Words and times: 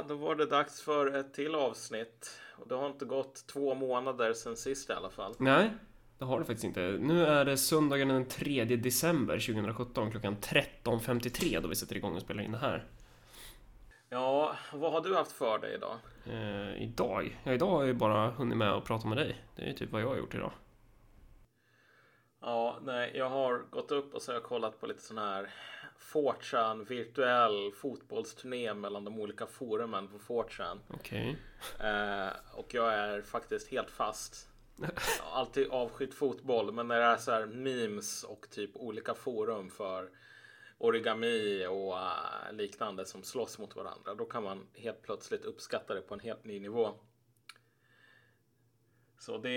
Ja, 0.00 0.04
då 0.08 0.14
var 0.14 0.34
det 0.34 0.46
dags 0.46 0.82
för 0.82 1.14
ett 1.14 1.34
till 1.34 1.54
avsnitt. 1.54 2.40
Och 2.56 2.68
det 2.68 2.74
har 2.74 2.86
inte 2.86 3.04
gått 3.04 3.46
två 3.46 3.74
månader 3.74 4.32
sedan 4.32 4.56
sist 4.56 4.90
i 4.90 4.92
alla 4.92 5.10
fall. 5.10 5.34
Nej, 5.38 5.70
det 6.18 6.24
har 6.24 6.38
det 6.38 6.44
faktiskt 6.44 6.64
inte. 6.64 6.80
Nu 6.80 7.26
är 7.26 7.44
det 7.44 7.56
söndagen 7.56 8.08
den 8.08 8.24
3 8.24 8.64
december 8.64 9.38
2017 9.38 10.10
klockan 10.10 10.36
13.53 10.36 11.60
då 11.60 11.68
vi 11.68 11.74
sätter 11.74 11.96
igång 11.96 12.14
och 12.14 12.22
spelar 12.22 12.42
in 12.42 12.52
det 12.52 12.58
här. 12.58 12.86
Ja, 14.08 14.56
vad 14.72 14.92
har 14.92 15.00
du 15.00 15.14
haft 15.14 15.32
för 15.32 15.58
dig 15.58 15.74
idag? 15.74 15.96
Eh, 16.26 16.82
idag? 16.82 17.40
Ja, 17.44 17.52
idag 17.52 17.70
har 17.70 17.84
jag 17.84 17.96
bara 17.96 18.30
hunnit 18.30 18.58
med 18.58 18.72
att 18.72 18.84
prata 18.84 19.08
med 19.08 19.18
dig. 19.18 19.44
Det 19.56 19.62
är 19.62 19.66
ju 19.66 19.72
typ 19.72 19.92
vad 19.92 20.02
jag 20.02 20.08
har 20.08 20.16
gjort 20.16 20.34
idag. 20.34 20.52
Ja, 22.40 22.78
nej, 22.82 23.12
jag 23.14 23.30
har 23.30 23.62
gått 23.70 23.90
upp 23.90 24.14
och 24.14 24.22
så 24.22 24.32
har 24.32 24.36
jag 24.36 24.44
kollat 24.44 24.80
på 24.80 24.86
lite 24.86 25.02
sån 25.02 25.18
här 25.18 25.50
Fortran 26.00 26.84
virtuell 26.84 27.72
fotbollsturné 27.72 28.74
mellan 28.74 29.04
de 29.04 29.18
olika 29.18 29.46
forumen 29.46 30.08
på 30.08 30.18
Fortran. 30.18 30.80
Okej. 30.88 31.36
Eh, 31.80 32.28
och 32.52 32.74
jag 32.74 32.94
är 32.94 33.22
faktiskt 33.22 33.70
helt 33.70 33.90
fast. 33.90 34.48
Alltid 35.32 35.68
avskytt 35.70 36.14
fotboll, 36.14 36.72
men 36.72 36.88
när 36.88 37.00
det 37.00 37.04
är 37.04 37.16
så 37.16 37.30
här 37.30 37.46
memes 37.46 38.24
och 38.24 38.50
typ 38.50 38.70
olika 38.74 39.14
forum 39.14 39.70
för 39.70 40.10
origami 40.78 41.66
och 41.66 41.92
uh, 41.92 42.52
liknande 42.52 43.06
som 43.06 43.22
slåss 43.22 43.58
mot 43.58 43.76
varandra, 43.76 44.14
då 44.14 44.24
kan 44.24 44.42
man 44.42 44.66
helt 44.74 45.02
plötsligt 45.02 45.44
uppskatta 45.44 45.94
det 45.94 46.00
på 46.00 46.14
en 46.14 46.20
helt 46.20 46.44
ny 46.44 46.60
nivå. 46.60 46.94
Så 49.20 49.38
det, 49.38 49.50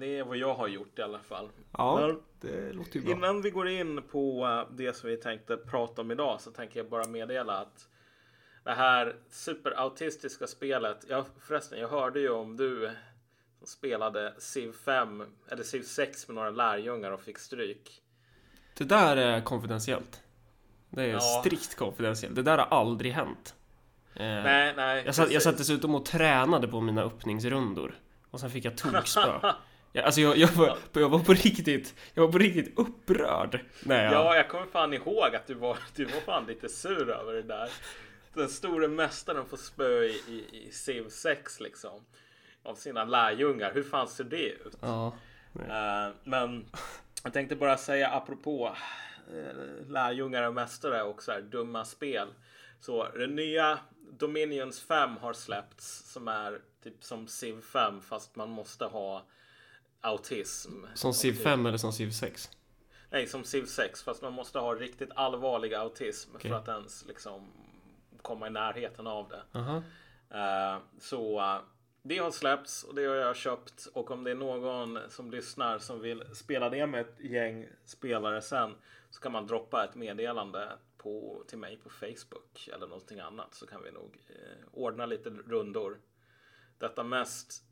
det 0.00 0.18
är 0.18 0.24
vad 0.24 0.36
jag 0.36 0.54
har 0.54 0.68
gjort 0.68 0.98
i 0.98 1.02
alla 1.02 1.18
fall. 1.18 1.48
Ja, 1.72 2.00
Men 2.00 2.20
det 2.40 2.72
låter 2.72 2.96
ju 2.98 3.04
bra. 3.04 3.12
Innan 3.12 3.42
vi 3.42 3.50
går 3.50 3.68
in 3.68 4.02
på 4.02 4.64
det 4.70 4.96
som 4.96 5.10
vi 5.10 5.16
tänkte 5.16 5.56
prata 5.56 6.02
om 6.02 6.10
idag 6.10 6.40
så 6.40 6.50
tänker 6.50 6.80
jag 6.80 6.88
bara 6.88 7.04
meddela 7.08 7.52
att 7.58 7.88
det 8.64 8.72
här 8.72 9.16
superautistiska 9.30 10.46
spelet. 10.46 11.04
Ja, 11.08 11.24
förresten, 11.40 11.78
jag 11.80 11.88
hörde 11.88 12.20
ju 12.20 12.28
om 12.30 12.56
du 12.56 12.90
som 13.58 13.66
spelade 13.66 14.34
Civ 14.38 14.72
5 14.72 15.24
eller 15.48 15.62
Civ 15.62 15.82
6 15.82 16.28
med 16.28 16.34
några 16.34 16.50
lärjungar 16.50 17.10
och 17.10 17.20
fick 17.20 17.38
stryk. 17.38 18.02
Det 18.78 18.84
där 18.84 19.16
är 19.16 19.40
konfidentiellt. 19.40 20.22
Det 20.90 21.02
är 21.02 21.08
Ja. 21.08 21.20
strikt 21.20 21.76
konfidentiellt. 21.76 22.34
Det 22.36 22.42
där 22.42 22.58
har 22.58 22.78
aldrig 22.78 23.12
hänt. 23.12 23.54
Eh, 24.14 24.22
Nej, 24.26 24.74
nej. 24.76 25.02
jag, 25.06 25.14
satt, 25.14 25.30
jag 25.32 25.42
satt 25.42 25.58
dessutom 25.58 25.94
och 25.94 26.04
tränade 26.06 26.68
på 26.68 26.80
mina 26.80 27.02
öppningsrundor. 27.02 27.94
Och 28.30 28.40
sen 28.40 28.50
fick 28.50 28.64
jag 28.64 28.76
tokspö. 28.76 29.52
Alltså 30.04 30.20
jag, 30.20 30.36
jag, 30.36 30.48
var, 30.48 30.78
jag 30.92 31.08
var 31.08 31.18
på 31.18 31.32
riktigt 31.32 31.94
Jag 32.14 32.22
var 32.22 32.32
på 32.32 32.38
riktigt 32.38 32.78
upprörd 32.78 33.60
när 33.82 34.04
jag... 34.04 34.12
Ja, 34.12 34.36
jag 34.36 34.48
kommer 34.48 34.66
fan 34.66 34.94
ihåg 34.94 35.34
att 35.34 35.46
du 35.46 35.54
var, 35.54 35.78
du 35.94 36.04
var 36.04 36.20
fan 36.20 36.46
lite 36.46 36.68
sur 36.68 37.10
över 37.10 37.32
det 37.32 37.42
där. 37.42 37.70
Den 38.34 38.48
store 38.48 38.88
mästaren 38.88 39.46
får 39.46 39.56
spö 39.56 40.02
i, 40.02 40.22
i, 40.28 40.66
i 40.68 40.72
Civ 40.72 41.08
6 41.08 41.60
liksom. 41.60 42.04
Av 42.62 42.74
sina 42.74 43.04
lärjungar. 43.04 43.72
Hur 43.74 43.82
fan 43.82 44.08
ser 44.08 44.24
det 44.24 44.48
ut? 44.48 44.76
Ja. 44.80 45.12
Eh, 45.54 46.14
men 46.24 46.66
jag 47.24 47.32
tänkte 47.32 47.56
bara 47.56 47.76
säga 47.76 48.10
apropå 48.10 48.76
uh, 49.34 49.90
lärjungar 49.90 50.42
och 50.42 50.54
mästare 50.54 51.02
och 51.02 51.22
så 51.22 51.32
här 51.32 51.40
dumma 51.40 51.84
spel. 51.84 52.28
Så 52.80 53.08
den 53.08 53.36
nya 53.36 53.78
Dominions 54.18 54.82
5 54.82 55.16
har 55.16 55.32
släppts 55.32 56.12
som 56.12 56.28
är 56.28 56.60
typ 56.82 57.04
som 57.04 57.26
Civ 57.28 57.60
5 57.60 58.00
fast 58.00 58.36
man 58.36 58.50
måste 58.50 58.84
ha 58.84 59.22
autism. 60.00 60.84
Som 60.94 61.14
Civ 61.14 61.32
5 61.32 61.66
eller 61.66 61.78
som 61.78 61.92
Civ 61.92 62.10
6? 62.10 62.50
Nej, 63.10 63.26
som 63.26 63.44
Civ 63.44 63.64
6 63.64 64.02
fast 64.02 64.22
man 64.22 64.32
måste 64.32 64.58
ha 64.58 64.74
riktigt 64.74 65.10
allvarlig 65.14 65.74
autism 65.74 66.30
Okej. 66.34 66.50
för 66.50 66.58
att 66.58 66.68
ens 66.68 67.04
liksom 67.06 67.52
komma 68.22 68.46
i 68.46 68.50
närheten 68.50 69.06
av 69.06 69.28
det. 69.28 69.58
Aha. 69.58 69.82
Eh, 70.30 70.78
så 71.00 71.40
eh, 71.40 71.60
det 72.02 72.18
har 72.18 72.30
släppts 72.30 72.82
och 72.82 72.94
det 72.94 73.04
har 73.04 73.14
jag 73.14 73.36
köpt 73.36 73.86
och 73.94 74.10
om 74.10 74.24
det 74.24 74.30
är 74.30 74.34
någon 74.34 74.98
som 75.08 75.30
lyssnar 75.30 75.78
som 75.78 76.00
vill 76.00 76.24
spela 76.34 76.70
det 76.70 76.86
med 76.86 77.00
ett 77.00 77.20
gäng 77.20 77.66
spelare 77.84 78.42
sen 78.42 78.74
så 79.10 79.20
kan 79.20 79.32
man 79.32 79.46
droppa 79.46 79.84
ett 79.84 79.94
meddelande 79.94 80.72
på, 80.98 81.44
till 81.48 81.58
mig 81.58 81.76
på 81.76 81.90
Facebook 81.90 82.68
eller 82.74 82.86
någonting 82.86 83.20
annat 83.20 83.54
så 83.54 83.66
kan 83.66 83.82
vi 83.82 83.90
nog 83.90 84.18
eh, 84.28 84.68
ordna 84.72 85.06
lite 85.06 85.30
rundor. 85.30 85.98
Detta 86.78 87.02
mest 87.04 87.62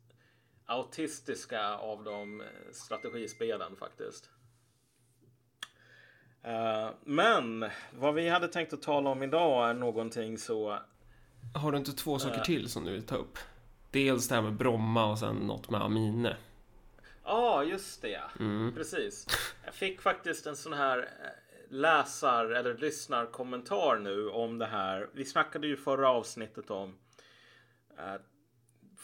autistiska 0.65 1.73
av 1.73 2.03
de 2.03 2.41
eh, 2.41 2.47
strategispelen 2.71 3.75
faktiskt. 3.75 4.29
Eh, 6.43 6.89
men 7.03 7.69
vad 7.93 8.13
vi 8.13 8.29
hade 8.29 8.47
tänkt 8.47 8.73
att 8.73 8.81
tala 8.81 9.09
om 9.09 9.23
idag 9.23 9.69
är 9.69 9.73
någonting 9.73 10.37
så 10.37 10.79
Har 11.55 11.71
du 11.71 11.77
inte 11.77 11.91
två 11.91 12.19
saker 12.19 12.37
Eh. 12.37 12.43
till 12.43 12.69
som 12.69 12.85
du 12.85 12.91
vill 12.91 13.05
ta 13.05 13.15
upp? 13.15 13.37
Dels 13.91 14.27
det 14.27 14.35
här 14.35 14.41
med 14.41 14.53
Bromma 14.53 15.11
och 15.11 15.19
sen 15.19 15.35
något 15.35 15.69
med 15.69 15.81
Amine. 15.81 16.35
Ja, 17.23 17.63
just 17.63 18.01
det. 18.01 18.21
Mm. 18.39 18.73
Precis. 18.75 19.27
Jag 19.65 19.73
fick 19.73 20.01
faktiskt 20.01 20.47
en 20.47 20.55
sån 20.55 20.73
här 20.73 21.09
läsar 21.69 22.45
eller 22.45 22.77
lyssnarkommentar 22.77 23.99
nu 23.99 24.29
om 24.29 24.57
det 24.57 24.65
här. 24.65 25.09
Vi 25.13 25.25
snackade 25.25 25.67
ju 25.67 25.77
förra 25.77 26.09
avsnittet 26.09 26.71
om 26.71 26.97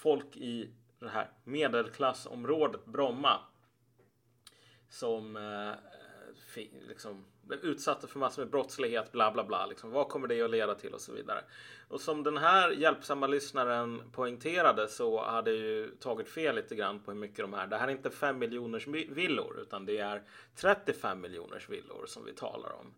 folk 0.04 0.38
i 0.38 0.70
det 1.00 1.10
här 1.10 1.30
medelklassområdet 1.44 2.86
Bromma 2.86 3.40
som 4.90 5.36
eh, 5.36 5.72
liksom 6.88 7.26
blev 7.42 7.60
utsatta 7.60 8.08
för 8.08 8.20
massor 8.20 8.42
med 8.42 8.52
brottslighet, 8.52 9.12
bla 9.12 9.32
bla 9.32 9.44
bla. 9.44 9.66
Liksom, 9.66 9.92
vad 9.92 10.10
kommer 10.10 10.28
det 10.28 10.42
att 10.42 10.50
leda 10.50 10.76
till 10.76 10.94
och 10.94 11.02
så 11.02 11.14
vidare. 11.14 11.44
Och 11.88 12.02
som 12.02 12.24
den 12.24 12.38
här 12.38 12.72
hjälpsamma 12.72 13.28
lyssnaren 13.28 14.02
poängterade 14.12 14.88
så 14.88 15.24
hade 15.26 15.52
jag 15.52 15.60
ju 15.60 15.96
tagit 15.96 16.30
fel 16.30 16.56
lite 16.56 16.76
grann 16.76 17.00
på 17.00 17.12
hur 17.12 17.20
mycket 17.20 17.38
de 17.38 17.54
här. 17.54 17.68
Det 17.68 17.78
här 17.78 17.88
är 17.88 17.92
inte 17.92 18.10
5 18.10 18.40
miljoners 18.40 18.88
villor 18.88 19.60
utan 19.62 19.86
det 19.86 19.98
är 19.98 20.24
35 20.56 21.22
miljoners 21.22 21.70
villor 21.70 22.06
som 22.08 22.26
vi 22.26 22.34
talar 22.34 22.72
om. 22.72 22.94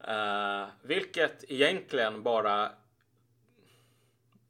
Eh, 0.00 0.68
vilket 0.82 1.44
egentligen 1.48 2.22
bara 2.22 2.70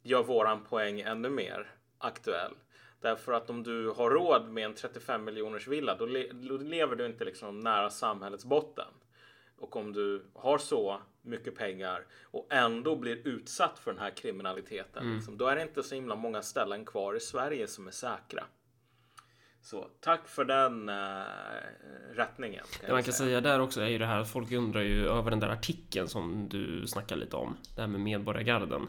gör 0.06 0.22
våran 0.22 0.64
poäng 0.64 1.00
ännu 1.00 1.30
mer 1.30 1.70
aktuell. 1.98 2.52
Därför 3.00 3.32
att 3.32 3.50
om 3.50 3.62
du 3.62 3.90
har 3.90 4.10
råd 4.10 4.48
med 4.48 4.64
en 4.64 4.74
35 4.74 5.24
miljoners 5.24 5.68
villa 5.68 5.94
då, 5.96 6.06
le- 6.06 6.32
då 6.32 6.56
lever 6.56 6.96
du 6.96 7.06
inte 7.06 7.24
liksom 7.24 7.60
nära 7.60 7.90
samhällets 7.90 8.44
botten. 8.44 8.88
Och 9.58 9.76
om 9.76 9.92
du 9.92 10.26
har 10.34 10.58
så 10.58 11.00
mycket 11.22 11.54
pengar 11.56 12.04
och 12.24 12.46
ändå 12.50 12.96
blir 12.96 13.28
utsatt 13.28 13.78
för 13.78 13.90
den 13.92 14.00
här 14.00 14.10
kriminaliteten. 14.10 15.14
Liksom, 15.14 15.36
då 15.36 15.46
är 15.46 15.56
det 15.56 15.62
inte 15.62 15.82
så 15.82 15.94
himla 15.94 16.16
många 16.16 16.42
ställen 16.42 16.84
kvar 16.84 17.14
i 17.16 17.20
Sverige 17.20 17.66
som 17.66 17.86
är 17.86 17.90
säkra. 17.90 18.44
Så 19.62 19.88
tack 20.00 20.28
för 20.28 20.44
den 20.44 20.88
äh, 20.88 20.94
rättningen. 22.14 22.64
Det 22.80 22.92
man 22.92 23.02
kan 23.02 23.12
säga 23.12 23.40
där 23.40 23.60
också 23.60 23.80
är 23.80 23.86
ju 23.88 23.98
det 23.98 24.06
här 24.06 24.18
att 24.20 24.30
folk 24.30 24.52
undrar 24.52 24.80
ju 24.80 25.08
över 25.08 25.30
den 25.30 25.40
där 25.40 25.48
artikeln 25.48 26.08
som 26.08 26.48
du 26.48 26.86
snackar 26.86 27.16
lite 27.16 27.36
om. 27.36 27.56
Det 27.74 27.80
här 27.80 27.88
med 27.88 28.00
Medborgargarden. 28.00 28.88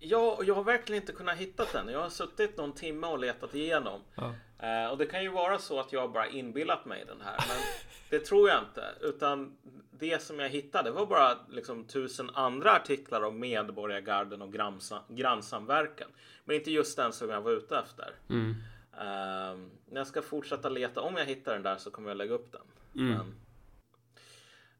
Ja, 0.00 0.34
och 0.38 0.44
jag 0.44 0.54
har 0.54 0.64
verkligen 0.64 1.02
inte 1.02 1.12
kunnat 1.12 1.36
hitta 1.36 1.64
den. 1.72 1.88
Jag 1.88 2.00
har 2.02 2.08
suttit 2.08 2.56
någon 2.56 2.72
timme 2.72 3.06
och 3.06 3.18
letat 3.18 3.54
igenom. 3.54 4.00
Ja. 4.14 4.34
Eh, 4.58 4.90
och 4.90 4.98
det 4.98 5.06
kan 5.06 5.22
ju 5.22 5.28
vara 5.28 5.58
så 5.58 5.80
att 5.80 5.92
jag 5.92 6.12
bara 6.12 6.28
inbillat 6.28 6.84
mig 6.84 7.04
den 7.06 7.20
här. 7.20 7.36
Men 7.48 7.56
det 8.10 8.18
tror 8.26 8.48
jag 8.48 8.58
inte. 8.62 8.84
Utan 9.00 9.56
det 9.90 10.22
som 10.22 10.38
jag 10.38 10.48
hittade 10.48 10.90
var 10.90 11.06
bara 11.06 11.38
liksom 11.48 11.84
tusen 11.84 12.30
andra 12.34 12.72
artiklar 12.72 13.22
om 13.22 13.38
medborgargarden 13.40 14.42
och 14.42 14.52
grannsa- 14.52 15.02
grannsamverkan. 15.08 16.08
Men 16.44 16.56
inte 16.56 16.70
just 16.70 16.96
den 16.96 17.12
som 17.12 17.30
jag 17.30 17.40
var 17.40 17.50
ute 17.52 17.78
efter. 17.78 18.14
Mm. 18.30 18.54
Eh, 19.00 19.68
jag 19.94 20.06
ska 20.06 20.22
fortsätta 20.22 20.68
leta. 20.68 21.00
Om 21.00 21.16
jag 21.16 21.24
hittar 21.24 21.52
den 21.52 21.62
där 21.62 21.76
så 21.76 21.90
kommer 21.90 22.08
jag 22.10 22.16
lägga 22.16 22.34
upp 22.34 22.52
den. 22.52 22.62
Mm. 22.94 23.16
Men 23.18 23.34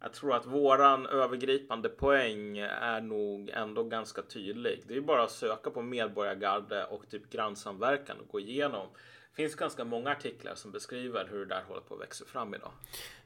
jag 0.01 0.13
tror 0.13 0.35
att 0.35 0.47
våran 0.47 1.07
övergripande 1.07 1.89
poäng 1.89 2.59
är 2.59 3.01
nog 3.01 3.51
ändå 3.51 3.85
ganska 3.85 4.23
tydlig. 4.23 4.83
Det 4.89 4.97
är 4.97 5.01
bara 5.01 5.23
att 5.23 5.31
söka 5.31 5.71
på 5.71 5.83
medborgargarde 5.83 6.85
och 6.85 7.09
typ 7.09 7.31
grannsamverkan 7.31 8.21
och 8.21 8.29
gå 8.29 8.41
igenom. 8.41 8.87
Det 9.31 9.43
finns 9.43 9.55
ganska 9.55 9.85
många 9.85 10.11
artiklar 10.11 10.55
som 10.55 10.73
beskriver 10.73 11.29
hur 11.31 11.39
det 11.39 11.55
där 11.55 11.63
håller 11.69 11.81
på 11.81 11.95
att 11.95 12.01
växa 12.01 12.25
fram 12.25 12.55
idag. 12.55 12.73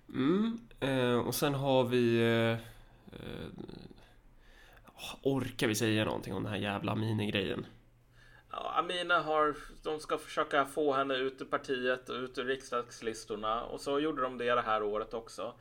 Mm. 0.08 0.58
Eh, 0.80 1.26
och 1.26 1.34
sen 1.34 1.54
har 1.54 1.84
vi... 1.84 2.20
Eh, 2.20 2.52
eh, 3.18 3.48
orkar 5.22 5.68
vi 5.68 5.74
säga 5.74 6.04
någonting 6.04 6.34
om 6.34 6.42
den 6.42 6.52
här 6.52 6.58
jävla 6.58 6.92
Amine-grejen? 6.92 7.66
Ja, 8.50 8.74
Amina 8.78 9.20
har, 9.20 9.56
de 9.82 10.00
ska 10.00 10.18
försöka 10.18 10.64
få 10.64 10.92
henne 10.92 11.14
ut 11.14 11.40
ur 11.40 11.44
partiet 11.44 12.08
och 12.08 12.16
ut 12.16 12.38
ur 12.38 12.44
riksdagslistorna 12.44 13.62
och 13.62 13.80
så 13.80 14.00
gjorde 14.00 14.22
de 14.22 14.38
det 14.38 14.54
det 14.54 14.62
här 14.62 14.82
året 14.82 15.14
också. 15.14 15.54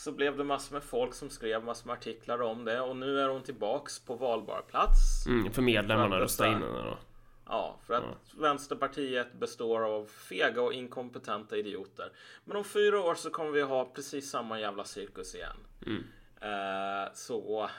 Så 0.00 0.12
blev 0.12 0.36
det 0.36 0.44
massor 0.44 0.74
med 0.74 0.82
folk 0.82 1.14
som 1.14 1.30
skrev 1.30 1.64
massor 1.64 1.86
med 1.86 1.92
artiklar 1.92 2.42
om 2.42 2.64
det 2.64 2.80
och 2.80 2.96
nu 2.96 3.20
är 3.20 3.28
hon 3.28 3.42
tillbaks 3.42 3.98
på 3.98 4.14
valbar 4.14 4.62
plats. 4.62 5.26
Mm, 5.26 5.52
för 5.52 5.62
medlemmarna 5.62 6.08
För 6.08 6.16
att 6.16 6.22
rösta 6.22 6.46
in 6.46 6.52
henne 6.52 6.82
då. 6.82 6.98
Ja, 7.46 7.78
för 7.86 7.94
att 7.94 8.34
Vänsterpartiet 8.38 9.32
består 9.32 9.84
av 9.84 10.06
fega 10.06 10.62
och 10.62 10.72
inkompetenta 10.72 11.56
idioter. 11.56 12.12
Men 12.44 12.56
om 12.56 12.64
fyra 12.64 13.00
år 13.00 13.14
så 13.14 13.30
kommer 13.30 13.50
vi 13.50 13.62
ha 13.62 13.84
precis 13.84 14.30
samma 14.30 14.60
jävla 14.60 14.84
cirkus 14.84 15.34
igen. 15.34 15.56
Mm. 15.86 16.04
Eh, 16.40 17.12
så 17.14 17.70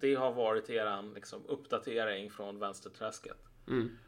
det 0.00 0.14
har 0.14 0.32
varit 0.32 0.70
eran 0.70 1.14
liksom, 1.14 1.42
uppdatering 1.46 2.30
från 2.30 2.58
vänsterträsket. 2.58 3.48
Mm. 3.68 3.98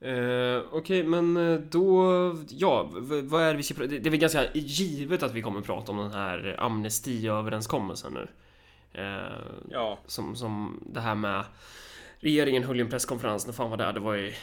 Eh, 0.00 0.62
Okej, 0.70 1.00
okay, 1.00 1.02
men 1.02 1.36
eh, 1.36 1.60
då... 1.60 2.04
Ja, 2.48 2.90
vad 3.22 3.42
är 3.42 3.50
det 3.50 3.56
vi 3.56 3.62
ska 3.62 3.74
prata 3.74 3.90
Det 3.90 4.06
är 4.06 4.10
väl 4.10 4.20
ganska 4.20 4.52
givet 4.52 5.22
att 5.22 5.34
vi 5.34 5.42
kommer 5.42 5.60
prata 5.60 5.92
om 5.92 5.98
den 5.98 6.12
här 6.12 6.56
amnestiöverenskommelsen 6.58 8.12
nu. 8.12 8.28
Eh, 8.92 9.62
ja. 9.70 9.98
Som, 10.06 10.36
som 10.36 10.80
det 10.86 11.00
här 11.00 11.14
med... 11.14 11.44
Regeringen 12.18 12.64
höll 12.64 12.76
ju 12.76 12.82
en 12.82 12.90
presskonferens, 12.90 13.46
när 13.46 13.52
fan 13.52 13.70
var 13.70 13.76
det? 13.76 13.92
Det 13.92 14.00
var 14.00 14.16
i... 14.16 14.34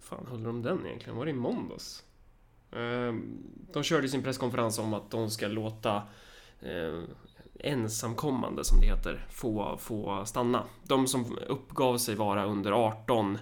fan 0.00 0.26
höll 0.30 0.42
de 0.42 0.62
den 0.62 0.86
egentligen? 0.86 1.16
Var 1.16 1.24
det 1.24 1.30
i 1.30 1.34
måndags? 1.34 2.04
Eh, 2.72 3.14
de 3.72 3.82
körde 3.82 4.08
sin 4.08 4.22
presskonferens 4.22 4.78
om 4.78 4.94
att 4.94 5.10
de 5.10 5.30
ska 5.30 5.48
låta 5.48 6.02
eh, 6.60 7.02
ensamkommande, 7.60 8.64
som 8.64 8.80
det 8.80 8.86
heter, 8.86 9.26
få, 9.30 9.76
få 9.78 10.24
stanna. 10.24 10.64
De 10.82 11.06
som 11.06 11.38
uppgav 11.46 11.98
sig 11.98 12.14
vara 12.14 12.44
under 12.44 12.72
18 12.72 13.34
eh, 13.34 13.40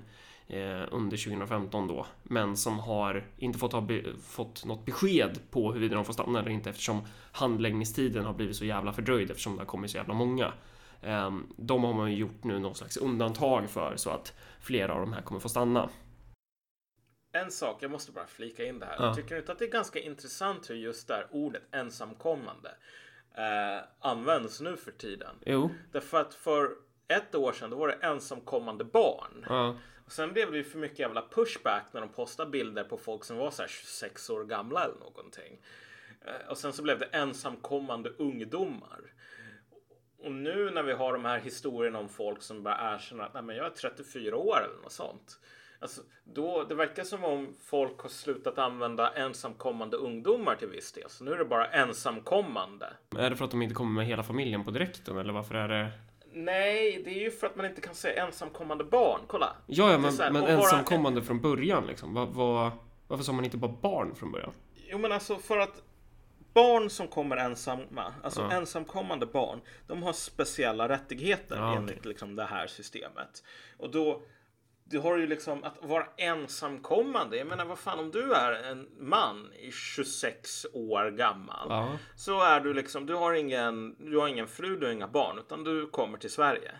under 0.90 1.24
2015 1.24 1.88
då, 1.88 2.06
men 2.22 2.56
som 2.56 2.78
har 2.78 3.26
inte 3.36 3.58
fått, 3.58 3.72
ha 3.72 3.80
be, 3.80 4.02
fått 4.22 4.64
något 4.64 4.84
besked 4.84 5.38
på 5.50 5.72
huruvida 5.72 5.94
de 5.94 6.04
får 6.04 6.12
stanna 6.12 6.38
eller 6.38 6.50
inte 6.50 6.70
eftersom 6.70 7.06
handläggningstiden 7.32 8.24
har 8.24 8.34
blivit 8.34 8.56
så 8.56 8.64
jävla 8.64 8.92
fördröjd 8.92 9.30
eftersom 9.30 9.56
det 9.56 9.60
har 9.60 9.66
kommit 9.66 9.90
så 9.90 9.96
jävla 9.96 10.14
många. 10.14 10.52
Eh, 11.02 11.30
de 11.56 11.84
har 11.84 11.92
man 11.92 12.10
ju 12.10 12.16
gjort 12.16 12.44
nu 12.44 12.58
någon 12.58 12.74
slags 12.74 12.96
undantag 12.96 13.70
för 13.70 13.96
så 13.96 14.10
att 14.10 14.38
flera 14.60 14.94
av 14.94 15.00
de 15.00 15.12
här 15.12 15.22
kommer 15.22 15.40
få 15.40 15.48
stanna. 15.48 15.88
En 17.32 17.50
sak, 17.50 17.76
jag 17.80 17.90
måste 17.90 18.12
bara 18.12 18.26
flika 18.26 18.64
in 18.64 18.78
det 18.78 18.86
här. 18.86 18.96
Ja. 18.98 19.14
Tycker 19.14 19.34
du 19.34 19.40
inte 19.40 19.52
att 19.52 19.58
det 19.58 19.64
är 19.64 19.70
ganska 19.70 19.98
intressant 19.98 20.70
hur 20.70 20.74
just 20.74 21.08
det 21.08 21.14
här 21.14 21.26
ordet 21.30 21.62
ensamkommande 21.72 22.70
eh, 23.34 23.84
används 24.00 24.60
nu 24.60 24.76
för 24.76 24.92
tiden? 24.92 25.36
Jo. 25.46 25.70
Därför 25.92 26.20
att 26.20 26.34
för 26.34 26.70
ett 27.08 27.34
år 27.34 27.52
sedan 27.52 27.70
då 27.70 27.76
var 27.76 27.88
det 27.88 27.94
ensamkommande 27.94 28.84
barn. 28.84 29.44
Ja. 29.48 29.76
Och 30.06 30.12
sen 30.12 30.32
blev 30.32 30.50
det 30.52 30.56
ju 30.56 30.64
för 30.64 30.78
mycket 30.78 30.98
jävla 30.98 31.28
pushback 31.30 31.86
när 31.92 32.00
de 32.00 32.08
postade 32.08 32.50
bilder 32.50 32.84
på 32.84 32.98
folk 32.98 33.24
som 33.24 33.36
var 33.36 33.50
så 33.50 33.62
här 33.62 33.68
26 33.68 34.30
år 34.30 34.44
gamla 34.44 34.84
eller 34.84 34.98
någonting. 34.98 35.58
Eh, 36.26 36.50
och 36.50 36.58
sen 36.58 36.72
så 36.72 36.82
blev 36.82 36.98
det 36.98 37.04
ensamkommande 37.06 38.10
ungdomar. 38.10 39.00
Och 40.18 40.32
nu 40.32 40.70
när 40.70 40.82
vi 40.82 40.92
har 40.92 41.12
de 41.12 41.24
här 41.24 41.38
historierna 41.38 41.98
om 41.98 42.08
folk 42.08 42.42
som 42.42 42.62
bara 42.62 42.94
erkänner 42.94 43.24
att 43.24 43.34
Nej, 43.34 43.42
men 43.42 43.56
jag 43.56 43.66
är 43.66 43.70
34 43.70 44.36
år 44.36 44.58
eller 44.64 44.82
något 44.82 44.92
sånt. 44.92 45.38
Alltså, 45.78 46.02
då, 46.24 46.64
det 46.64 46.74
verkar 46.74 47.04
som 47.04 47.24
om 47.24 47.54
folk 47.64 48.00
har 48.00 48.08
slutat 48.08 48.58
använda 48.58 49.12
ensamkommande 49.12 49.96
ungdomar 49.96 50.54
till 50.56 50.68
viss 50.68 50.92
del. 50.92 51.10
Så 51.10 51.24
nu 51.24 51.32
är 51.32 51.38
det 51.38 51.44
bara 51.44 51.66
ensamkommande. 51.66 52.86
Är 53.18 53.30
det 53.30 53.36
för 53.36 53.44
att 53.44 53.50
de 53.50 53.62
inte 53.62 53.74
kommer 53.74 53.92
med 53.92 54.06
hela 54.06 54.22
familjen 54.22 54.64
på 54.64 54.70
direkten 54.70 55.18
eller 55.18 55.32
varför 55.32 55.54
är 55.54 55.68
det? 55.68 55.90
Nej, 56.36 57.02
det 57.04 57.10
är 57.10 57.20
ju 57.20 57.30
för 57.30 57.46
att 57.46 57.56
man 57.56 57.66
inte 57.66 57.80
kan 57.80 57.94
säga 57.94 58.26
ensamkommande 58.26 58.84
barn. 58.84 59.20
Kolla. 59.26 59.56
Ja, 59.66 59.90
ja 59.90 59.98
men, 59.98 60.18
här, 60.18 60.30
men 60.30 60.44
ensamkommande 60.44 61.20
bara... 61.20 61.26
från 61.26 61.40
början 61.40 61.86
liksom. 61.86 62.14
Var, 62.14 62.26
var, 62.26 62.70
varför 63.08 63.24
sa 63.24 63.32
man 63.32 63.44
inte 63.44 63.56
bara 63.56 63.72
barn 63.82 64.14
från 64.14 64.32
början? 64.32 64.52
Jo, 64.88 64.98
men 64.98 65.12
alltså 65.12 65.36
för 65.36 65.58
att 65.58 65.82
barn 66.54 66.90
som 66.90 67.08
kommer 67.08 67.36
ensamma, 67.36 68.14
alltså 68.22 68.40
ja. 68.40 68.52
ensamkommande 68.52 69.26
barn, 69.26 69.60
de 69.86 70.02
har 70.02 70.12
speciella 70.12 70.88
rättigheter 70.88 71.56
ja, 71.56 71.76
enligt 71.76 71.98
okay. 71.98 72.08
liksom 72.08 72.36
det 72.36 72.44
här 72.44 72.66
systemet. 72.66 73.44
Och 73.76 73.90
då 73.90 74.22
du 74.88 74.98
har 74.98 75.16
ju 75.16 75.26
liksom 75.26 75.64
att 75.64 75.78
vara 75.82 76.06
ensamkommande. 76.16 77.36
Jag 77.36 77.46
menar 77.46 77.64
vad 77.64 77.78
fan 77.78 77.98
om 77.98 78.10
du 78.10 78.32
är 78.32 78.52
en 78.52 78.88
man 78.98 79.52
i 79.52 79.72
26 79.72 80.66
år 80.72 81.10
gammal. 81.10 81.66
Ja. 81.68 81.98
Så 82.16 82.42
är 82.42 82.60
du 82.60 82.74
liksom, 82.74 83.06
du 83.06 83.14
har 83.14 83.32
ingen, 83.34 83.96
du 83.98 84.18
har 84.18 84.28
ingen 84.28 84.48
fru, 84.48 84.76
du 84.76 84.86
har 84.86 84.92
inga 84.92 85.08
barn. 85.08 85.38
Utan 85.38 85.64
du 85.64 85.86
kommer 85.86 86.18
till 86.18 86.30
Sverige. 86.30 86.72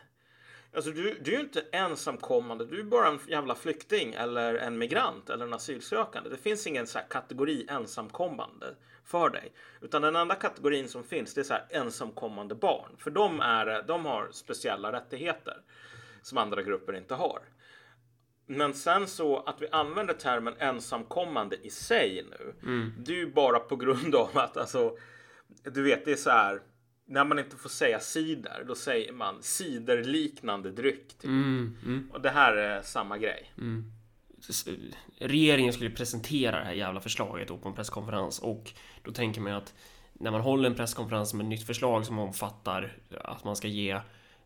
Alltså 0.74 0.90
du, 0.90 1.18
du 1.20 1.32
är 1.32 1.36
ju 1.36 1.42
inte 1.42 1.64
ensamkommande. 1.72 2.66
Du 2.66 2.80
är 2.80 2.84
bara 2.84 3.08
en 3.08 3.18
jävla 3.28 3.54
flykting 3.54 4.14
eller 4.14 4.54
en 4.54 4.78
migrant 4.78 5.30
eller 5.30 5.46
en 5.46 5.54
asylsökande. 5.54 6.30
Det 6.30 6.36
finns 6.36 6.66
ingen 6.66 6.86
så 6.86 6.98
kategori 7.10 7.66
ensamkommande 7.68 8.74
för 9.04 9.30
dig. 9.30 9.52
Utan 9.80 10.02
den 10.02 10.16
enda 10.16 10.34
kategorin 10.34 10.88
som 10.88 11.04
finns 11.04 11.34
det 11.34 11.40
är 11.40 11.44
så 11.44 11.54
ensamkommande 11.70 12.54
barn. 12.54 12.96
För 12.98 13.10
de, 13.10 13.40
är, 13.40 13.82
de 13.82 14.04
har 14.06 14.28
speciella 14.32 14.92
rättigheter 14.92 15.56
som 16.22 16.38
andra 16.38 16.62
grupper 16.62 16.96
inte 16.96 17.14
har. 17.14 17.40
Men 18.46 18.74
sen 18.74 19.06
så 19.06 19.38
att 19.38 19.62
vi 19.62 19.68
använder 19.68 20.14
termen 20.14 20.54
ensamkommande 20.58 21.56
i 21.62 21.70
sig 21.70 22.26
nu. 22.30 22.54
Mm. 22.62 22.92
Det 22.98 23.12
är 23.12 23.16
ju 23.16 23.32
bara 23.32 23.58
på 23.58 23.76
grund 23.76 24.14
av 24.14 24.38
att 24.38 24.56
alltså. 24.56 24.96
Du 25.62 25.82
vet, 25.82 26.04
det 26.04 26.12
är 26.12 26.16
så 26.16 26.30
här. 26.30 26.60
När 27.08 27.24
man 27.24 27.38
inte 27.38 27.56
får 27.56 27.68
säga 27.68 28.00
cider, 28.00 28.64
då 28.68 28.74
säger 28.74 29.12
man 29.12 29.42
ciderliknande 29.42 30.70
dryck. 30.70 31.08
Typ. 31.08 31.24
Mm, 31.24 31.76
mm. 31.84 32.10
Och 32.12 32.20
det 32.20 32.30
här 32.30 32.56
är 32.56 32.82
samma 32.82 33.18
grej. 33.18 33.52
Mm. 33.58 33.92
Regeringen 35.18 35.72
skulle 35.72 35.90
presentera 35.90 36.58
det 36.58 36.64
här 36.64 36.72
jävla 36.72 37.00
förslaget 37.00 37.48
på 37.48 37.68
en 37.68 37.74
presskonferens 37.74 38.38
och 38.38 38.72
då 39.02 39.12
tänker 39.12 39.40
man 39.40 39.52
att 39.52 39.74
när 40.12 40.30
man 40.30 40.40
håller 40.40 40.70
en 40.70 40.74
presskonferens 40.74 41.34
med 41.34 41.44
ett 41.44 41.50
nytt 41.50 41.66
förslag 41.66 42.06
som 42.06 42.18
omfattar 42.18 42.98
att 43.20 43.44
man 43.44 43.56
ska 43.56 43.68
ge 43.68 44.00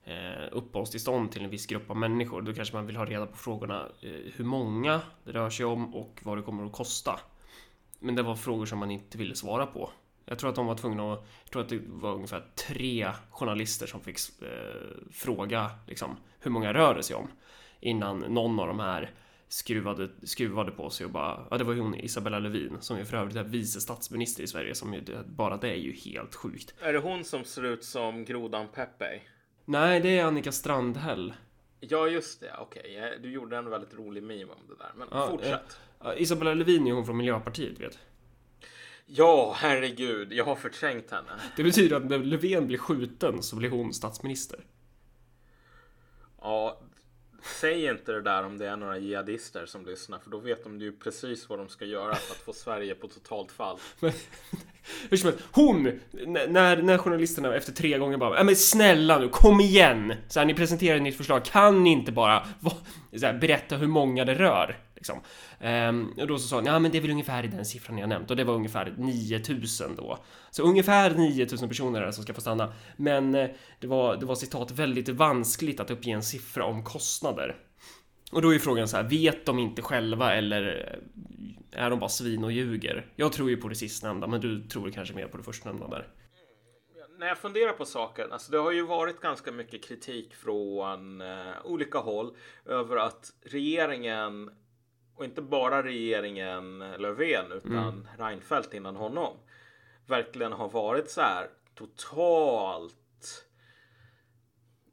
eh, 0.05 0.49
uppehållstillstånd 0.53 1.33
till 1.33 1.45
en 1.45 1.51
viss 1.51 1.67
grupp 1.67 1.91
av 1.91 1.97
människor. 1.97 2.43
Då 2.43 2.55
kanske 2.55 2.77
man 2.77 2.87
vill 2.87 2.97
ha 2.97 3.05
reda 3.05 3.27
på 3.27 3.37
frågorna 3.37 3.89
eh, 4.03 4.11
hur 4.35 4.45
många 4.45 5.01
det 5.25 5.33
rör 5.33 5.51
sig 5.51 5.67
om 5.67 5.95
och 5.95 6.21
vad 6.23 6.39
det 6.39 6.43
kommer 6.43 6.67
att 6.67 6.73
kosta. 6.73 7.21
Men 7.99 8.15
det 8.15 8.23
var 8.23 8.37
frågor 8.37 8.67
som 8.67 8.79
man 8.79 8.91
inte 8.91 9.19
ville 9.19 9.35
svara 9.35 9.67
på. 9.67 9.91
Jag 10.25 10.39
tror 10.39 10.51
att 10.51 10.57
de 10.57 10.67
var 10.67 10.75
tvungna 10.75 11.13
att, 11.13 11.25
jag 11.45 11.51
tror 11.53 11.63
att 11.63 11.69
det 11.69 11.81
var 11.87 12.15
ungefär 12.15 12.45
tre 12.69 13.13
journalister 13.31 13.87
som 13.87 14.01
fick 14.01 14.19
eh, 14.43 14.49
fråga 15.13 15.71
liksom, 15.87 16.17
hur 16.41 16.51
många 16.51 16.75
rör 16.75 16.95
det 16.95 17.03
sig 17.03 17.17
om 17.17 17.29
innan 17.81 18.19
någon 18.19 18.61
av 18.61 18.67
de 18.67 18.81
här 18.81 19.11
skruvade, 19.49 20.09
skruvade 20.23 20.71
på 20.71 20.91
sig 20.91 21.07
och 21.07 21.13
bara, 21.13 21.47
ja 21.51 21.59
det 21.59 21.65
var 21.65 21.73
ju 21.73 21.81
hon 21.81 21.95
Isabella 21.95 22.39
Lövin 22.39 22.77
som 22.81 22.99
ju 22.99 23.05
för 23.05 23.17
övrigt 23.17 23.37
är 23.37 23.45
vice 23.45 23.81
statsminister 23.81 24.43
i 24.43 24.47
Sverige 24.47 24.75
som 24.75 24.95
ju, 24.95 25.03
bara 25.27 25.57
det 25.57 25.71
är 25.71 25.77
ju 25.77 25.93
helt 25.93 26.35
sjukt. 26.35 26.75
Är 26.81 26.93
det 26.93 26.99
hon 26.99 27.25
som 27.25 27.45
ser 27.45 27.65
ut 27.65 27.85
som 27.85 28.25
grodan 28.25 28.69
Pepe? 28.75 29.21
Nej, 29.71 30.01
det 30.01 30.19
är 30.19 30.25
Annika 30.25 30.53
Strandhäll. 30.53 31.35
Ja, 31.81 32.09
just 32.09 32.41
det. 32.41 32.55
Okej, 32.59 32.97
okay. 32.97 33.19
du 33.19 33.33
gjorde 33.33 33.57
en 33.57 33.71
väldigt 33.71 33.95
rolig 33.95 34.23
meme 34.23 34.53
om 34.53 34.69
det 34.69 34.75
där. 34.75 34.93
Men 34.97 35.09
ja, 35.11 35.29
fortsätt. 35.31 35.79
Eh, 36.05 36.23
Isabella 36.23 36.55
Lövin 36.55 36.87
är 36.87 36.93
hon 36.93 37.07
från 37.07 37.17
Miljöpartiet, 37.17 37.81
vet 37.81 37.99
Ja, 39.07 39.55
herregud. 39.57 40.33
Jag 40.33 40.45
har 40.45 40.57
förträngt 40.57 41.11
henne. 41.11 41.33
Det 41.57 41.63
betyder 41.63 41.97
att 41.97 42.05
när 42.05 42.19
Löfven 42.19 42.67
blir 42.67 42.79
skjuten 42.79 43.43
så 43.43 43.57
blir 43.57 43.71
hon 43.71 43.95
statsminister. 43.95 44.61
Ja, 46.41 46.81
Säg 47.43 47.87
inte 47.87 48.13
det 48.13 48.23
där 48.23 48.45
om 48.45 48.59
det 48.59 48.69
är 48.69 48.77
några 48.77 48.99
jihadister 48.99 49.67
som 49.67 49.87
lyssnar 49.87 50.19
för 50.19 50.31
då 50.31 50.39
vet 50.39 50.65
de 50.65 50.81
ju 50.81 50.93
precis 50.93 51.49
vad 51.49 51.59
de 51.59 51.69
ska 51.69 51.85
göra 51.85 52.15
för 52.15 52.35
att 52.35 52.41
få 52.41 52.53
Sverige 52.53 52.95
på 52.95 53.09
totalt 53.09 53.53
fall. 53.53 53.79
Men, 54.01 54.13
hur 55.11 55.17
som 55.17 55.31
helst, 55.31 55.45
hon, 55.53 56.01
när, 56.27 56.83
när 56.83 56.99
journalisterna 56.99 57.55
efter 57.55 57.73
tre 57.73 57.99
gånger 57.99 58.17
bara 58.17 58.45
men 58.45 58.57
snälla 58.57 59.19
nu, 59.19 59.29
kom 59.29 59.61
igen! 59.61 60.15
Så 60.29 60.39
här, 60.41 60.47
ni 60.47 60.55
presenterar 60.55 60.97
ett 60.97 61.03
nytt 61.03 61.17
förslag, 61.17 61.45
kan 61.45 61.85
ni 61.85 61.91
inte 61.91 62.13
bara 62.13 62.47
så 63.17 63.27
här, 63.27 63.39
berätta 63.39 63.77
hur 63.77 63.87
många 63.87 64.25
det 64.25 64.35
rör? 64.35 64.79
Liksom. 65.01 65.21
Ehm, 65.61 66.13
och 66.19 66.27
då 66.27 66.39
så 66.39 66.49
sa 66.49 66.57
han, 66.57 66.67
ja 66.67 66.79
men 66.79 66.91
det 66.91 66.99
är 66.99 67.03
väl 67.03 67.11
ungefär 67.11 67.45
i 67.45 67.49
den 67.49 67.65
siffran 67.65 67.99
jag 67.99 68.09
nämnt 68.09 68.31
och 68.31 68.37
det 68.37 68.45
var 68.45 68.55
ungefär 68.55 68.95
9000 68.99 69.97
då. 69.97 70.19
Så 70.51 70.63
ungefär 70.63 71.11
9000 71.11 71.69
personer 71.69 72.03
är 72.03 72.07
det 72.07 72.13
som 72.13 72.25
ska 72.25 72.35
få 72.35 72.41
stanna. 72.41 72.73
Men 72.97 73.35
eh, 73.35 73.51
det 73.81 73.87
var, 73.87 74.17
det 74.17 74.27
var 74.27 74.35
citat 74.35 74.71
väldigt 74.71 75.09
vanskligt 75.09 75.81
att 75.81 75.91
uppge 75.91 76.11
en 76.11 76.23
siffra 76.23 76.65
om 76.65 76.85
kostnader. 76.85 77.57
Och 78.33 78.43
då 78.43 78.55
är 78.55 78.59
frågan 78.59 78.89
så 78.89 78.97
här, 78.97 79.05
vet 79.05 79.47
de 79.47 79.59
inte 79.59 79.83
själva 79.83 80.35
eller 80.35 80.93
eh, 81.73 81.85
är 81.85 81.91
de 81.91 81.99
bara 81.99 82.11
svin 82.11 82.45
och 82.45 82.53
ljuger? 82.53 83.07
Jag 83.17 83.33
tror 83.33 83.51
ju 83.51 83.57
på 83.57 83.69
det 83.69 83.75
sistnämnda, 83.75 84.27
men 84.27 84.41
du 84.41 84.69
tror 84.69 84.91
kanske 84.91 85.15
mer 85.15 85.27
på 85.27 85.37
det 85.37 85.43
förstnämnda 85.43 85.89
där. 85.89 86.09
När 87.19 87.27
jag 87.27 87.39
funderar 87.39 87.73
på 87.73 87.85
saken, 87.85 88.33
alltså 88.33 88.53
det 88.53 88.59
har 88.59 88.73
ju 88.73 88.87
varit 88.87 89.21
ganska 89.21 89.53
mycket 89.53 89.85
kritik 89.85 90.35
från 90.35 91.21
eh, 91.21 91.53
olika 91.65 91.99
håll 91.99 92.37
över 92.67 92.97
att 92.97 93.33
regeringen 93.43 94.51
och 95.21 95.27
inte 95.27 95.43
bara 95.43 95.83
regeringen 95.83 96.79
Löfven 96.79 97.53
utan 97.53 97.73
mm. 97.73 98.07
Reinfeldt 98.19 98.75
innan 98.75 98.97
honom 98.97 99.37
verkligen 100.07 100.53
har 100.53 100.69
varit 100.69 101.11
så 101.11 101.21
här 101.21 101.49
totalt 101.75 102.95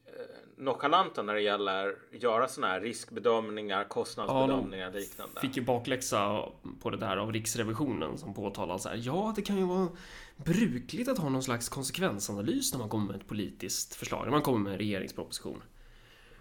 eh, 0.05 0.63
nonchalanta 0.63 1.23
när 1.23 1.33
det 1.33 1.41
gäller 1.41 1.89
att 1.89 2.23
göra 2.23 2.47
sådana 2.47 2.73
här 2.73 2.81
riskbedömningar, 2.81 3.83
kostnadsbedömningar 3.83 4.89
och 4.89 4.95
ja, 4.95 4.99
liknande. 4.99 5.41
Fick 5.41 5.57
ju 5.57 5.63
bakläxa 5.63 6.49
på 6.81 6.89
det 6.89 6.97
där 6.97 7.17
av 7.17 7.33
Riksrevisionen 7.33 8.17
som 8.17 8.33
påtalar 8.33 8.77
så 8.77 8.89
här. 8.89 9.01
Ja, 9.03 9.33
det 9.35 9.41
kan 9.41 9.57
ju 9.57 9.65
vara 9.65 9.87
brukligt 10.35 11.09
att 11.09 11.17
ha 11.17 11.29
någon 11.29 11.43
slags 11.43 11.69
konsekvensanalys 11.69 12.73
när 12.73 12.79
man 12.79 12.89
kommer 12.89 13.07
med 13.07 13.15
ett 13.15 13.27
politiskt 13.27 13.95
förslag, 13.95 14.23
när 14.23 14.31
man 14.31 14.41
kommer 14.41 14.59
med 14.59 14.71
en 14.73 14.79
regeringsproposition. 14.79 15.61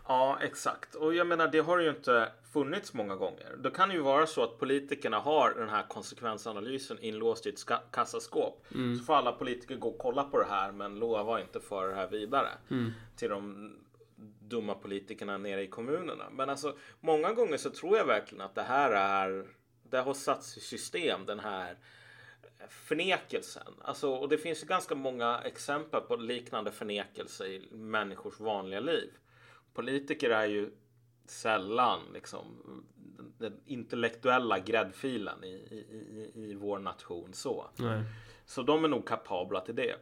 Ja, 0.08 0.38
exakt. 0.42 0.94
Och 0.94 1.14
jag 1.14 1.26
menar, 1.26 1.48
det 1.48 1.58
har 1.58 1.78
ju 1.78 1.88
inte 1.88 2.32
funnits 2.56 2.94
många 2.94 3.16
gånger. 3.16 3.56
Det 3.58 3.70
kan 3.70 3.90
ju 3.90 4.00
vara 4.00 4.26
så 4.26 4.42
att 4.42 4.58
politikerna 4.58 5.18
har 5.18 5.50
den 5.50 5.68
här 5.68 5.86
konsekvensanalysen 5.88 6.98
inlåst 7.00 7.46
i 7.46 7.48
ett 7.48 7.64
kassaskåp. 7.90 8.66
Så 8.98 9.04
får 9.04 9.14
alla 9.14 9.32
politiker 9.32 9.76
gå 9.76 9.88
och 9.88 9.98
kolla 9.98 10.24
på 10.24 10.38
det 10.38 10.44
här, 10.44 10.72
men 10.72 10.98
lova 10.98 11.40
inte 11.40 11.60
för 11.60 11.88
det 11.88 11.94
här 11.94 12.08
vidare 12.08 12.48
till 13.16 13.30
de 13.30 13.72
dumma 14.40 14.74
politikerna 14.74 15.38
nere 15.38 15.62
i 15.62 15.66
kommunerna. 15.66 16.24
Men 16.32 16.50
alltså, 16.50 16.76
många 17.00 17.32
gånger 17.32 17.56
så 17.56 17.70
tror 17.70 17.96
jag 17.96 18.06
verkligen 18.06 18.44
att 18.44 18.54
det 18.54 18.62
här 18.62 18.90
är, 18.90 19.46
det 19.82 19.98
har 19.98 20.14
satts 20.14 20.56
i 20.56 20.60
system, 20.60 21.26
den 21.26 21.40
här 21.40 21.76
förnekelsen. 22.68 23.74
Alltså, 23.82 24.10
och 24.10 24.28
det 24.28 24.38
finns 24.38 24.62
ju 24.62 24.66
ganska 24.66 24.94
många 24.94 25.40
exempel 25.44 26.00
på 26.00 26.16
liknande 26.16 26.72
förnekelse 26.72 27.46
i 27.46 27.68
människors 27.72 28.40
vanliga 28.40 28.80
liv. 28.80 29.10
Politiker 29.74 30.30
är 30.30 30.46
ju 30.46 30.70
sällan 31.30 32.00
liksom 32.14 32.44
den- 33.38 33.60
intellektuella 33.64 34.58
gräddfilen 34.58 35.44
i, 35.44 35.48
i, 35.48 35.76
i, 36.34 36.50
i 36.50 36.54
vår 36.54 36.78
nation 36.78 37.34
så. 37.34 37.70
Nej. 37.76 38.02
Så 38.44 38.62
de 38.62 38.84
är 38.84 38.88
nog 38.88 39.06
kapabla 39.08 39.60
till 39.60 39.74
det. 39.76 39.96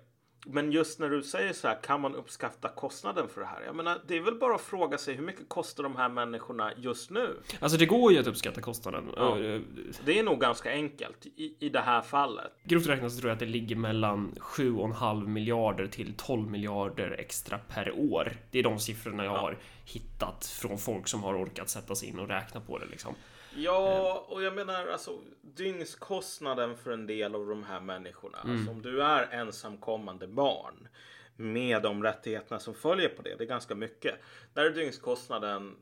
Men 0.47 0.73
just 0.73 0.99
när 1.01 1.11
du 1.11 1.23
säger 1.23 1.53
så 1.53 1.69
här, 1.69 1.83
kan 1.83 2.01
man 2.01 2.15
uppskatta 2.15 2.69
kostnaden 2.69 3.29
för 3.29 3.41
det 3.41 3.47
här? 3.47 3.63
Jag 3.67 3.77
menar, 3.77 4.01
det 4.07 4.17
är 4.17 4.21
väl 4.21 4.35
bara 4.35 4.55
att 4.55 4.61
fråga 4.61 4.99
sig 4.99 5.15
hur 5.15 5.25
mycket 5.25 5.49
kostar 5.49 5.83
de 5.83 5.97
här 5.97 6.09
människorna 6.09 6.73
just 6.77 7.11
nu? 7.11 7.37
Alltså 7.61 7.79
det 7.79 7.87
går 7.87 8.13
ju 8.13 8.19
att 8.19 8.27
uppskatta 8.27 8.61
kostnaden. 8.61 9.05
Ja. 9.17 9.39
Eh, 9.41 9.61
Det 10.05 10.19
är 10.19 10.23
nog 10.23 10.41
ganska 10.41 10.71
enkelt 10.71 11.27
i, 11.27 11.57
i 11.61 11.69
det 11.69 11.81
här 11.81 12.03
fallet. 12.03 12.53
Grovt 12.65 12.87
räknat 12.87 13.13
så 13.13 13.19
tror 13.19 13.29
jag 13.31 13.35
att 13.35 13.41
det 13.41 13.47
ligger 13.47 13.77
mellan 13.77 14.35
7,5 14.41 15.27
miljarder 15.27 15.87
till 15.87 16.15
12 16.17 16.51
miljarder 16.51 17.17
extra 17.19 17.59
per 17.59 17.93
år. 17.99 18.33
Det 18.51 18.59
är 18.59 18.63
de 18.63 18.79
siffrorna 18.79 19.25
jag 19.25 19.37
har 19.37 19.59
hittat 19.85 20.47
från 20.47 20.79
folk 20.79 21.09
som 21.09 21.23
har 21.23 21.43
orkat 21.45 21.69
sätta 21.69 21.95
sig 21.95 22.09
in 22.09 22.19
och 22.19 22.29
räkna 22.29 22.61
på 22.61 22.79
det 22.79 22.87
liksom. 22.87 23.15
Ja, 23.57 24.27
och 24.29 24.43
jag 24.43 24.55
menar 24.55 24.87
alltså 24.87 25.19
dygnskostnaden 25.43 26.77
för 26.77 26.91
en 26.91 27.07
del 27.07 27.35
av 27.35 27.47
de 27.47 27.65
här 27.65 27.81
människorna. 27.81 28.39
Alltså, 28.39 28.71
om 28.71 28.83
du 28.83 29.03
är 29.03 29.29
ensamkommande 29.33 30.27
barn 30.27 30.89
med 31.37 31.83
de 31.83 32.03
rättigheterna 32.03 32.61
som 32.61 32.75
följer 32.75 33.09
på 33.09 33.23
det. 33.23 33.35
Det 33.35 33.45
är 33.45 33.49
ganska 33.49 33.75
mycket. 33.75 34.15
Där 34.55 34.65
är 34.65 34.71
dygnskostnaden 34.71 35.77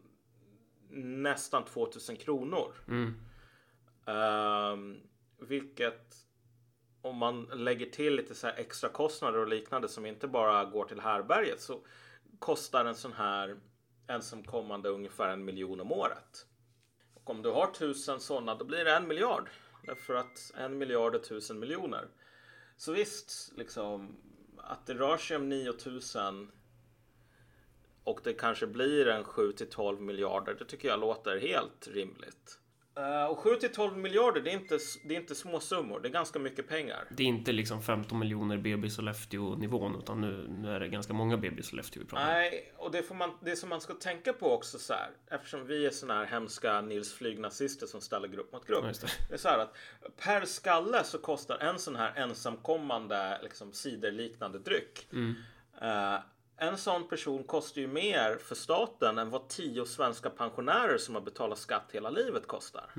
nästan 0.91 1.65
2000 1.65 2.17
kronor. 2.17 2.75
Ehm, 4.07 5.01
vilket 5.39 6.17
om 7.03 7.17
man 7.17 7.43
lägger 7.45 7.87
till 7.87 8.17
lite 8.17 8.35
så 8.35 8.47
här 8.47 8.55
extra 8.59 8.89
kostnader 8.89 9.39
och 9.39 9.49
liknande 9.49 9.89
som 9.89 10.07
inte 10.07 10.29
bara 10.29 10.65
går 10.65 10.85
till 10.85 11.01
härberget 11.01 11.61
så 11.61 11.81
kostar 12.39 12.85
en 12.85 12.95
sån 12.95 13.13
här 13.13 13.57
ensamkommande 14.07 14.89
ungefär 14.89 15.29
en 15.29 15.45
miljon 15.45 15.81
om 15.81 15.93
året. 15.93 16.47
Och 17.25 17.31
om 17.31 17.43
du 17.43 17.51
har 17.51 17.67
tusen 17.67 18.21
sådana 18.21 18.55
då 18.55 18.65
blir 18.65 18.85
det 18.85 18.93
en 18.97 19.09
miljard. 19.09 19.51
Därför 19.87 20.15
att 20.15 20.53
en 20.55 20.79
miljard 20.79 21.15
är 21.15 21.19
tusen 21.19 21.59
miljoner. 21.59 22.09
Så 22.77 22.93
visst, 22.93 23.53
liksom 23.57 24.17
att 24.57 24.87
det 24.87 24.95
rör 24.95 25.17
sig 25.17 25.37
om 25.37 25.49
9000 25.49 26.51
och 28.05 28.21
det 28.25 28.33
kanske 28.33 28.67
blir 28.67 29.09
en 29.09 29.25
7 29.25 29.53
till 29.53 29.71
12 29.71 30.01
miljarder. 30.01 30.55
Det 30.55 30.65
tycker 30.65 30.89
jag 30.89 31.01
låter 31.01 31.39
helt 31.39 31.89
rimligt. 31.89 32.59
Eh, 32.97 33.25
och 33.25 33.39
7 33.39 33.57
till 33.57 33.73
12 33.73 33.97
miljarder, 33.97 34.41
det 34.41 34.51
är 34.51 34.55
inte, 34.55 34.79
det 35.05 35.15
är 35.15 35.21
inte 35.21 35.35
små 35.35 35.61
summor. 35.61 36.01
Det 36.01 36.09
är 36.09 36.13
ganska 36.13 36.39
mycket 36.39 36.69
pengar. 36.69 37.05
Det 37.11 37.23
är 37.23 37.27
inte 37.27 37.53
liksom 37.53 37.83
15 37.83 38.19
miljoner 38.19 38.59
BB 38.59 38.91
Sollefteå 38.91 39.55
nivån 39.55 39.97
utan 39.99 40.21
nu, 40.21 40.47
nu 40.49 40.71
är 40.71 40.81
det 40.81 40.89
ganska 40.89 41.13
många 41.13 41.37
BB 41.37 41.63
Sollefteå 41.63 42.03
vi 42.03 42.09
pratar 42.09 42.27
om. 42.27 42.33
Nej, 42.33 42.73
och 42.77 42.91
det, 42.91 43.03
får 43.03 43.15
man, 43.15 43.31
det 43.41 43.57
som 43.57 43.69
man 43.69 43.81
ska 43.81 43.95
tänka 43.95 44.33
på 44.33 44.55
också 44.55 44.79
så 44.79 44.93
här, 44.93 45.11
eftersom 45.31 45.67
vi 45.67 45.87
är 45.87 45.91
såna 45.91 46.15
här 46.15 46.25
hemska 46.25 46.81
Nils 46.81 47.13
Flyg-nazister 47.15 47.87
som 47.87 48.01
ställer 48.01 48.29
grupp 48.29 48.53
mot 48.53 48.67
grupp. 48.67 48.85
Ja, 48.85 48.93
det. 49.01 49.29
Det 49.29 49.35
är 49.35 49.39
så 49.39 49.49
här 49.49 49.59
att 49.59 49.77
per 50.17 50.45
skalle 50.45 51.05
så 51.05 51.19
kostar 51.19 51.59
en 51.59 51.79
sån 51.79 51.97
här 51.97 52.13
ensamkommande 52.17 53.39
liksom 53.43 53.73
ciderliknande 53.73 54.59
dryck. 54.59 55.09
Eh, 55.81 56.19
en 56.63 56.79
sån 56.79 57.09
person 57.09 57.45
kostar 57.45 57.81
ju 57.81 57.87
mer 57.87 58.37
för 58.37 58.55
staten 58.55 59.19
än 59.19 59.31
vad 59.31 59.49
tio 59.49 59.87
svenska 59.87 60.31
pensionärer 60.31 60.99
som 60.99 61.15
har 61.15 61.23
betalat 61.23 61.59
skatt 61.59 61.91
hela 61.93 62.11
livet 62.11 62.47
kostar. 62.47 62.91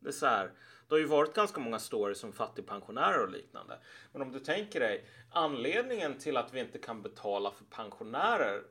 Det 0.00 0.08
är 0.08 0.12
så 0.12 0.26
här. 0.26 0.50
Det 0.88 0.94
har 0.94 0.98
ju 0.98 1.06
varit 1.06 1.34
ganska 1.34 1.60
många 1.60 1.78
stories 1.78 2.24
om 2.24 2.32
fattigpensionärer 2.32 3.22
och 3.22 3.30
liknande. 3.30 3.78
Men 4.12 4.22
om 4.22 4.32
du 4.32 4.40
tänker 4.40 4.80
dig 4.80 5.04
anledningen 5.30 6.18
till 6.18 6.36
att 6.36 6.54
vi 6.54 6.60
inte 6.60 6.78
kan 6.78 7.02
betala 7.02 7.50
för 7.50 7.64
pensionärer. 7.64 8.62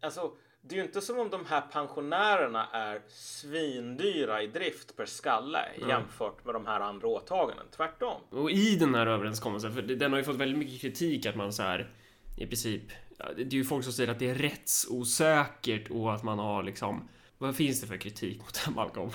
Alltså, 0.00 0.32
det 0.60 0.74
är 0.74 0.76
ju 0.76 0.84
inte 0.84 1.00
som 1.00 1.18
om 1.18 1.30
de 1.30 1.46
här 1.46 1.60
pensionärerna 1.60 2.68
är 2.72 3.02
svindyra 3.08 4.42
i 4.42 4.46
drift 4.46 4.96
per 4.96 5.06
skalle 5.06 5.64
jämfört 5.88 6.44
med 6.44 6.54
de 6.54 6.66
här 6.66 6.80
andra 6.80 7.08
åtaganden. 7.08 7.66
Tvärtom. 7.76 8.20
Och 8.30 8.50
i 8.50 8.76
den 8.76 8.94
här 8.94 9.06
överenskommelsen, 9.06 9.74
för 9.74 9.82
den 9.82 10.12
har 10.12 10.18
ju 10.18 10.24
fått 10.24 10.36
väldigt 10.36 10.58
mycket 10.58 10.80
kritik 10.80 11.26
att 11.26 11.36
man 11.36 11.52
så 11.52 11.62
här 11.62 11.90
i 12.36 12.46
princip, 12.46 12.82
ja, 13.18 13.24
det 13.36 13.42
är 13.42 13.50
ju 13.50 13.64
folk 13.64 13.84
som 13.84 13.92
säger 13.92 14.10
att 14.10 14.18
det 14.18 14.30
är 14.30 14.34
rättsosäkert 14.34 15.90
och 15.90 16.14
att 16.14 16.22
man 16.22 16.38
har 16.38 16.62
liksom, 16.62 17.08
vad 17.38 17.56
finns 17.56 17.80
det 17.80 17.86
för 17.86 17.96
kritik 17.96 18.38
mot 18.38 18.54
det 18.54 18.60
här 18.60 18.72
Malcolm? 18.72 19.10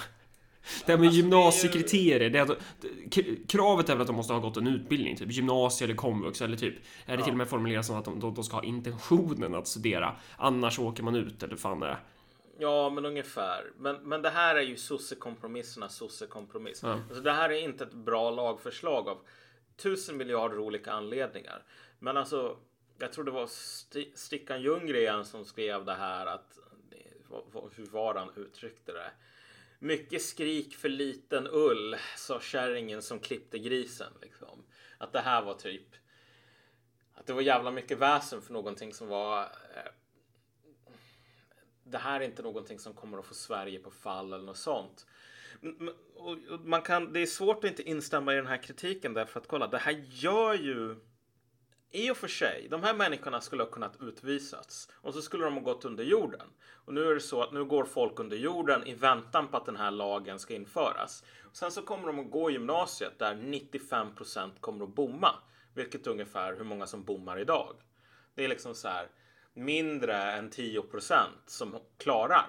Det 0.85 0.91
här 0.91 0.97
med 0.97 1.07
Alltså, 1.07 1.07
det 1.07 1.07
är 1.07 1.11
ju- 1.11 1.17
gymnasiekriterier, 1.21 2.29
det 2.29 2.39
är 2.39 2.41
att, 2.41 3.47
kravet 3.47 3.89
är 3.89 3.93
väl 3.93 4.01
att 4.01 4.07
de 4.07 4.15
måste 4.15 4.33
ha 4.33 4.39
gått 4.39 4.57
en 4.57 4.67
utbildning, 4.67 5.15
typ 5.17 5.31
gymnasie 5.31 5.85
eller 5.85 5.95
komvux 5.95 6.41
eller 6.41 6.57
typ, 6.57 6.75
är 7.05 7.17
det 7.17 7.23
till 7.23 7.31
och 7.31 7.37
med 7.37 7.49
formulerat 7.49 7.85
som 7.85 7.95
att 7.95 8.05
de, 8.05 8.19
de, 8.19 8.33
de 8.33 8.43
ska 8.43 8.55
ha 8.55 8.63
intentionen 8.63 9.55
att 9.55 9.67
studera, 9.67 10.15
annars 10.37 10.79
åker 10.79 11.03
man 11.03 11.15
ut 11.15 11.43
eller 11.43 11.55
fan 11.55 11.79
det 11.79 11.87
är. 11.87 11.99
Ja, 12.59 12.89
men 12.89 13.05
ungefär. 13.05 13.71
Men, 13.77 13.95
men 13.95 14.21
det 14.21 14.29
här 14.29 14.55
är 14.55 14.61
ju 14.61 14.75
sossekompromissernas 14.77 15.95
sossekompromiss. 15.95 16.79
Ja. 16.83 16.91
Alltså, 16.93 17.21
det 17.21 17.31
här 17.31 17.49
är 17.49 17.63
inte 17.63 17.83
ett 17.83 17.93
bra 17.93 18.31
lagförslag 18.31 19.07
av 19.09 19.17
tusen 19.83 20.17
miljarder 20.17 20.59
olika 20.59 20.91
anledningar. 20.91 21.63
Men 21.99 22.17
alltså, 22.17 22.57
jag 23.01 23.13
tror 23.13 23.25
det 23.25 23.31
var 23.31 23.43
St 23.43 24.05
Stickan 24.15 24.61
Ljunggren 24.61 25.25
som 25.25 25.45
skrev 25.45 25.85
det 25.85 25.93
här 25.93 26.25
att, 26.25 26.59
hur 27.75 27.85
var 27.85 28.15
han 28.15 28.29
uttryckte 28.35 28.91
det? 28.91 29.11
Mycket 29.79 30.21
skrik 30.21 30.75
för 30.75 30.89
liten 30.89 31.47
ull, 31.51 31.95
sa 32.17 32.39
kärringen 32.39 33.01
som 33.01 33.19
klippte 33.19 33.59
grisen. 33.59 34.13
Liksom. 34.21 34.63
Att 34.97 35.13
det 35.13 35.19
här 35.19 35.41
var 35.41 35.53
typ, 35.53 35.95
att 37.13 37.25
det 37.25 37.33
var 37.33 37.41
jävla 37.41 37.71
mycket 37.71 37.97
väsen 37.97 38.41
för 38.41 38.53
någonting 38.53 38.93
som 38.93 39.07
var 39.07 39.41
eh, 39.43 39.91
det 41.83 41.97
här 41.97 42.21
är 42.21 42.25
inte 42.25 42.41
någonting 42.41 42.79
som 42.79 42.93
kommer 42.93 43.17
att 43.17 43.25
få 43.25 43.33
Sverige 43.33 43.79
på 43.79 43.91
fall 43.91 44.33
eller 44.33 44.45
något 44.45 44.57
sånt. 44.57 45.05
Och 46.15 46.37
Man 46.63 46.81
kan, 46.81 47.13
det 47.13 47.19
är 47.19 47.25
svårt 47.25 47.57
att 47.63 47.69
inte 47.69 47.83
instämma 47.83 48.33
i 48.33 48.35
den 48.35 48.47
här 48.47 48.63
kritiken 48.63 49.13
därför 49.13 49.39
att 49.39 49.47
kolla, 49.47 49.67
det 49.67 49.77
här 49.77 50.03
gör 50.09 50.53
ju 50.53 50.95
i 51.91 52.11
och 52.11 52.17
för 52.17 52.27
sig, 52.27 52.67
de 52.69 52.83
här 52.83 52.93
människorna 52.93 53.41
skulle 53.41 53.63
ha 53.63 53.69
kunnat 53.69 54.01
utvisats 54.01 54.89
och 54.93 55.13
så 55.13 55.21
skulle 55.21 55.43
de 55.43 55.53
ha 55.53 55.61
gått 55.61 55.85
under 55.85 56.03
jorden. 56.03 56.47
Och 56.85 56.93
nu 56.93 57.09
är 57.09 57.13
det 57.13 57.21
så 57.21 57.43
att 57.43 57.51
nu 57.51 57.65
går 57.65 57.85
folk 57.85 58.19
under 58.19 58.37
jorden 58.37 58.87
i 58.87 58.93
väntan 58.93 59.47
på 59.47 59.57
att 59.57 59.65
den 59.65 59.75
här 59.75 59.91
lagen 59.91 60.39
ska 60.39 60.53
införas. 60.53 61.23
Och 61.49 61.55
sen 61.55 61.71
så 61.71 61.81
kommer 61.81 62.07
de 62.07 62.19
att 62.19 62.31
gå 62.31 62.49
i 62.49 62.53
gymnasiet 62.53 63.19
där 63.19 63.35
95% 63.35 64.49
kommer 64.59 64.83
att 64.83 64.95
bomma, 64.95 65.35
vilket 65.73 66.07
är 66.07 66.11
ungefär 66.11 66.55
hur 66.55 66.63
många 66.63 66.87
som 66.87 67.03
bommar 67.03 67.39
idag. 67.39 67.75
Det 68.35 68.43
är 68.43 68.47
liksom 68.47 68.75
så 68.75 68.87
här 68.87 69.07
mindre 69.53 70.31
än 70.31 70.49
10% 70.49 71.25
som 71.45 71.79
klarar 71.97 72.47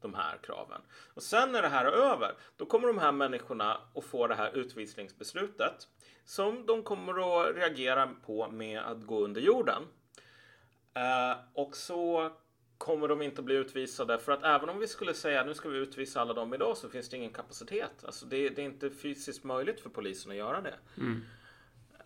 de 0.00 0.14
här 0.14 0.38
kraven. 0.42 0.80
Och 1.14 1.22
sen 1.22 1.52
när 1.52 1.62
det 1.62 1.68
här 1.68 1.84
är 1.84 1.92
över, 1.92 2.34
då 2.56 2.66
kommer 2.66 2.88
de 2.88 2.98
här 2.98 3.12
människorna 3.12 3.80
att 3.94 4.04
få 4.04 4.26
det 4.26 4.34
här 4.34 4.56
utvisningsbeslutet 4.56 5.88
som 6.28 6.66
de 6.66 6.82
kommer 6.82 7.12
att 7.12 7.56
reagera 7.56 8.10
på 8.26 8.48
med 8.50 8.80
att 8.80 9.06
gå 9.06 9.24
under 9.24 9.40
jorden. 9.40 9.82
Eh, 10.94 11.36
och 11.52 11.76
så 11.76 12.32
kommer 12.78 13.08
de 13.08 13.22
inte 13.22 13.42
bli 13.42 13.54
utvisade 13.54 14.18
för 14.18 14.32
att 14.32 14.44
även 14.44 14.68
om 14.68 14.78
vi 14.78 14.88
skulle 14.88 15.14
säga 15.14 15.44
nu 15.44 15.54
ska 15.54 15.68
vi 15.68 15.78
utvisa 15.78 16.20
alla 16.20 16.34
dem 16.34 16.54
idag 16.54 16.76
så 16.76 16.88
finns 16.88 17.08
det 17.08 17.16
ingen 17.16 17.32
kapacitet. 17.32 18.04
Alltså 18.04 18.26
det, 18.26 18.48
det 18.48 18.62
är 18.62 18.66
inte 18.66 18.90
fysiskt 18.90 19.44
möjligt 19.44 19.80
för 19.80 19.90
polisen 19.90 20.30
att 20.30 20.36
göra 20.36 20.60
det. 20.60 20.74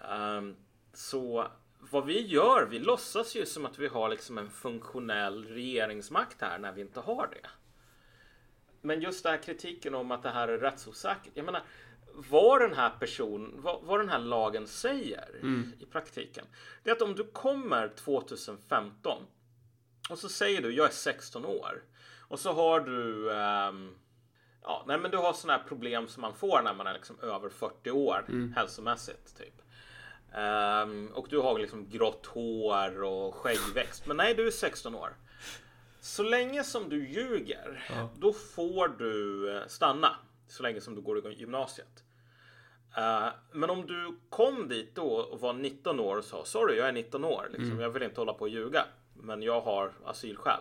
Ehm, 0.00 0.57
så 0.93 1.47
vad 1.79 2.07
vi 2.07 2.26
gör, 2.26 2.67
vi 2.71 2.79
låtsas 2.79 3.37
ju 3.37 3.47
som 3.47 3.67
att 3.67 3.79
vi 3.79 3.87
har 3.87 4.09
liksom 4.09 4.38
en 4.38 4.50
funktionell 4.50 5.45
regeringsmakt 5.45 6.41
här 6.41 6.59
när 6.59 6.73
vi 6.73 6.81
inte 6.81 7.00
har 7.00 7.26
det. 7.26 7.49
Men 8.81 9.00
just 9.00 9.23
den 9.23 9.33
här 9.33 9.43
kritiken 9.43 9.95
om 9.95 10.11
att 10.11 10.23
det 10.23 10.31
här 10.31 10.49
är 10.49 10.59
rättsosäkert. 10.59 11.33
Jag 11.35 11.45
menar, 11.45 11.62
vad 12.14 12.61
den 12.61 12.75
här 12.75 12.90
personen, 13.00 13.62
vad, 13.62 13.83
vad 13.83 14.00
den 14.00 14.09
här 14.09 14.19
lagen 14.19 14.66
säger 14.66 15.40
i 15.81 15.87
praktiken. 15.87 16.45
Det 16.83 16.90
är 16.90 16.95
att 16.95 17.02
om 17.02 17.14
du 17.14 17.25
kommer 17.25 17.88
2015 17.88 19.23
och 20.11 20.19
så 20.19 20.28
säger 20.28 20.62
du 20.62 20.73
jag 20.75 20.87
är 20.87 20.92
16 20.92 21.45
år 21.45 21.83
och 22.28 22.40
så 22.40 22.52
har 22.52 22.81
du 22.81 23.33
ehm, 23.33 23.95
Ja, 24.64 24.85
nej 24.87 24.99
men 24.99 25.11
du 25.11 25.16
har 25.16 25.33
sådana 25.33 25.59
här 25.59 25.69
problem 25.69 26.09
som 26.09 26.21
man 26.21 26.35
får 26.35 26.62
när 26.62 26.75
man 26.75 26.87
är 26.87 26.95
liksom 26.95 27.21
över 27.21 27.49
40 27.49 27.90
år 27.90 28.25
hälsomässigt 28.57 29.38
typ. 29.38 29.54
Um, 30.35 31.07
och 31.14 31.26
du 31.31 31.38
har 31.38 31.59
liksom 31.59 31.88
grått 31.88 32.26
hår 32.26 33.02
och 33.02 33.35
skäggväxt. 33.35 34.07
Men 34.07 34.16
nej, 34.16 34.35
du 34.35 34.47
är 34.47 34.50
16 34.50 34.95
år. 34.95 35.16
Så 36.00 36.23
länge 36.23 36.64
som 36.64 36.88
du 36.88 37.09
ljuger, 37.09 37.85
Ja. 37.88 38.11
då 38.19 38.33
får 38.33 38.88
du 38.88 39.50
eh, 39.57 39.66
stanna. 39.66 40.16
Så 40.53 40.63
länge 40.63 40.81
som 40.81 40.95
du 40.95 41.01
går 41.01 41.33
i 41.33 41.35
gymnasiet. 41.35 42.05
Eh, 42.97 43.29
men 43.53 43.71
om 43.71 43.87
du 43.87 44.17
kom 44.31 44.69
dit 44.69 44.95
då 44.95 45.07
och 45.09 45.41
var 45.41 45.53
19 45.53 46.01
år 46.01 46.17
och 46.17 46.25
sa 46.25 46.45
sorry, 46.45 46.77
jag 46.77 46.89
är 46.89 46.93
19 46.93 47.25
år. 47.25 47.49
Liksom, 47.53 47.81
Jag 47.81 47.91
vill 47.91 48.03
inte 48.03 48.21
hålla 48.21 48.33
på 48.35 48.41
och 48.41 48.49
ljuga. 48.49 48.85
Men 49.15 49.43
jag 49.43 49.61
har 49.61 49.93
asylskäl. 50.05 50.61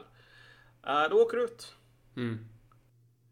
Uh, 0.87 1.09
då 1.09 1.15
åker 1.21 1.37
du 1.37 1.43
ut. 1.43 1.75
Mm. 2.15 2.45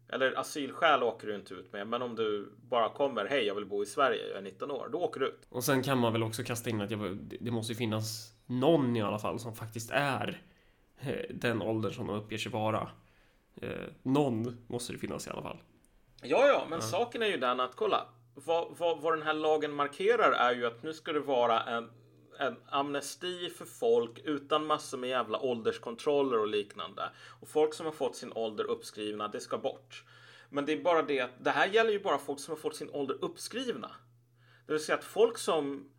Eller 0.08 0.38
asylskäl 0.38 1.02
åker 1.02 1.26
du 1.26 1.34
inte 1.34 1.54
ut 1.54 1.72
med. 1.72 1.86
Men 1.86 2.02
om 2.02 2.14
du 2.14 2.52
bara 2.68 2.88
kommer, 2.88 3.26
hej 3.26 3.44
jag 3.46 3.54
vill 3.54 3.66
bo 3.66 3.82
i 3.82 3.86
Sverige, 3.86 4.28
jag 4.28 4.38
är 4.38 4.42
19 4.42 4.70
år. 4.70 4.88
Då 4.92 4.98
åker 4.98 5.20
du 5.20 5.26
ut. 5.26 5.46
Och 5.48 5.64
sen 5.64 5.82
kan 5.82 5.98
man 5.98 6.12
väl 6.12 6.22
också 6.22 6.42
kasta 6.42 6.70
in 6.70 6.80
att 6.80 6.90
jag, 6.90 7.16
det- 7.40 7.50
måste 7.50 7.72
ju 7.72 7.76
finnas 7.76 8.34
någon 8.46 8.96
i 8.96 9.02
alla 9.02 9.18
fall 9.18 9.38
som 9.38 9.54
faktiskt 9.54 9.90
är 9.90 10.42
eh, 11.00 11.34
den 11.36 11.62
åldern 11.62 11.92
som 11.92 12.06
de 12.06 12.16
uppger 12.16 12.38
sig 12.38 12.52
vara. 12.52 12.90
Eh, 13.56 13.70
någon 14.02 14.56
måste 14.66 14.92
det 14.92 14.98
finnas 14.98 15.26
i 15.26 15.30
alla 15.30 15.42
fall. 15.42 15.58
Ja, 16.22 16.46
ja, 16.46 16.66
men 16.70 16.82
saken 16.82 17.22
är 17.22 17.26
ju 17.26 17.36
den 17.36 17.60
att 17.60 17.76
kolla. 17.76 18.06
Vad, 18.34 18.76
vad, 18.78 19.00
vad 19.00 19.12
den 19.12 19.22
här 19.22 19.34
lagen 19.34 19.72
markerar 19.72 20.32
är 20.32 20.54
ju 20.54 20.66
att 20.66 20.82
nu 20.82 20.94
ska 20.94 21.12
det 21.12 21.20
vara 21.20 21.62
en, 21.62 21.90
en 22.38 22.56
amnesti 22.68 23.50
för 23.50 23.64
folk 23.64 24.18
utan 24.24 24.66
massor 24.66 24.98
med 24.98 25.10
jävla 25.10 25.38
ålderskontroller 25.38 26.38
och 26.38 26.48
liknande. 26.48 27.10
Och 27.40 27.48
folk 27.48 27.74
som 27.74 27.86
har 27.86 27.92
fått 27.92 28.16
sin 28.16 28.32
ålder 28.32 28.64
uppskrivna, 28.64 29.28
det 29.28 29.40
ska 29.40 29.58
bort. 29.58 30.04
Men 30.50 30.66
det 30.66 30.72
är 30.72 30.82
bara 30.82 31.02
det 31.02 31.20
att 31.20 31.44
det 31.44 31.50
här 31.50 31.66
gäller 31.66 31.90
ju 31.90 32.00
bara 32.00 32.18
folk 32.18 32.40
som 32.40 32.52
har 32.52 32.60
fått 32.60 32.76
sin 32.76 32.90
ålder 32.90 33.24
uppskrivna. 33.24 33.90
Det 34.66 34.72
vill 34.72 34.84
säga 34.84 34.98
att 34.98 35.04
folk 35.04 35.38
som 35.38 35.90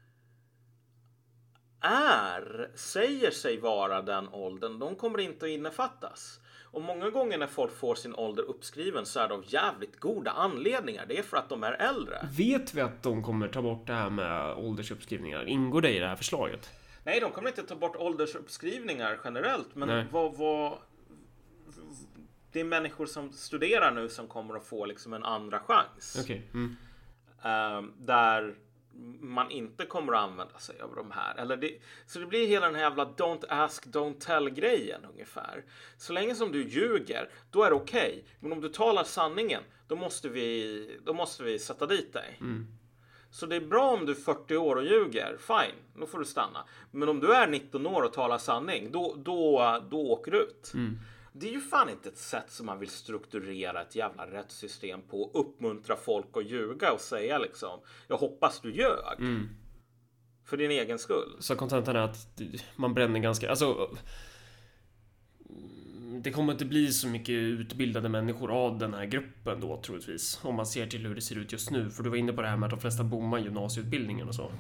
är, 1.82 2.72
säger 2.76 3.32
sig 3.32 3.60
vara 3.60 4.02
den 4.02 4.30
åldern, 4.30 4.80
de 4.80 4.96
kommer 4.96 5.20
inte 5.20 5.46
att 5.46 5.52
innefattas. 5.52 6.41
Och 6.72 6.82
många 6.82 7.10
gånger 7.10 7.38
när 7.38 7.48
folk 7.48 7.78
får 7.78 7.96
sin 7.96 8.16
ålder 8.16 8.44
uppskriven 8.44 9.06
så 9.06 9.20
är 9.20 9.28
det 9.28 9.34
av 9.34 9.44
jävligt 9.48 10.00
goda 10.00 10.32
anledningar. 10.32 11.06
Det 11.08 11.18
är 11.18 11.24
för 11.24 11.38
att 11.38 11.50
de 11.50 11.64
är 11.64 11.72
äldre. 11.72 12.28
Vet 12.38 12.74
vi 12.74 12.82
att 12.82 13.04
de 13.04 13.24
kommer 13.24 13.48
ta 13.48 13.62
bort 13.62 13.88
det 13.88 13.94
här 13.94 14.10
med 14.10 14.54
åldersuppskrivningar? 14.54 15.46
Ingår 15.48 15.82
det 15.82 15.96
i 15.96 16.00
det 16.00 16.08
här 16.08 16.16
förslaget? 16.16 16.70
Nej, 17.04 17.20
de 17.20 17.32
kommer 17.32 17.50
inte 17.50 17.64
ta 17.64 17.76
bort 17.76 17.96
åldersuppskrivningar 17.96 19.20
generellt, 19.24 19.76
men 19.76 19.88
Nej. 19.88 20.06
vad, 20.12 20.38
vad... 20.38 20.78
Det 22.52 22.60
är 22.60 22.64
människor 22.64 23.06
som 23.06 23.32
studerar 23.32 23.92
nu 23.92 24.10
som 24.10 24.28
kommer 24.28 24.56
att 24.56 24.66
få 24.66 24.86
liksom 24.86 25.14
en 25.14 25.24
andra 25.24 25.60
chans. 25.60 26.18
Okej. 26.22 26.48
Mm. 26.54 26.76
Ehm, 27.44 27.94
där 27.98 28.56
man 29.22 29.52
inte 29.52 29.86
kommer 29.86 30.14
att 30.14 30.30
använda 30.30 30.60
sig 30.60 30.82
av 30.82 30.96
de 30.96 31.12
här. 31.12 31.36
Eller 31.36 31.58
det, 31.58 31.82
så 32.06 32.20
det 32.20 32.26
blir 32.26 32.48
hela 32.48 32.66
den 32.66 32.76
här 32.76 32.82
jävla 32.82 33.06
don't 33.06 33.46
ask, 33.50 33.86
don't 33.86 34.20
tell 34.20 34.50
grejen 34.50 35.06
ungefär. 35.14 35.64
Så 35.98 36.14
länge 36.14 36.36
som 36.36 36.52
du 36.52 36.68
ljuger, 36.70 37.30
då 37.52 37.64
är 37.64 37.70
det 37.70 37.76
okej. 37.76 38.26
Men 38.40 38.52
om 38.52 38.62
du 38.62 38.70
talar 38.70 39.04
sanningen, 39.04 39.62
då 39.88 39.96
måste 39.96 40.30
vi, 40.30 41.00
då 41.06 41.14
måste 41.14 41.44
vi 41.44 41.60
sätta 41.60 41.86
dit 41.86 42.14
dig. 42.14 42.38
Så 43.32 43.46
det 43.46 43.56
är 43.56 43.62
bra 43.62 43.92
om 43.92 44.06
du 44.06 44.12
är 44.12 44.16
40 44.16 44.58
år 44.58 44.76
och 44.76 44.84
ljuger, 44.84 45.38
fine, 45.40 45.76
då 46.00 46.06
får 46.06 46.20
du 46.20 46.26
stanna. 46.26 46.66
Men 46.92 47.10
om 47.10 47.20
du 47.20 47.34
är 47.34 47.48
19 47.48 47.88
år 47.88 48.02
och 48.02 48.14
talar 48.14 48.38
sanning, 48.38 48.92
då, 48.92 49.16
då, 49.18 49.80
då 49.92 50.12
åker 50.12 50.32
du 50.32 50.38
ut. 50.38 50.72
Det 51.34 51.48
är 51.50 51.52
ju 51.52 51.62
fan 51.62 51.90
inte 51.90 52.10
ett 52.10 52.18
sätt 52.18 52.52
som 52.52 52.66
man 52.66 52.80
vill 52.80 52.90
strukturera 52.90 53.82
ett 53.82 53.96
jävla 53.96 54.32
rättssystem 54.32 55.02
på. 55.02 55.32
Uppmuntra 55.34 55.96
folk 55.96 56.28
att 56.34 56.50
ljuga 56.50 56.92
och 56.92 57.02
säga 57.02 57.38
liksom, 57.38 57.80
jag 58.08 58.18
hoppas 58.18 58.60
du 58.62 58.74
ljög. 58.74 59.18
För 60.46 60.58
din 60.58 60.72
egen 60.72 61.00
skull. 61.00 61.36
Så 61.40 61.56
kontentan 61.56 61.96
är 61.96 62.00
att 62.00 62.42
man 62.76 62.94
bränner 62.94 63.20
ganska, 63.20 63.50
alltså 63.50 63.90
det 66.24 66.32
kommer 66.32 66.54
inte 66.54 66.66
bli 66.66 66.92
så 66.92 67.08
mycket 67.08 67.34
utbildade 67.34 68.10
människor 68.10 68.52
av 68.52 68.78
den 68.78 68.94
här 68.94 69.06
gruppen 69.06 69.62
då 69.62 69.82
troligtvis. 69.82 70.40
Om 70.44 70.56
man 70.56 70.66
ser 70.66 70.88
till 70.88 71.08
hur 71.08 71.16
det 71.16 71.22
ser 71.22 71.36
ut 71.36 71.52
just 71.52 71.72
nu. 71.72 71.90
För 71.90 72.04
du 72.04 72.10
var 72.10 72.18
inne 72.18 72.34
på 72.34 72.42
det 72.42 72.48
här 72.48 72.58
med 72.58 72.68
att 72.68 72.72
de 72.72 72.80
flesta 72.80 73.04
bommar 73.04 73.40
gymnasieutbildningen 73.40 74.28
och 74.28 74.36
så. 74.36 74.52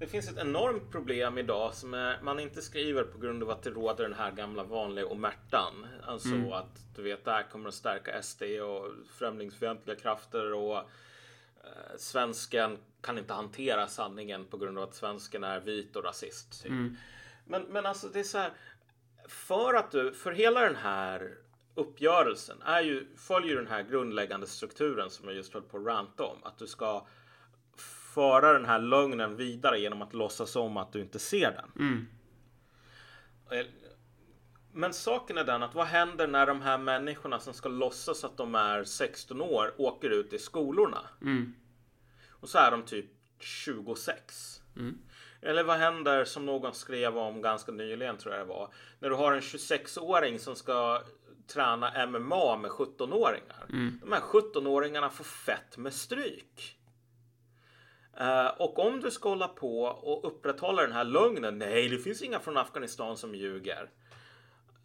Det 0.00 0.06
finns 0.06 0.28
ett 0.28 0.38
enormt 0.38 0.90
problem 0.90 1.38
idag 1.38 1.74
som 1.74 1.94
är, 1.94 2.20
man 2.22 2.40
inte 2.40 2.62
skriver 2.62 3.04
på 3.04 3.18
grund 3.18 3.42
av 3.42 3.50
att 3.50 3.62
det 3.62 3.70
råder 3.70 4.04
den 4.04 4.18
här 4.18 4.30
gamla 4.30 4.62
vanliga 4.62 5.06
omertan. 5.06 5.86
Alltså 6.02 6.34
att 6.52 6.94
du 6.96 7.02
vet, 7.02 7.24
det 7.24 7.30
här 7.30 7.42
kommer 7.42 7.68
att 7.68 7.74
stärka 7.74 8.22
SD 8.22 8.42
och 8.42 8.92
främlingsfientliga 9.18 9.96
krafter 9.96 10.54
och 10.54 10.76
eh, 10.76 11.96
svensken 11.98 12.78
kan 13.00 13.18
inte 13.18 13.34
hantera 13.34 13.86
sanningen 13.86 14.44
på 14.44 14.56
grund 14.56 14.78
av 14.78 14.84
att 14.84 14.94
svensken 14.94 15.44
är 15.44 15.60
vit 15.60 15.96
och 15.96 16.04
rasist. 16.04 16.62
Typ. 16.62 16.72
Men, 17.44 17.62
men 17.62 17.86
alltså 17.86 18.08
det 18.08 18.20
är 18.20 18.24
så 18.24 18.38
här. 18.38 18.52
För 19.28 19.74
att 19.74 19.90
du, 19.90 20.12
för 20.12 20.32
hela 20.32 20.60
den 20.60 20.76
här 20.76 21.34
uppgörelsen 21.74 22.62
är 22.62 22.80
ju, 22.80 23.06
följer 23.16 23.56
den 23.56 23.66
här 23.66 23.82
grundläggande 23.82 24.46
strukturen 24.46 25.10
som 25.10 25.28
jag 25.28 25.36
just 25.36 25.54
höll 25.54 25.62
på 25.62 25.78
att 25.78 25.86
ranta 25.86 26.24
om. 26.24 26.38
Att 26.42 26.58
du 26.58 26.66
ska 26.66 27.06
föra 28.14 28.52
den 28.52 28.64
här 28.64 28.78
lögnen 28.78 29.36
vidare 29.36 29.80
genom 29.80 30.02
att 30.02 30.14
låtsas 30.14 30.56
om 30.56 30.76
att 30.76 30.92
du 30.92 31.00
inte 31.00 31.18
ser 31.18 31.52
den. 31.52 31.70
Eh, 33.50 33.66
Men 34.72 34.92
saken 34.94 35.38
är 35.38 35.44
den 35.44 35.62
att 35.62 35.74
vad 35.74 35.86
händer 35.86 36.26
när 36.26 36.46
de 36.46 36.62
här 36.62 36.78
människorna 36.78 37.40
som 37.40 37.54
ska 37.54 37.68
låtsas 37.68 38.24
att 38.24 38.36
de 38.36 38.54
är 38.54 38.84
16 38.84 39.40
år 39.40 39.74
åker 39.78 40.10
ut 40.10 40.32
i 40.32 40.38
skolorna? 40.38 41.00
Och 42.30 42.48
så 42.48 42.58
är 42.58 42.70
de 42.70 42.82
typ 42.82 43.06
26. 43.38 44.60
Eller 45.42 45.64
vad 45.64 45.76
händer 45.78 46.24
som 46.24 46.46
någon 46.46 46.74
skrev 46.74 47.18
om 47.18 47.42
ganska 47.42 47.72
nyligen 47.72 48.16
tror 48.16 48.34
jag 48.34 48.46
det 48.46 48.48
var. 48.48 48.68
När 48.98 49.08
du 49.10 49.14
har 49.16 49.32
en 49.32 49.40
26-åring 49.40 50.38
som 50.38 50.56
ska 50.56 51.02
träna 51.46 52.06
MMA 52.06 52.56
med 52.56 52.70
17-åringar. 52.70 53.64
De 54.00 54.12
här 54.12 54.20
17-åringarna 54.20 55.08
får 55.10 55.24
fett 55.24 55.76
med 55.78 55.92
stryk. 55.92 56.76
Eh, 58.16 58.46
och 58.46 58.78
om 58.78 59.00
du 59.00 59.10
ska 59.10 59.28
hålla 59.28 59.48
på 59.48 59.82
och 59.82 60.26
upprätthålla 60.26 60.82
den 60.82 60.92
här 60.92 61.04
lögnen. 61.04 61.58
Nej, 61.58 61.88
det 61.88 61.98
finns 61.98 62.22
inga 62.22 62.40
från 62.40 62.56
Afghanistan 62.56 63.16
som 63.16 63.34
ljuger. 63.34 63.90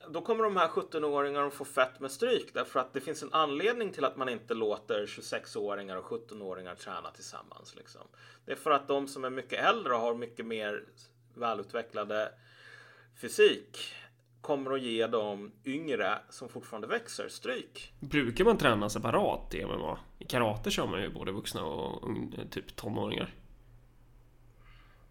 Då 0.10 0.22
kommer 0.22 0.44
de 0.44 0.58
här 0.58 0.68
17-åringarna 0.68 1.48
att 1.48 1.54
få 1.54 1.66
fett 1.66 2.00
med 2.00 2.12
stryk 2.12 2.54
därför 2.54 2.80
att 2.80 2.94
det 2.94 3.02
finns 3.02 3.24
en 3.24 3.34
anledning 3.34 3.92
till 3.92 4.06
att 4.06 4.18
man 4.18 4.30
inte 4.30 4.54
låter 4.54 5.06
26-åringar 5.06 5.96
och 5.96 6.06
17-åringar 6.06 6.76
träna 6.76 7.12
tillsammans. 7.12 7.76
Liksom. 7.76 8.02
Det 8.46 8.52
är 8.52 8.56
för 8.56 8.72
att 8.72 8.88
de 8.88 9.08
som 9.08 9.24
är 9.24 9.30
mycket 9.30 9.66
äldre 9.66 9.94
och 9.94 10.00
har 10.00 10.16
mycket 10.16 10.46
mer 10.46 10.84
välutvecklade 11.34 12.32
fysik 13.22 13.96
kommer 14.46 14.72
att 14.72 14.82
ge 14.82 15.08
de 15.08 15.52
yngre 15.66 16.20
som 16.30 16.50
fortfarande 16.50 16.88
växer 16.88 17.30
stryk. 17.30 17.94
Brukar 18.00 18.46
man 18.46 18.58
träna 18.58 18.90
separat 18.90 19.54
i 19.54 19.66
MMA? 19.66 20.00
I 20.20 20.26
karate 20.26 20.72
kör 20.72 20.88
man 20.88 21.02
ju 21.02 21.10
både 21.10 21.32
vuxna 21.32 21.64
och 21.64 22.10
typ 22.52 22.76
tonåringar. 22.76 23.34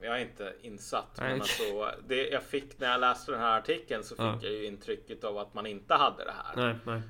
Jag 0.00 0.16
är 0.16 0.22
inte 0.22 0.54
insatt, 0.62 1.16
Nej. 1.18 1.30
men 1.30 1.40
alltså, 1.40 1.90
det 2.08 2.28
jag 2.28 2.42
fick 2.42 2.78
när 2.80 2.90
jag 2.90 3.00
läste 3.00 3.32
den 3.32 3.40
här 3.40 3.58
artikeln 3.58 4.04
så 4.04 4.14
fick 4.14 4.20
Ja. 4.24 4.38
jag 4.42 4.52
ju 4.52 4.66
intrycket 4.66 5.24
av 5.24 5.38
att 5.38 5.54
man 5.54 5.66
inte 5.66 5.94
hade 5.94 6.24
det 6.24 6.34
här. 6.44 6.56
Nej, 6.56 6.76
nej. 6.84 7.02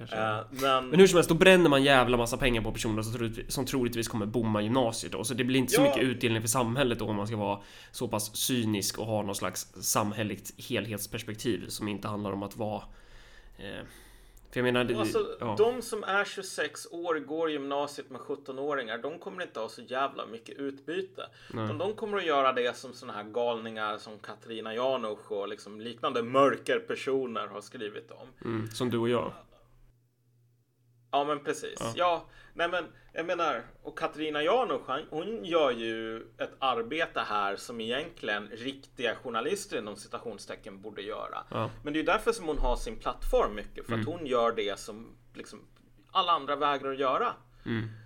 Eh, 0.00 0.38
men, 0.50 0.88
Men 0.88 1.00
hur 1.00 1.06
som 1.06 1.16
helst, 1.16 1.28
då 1.28 1.34
bränner 1.34 1.70
man 1.70 1.82
jävla 1.84 2.16
massa 2.16 2.36
pengar 2.36 2.62
på 2.62 2.72
personer 2.72 3.02
som 3.02 3.12
troligtvis, 3.12 3.52
som 3.54 3.66
troligtvis 3.66 4.08
kommer 4.08 4.26
bomma 4.26 4.62
gymnasiet 4.62 5.12
då. 5.12 5.24
Så 5.24 5.34
det 5.34 5.44
blir 5.44 5.60
inte 5.60 5.72
så 5.72 5.80
Ja. 5.82 5.88
mycket 5.88 6.02
utdelning 6.02 6.42
för 6.42 6.48
samhället 6.48 6.98
då 6.98 7.04
om 7.06 7.16
man 7.16 7.26
ska 7.26 7.36
vara 7.36 7.58
så 7.92 8.08
pass 8.08 8.36
cynisk 8.36 8.98
och 8.98 9.06
ha 9.06 9.22
någon 9.22 9.34
slags 9.34 9.66
samhälleligt 9.80 10.68
helhetsperspektiv 10.70 11.68
som 11.68 11.88
inte 11.88 12.08
handlar 12.08 12.32
om 12.32 12.42
att 12.42 12.56
vara... 12.56 12.82
Eh, 13.58 13.84
för 14.50 14.60
jag 14.60 14.64
menar... 14.64 14.84
Det, 14.84 14.94
alltså, 14.96 15.36
ja. 15.40 15.54
de 15.58 15.82
som 15.82 16.04
är 16.04 16.24
26 16.24 16.86
år 16.90 17.18
går 17.18 17.50
gymnasiet 17.50 18.10
med 18.10 18.20
17-åringar, 18.20 18.98
de 18.98 19.18
kommer 19.18 19.42
inte 19.42 19.60
ha 19.60 19.68
så 19.68 19.82
jävla 19.82 20.26
mycket 20.26 20.58
utbyte. 20.58 21.22
Utan 21.50 21.78
de 21.78 21.94
kommer 21.94 22.18
att 22.18 22.26
göra 22.26 22.52
det 22.52 22.76
som 22.76 22.92
såna 22.92 23.12
här 23.12 23.24
galningar 23.24 23.98
som 23.98 24.18
Katarina 24.18 24.74
Janouch 24.74 25.32
och 25.32 25.48
liksom 25.48 25.80
liknande 25.80 26.22
mörkerpersoner 26.22 27.46
har 27.46 27.60
skrivit 27.60 28.10
om. 28.10 28.28
mm, 28.50 28.70
som 28.70 28.90
du 28.90 28.98
och 28.98 29.08
jag. 29.08 29.32
Ja 31.16 31.24
men 31.24 31.40
precis. 31.44 31.78
Ja. 31.94 32.24
nej 32.54 32.68
men 32.68 32.84
jag 33.12 33.26
menar 33.26 33.62
och 33.82 33.98
Katarina 33.98 34.42
Janouch 34.42 35.06
hon 35.10 35.44
gör 35.44 35.70
ju 35.70 36.16
ett 36.38 36.56
arbete 36.58 37.20
här 37.20 37.56
som 37.56 37.80
egentligen 37.80 38.48
riktiga 38.48 39.16
journalister 39.16 39.78
inom 39.78 39.96
citationstecken 39.96 40.80
borde 40.80 41.02
göra. 41.02 41.38
Ja. 41.50 41.70
Men 41.84 41.92
det 41.92 41.96
är 41.96 42.00
ju 42.00 42.06
därför 42.06 42.32
som 42.32 42.46
hon 42.46 42.58
har 42.58 42.76
sin 42.76 42.96
plattform 42.96 43.54
mycket 43.54 43.86
för 43.86 43.94
att 43.94 44.06
hon 44.06 44.26
gör 44.26 44.52
det 44.52 44.78
som 44.78 45.16
liksom 45.34 45.60
alla 46.10 46.32
andra 46.32 46.56
vägrar 46.56 46.92
att 46.92 46.98
göra. 46.98 47.26
Eh, 47.66 48.05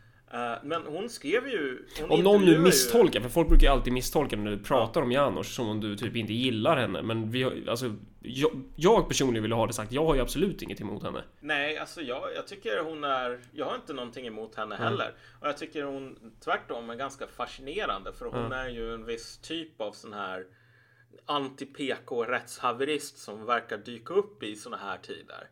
men 0.63 0.83
hon 0.87 1.09
skrev 1.09 1.49
ju... 1.49 1.87
Hon 2.01 2.11
Om 2.11 2.21
någon 2.21 2.25
nu 2.25 2.29
intervjuade 2.29 2.53
ju- 2.53 2.59
misstolkar, 2.59 3.21
för 3.21 3.29
folk 3.29 3.49
brukar 3.49 3.67
ju 3.67 3.73
alltid 3.73 3.93
misstolka 3.93 4.37
när 4.37 4.51
du 4.51 4.59
pratar 4.59 5.03
om 5.03 5.13
Janos 5.13 5.55
som 5.55 5.69
om 5.69 5.81
du 5.81 5.97
typ 5.97 6.17
inte 6.17 6.33
gillar 6.33 6.77
henne. 6.77 7.03
Men 7.03 7.31
vi 7.31 7.43
har, 7.43 7.53
alltså, 7.69 7.95
jag, 8.23 8.51
jag 8.77 9.09
personligen 9.09 9.43
vill 9.43 9.53
ha 9.53 9.67
det 9.67 9.73
sagt, 9.73 9.93
jag 9.93 10.05
har 10.05 10.15
ju 10.15 10.21
absolut 10.21 10.63
inget 10.63 10.81
emot 10.81 11.03
henne. 11.03 11.25
Nej, 11.41 11.79
alltså 11.79 12.03
jag, 12.03 12.23
jag 12.37 12.47
tycker 12.47 12.83
hon 12.83 13.05
är... 13.05 13.41
Jag 13.53 13.67
har 13.67 13.75
inte 13.75 13.93
någonting 13.93 14.27
emot 14.27 14.55
henne 14.55 14.77
heller. 14.77 15.15
Och 15.41 15.49
jag 15.49 15.59
tycker 15.59 15.85
hon 15.85 16.33
tvärtom 16.45 16.91
är 16.91 16.95
ganska 16.95 17.27
fascinerande. 17.27 18.13
För 18.13 18.27
hon 18.27 18.53
är 18.53 18.69
ju 18.69 18.95
en 18.95 19.05
viss 19.05 19.39
typ 19.39 19.81
av 19.81 19.93
sån 19.93 20.13
här 20.13 20.47
anti-PK-rättshaverist 21.27 23.19
som 23.19 23.47
verkar 23.47 23.79
dyka 23.79 24.15
upp 24.15 24.43
i 24.43 24.57
såna 24.57 24.77
här 24.77 24.99
tider. 24.99 25.49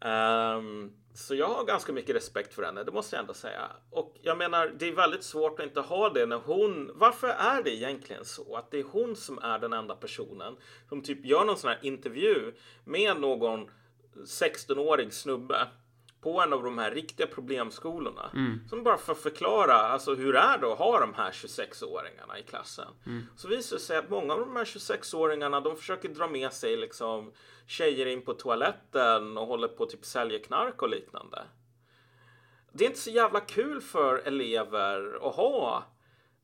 Ehm, 0.00 0.92
så 1.18 1.34
jag 1.34 1.46
har 1.46 1.64
ganska 1.64 1.92
mycket 1.92 2.16
respekt 2.16 2.54
för 2.54 2.62
henne, 2.62 2.84
det 2.84 2.92
måste 2.92 3.16
jag 3.16 3.20
ändå 3.20 3.34
säga. 3.34 3.70
Och 3.90 4.16
jag 4.22 4.38
menar, 4.38 4.72
det 4.78 4.88
är 4.88 4.92
väldigt 4.92 5.24
svårt 5.24 5.60
att 5.60 5.66
inte 5.66 5.80
ha 5.80 6.08
det 6.08 6.26
när 6.26 6.36
hon... 6.36 6.90
Varför 6.94 7.28
är 7.28 7.62
det 7.62 7.74
egentligen 7.74 8.24
så 8.24 8.56
att 8.56 8.70
det 8.70 8.78
är 8.78 8.84
hon 8.84 9.16
som 9.16 9.38
är 9.38 9.58
den 9.58 9.72
enda 9.72 9.94
personen 9.94 10.56
som 10.88 11.02
typ 11.02 11.24
gör 11.24 11.44
någon 11.44 11.56
sån 11.56 11.70
här 11.70 11.78
intervju 11.82 12.52
med 12.84 13.20
någon 13.20 13.70
16-årig 14.14 15.12
snubbe 15.12 15.68
på 16.20 16.40
en 16.40 16.52
av 16.52 16.62
de 16.62 16.78
här 16.78 16.90
riktiga 16.90 17.26
problemskolorna. 17.26 18.30
Som 18.68 18.82
bara 18.82 18.98
får 18.98 19.14
förklara 19.14 19.74
alltså, 19.74 20.14
hur 20.14 20.32
det 20.32 20.38
är 20.38 20.58
då 20.58 20.72
att 20.72 20.78
ha 20.78 21.00
de 21.00 21.14
här 21.14 21.30
26-åringarna 21.30 22.38
i 22.38 22.42
klassen. 22.42 22.88
Så 23.36 23.48
visar 23.48 23.76
det 23.76 23.82
sig 23.82 23.96
att 23.96 24.10
många 24.10 24.32
av 24.34 24.40
de 24.40 24.56
här 24.56 24.64
26-åringarna 24.64 25.60
de 25.60 25.76
försöker 25.76 26.08
dra 26.08 26.28
med 26.28 26.52
sig 26.52 26.76
liksom 26.76 27.32
tjejer 27.66 28.06
in 28.06 28.22
på 28.22 28.34
toaletten 28.34 29.38
och 29.38 29.46
håller 29.46 29.68
på 29.68 29.84
att 29.84 29.90
typ 29.90 30.04
sälja 30.04 30.38
knark 30.38 30.82
och 30.82 30.88
liknande. 30.88 31.42
Det 32.72 32.84
är 32.84 32.88
inte 32.88 33.00
så 33.00 33.10
jävla 33.10 33.40
kul 33.40 33.80
för 33.80 34.18
elever 34.18 35.28
att 35.28 35.34
ha 35.34 35.84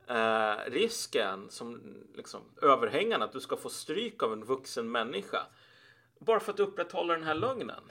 eh, 0.07 0.71
risken 0.71 1.51
som 1.51 1.81
liksom 2.15 2.41
överhängande 2.63 3.27
att 3.27 3.33
du 3.33 3.41
ska 3.41 3.57
få 3.57 3.69
stryk 3.69 4.23
av 4.23 4.33
en 4.33 4.45
vuxen 4.45 4.91
människa. 4.91 5.47
Bara 6.19 6.41
för 6.41 6.53
att 6.53 6.61
upprätthålla 6.61 7.15
den 7.15 7.23
här 7.23 7.35
lögnen. 7.35 7.83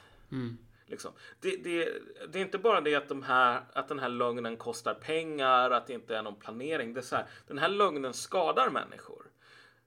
Liksom. 0.85 1.11
Det, 1.39 1.55
det, 1.63 1.89
det 2.29 2.39
är 2.39 2.43
inte 2.43 2.57
bara 2.57 2.81
det 2.81 2.95
att, 2.95 3.09
de 3.09 3.23
här, 3.23 3.61
att 3.73 3.87
den 3.87 3.99
här 3.99 4.09
lögnen 4.09 4.57
kostar 4.57 4.93
pengar, 4.93 5.71
att 5.71 5.87
det 5.87 5.93
inte 5.93 6.17
är 6.17 6.21
någon 6.21 6.39
planering. 6.39 6.93
Det 6.93 6.99
är 6.99 7.01
så 7.01 7.15
här, 7.15 7.25
den 7.47 7.57
här 7.57 7.69
lögnen 7.69 8.13
skadar 8.13 8.69
människor. 8.69 9.25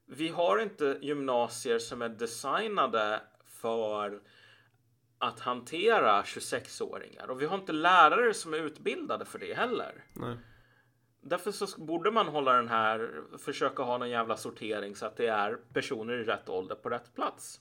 Vi 0.07 0.29
har 0.29 0.59
inte 0.59 0.99
gymnasier 1.03 1.79
som 1.79 2.03
är 2.03 2.09
designade 2.09 3.21
för 3.47 4.21
att 5.19 5.41
hantera 5.41 6.23
26-åringar 6.23 7.31
och 7.31 7.41
vi 7.43 7.47
har 7.47 7.59
inte 7.59 7.73
lärare 7.73 8.35
som 8.35 8.55
är 8.55 8.59
utbildade 8.59 9.25
för 9.25 9.39
det 9.39 9.55
heller. 9.55 10.05
Nej. 10.13 10.37
Därför 11.21 11.53
så 11.53 11.81
borde 11.81 12.11
man 12.11 12.29
hålla 12.29 12.53
den 12.53 12.69
här, 12.69 13.11
försöka 13.39 13.83
ha 13.83 13.99
någon 13.99 14.11
jävla 14.11 14.37
sortering 14.37 14.97
så 14.97 15.07
att 15.07 15.17
det 15.17 15.27
är 15.27 15.59
personer 15.73 16.15
i 16.15 16.25
rätt 16.25 16.49
ålder 16.49 16.75
på 16.75 16.89
rätt 16.89 17.15
plats. 17.15 17.61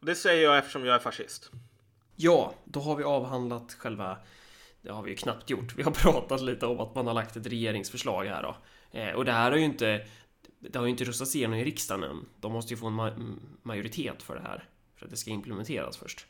Och 0.00 0.06
det 0.06 0.14
säger 0.14 0.44
jag 0.44 0.58
eftersom 0.58 0.84
jag 0.84 0.94
är 0.94 0.98
fascist. 0.98 1.50
Ja, 2.16 2.54
då 2.64 2.80
har 2.80 2.96
vi 2.96 3.04
avhandlat 3.04 3.74
själva... 3.78 4.18
Det 4.82 4.92
har 4.92 5.02
vi 5.02 5.10
ju 5.10 5.16
knappt 5.16 5.50
gjort. 5.50 5.74
Vi 5.76 5.82
har 5.82 5.90
pratat 6.02 6.40
lite 6.42 6.66
om 6.66 6.80
att 6.80 6.94
man 6.94 7.06
har 7.06 7.14
lagt 7.14 7.36
ett 7.36 7.46
regeringsförslag 7.46 8.24
här 8.24 8.42
då. 8.42 8.56
Eh, 8.98 9.14
och 9.14 9.24
det 9.24 9.32
här 9.32 9.50
har 9.50 9.58
ju 9.58 9.64
inte... 9.64 10.06
Det 10.58 10.78
har 10.78 10.84
ju 10.84 10.90
inte 10.90 11.04
röstats 11.04 11.36
igenom 11.36 11.58
i 11.58 11.64
riksdagen 11.64 12.02
än. 12.10 12.26
De 12.40 12.52
måste 12.52 12.74
ju 12.74 12.76
få 12.76 12.86
en 12.86 13.00
ma- 13.00 13.38
majoritet 13.62 14.22
för 14.22 14.34
det 14.34 14.42
här. 14.42 14.68
För 14.96 15.04
att 15.04 15.10
det 15.10 15.16
ska 15.16 15.30
implementeras 15.30 15.96
först. 15.96 16.26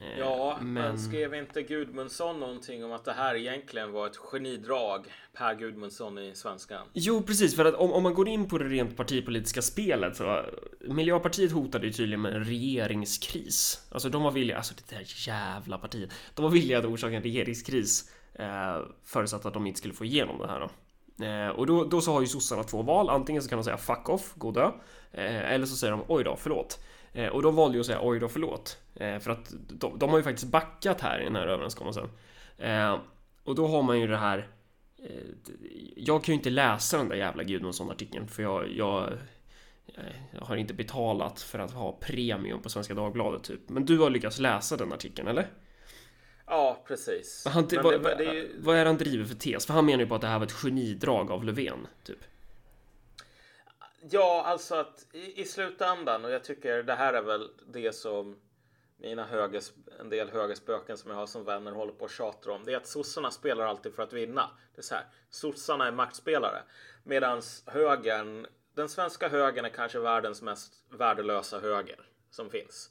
Eh, 0.00 0.18
Ja, 0.18 0.58
men... 0.60 0.72
men... 0.72 0.98
skrev 0.98 1.34
inte 1.34 1.62
Gudmundsson 1.62 2.40
någonting 2.40 2.84
om 2.84 2.92
att 2.92 3.04
det 3.04 3.12
här 3.12 3.34
egentligen 3.34 3.92
var 3.92 4.06
ett 4.06 4.16
genidrag? 4.16 5.06
Per 5.32 5.54
Gudmundsson 5.54 6.18
i 6.18 6.34
svenskan. 6.34 6.86
Jo, 6.92 7.22
precis. 7.22 7.56
För 7.56 7.64
att 7.64 7.74
om, 7.74 7.92
om 7.92 8.02
man 8.02 8.14
går 8.14 8.28
in 8.28 8.48
på 8.48 8.58
det 8.58 8.64
rent 8.64 8.96
partipolitiska 8.96 9.62
spelet 9.62 10.16
så 10.16 10.44
Miljöpartiet 10.80 11.52
hotade 11.52 11.86
ju 11.86 11.92
tydligen 11.92 12.20
med 12.20 12.34
en 12.34 12.44
regeringskris. 12.44 13.88
Alltså 13.92 14.08
de 14.08 14.22
var 14.22 14.30
villiga, 14.30 14.56
alltså 14.56 14.74
det 14.74 14.96
där 14.96 15.04
jävla 15.28 15.78
partiet. 15.78 16.10
De 16.34 16.42
var 16.42 16.50
villiga 16.50 16.78
att 16.78 16.84
orsaka 16.84 17.16
en 17.16 17.22
regeringskris 17.22 18.10
eh, 18.34 18.78
förutsatt 19.04 19.46
att 19.46 19.54
de 19.54 19.66
inte 19.66 19.78
skulle 19.78 19.94
få 19.94 20.04
igenom 20.04 20.38
det 20.38 20.46
här 20.46 20.60
då. 20.60 20.70
Eh, 21.24 21.48
och 21.48 21.66
då, 21.66 21.84
då 21.84 22.00
så 22.00 22.12
har 22.12 22.20
ju 22.20 22.26
sossarna 22.26 22.62
två 22.62 22.82
val. 22.82 23.10
Antingen 23.10 23.42
så 23.42 23.48
kan 23.48 23.58
de 23.58 23.64
säga 23.64 23.76
fuck 23.76 24.08
off, 24.08 24.32
gå 24.34 24.50
dö. 24.50 24.70
Eh, 25.12 25.52
eller 25.52 25.66
så 25.66 25.76
säger 25.76 25.90
de 25.90 26.04
oj 26.08 26.24
då, 26.24 26.36
förlåt. 26.36 26.78
Eh, 27.12 27.28
och 27.28 27.42
de 27.42 27.54
valde 27.56 27.76
ju 27.76 27.80
att 27.80 27.86
säga 27.86 27.98
oj 28.02 28.18
då, 28.20 28.28
förlåt. 28.28 28.78
Eh, 28.94 29.18
för 29.18 29.30
att 29.30 29.52
de, 29.68 29.98
de 29.98 30.10
har 30.10 30.16
ju 30.16 30.22
faktiskt 30.22 30.46
backat 30.48 31.00
här 31.00 31.20
i 31.20 31.24
den 31.24 31.36
här 31.36 31.46
överenskommelsen. 31.46 32.08
Eh, 32.58 32.98
och 33.44 33.54
då 33.54 33.66
har 33.66 33.82
man 33.82 34.00
ju 34.00 34.06
det 34.06 34.16
här 34.16 34.48
Eh, 35.02 35.22
Jag 35.96 36.24
kan 36.24 36.32
ju 36.32 36.36
inte 36.38 36.50
läsa 36.50 36.96
den 36.98 37.08
där 37.08 37.16
jävla 37.16 37.42
Gudmundsson-artikeln 37.42 38.28
för 38.28 38.42
jag, 38.42 38.68
jag, 38.76 39.02
eh, 39.86 40.02
jag 40.34 40.40
har 40.40 40.56
inte 40.56 40.74
betalat 40.74 41.40
för 41.40 41.58
att 41.58 41.70
ha 41.72 41.92
premium 42.00 42.62
på 42.62 42.68
Svenska 42.68 42.94
Dagbladet 42.94 43.42
typ. 43.44 43.60
Men 43.68 43.84
du 43.84 43.98
har 43.98 44.10
lyckats 44.10 44.38
läsa 44.38 44.76
den 44.76 44.92
artikeln 44.92 45.28
eller? 45.28 45.46
Ja, 46.46 46.84
precis. 46.88 47.46
Han, 47.48 47.66
vad, 47.82 47.92
det- 47.92 47.98
det 48.24 48.46
vad 48.58 48.76
är 48.76 48.86
han 48.86 48.96
driver 48.96 49.24
för 49.24 49.34
tes? 49.34 49.66
För 49.66 49.74
han 49.74 49.86
menar 49.86 49.98
ju 50.00 50.06
på 50.06 50.14
att 50.14 50.20
det 50.20 50.26
här 50.26 50.38
var 50.38 50.46
ett 50.46 50.52
genidrag 50.52 51.30
av 51.30 51.44
Löfven 51.44 51.86
typ. 52.04 52.18
Ja, 54.00 54.42
alltså 54.46 54.74
att 54.74 55.06
i, 55.12 55.40
i 55.40 55.44
slutändan 55.44 56.24
och 56.24 56.30
jag 56.30 56.44
tycker 56.44 56.82
det 56.82 56.94
här 56.94 57.14
är 57.14 57.22
väl 57.22 57.50
det 57.66 57.92
som 57.92 58.36
mina 58.96 59.24
höges, 59.24 59.72
en 60.00 60.08
del 60.08 60.30
högerspöken 60.30 60.96
som 60.96 61.10
jag 61.10 61.18
har 61.18 61.26
som 61.26 61.44
vänner 61.44 61.72
håller 61.72 61.92
på 61.92 62.04
och 62.04 62.10
tjatar 62.10 62.50
om. 62.50 62.64
Det 62.64 62.72
är 62.72 62.76
att 62.76 62.86
sossarna 62.86 63.30
spelar 63.30 63.66
alltid 63.66 63.94
för 63.94 64.02
att 64.02 64.12
vinna. 64.12 64.50
Det 64.74 64.80
är 64.80 64.82
så 64.82 64.94
här, 64.94 65.04
sossarna 65.30 65.86
är 65.86 65.92
maktspelare. 65.92 66.62
Medan 67.04 67.42
högern, 67.66 68.46
den 68.74 68.88
svenska 68.88 69.28
högern 69.28 69.64
är 69.64 69.68
kanske 69.68 69.98
världens 69.98 70.42
mest 70.42 70.84
värdelösa 70.90 71.60
höger 71.60 72.08
som 72.30 72.50
finns. 72.50 72.90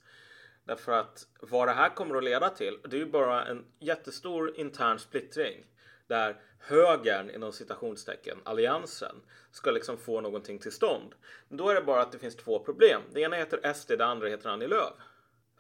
Därför 0.64 0.92
att 0.92 1.28
vad 1.40 1.68
det 1.68 1.72
här 1.72 1.90
kommer 1.90 2.16
att 2.16 2.24
leda 2.24 2.50
till, 2.50 2.80
det 2.84 2.96
är 2.96 3.00
ju 3.00 3.12
bara 3.12 3.46
en 3.46 3.66
jättestor 3.80 4.58
intern 4.58 5.00
splittring. 5.00 5.66
Där 6.08 6.42
högern, 6.60 7.30
inom 7.30 7.52
citationstecken, 7.52 8.38
alliansen, 8.44 9.16
ska 9.52 9.72
liksom 9.72 9.98
få 9.98 10.22
någonting 10.22 10.60
till 10.60 10.72
stånd. 10.72 11.16
Då 11.50 11.70
är 11.70 11.76
det 11.76 11.82
bara 11.82 12.02
att 12.02 12.12
det 12.12 12.20
finns 12.20 12.36
två 12.36 12.60
problem. 12.60 13.02
Det 13.14 13.22
ena 13.22 13.36
heter 13.36 13.74
SD, 13.74 13.92
det 13.98 14.06
andra 14.06 14.28
heter 14.28 14.50
Annie 14.50 14.68
Lööf. 14.68 14.94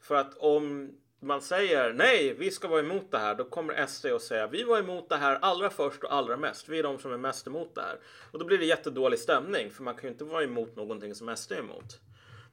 För 0.01 0.15
att 0.15 0.37
om 0.37 0.91
man 1.19 1.41
säger 1.41 1.93
nej, 1.93 2.33
vi 2.33 2.51
ska 2.51 2.67
vara 2.67 2.79
emot 2.79 3.11
det 3.11 3.17
här, 3.17 3.35
då 3.35 3.43
kommer 3.43 3.85
SD 3.85 4.05
att 4.05 4.21
säga 4.21 4.47
vi 4.47 4.63
var 4.63 4.79
emot 4.79 5.09
det 5.09 5.15
här 5.15 5.39
allra 5.41 5.69
först 5.69 6.03
och 6.03 6.13
allra 6.13 6.37
mest. 6.37 6.69
Vi 6.69 6.79
är 6.79 6.83
de 6.83 6.99
som 6.99 7.13
är 7.13 7.17
mest 7.17 7.47
emot 7.47 7.75
det 7.75 7.81
här. 7.81 7.99
Och 8.31 8.39
då 8.39 8.45
blir 8.45 8.57
det 8.57 8.65
jättedålig 8.65 9.19
stämning, 9.19 9.71
för 9.71 9.83
man 9.83 9.95
kan 9.95 10.03
ju 10.03 10.09
inte 10.09 10.23
vara 10.23 10.43
emot 10.43 10.75
någonting 10.75 11.15
som 11.15 11.35
SD 11.35 11.51
är 11.51 11.59
emot. 11.59 11.99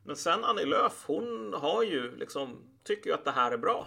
Men 0.07 0.17
sen 0.17 0.45
Annie 0.45 0.65
Lööf, 0.65 1.05
hon 1.07 1.55
har 1.55 1.83
ju 1.83 2.17
liksom, 2.17 2.57
tycker 2.85 3.11
ju 3.11 3.15
att 3.15 3.25
det 3.25 3.31
här 3.31 3.53
är 3.53 3.59
bra. 3.59 3.87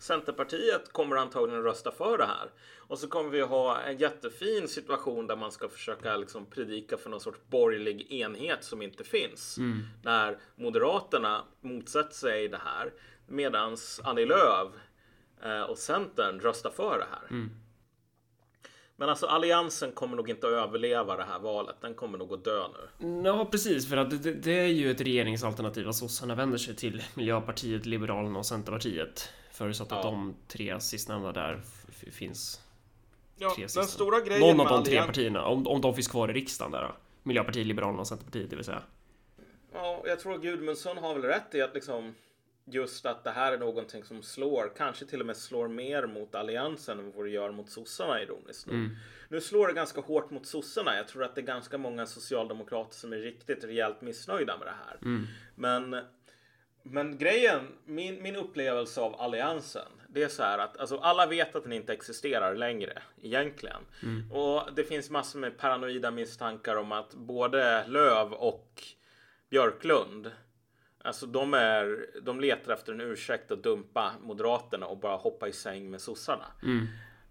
Centerpartiet 0.00 0.92
kommer 0.92 1.16
antagligen 1.16 1.62
rösta 1.62 1.90
för 1.92 2.18
det 2.18 2.24
här. 2.26 2.50
Och 2.78 2.98
så 2.98 3.08
kommer 3.08 3.30
vi 3.30 3.40
ha 3.40 3.80
en 3.80 3.98
jättefin 3.98 4.68
situation 4.68 5.26
där 5.26 5.36
man 5.36 5.52
ska 5.52 5.68
försöka 5.68 6.16
liksom 6.16 6.46
predika 6.46 6.96
för 6.96 7.10
någon 7.10 7.20
sorts 7.20 7.38
borgerlig 7.50 8.12
enhet 8.12 8.64
som 8.64 8.82
inte 8.82 9.04
finns. 9.04 9.56
När 10.02 10.38
Moderaterna 10.56 11.44
motsätter 11.60 12.14
sig 12.14 12.48
det 12.48 12.60
här. 12.64 12.92
Medans 13.26 14.00
Annie 14.04 14.26
Lööf 14.26 14.68
eh, 15.42 15.62
och 15.62 15.78
Centern 15.78 16.40
röstar 16.40 16.70
för 16.70 16.98
det 16.98 17.06
här. 17.10 17.26
Men 18.96 19.08
alltså 19.08 19.26
Alliansen 19.26 19.92
kommer 19.92 20.16
nog 20.16 20.30
inte 20.30 20.46
att 20.46 20.52
överleva 20.52 21.16
det 21.16 21.24
här 21.24 21.38
valet. 21.38 21.76
Den 21.80 21.94
kommer 21.94 22.18
nog 22.18 22.32
att 22.32 22.44
dö 22.44 22.64
nu. 22.98 23.22
Ja, 23.24 23.44
precis, 23.50 23.88
för 23.88 23.96
att 23.96 24.22
det, 24.22 24.32
det 24.34 24.52
är 24.60 24.66
ju 24.66 24.90
ett 24.90 25.00
regeringsalternativ 25.00 25.88
att 25.88 25.94
sossarna 25.96 26.34
vänder 26.34 26.58
sig 26.58 26.76
till 26.76 27.02
Miljöpartiet, 27.14 27.86
Liberalerna 27.86 28.38
och 28.38 28.46
Centerpartiet. 28.46 29.28
Förutsatt 29.52 29.92
att 29.92 30.04
Ja. 30.04 30.10
de 30.10 30.34
tre 30.48 30.80
sistnämnda 30.80 31.32
där 31.32 31.60
finns. 32.12 32.60
Ja, 33.36 33.54
den 33.74 33.84
stora 33.86 34.20
grejen 34.20 34.40
Någon 34.40 34.60
av 34.60 34.66
de 34.68 34.84
tre 34.84 34.98
Allian- 34.98 35.06
partierna, 35.06 35.44
om, 35.44 35.66
om 35.66 35.80
de 35.80 35.94
finns 35.94 36.08
kvar 36.08 36.28
i 36.28 36.32
riksdagen 36.32 36.72
där. 36.72 36.82
då. 36.82 36.92
Miljöpartiet, 37.22 37.66
Liberalerna 37.66 38.00
och 38.00 38.06
Centerpartiet, 38.06 38.50
det 38.50 38.56
vill 38.56 38.64
säga. 38.64 38.82
Ja, 39.72 40.02
jag 40.06 40.20
tror 40.20 40.38
Gudmundsson 40.38 40.98
har 40.98 41.14
väl 41.14 41.22
rätt 41.22 41.54
i 41.54 41.62
att 41.62 41.74
liksom 41.74 42.14
just 42.64 43.06
att 43.06 43.24
det 43.24 43.30
här 43.30 43.52
är 43.52 43.58
någonting 43.58 44.04
som 44.04 44.22
slår, 44.22 44.72
kanske 44.76 45.04
till 45.06 45.20
och 45.20 45.26
med 45.26 45.36
slår 45.36 45.68
mer 45.68 46.06
mot 46.06 46.34
alliansen 46.34 46.98
än 46.98 47.12
vad 47.16 47.24
det 47.24 47.30
gör 47.30 47.50
mot 47.50 47.70
sossarna 47.70 48.22
ironiskt 48.22 48.66
nog. 48.66 48.76
Nu 49.28 49.40
slår 49.40 49.66
det 49.68 49.72
ganska 49.72 50.00
hårt 50.00 50.30
mot 50.30 50.46
sossarna. 50.46 50.96
Jag 50.96 51.08
tror 51.08 51.24
att 51.24 51.34
det 51.34 51.40
är 51.40 51.46
ganska 51.46 51.78
många 51.78 52.06
socialdemokrater 52.06 52.94
som 52.94 53.12
är 53.12 53.16
riktigt 53.16 53.64
rejält 53.64 54.00
missnöjda 54.00 54.58
med 54.58 54.66
det 54.66 54.74
här. 54.86 54.96
Men, 55.54 55.96
men 56.82 57.18
grejen, 57.18 57.72
min, 57.84 58.22
min 58.22 58.36
upplevelse 58.36 59.00
av 59.00 59.20
alliansen, 59.20 59.88
det 60.08 60.22
är 60.22 60.28
så 60.28 60.42
här 60.42 60.58
att 60.58 60.76
alltså, 60.76 60.96
alla 60.96 61.26
vet 61.26 61.56
att 61.56 61.62
den 61.62 61.72
inte 61.72 61.92
existerar 61.92 62.54
längre 62.56 63.02
egentligen. 63.22 63.82
Och 64.30 64.74
det 64.74 64.84
finns 64.84 65.10
massor 65.10 65.38
med 65.38 65.58
paranoida 65.58 66.10
misstankar 66.10 66.76
om 66.76 66.92
att 66.92 67.14
både 67.14 67.86
Löv 67.86 68.32
och 68.32 68.82
Björklund 69.50 70.30
Alltså 71.04 71.26
de, 71.26 71.54
är, 71.54 72.06
de 72.22 72.40
letar 72.40 72.72
efter 72.72 72.92
en 72.92 73.00
ursäkt 73.00 73.50
att 73.50 73.62
dumpa 73.62 74.12
Moderaterna 74.22 74.86
och 74.86 74.98
bara 74.98 75.16
hoppa 75.16 75.48
i 75.48 75.52
säng 75.52 75.90
med 75.90 76.00
sossarna. 76.00 76.46
Mm. 76.62 76.86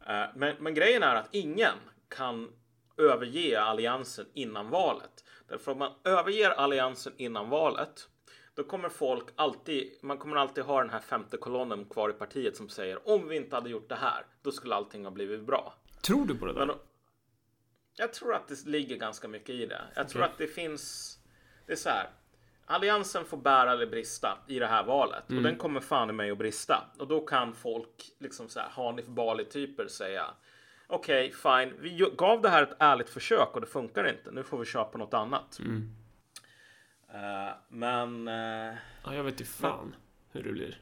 Eh, 0.07 0.29
Men, 0.35 0.55
men 0.59 0.73
grejen 0.73 1.03
är 1.03 1.15
att 1.15 1.29
ingen 1.31 1.75
kan 2.09 2.51
överge 2.97 3.61
alliansen 3.61 4.25
innan 4.33 4.69
valet. 4.69 5.25
Därför 5.47 5.71
om 5.71 5.77
man 5.79 5.93
överger 6.03 6.49
alliansen 6.49 7.13
innan 7.17 7.49
valet 7.49 8.07
då 8.55 8.63
kommer 8.63 8.89
folk 8.89 9.25
alltid, 9.35 9.93
man 10.01 10.17
kommer 10.17 10.35
alltid 10.37 10.63
ha 10.63 10.81
den 10.81 10.89
här 10.89 10.99
femte 10.99 11.37
kolonnen 11.37 11.85
kvar 11.85 12.09
i 12.09 12.13
partiet 12.13 12.57
som 12.57 12.69
säger 12.69 13.09
om 13.09 13.27
vi 13.27 13.35
inte 13.35 13.55
hade 13.55 13.69
gjort 13.69 13.89
det 13.89 13.95
här, 13.95 14.25
då 14.41 14.51
skulle 14.51 14.75
allting 14.75 15.03
ha 15.03 15.11
blivit 15.11 15.41
bra. 15.41 15.73
Tror 16.01 16.25
du 16.25 16.37
på 16.37 16.45
det 16.45 16.53
där? 16.53 16.65
Men, 16.65 16.75
jag 17.95 18.13
tror 18.13 18.35
att 18.35 18.47
det 18.47 18.65
ligger 18.65 18.97
ganska 18.97 19.27
mycket 19.27 19.49
i 19.49 19.65
det. 19.65 19.81
Jag 19.95 20.09
tror 20.09 20.21
Okej. 20.21 20.31
att 20.31 20.37
det 20.37 20.47
finns, 20.47 21.17
det 21.65 21.71
är 21.71 21.77
så 21.77 21.89
här. 21.89 22.09
Alliansen 22.71 23.25
får 23.25 23.37
bära 23.37 23.71
eller 23.71 23.87
brista 23.87 24.37
i 24.47 24.59
det 24.59 24.67
här 24.67 24.83
valet 24.83 25.23
och 25.27 25.43
den 25.43 25.55
kommer 25.55 25.79
fan 25.79 26.09
i 26.09 26.13
mig 26.13 26.31
att 26.31 26.37
brista. 26.37 26.83
Och 26.99 27.07
då 27.07 27.21
kan 27.25 27.53
folk, 27.53 28.11
liksom 28.19 28.49
så 28.49 28.59
här, 28.59 28.69
Hanif 28.69 29.05
Bali-typer 29.05 29.87
säga 29.87 30.25
Okej, 30.87 31.31
fine, 31.31 31.73
vi 31.79 32.11
gav 32.17 32.41
det 32.41 32.49
här 32.49 32.63
ett 32.63 32.75
ärligt 32.79 33.09
försök 33.09 33.49
och 33.53 33.61
det 33.61 33.67
funkar 33.67 34.09
inte. 34.09 34.31
Nu 34.31 34.43
får 34.43 34.57
vi 34.57 34.65
köpa 34.65 34.97
något 34.97 35.13
annat. 35.13 35.59
Eh, 37.13 37.53
men 37.69 38.27
eh, 38.27 38.75
Ja, 39.05 39.15
jag 39.15 39.23
vet 39.23 39.39
inte 39.39 39.51
fan 39.51 39.95
hur 40.31 40.43
det 40.43 40.51
blir. 40.51 40.81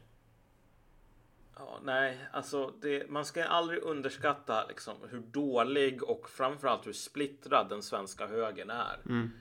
Ja, 1.55 1.79
nej, 1.83 2.17
alltså 2.31 2.73
det, 2.81 3.09
man 3.09 3.25
ska 3.25 3.43
aldrig 3.45 3.83
underskatta 3.83 4.65
liksom, 4.67 4.95
hur 5.09 5.19
dålig 5.19 6.03
och 6.03 6.29
framförallt 6.29 6.87
hur 6.87 6.93
splittrad 6.93 7.69
den 7.69 7.83
svenska 7.83 8.27
högern 8.27 8.69
är. 8.69 8.99
Ehm, 9.09 9.31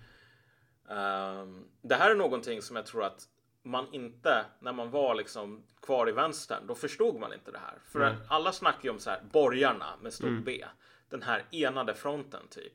det 1.83 1.95
här 1.95 2.11
är 2.11 2.15
någonting 2.15 2.63
som 2.63 2.77
jag 2.77 2.87
tror 2.87 3.05
att 3.05 3.29
man 3.63 3.87
inte, 3.93 4.45
när 4.59 4.73
man 4.73 4.91
var 4.91 5.15
liksom 5.15 5.63
kvar 5.83 6.09
i 6.09 6.13
vänstern, 6.13 6.67
då 6.67 6.75
förstod 6.75 7.21
man 7.21 7.33
inte 7.33 7.51
det 7.51 7.59
här. 7.59 7.79
För 7.85 7.99
Nej. 7.99 8.15
alla 8.29 8.53
snackar 8.53 8.85
ju 8.85 8.91
om 8.91 8.99
så 8.99 9.11
här, 9.11 9.23
borgarna 9.33 9.87
med 10.03 10.13
stort 10.13 10.45
B. 10.45 10.65
Den 11.09 11.23
här 11.23 11.45
enade 11.51 11.95
fronten 11.95 12.43
typ. 12.51 12.73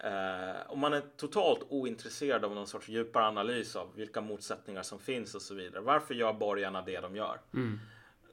Eh, 0.00 0.60
och 0.68 0.78
man 0.78 0.92
är 0.92 1.02
totalt 1.16 1.66
ointresserad 1.68 2.44
av 2.44 2.54
någon 2.54 2.66
sorts 2.66 2.88
djupare 2.88 3.26
analys 3.26 3.76
av 3.76 3.94
vilka 3.94 4.20
motsättningar 4.20 4.82
som 4.82 4.98
finns 4.98 5.34
och 5.34 5.42
så 5.42 5.54
vidare. 5.54 5.80
Varför 5.80 6.14
gör 6.14 6.32
borgarna 6.32 6.82
det 6.82 7.00
de 7.00 7.16
gör? 7.16 7.40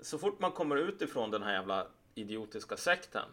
Så 0.01 0.17
fort 0.17 0.39
man 0.39 0.51
kommer 0.51 0.75
ut 0.75 1.01
ifrån 1.01 1.31
den 1.31 1.43
här 1.43 1.53
jävla 1.53 1.87
idiotiska 2.15 2.77
sekten 2.77 3.25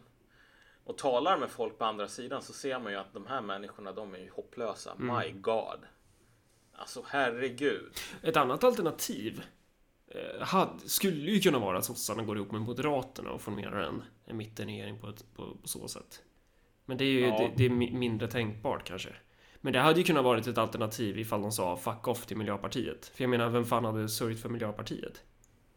och 0.84 0.98
talar 0.98 1.38
med 1.38 1.50
folk 1.50 1.78
på 1.78 1.84
andra 1.84 2.08
sidan 2.08 2.42
så 2.42 2.52
ser 2.52 2.78
man 2.78 2.92
ju 2.92 2.98
att 2.98 3.12
de 3.14 3.26
här 3.26 3.40
människorna, 3.40 3.92
de 3.92 4.14
är 4.14 4.18
ju 4.18 4.30
hopplösa. 4.30 4.94
My 4.98 5.30
God. 5.40 5.78
Alltså 6.72 7.04
herregud. 7.06 7.92
Ett 8.22 8.36
annat 8.36 8.64
alternativ 8.64 9.42
eh, 10.08 10.40
hade, 10.46 10.88
skulle 10.88 11.30
ju 11.30 11.40
kunna 11.40 11.58
vara 11.58 11.78
att 11.78 11.84
sossarna 11.84 12.22
går 12.22 12.36
ihop 12.36 12.50
med 12.52 12.60
Moderaterna 12.60 13.30
och 13.30 13.40
formerar 13.40 13.82
en, 13.82 14.02
en 14.24 14.36
mittenregering 14.36 15.00
på, 15.00 15.08
ett, 15.08 15.24
på, 15.34 15.56
på 15.62 15.68
så 15.68 15.88
sätt. 15.88 16.22
Men 16.84 16.96
det 16.96 17.04
är 17.04 17.08
ju 17.12 17.20
Ja. 17.26 17.38
det, 17.38 17.52
det 17.56 17.64
är 17.64 17.70
mi- 17.70 17.98
mindre 17.98 18.28
tänkbart 18.28 18.84
kanske. 18.84 19.16
Men 19.60 19.72
det 19.72 19.78
hade 19.78 19.98
ju 20.00 20.04
kunnat 20.04 20.24
varit 20.24 20.46
ett 20.46 20.58
alternativ 20.58 21.18
ifall 21.18 21.42
de 21.42 21.52
sa 21.52 21.76
fuck 21.76 22.08
off 22.08 22.26
till 22.26 22.36
Miljöpartiet. 22.36 23.06
För 23.06 23.24
jag 23.24 23.30
menar, 23.30 23.48
vem 23.48 23.64
fan 23.64 23.84
hade 23.84 24.08
sörjt 24.08 24.40
för 24.42 24.48
Miljöpartiet? 24.48 25.22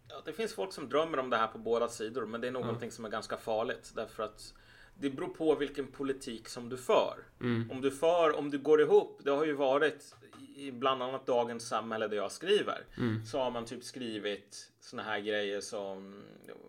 Ja, 0.07 0.15
det 0.25 0.33
finns 0.33 0.55
folk 0.55 0.73
som 0.73 0.89
drömmer 0.89 1.17
om 1.19 1.29
det 1.29 1.37
här 1.37 1.47
på 1.47 1.57
båda 1.57 1.87
sidor, 1.87 2.25
men 2.25 2.41
det 2.41 2.47
är 2.47 2.51
någonting 2.51 2.91
som 2.91 3.05
är 3.05 3.09
ganska 3.09 3.37
farligt 3.37 3.91
därför 3.95 4.23
att 4.23 4.53
det 4.99 5.09
beror 5.09 5.27
på 5.27 5.55
vilken 5.55 5.87
politik 5.87 6.49
som 6.49 6.69
du 6.69 6.77
för. 6.77 7.15
Om 7.71 7.81
du 7.81 7.91
för, 7.91 8.35
om 8.35 8.51
du 8.51 8.57
går 8.57 8.81
ihop, 8.81 9.19
det 9.23 9.31
har 9.31 9.45
ju 9.45 9.53
varit 9.53 10.15
i 10.55 10.71
bland 10.71 11.03
annat 11.03 11.25
Dagens 11.25 11.67
Samhälle 11.67 12.07
där 12.07 12.17
jag 12.17 12.31
skriver, 12.31 12.85
så 13.25 13.39
har 13.39 13.51
man 13.51 13.65
typ 13.65 13.83
skrivit 13.83 14.71
såna 14.79 15.03
här 15.03 15.19
grejer 15.19 15.61
som, 15.61 16.23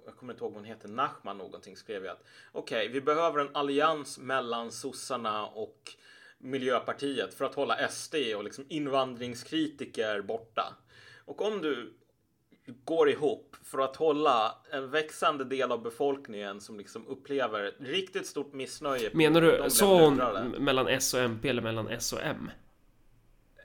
jag 0.07 0.17
kommer 0.17 0.33
inte 0.33 0.45
ihåg 0.45 0.53
vad 0.53 0.61
hon 0.61 0.69
heter, 0.69 0.89
Nachman 0.89 1.39
någonting 1.39 1.77
skrev 1.77 2.05
jag 2.05 2.13
att 2.13 2.25
okej, 2.53 2.89
vi 2.89 3.01
behöver 3.01 3.41
en 3.41 3.51
allians 3.53 4.19
mellan 4.19 4.73
sossarna 4.73 5.47
och 5.47 5.93
Miljöpartiet 6.39 7.35
för 7.35 7.45
att 7.45 7.55
hålla 7.55 7.89
SD 7.89 8.15
och 8.37 8.45
liksom 8.45 8.65
invandringskritiker 8.69 10.21
borta. 10.21 10.77
Och 11.25 11.43
om 11.43 11.63
du 11.63 11.93
går 12.85 13.09
ihop 13.11 13.57
för 13.65 13.79
att 13.79 13.97
hålla 13.97 14.55
en 14.71 14.91
växande 14.91 15.45
del 15.45 15.73
av 15.73 15.83
befolkningen 15.83 16.61
som 16.61 16.79
liksom 16.79 17.07
upplever 17.07 17.63
ett 17.65 17.75
riktigt 17.81 18.27
stort 18.27 18.53
missnöje. 18.53 19.11
Menar 19.13 19.41
du, 19.41 19.71
sa 19.71 20.01
hon 20.05 20.17
mellan 20.59 20.89
S 20.89 21.15
och 21.15 21.21
MP 21.21 21.49
eller 21.49 21.63
mellan 21.63 21.89
S 21.89 22.13
och 22.13 22.23
M? 22.23 22.51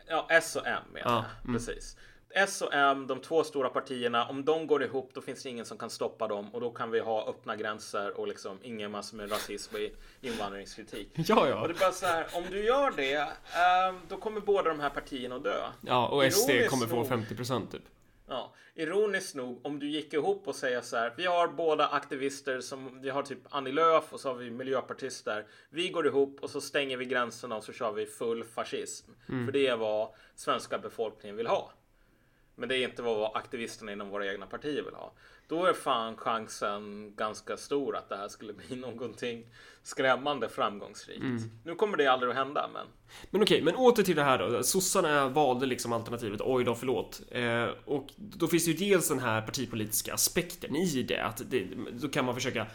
Ja, 0.07 0.27
S 0.29 0.55
och 0.55 0.67
M 0.67 0.83
menar 0.93 1.11
Ja, 1.11 1.25
jag. 1.45 1.53
Precis. 1.53 1.97
S 2.33 2.61
och 2.61 2.73
M, 2.73 3.07
de 3.07 3.19
två 3.21 3.43
stora 3.43 3.69
partierna, 3.69 4.25
om 4.27 4.45
de 4.45 4.67
går 4.67 4.83
ihop 4.83 5.11
då 5.13 5.21
finns 5.21 5.43
det 5.43 5.49
ingen 5.49 5.65
som 5.65 5.77
kan 5.77 5.89
stoppa 5.89 6.27
dem 6.27 6.55
och 6.55 6.61
då 6.61 6.71
kan 6.71 6.91
vi 6.91 6.99
ha 6.99 7.29
öppna 7.29 7.55
gränser 7.55 8.19
och 8.19 8.27
liksom 8.27 8.57
ingen 8.61 8.91
massa 8.91 9.15
med 9.15 9.31
rasism 9.31 9.75
och 9.75 9.81
invandringskritik. 10.21 11.09
Ja, 11.15 11.41
Och 11.41 11.47
ja. 11.49 11.67
det 11.67 11.73
är 11.73 11.79
bara 11.79 11.91
så 11.91 12.05
här, 12.05 12.27
om 12.33 12.43
du 12.51 12.63
gör 12.63 12.91
det, 12.95 13.13
ehm, 13.15 13.99
då 14.09 14.17
kommer 14.17 14.41
båda 14.41 14.69
de 14.69 14.79
här 14.79 14.89
partierna 14.89 15.35
att 15.35 15.43
dö. 15.43 15.57
Ja, 15.81 16.07
och 16.07 16.33
SD 16.33 16.49
Ironiskt 16.49 16.69
kommer 16.69 16.85
få 16.87 16.95
nog- 16.95 17.07
50% 17.07 17.71
typ. 17.71 17.81
Ja, 18.27 18.53
ironiskt 18.75 19.35
nog 19.35 19.65
om 19.65 19.79
du 19.79 19.89
gick 19.89 20.13
ihop 20.13 20.47
och 20.47 20.55
säger 20.55 20.81
så 20.81 20.97
här. 20.97 21.13
Vi 21.17 21.25
har 21.25 21.47
båda 21.47 21.87
aktivister 21.87 22.59
som 22.59 23.01
vi 23.01 23.09
har 23.09 23.23
typ 23.23 23.39
Annie 23.49 23.71
Lööf 23.71 24.13
och 24.13 24.19
så 24.19 24.29
har 24.29 24.35
vi 24.35 24.51
miljöpartister. 24.51 25.45
Vi 25.69 25.89
går 25.89 26.07
ihop 26.07 26.39
och 26.41 26.49
så 26.49 26.61
stänger 26.61 26.97
vi 26.97 27.05
gränserna 27.05 27.55
och 27.55 27.63
så 27.63 27.73
kör 27.73 27.91
vi 27.91 28.05
full 28.05 28.43
fascism. 28.43 29.11
För 29.45 29.51
det 29.51 29.67
är 29.67 29.77
vad 29.77 30.13
svenska 30.35 30.77
befolkningen 30.79 31.35
vill 31.35 31.47
ha. 31.47 31.71
Men 32.55 32.69
det 32.69 32.77
är 32.77 32.83
inte 32.83 33.01
vad 33.01 33.35
aktivisterna 33.35 33.91
inom 33.91 34.09
våra 34.09 34.31
egna 34.31 34.47
partier 34.47 34.83
vill 34.83 34.93
ha. 34.93 35.13
Då 35.51 35.65
är 35.65 35.73
fan 35.73 36.17
chansen 36.17 37.13
ganska 37.15 37.57
stor 37.57 37.95
att 37.95 38.09
det 38.09 38.17
här 38.17 38.27
skulle 38.27 38.53
bli 38.53 38.75
någonting 38.81 39.45
skrämmande 39.83 40.49
framgångsrikt. 40.49 41.23
Nu 41.65 41.75
kommer 41.75 41.97
det 41.97 42.07
aldrig 42.07 42.29
att 42.29 42.37
hända, 42.37 42.69
men 42.73 42.87
Men 43.29 43.43
okej, 43.43 43.61
men 43.61 43.75
åter 43.75 44.03
till 44.03 44.15
det 44.15 44.23
här 44.23 44.37
då. 44.37 44.63
Sossarna 44.63 45.27
valde 45.27 45.65
liksom 45.65 45.93
alternativet 45.93 46.41
oj 46.43 46.63
då, 46.63 46.75
förlåt. 46.75 47.21
Eh, 47.31 47.67
och 47.85 48.07
då 48.17 48.47
finns 48.47 48.65
det 48.65 48.71
ju 48.71 48.89
dels 48.91 49.09
den 49.09 49.19
här 49.19 49.41
partipolitiska 49.41 50.13
aspekten 50.13 50.75
i 50.75 51.03
det. 51.03 51.23
Att 51.23 51.41
det, 51.49 51.67
då 51.91 52.07
kan 52.07 52.25
man 52.25 52.35
försöka 52.35 52.67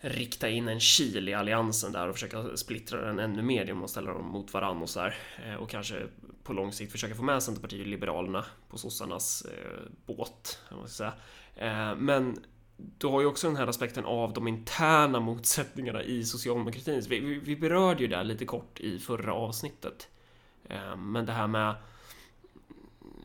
rikta 0.00 0.48
in 0.48 0.68
en 0.68 0.80
kil 0.80 1.28
i 1.28 1.34
alliansen 1.34 1.92
där 1.92 2.08
och 2.08 2.14
försöka 2.14 2.56
splittra 2.56 3.00
den 3.00 3.18
ännu 3.18 3.42
mer 3.42 3.64
genom 3.64 3.84
att 3.84 3.90
ställa 3.90 4.12
dem 4.12 4.24
mot 4.24 4.54
varann 4.54 4.82
och 4.82 4.90
så 4.90 5.00
här. 5.00 5.14
Eh, 5.46 5.54
och 5.54 5.70
kanske 5.70 6.06
på 6.42 6.52
lång 6.52 6.72
sikt 6.72 6.92
försöka 6.92 7.14
få 7.14 7.22
med 7.22 7.42
Centerpartiet 7.42 7.80
och 7.80 7.86
Liberalerna 7.86 8.44
på 8.68 8.78
sossarnas 8.78 9.42
eh, 9.42 9.90
båt, 10.06 10.58
kan 10.68 10.78
man 10.78 10.88
säga. 10.88 11.12
Eh, 11.58 11.96
men 11.96 12.44
du 12.76 13.06
har 13.06 13.20
ju 13.20 13.26
också 13.26 13.46
den 13.46 13.56
här 13.56 13.66
aspekten 13.66 14.04
av 14.04 14.32
de 14.32 14.48
interna 14.48 15.20
motsättningarna 15.20 16.02
i 16.02 16.24
socialdemokratin. 16.24 17.02
Vi, 17.08 17.20
vi, 17.20 17.38
vi 17.38 17.56
berörde 17.56 18.02
ju 18.02 18.08
det 18.08 18.24
lite 18.24 18.44
kort 18.44 18.80
i 18.80 18.98
förra 18.98 19.32
avsnittet. 19.32 20.08
Eh, 20.68 20.96
men 20.96 21.26
det 21.26 21.32
här 21.32 21.46
med 21.46 21.74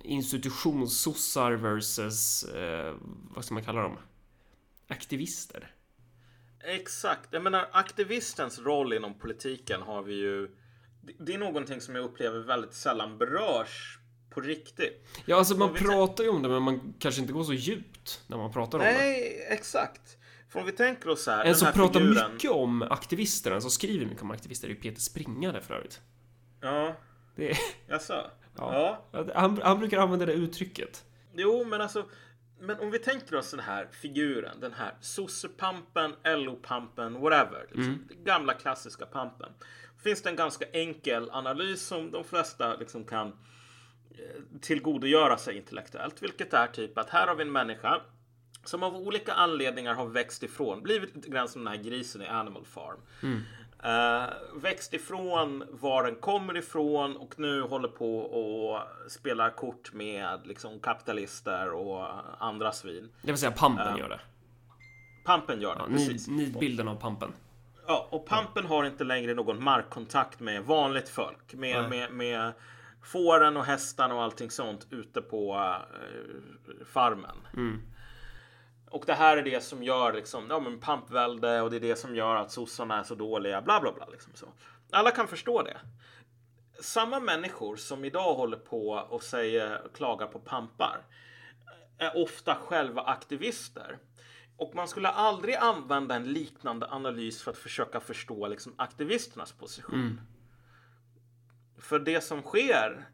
institutionssossar 0.04 1.52
versus, 1.52 2.44
eh, 2.44 2.96
vad 3.36 3.46
ska 3.46 3.54
man 3.54 3.64
kalla 3.64 3.82
dem? 3.82 3.98
Aktivister. 4.88 5.72
Exakt. 6.60 7.34
Jag 7.34 7.44
menar 7.44 7.70
aktivistens 7.72 8.60
roll 8.60 8.94
inom 8.94 9.14
politiken 9.14 9.82
har 9.82 10.04
vi 10.04 10.14
ju. 10.14 10.56
Det 11.20 11.34
är 11.34 11.38
någonting 11.38 11.82
som 11.82 11.96
jag 11.96 12.06
upplever 12.06 12.40
väldigt 12.40 12.74
sällan 12.74 13.18
berörs 13.18 14.00
på 14.34 14.42
riktigt. 14.42 15.08
Ja, 15.26 15.38
alltså 15.38 15.56
man 15.58 15.74
pratar 15.74 16.24
ju 16.24 16.30
om 16.30 16.42
det, 16.42 16.50
men 16.50 16.62
man 16.64 16.94
kanske 17.00 17.22
inte 17.22 17.34
går 17.34 17.44
så 17.44 17.54
djupt 17.54 18.22
när 18.28 18.38
man 18.38 18.54
pratar 18.54 18.78
om 18.80 18.86
det. 18.86 18.94
Nej, 18.94 19.46
exakt. 19.50 20.18
För 20.50 20.60
om 20.60 20.66
vi 20.66 20.72
tänker 20.72 21.10
oss 21.10 21.24
så 21.24 21.32
här. 21.32 21.46
En 21.46 21.56
som 21.56 21.72
pratar 21.74 22.00
figuren- 22.00 22.34
mycket 22.34 22.52
om 22.52 22.82
aktivister, 22.82 23.52
en 23.52 23.62
som 23.62 23.72
skriver 23.72 24.06
mycket 24.06 24.22
om 24.24 24.32
aktivister, 24.32 24.68
är 24.68 24.72
ju 24.72 24.78
Peter 24.78 25.02
Springare 25.02 25.62
för 25.62 25.74
övrigt. 25.74 26.02
Ja, 26.62 26.96
Det 27.36 27.52
är, 27.52 27.58
jaså? 27.88 28.14
Ja. 28.58 29.06
Ja. 29.12 29.26
han, 29.36 29.62
han 29.64 29.80
brukar 29.80 29.98
använda 30.00 30.26
det 30.26 30.34
uttrycket. 30.34 31.04
Jo, 31.36 31.64
men 31.66 31.82
alltså. 31.82 32.06
Men 32.60 32.80
om 32.80 32.92
vi 32.92 33.00
tänker 33.00 33.36
oss 33.36 33.52
den 33.52 33.60
här 33.60 33.88
figuren, 33.92 34.60
den 34.60 34.74
här 34.74 34.96
sossepampen, 35.02 36.16
LO-pampen, 36.24 37.14
whatever. 37.22 37.66
Liksom, 37.72 38.06
den 38.10 38.24
gamla 38.24 38.54
klassiska 38.54 39.06
pampen. 39.06 39.50
Finns 40.04 40.22
det 40.22 40.30
en 40.30 40.36
ganska 40.36 40.66
enkel 40.74 41.30
analys 41.32 41.82
som 41.82 42.12
de 42.12 42.24
flesta 42.24 42.76
liksom 42.76 43.04
kan 43.04 43.34
tillgodogöra 44.62 45.38
sig 45.38 45.58
intellektuellt. 45.58 46.24
Vilket 46.24 46.54
är 46.54 46.68
typ 46.68 46.98
att 46.98 47.10
här 47.10 47.28
har 47.28 47.36
vi 47.36 47.42
en 47.42 47.52
människa 47.52 48.02
som 48.64 48.84
av 48.84 48.96
olika 48.96 49.34
anledningar 49.34 49.94
har 49.94 50.06
växt 50.06 50.44
ifrån, 50.44 50.84
blivit 50.84 51.16
lite 51.16 51.30
grann 51.30 51.48
som 51.48 51.64
den 51.64 51.74
här 51.74 51.84
grisen 51.84 52.22
i 52.22 52.28
Animal 52.28 52.66
Farm. 52.66 52.98
Eh, 53.84 54.24
växt 54.56 54.94
ifrån 54.94 55.64
var 55.72 56.04
den 56.04 56.16
kommer 56.16 56.58
ifrån 56.58 57.18
och 57.18 57.40
nu 57.40 57.62
håller 57.62 57.88
på 57.88 58.18
och 58.20 58.80
spelar 59.08 59.50
kort 59.50 59.94
med 59.94 60.40
liksom 60.48 60.80
kapitalister 60.80 61.72
och 61.72 62.08
andra 62.40 62.72
svin. 62.72 63.10
Det 63.22 63.32
vill 63.32 63.38
säga 63.40 63.52
pampen 63.52 63.98
gör 63.98 64.10
det. 64.10 64.20
Pampen 65.26 65.62
gör 65.62 65.76
det, 65.76 65.82
Ja, 65.82 65.88
precis. 65.88 66.28
nid, 66.28 66.38
nidbilden 66.38 66.88
av 66.88 66.96
pampen. 66.96 67.34
Ja, 67.88 68.08
och 68.10 68.26
Pampen 68.26 68.66
har 68.66 68.86
inte 68.86 69.04
längre 69.04 69.34
någon 69.34 69.64
markkontakt 69.64 70.40
med 70.40 70.64
vanligt 70.64 71.10
folk. 71.10 71.54
Med, 71.54 71.82
Nej. 71.82 71.90
med, 71.90 72.12
med 72.12 72.52
fåren 73.04 73.58
och 73.58 73.66
hästarna 73.66 74.16
och 74.16 74.24
allting 74.24 74.52
sånt 74.52 74.88
ute 74.90 75.22
på 75.22 75.56
eh, 75.56 76.86
farmen. 76.86 77.48
Mm. 77.54 77.82
Och 78.90 79.04
det 79.06 79.14
här 79.14 79.38
är 79.38 79.44
det 79.44 79.64
som 79.64 79.84
gör 79.84 80.14
liksom, 80.14 80.46
ja 80.50 80.60
men 80.60 80.80
pampvälde 80.80 81.62
och 81.62 81.70
det 81.70 81.76
är 81.76 81.80
det 81.80 81.96
som 81.96 82.16
gör 82.16 82.36
att 82.36 82.52
sossarna 82.52 83.00
är 83.00 83.04
så 83.04 83.16
dåliga, 83.16 83.62
bla 83.62 83.82
bla 83.82 83.92
bla. 83.92 84.08
Liksom 84.12 84.34
så. 84.36 84.46
Alla 84.92 85.12
kan 85.12 85.28
förstå 85.28 85.62
det. 85.62 85.78
Samma 86.82 87.20
människor 87.20 87.76
som 87.76 88.06
idag 88.06 88.34
håller 88.34 88.58
på 88.58 88.90
och 89.10 89.24
säger, 89.24 89.82
klagar 89.94 90.28
på 90.28 90.40
pampar 90.40 91.02
är 91.98 92.24
ofta 92.24 92.56
själva 92.56 93.02
aktivister. 93.02 93.98
Och 94.58 94.76
man 94.76 94.88
skulle 94.88 95.08
aldrig 95.10 95.56
använda 95.56 96.16
en 96.16 96.34
liknande 96.34 96.88
analys 96.90 97.44
för 97.44 97.52
att 97.52 97.58
försöka 97.58 98.00
förstå 98.00 98.48
liksom, 98.48 98.74
aktivisternas 98.78 99.52
position. 99.52 99.96
Mm. 99.96 100.20
För 101.84 102.00
det 102.00 102.22
som 102.22 102.42
sker 102.42 103.06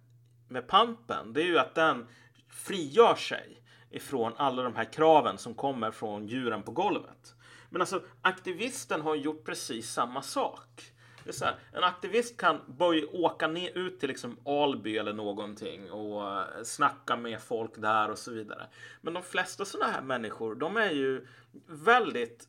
med 0.47 0.67
pampen, 0.67 1.33
det 1.33 1.41
är 1.41 1.45
ju 1.45 1.59
att 1.59 1.75
den 1.75 2.07
frigör 2.49 3.15
sig 3.15 3.61
ifrån 3.89 4.33
alla 4.37 4.63
de 4.63 4.75
här 4.75 4.93
kraven 4.93 5.37
som 5.37 5.53
kommer 5.53 5.91
från 5.91 6.27
djuren 6.27 6.63
på 6.63 6.71
golvet. 6.71 7.35
Men 7.69 7.81
alltså 7.81 8.03
aktivisten 8.21 9.01
har 9.01 9.15
gjort 9.15 9.45
precis 9.45 9.91
samma 9.91 10.21
sak. 10.21 10.91
Det 11.23 11.29
är 11.29 11.33
så 11.33 11.45
här, 11.45 11.55
en 11.73 11.83
aktivist 11.83 12.37
kan 12.37 12.59
börja 12.67 13.07
åka 13.07 13.47
ner 13.47 13.77
ut 13.77 13.99
till 13.99 14.09
liksom 14.09 14.37
Alby 14.45 14.97
eller 14.97 15.13
någonting 15.13 15.91
och 15.91 16.27
eh, 16.27 16.63
snacka 16.63 17.15
med 17.15 17.41
folk 17.41 17.71
där 17.75 18.11
och 18.11 18.17
så 18.17 18.31
vidare. 18.31 18.67
Men 19.01 19.13
de 19.13 19.23
flesta 19.23 19.65
sådana 19.65 19.91
här 19.91 20.01
människor, 20.01 20.55
de 20.55 20.77
är 20.77 20.91
ju 20.91 21.27
väldigt 21.67 22.47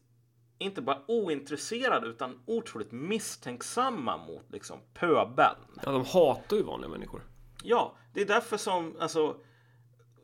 inte 0.61 0.83
bara 0.83 1.03
ointresserade 1.07 2.07
utan 2.07 2.41
otroligt 2.47 2.93
misstänksamma 2.93 4.17
mot 4.17 4.53
liksom 4.53 4.79
pöbeln. 4.95 5.81
Ja, 5.85 5.93
de 5.93 6.05
hatar 6.05 6.57
ju 6.57 6.63
vanliga 6.63 6.91
människor. 6.91 7.23
Ja, 7.63 7.97
det 8.15 8.21
är 8.21 8.27
därför 8.27 8.57
som 8.57 8.97
alltså 9.01 9.37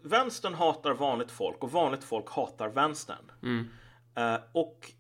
vänstern 0.03 0.55
hatar 0.55 0.92
vanligt 0.94 1.31
folk 1.31 1.62
och 1.64 1.72
vanligt 1.72 2.05
folk 2.05 2.31
hatar 2.31 2.68
vänstern. 2.68 3.31
Mm. 3.42 3.68
Eh, 4.14 4.40
och 4.53 4.92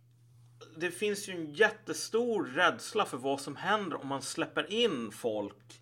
det 0.76 0.90
finns 0.90 1.28
ju 1.28 1.32
en 1.32 1.52
jättestor 1.52 2.44
rädsla 2.44 3.04
för 3.04 3.16
vad 3.16 3.40
som 3.40 3.56
händer 3.56 4.00
om 4.00 4.08
man 4.08 4.22
släpper 4.22 4.72
in 4.72 5.10
folk. 5.12 5.80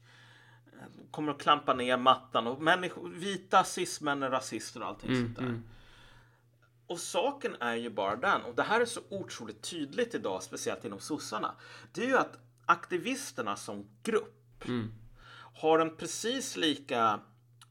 eh, 0.72 1.10
Kommer 1.10 1.32
att 1.32 1.40
klampa 1.42 1.74
ner 1.74 1.96
mattan 1.96 2.46
och 2.46 2.62
människor, 2.62 3.08
vita 3.08 3.64
cismän 3.64 4.22
är 4.22 4.30
rasister 4.30 4.80
och 4.80 4.86
allting 4.86 5.10
sånt 5.16 5.36
där. 5.36 5.60
Och 6.86 6.98
saken 7.00 7.56
är 7.60 7.74
ju 7.74 7.90
bara 7.90 8.16
den, 8.16 8.42
och 8.42 8.54
det 8.54 8.62
här 8.62 8.80
är 8.80 8.84
så 8.84 9.00
otroligt 9.10 9.62
tydligt 9.62 10.14
idag, 10.14 10.42
speciellt 10.42 10.84
inom 10.84 11.00
sossarna. 11.00 11.54
Det 11.92 12.02
är 12.02 12.06
ju 12.06 12.16
att 12.16 12.38
aktivisterna 12.66 13.56
som 13.56 13.86
grupp 14.02 14.64
har 15.54 15.78
en 15.78 15.96
precis 15.96 16.56
lika, 16.56 17.20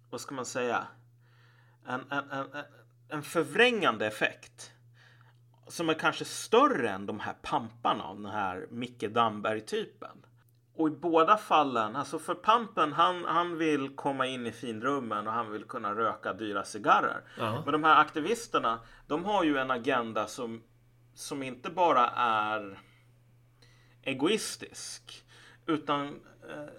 vad 0.09 0.21
ska 0.21 0.35
man 0.35 0.45
säga, 0.45 0.87
en, 1.85 2.01
en, 2.11 2.31
en, 2.31 2.53
en- 2.53 2.63
en 3.09 3.23
förvrängande 3.23 4.07
effekt. 4.07 4.71
Som 5.67 5.89
är 5.89 5.93
kanske 5.93 6.25
större 6.25 6.89
än 6.89 7.05
de 7.05 7.19
här 7.19 7.33
pamparna 7.41 8.03
av 8.03 8.15
den 8.21 8.31
här 8.31 8.67
Micke 8.71 9.03
Damberg-typen. 9.09 10.25
Och 10.75 10.87
i 10.87 10.91
båda 10.91 11.37
fallen, 11.37 11.95
alltså 11.95 12.19
för 12.19 12.35
pampen, 12.35 12.93
han, 12.93 13.25
han 13.25 13.57
vill 13.57 13.95
komma 13.95 14.27
in 14.27 14.47
i 14.47 14.51
finrummen 14.51 15.27
och 15.27 15.33
han 15.33 15.51
vill 15.51 15.63
kunna 15.63 15.95
röka 15.95 16.33
dyra 16.33 16.63
cigarrer. 16.63 17.21
Ja. 17.37 17.61
Men 17.65 17.71
de 17.71 17.83
här 17.83 18.01
aktivisterna, 18.01 18.79
de 19.07 19.25
har 19.25 19.43
ju 19.43 19.57
en 19.57 19.71
agenda 19.71 20.27
som, 20.27 20.63
som 21.13 21.43
inte 21.43 21.69
bara 21.69 22.09
är 22.15 22.79
egoistisk, 24.01 25.23
utan 25.65 26.07
eh, 26.49 26.73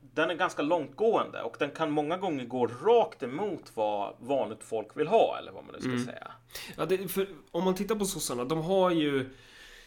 den 0.00 0.30
är 0.30 0.34
ganska 0.34 0.62
långtgående 0.62 1.42
och 1.42 1.56
den 1.58 1.70
kan 1.70 1.90
många 1.90 2.16
gånger 2.16 2.44
gå 2.44 2.66
rakt 2.66 3.22
emot 3.22 3.72
vad 3.74 4.14
vanligt 4.20 4.64
folk 4.64 4.96
vill 4.96 5.08
ha, 5.08 5.38
eller 5.38 5.52
vad 5.52 5.64
man 5.64 5.74
nu 5.74 5.80
ska 5.80 6.12
säga. 6.12 6.32
Ja, 6.76 6.86
det, 6.86 7.08
för 7.08 7.28
om 7.50 7.64
man 7.64 7.74
tittar 7.74 7.94
på 7.94 8.04
sossarna, 8.04 8.44
de 8.44 8.62
har 8.62 8.90
ju 8.90 9.30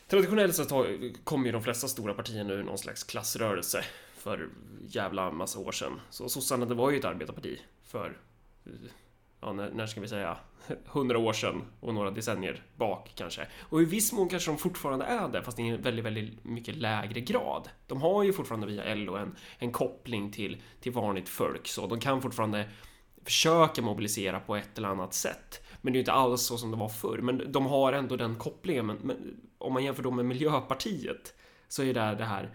Traditionellt 0.09 0.55
sett 0.55 0.71
kom 1.23 1.45
ju 1.45 1.51
de 1.51 1.63
flesta 1.63 1.87
stora 1.87 2.13
partier 2.13 2.51
ur 2.51 2.63
någon 2.63 2.77
slags 2.77 3.03
klassrörelse 3.03 3.83
för 4.17 4.49
jävla 4.81 5.31
massa 5.31 5.59
år 5.59 5.71
sedan. 5.71 6.01
Så 6.09 6.29
sossarna, 6.29 6.65
det 6.65 6.75
var 6.75 6.91
ju 6.91 6.99
ett 6.99 7.05
arbetarparti 7.05 7.59
för, 7.83 8.17
eh, 8.65 8.71
ja, 9.41 9.53
när, 9.53 9.71
när 9.71 9.87
ska 9.87 10.01
vi 10.01 10.07
säga, 10.07 10.37
hundra 10.85 11.17
år 11.17 11.33
sedan 11.33 11.61
och 11.79 11.93
några 11.93 12.11
decennier 12.11 12.63
bak 12.75 13.11
kanske. 13.15 13.47
Och 13.59 13.81
i 13.81 13.85
viss 13.85 14.13
mån 14.13 14.29
kanske 14.29 14.51
de 14.51 14.57
fortfarande 14.57 15.05
är 15.05 15.27
det, 15.27 15.43
fast 15.43 15.59
i 15.59 15.61
en 15.61 15.81
väldigt, 15.81 16.05
väldigt 16.05 16.43
mycket 16.43 16.75
lägre 16.75 17.21
grad. 17.21 17.69
De 17.87 18.01
har 18.01 18.23
ju 18.23 18.33
fortfarande 18.33 18.67
via 18.67 18.95
LO 18.95 19.15
en, 19.15 19.35
en 19.57 19.71
koppling 19.71 20.31
till, 20.31 20.61
till 20.79 20.91
vanligt 20.91 21.29
folk, 21.29 21.67
så 21.67 21.87
de 21.87 21.99
kan 21.99 22.21
fortfarande 22.21 22.69
försöka 23.25 23.81
mobilisera 23.81 24.39
på 24.39 24.55
ett 24.55 24.77
eller 24.77 24.87
annat 24.87 25.13
sätt. 25.13 25.63
Men 25.81 25.93
det 25.93 25.97
är 25.97 25.99
ju 25.99 26.01
inte 26.01 26.11
alls 26.11 26.41
så 26.41 26.57
som 26.57 26.71
det 26.71 26.77
var 26.77 26.89
förr. 26.89 27.17
Men 27.17 27.51
de 27.51 27.65
har 27.65 27.93
ändå 27.93 28.15
den 28.15 28.35
kopplingen. 28.35 28.85
Men, 28.85 28.97
men 28.97 29.39
om 29.57 29.73
man 29.73 29.83
jämför 29.83 30.03
dem 30.03 30.15
med 30.15 30.25
Miljöpartiet 30.25 31.33
så 31.67 31.83
är 31.83 31.93
det 31.93 32.15
det 32.15 32.25
här, 32.25 32.53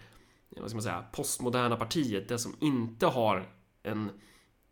vad 0.49 0.69
ska 0.69 0.75
man 0.75 0.83
säga, 0.83 1.05
postmoderna 1.11 1.75
partiet, 1.75 2.27
det 2.27 2.39
som 2.39 2.55
inte 2.59 3.05
har 3.07 3.49
en, 3.83 4.09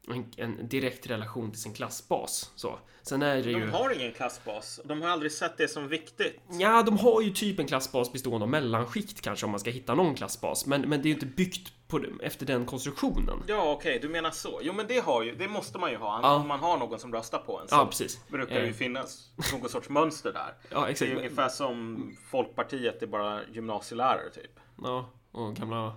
en, 0.08 0.26
en 0.38 0.68
direkt 0.70 1.08
relation 1.08 1.52
till 1.52 1.62
sin 1.62 1.74
klassbas. 1.74 2.52
Så. 2.56 2.80
Sen 3.02 3.22
är 3.22 3.36
det 3.36 3.52
ju... 3.52 3.60
De 3.60 3.72
har 3.72 3.90
ingen 4.00 4.12
klassbas. 4.14 4.80
De 4.86 5.02
har 5.02 5.10
aldrig 5.10 5.32
sett 5.32 5.58
det 5.58 5.68
som 5.68 5.88
viktigt. 5.88 6.40
Ja, 6.52 6.84
de 6.84 6.98
har 6.98 7.22
ju 7.22 7.30
typ 7.30 7.60
en 7.60 7.68
klassbas 7.68 8.12
bestående 8.14 8.44
av 8.44 8.50
mellanskikt 8.50 9.22
kanske 9.22 9.46
om 9.46 9.52
man 9.52 9.60
ska 9.60 9.70
hitta 9.72 9.96
någon 9.96 10.16
klassbas. 10.16 10.66
Men, 10.66 10.82
men 10.82 11.02
det 11.02 11.06
är 11.06 11.10
ju 11.10 11.14
inte 11.14 11.26
byggt 11.26 11.74
på, 11.88 12.00
det- 12.00 12.10
efter 12.26 12.46
den 12.46 12.66
konstruktionen. 12.66 13.44
Ja, 13.48 13.72
okej, 13.72 14.00
du 14.02 14.10
menar 14.10 14.32
så. 14.32 14.60
Jo, 14.64 14.74
men 14.74 14.88
det 14.88 15.00
har 15.00 15.24
ju, 15.24 15.36
det 15.36 15.48
måste 15.48 15.78
man 15.78 15.92
ju 15.92 15.98
ha. 15.98 16.20
Ja. 16.24 16.36
Om 16.36 16.48
man 16.48 16.60
har 16.60 16.78
någon 16.78 17.00
som 17.00 17.14
röstar 17.14 17.40
på 17.40 17.60
en 17.60 17.68
så 17.68 17.76
Ja, 17.76 17.86
precis. 17.86 18.28
brukar 18.28 18.56
det 18.56 18.62
ju 18.62 18.68
Eh. 18.72 18.74
finnas 18.76 19.30
någon 19.54 19.70
sorts 19.70 19.90
mönster 19.90 20.34
där. 20.34 20.54
Ja, 20.70 20.86
Det 20.86 20.92
exakt. 20.92 21.12
är 21.12 21.16
ungefär 21.16 21.50
som 21.50 22.18
Folkpartiet 22.32 23.04
är 23.04 23.08
bara 23.08 23.40
gymnasielärare 23.54 24.30
typ. 24.30 24.60
Ja, 24.84 25.10
och 25.32 25.56
gamla... 25.56 25.94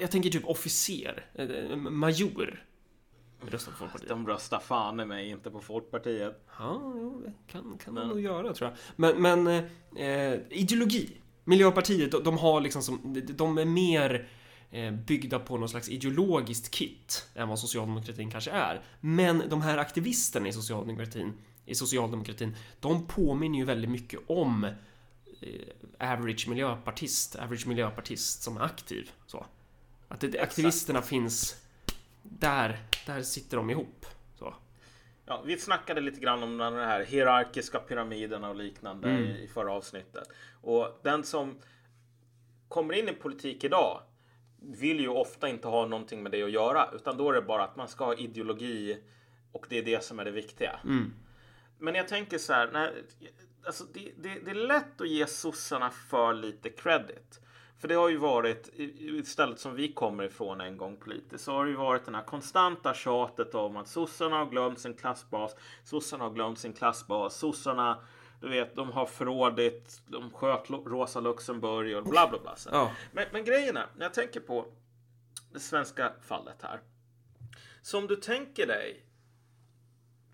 Jag 0.00 0.10
tänker 0.10 0.30
typ 0.30 0.46
officer, 0.48 1.26
eh, 1.34 1.76
major. 1.76 2.62
Röstar 3.50 3.72
på 3.72 3.78
Folkpartiet. 3.78 4.08
De 4.08 4.26
röstar 4.26 4.58
fan 4.58 5.00
i 5.00 5.04
mig 5.04 5.28
inte 5.28 5.50
på 5.50 5.60
Folkpartiet. 5.60 6.44
Ja, 6.58 6.80
kan, 7.46 7.78
kan 7.84 7.94
man 7.94 7.94
Men- 7.94 8.08
nog 8.08 8.20
göra 8.20 8.52
tror 8.54 8.70
jag. 8.70 8.78
Men, 8.96 9.22
men 9.46 9.64
eh, 9.96 10.40
ideologi. 10.50 11.10
Miljöpartiet, 11.44 12.10
de, 12.12 12.22
de 12.24 12.38
har 12.38 12.60
liksom 12.60 12.82
som, 12.82 13.12
de- 13.14 13.20
de 13.20 13.58
är 13.58 13.64
mer 13.64 14.28
eh, 14.70 14.92
byggda 14.92 15.38
på 15.38 15.58
någon 15.58 15.68
slags 15.68 15.88
ideologiskt 15.88 16.70
kit 16.70 17.28
än 17.34 17.48
vad 17.48 17.58
socialdemokratin 17.58 18.30
kanske 18.30 18.50
är. 18.50 18.82
Men 19.00 19.42
de 19.48 19.62
här 19.62 19.78
aktivisterna 19.78 20.48
i 20.48 20.52
socialdemokratin, 20.52 21.32
i 21.66 21.74
socialdemokratin, 21.74 22.56
de 22.80 23.06
påminner 23.06 23.58
ju 23.58 23.64
väldigt 23.64 23.90
mycket 23.90 24.20
om 24.26 24.64
eh, 24.64 26.12
average 26.12 26.48
miljöpartist, 26.48 27.36
average 27.36 27.66
miljöpartist 27.66 28.42
som 28.42 28.56
är 28.56 28.60
aktiv. 28.60 29.10
Så. 29.26 29.46
Att 30.08 30.20
det, 30.20 30.38
aktivisterna 30.40 31.02
finns 31.02 31.56
där, 32.30 32.78
där 33.06 33.22
sitter 33.22 33.56
de 33.56 33.70
ihop. 33.70 34.06
Så. 34.38 34.54
Ja, 35.26 35.42
vi 35.46 35.58
snackade 35.58 36.00
lite 36.00 36.20
grann 36.20 36.42
om 36.42 36.58
den 36.58 36.74
här 36.74 37.04
hierarkiska 37.04 37.78
pyramiderna 37.78 38.48
och 38.48 38.56
liknande 38.56 39.08
Mm. 39.08 39.22
i, 39.24 39.42
i 39.44 39.48
förra 39.48 39.72
avsnittet. 39.72 40.28
Och 40.62 41.00
den 41.02 41.24
som 41.24 41.58
kommer 42.68 42.94
in 42.94 43.08
i 43.08 43.12
politik 43.12 43.64
idag 43.64 44.00
vill 44.62 45.00
ju 45.00 45.08
ofta 45.08 45.48
inte 45.48 45.68
ha 45.68 45.86
någonting 45.86 46.22
med 46.22 46.32
det 46.32 46.42
att 46.42 46.50
göra, 46.50 46.88
utan 46.94 47.16
då 47.16 47.30
är 47.30 47.34
det 47.34 47.42
bara 47.42 47.64
att 47.64 47.76
man 47.76 47.88
ska 47.88 48.04
ha 48.04 48.14
ideologi 48.14 48.98
och 49.52 49.66
det 49.68 49.78
är 49.78 49.82
det 49.82 50.04
som 50.04 50.18
är 50.18 50.24
det 50.24 50.30
viktiga. 50.30 50.80
Mm. 50.84 51.12
Men 51.78 51.94
jag 51.94 52.08
tänker 52.08 52.38
så 52.38 52.52
här, 52.52 52.70
nej, 52.72 52.92
alltså 53.66 53.84
det, 53.94 54.12
det, 54.16 54.38
det 54.44 54.50
är 54.50 54.54
lätt 54.54 55.00
att 55.00 55.08
ge 55.08 55.26
sossarna 55.26 55.90
för 55.90 56.34
lite 56.34 56.70
credit. 56.70 57.40
För 57.78 57.88
det 57.88 57.94
har 57.94 58.08
ju 58.08 58.16
varit, 58.16 58.68
i- 58.74 59.16
i 59.18 59.22
stället 59.24 59.58
som 59.58 59.74
vi 59.74 59.92
kommer 59.92 60.24
ifrån 60.24 60.60
en 60.60 60.76
gång 60.76 60.96
politiskt, 60.96 61.44
så 61.44 61.52
har 61.52 61.64
det 61.64 61.70
ju 61.70 61.76
varit 61.76 62.04
den 62.04 62.14
här 62.14 62.22
konstanta 62.22 62.94
tjatet 62.94 63.54
om 63.54 63.76
att 63.76 63.88
sossarna 63.88 64.36
har 64.36 64.46
glömt 64.46 64.78
sin 64.78 64.94
klassbas, 64.94 65.56
sossarna 65.84 66.24
har 66.24 66.30
glömt 66.30 66.58
sin 66.58 66.72
klassbas, 66.72 67.36
sossarna, 67.38 67.98
du 68.40 68.48
vet, 68.48 68.76
de 68.76 68.92
har 68.92 69.06
förrådit, 69.06 70.02
de 70.06 70.30
sköt 70.30 70.70
Rosa 70.70 71.20
Luxemburg 71.20 71.96
och 71.96 72.04
bla 72.04 72.28
bla 72.28 72.38
bla. 72.38 72.56
Ja. 72.72 72.90
Men, 73.12 73.24
men 73.32 73.44
grejen 73.44 73.76
är, 73.76 73.86
när 73.96 74.04
jag 74.04 74.14
tänker 74.14 74.40
på 74.40 74.66
det 75.52 75.60
svenska 75.60 76.12
fallet 76.22 76.62
här. 76.62 76.80
Som 77.82 78.06
du 78.06 78.16
tänker 78.16 78.66
dig 78.66 79.02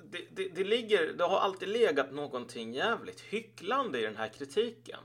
det, 0.04 0.26
det, 0.36 0.48
det, 0.48 0.64
ligger, 0.64 1.12
det 1.12 1.24
har 1.24 1.38
alltid 1.40 1.68
legat 1.68 2.12
någonting 2.12 2.74
jävligt 2.74 3.20
hycklande 3.20 3.98
i 4.00 4.02
den 4.02 4.16
här 4.16 4.28
kritiken. 4.28 5.00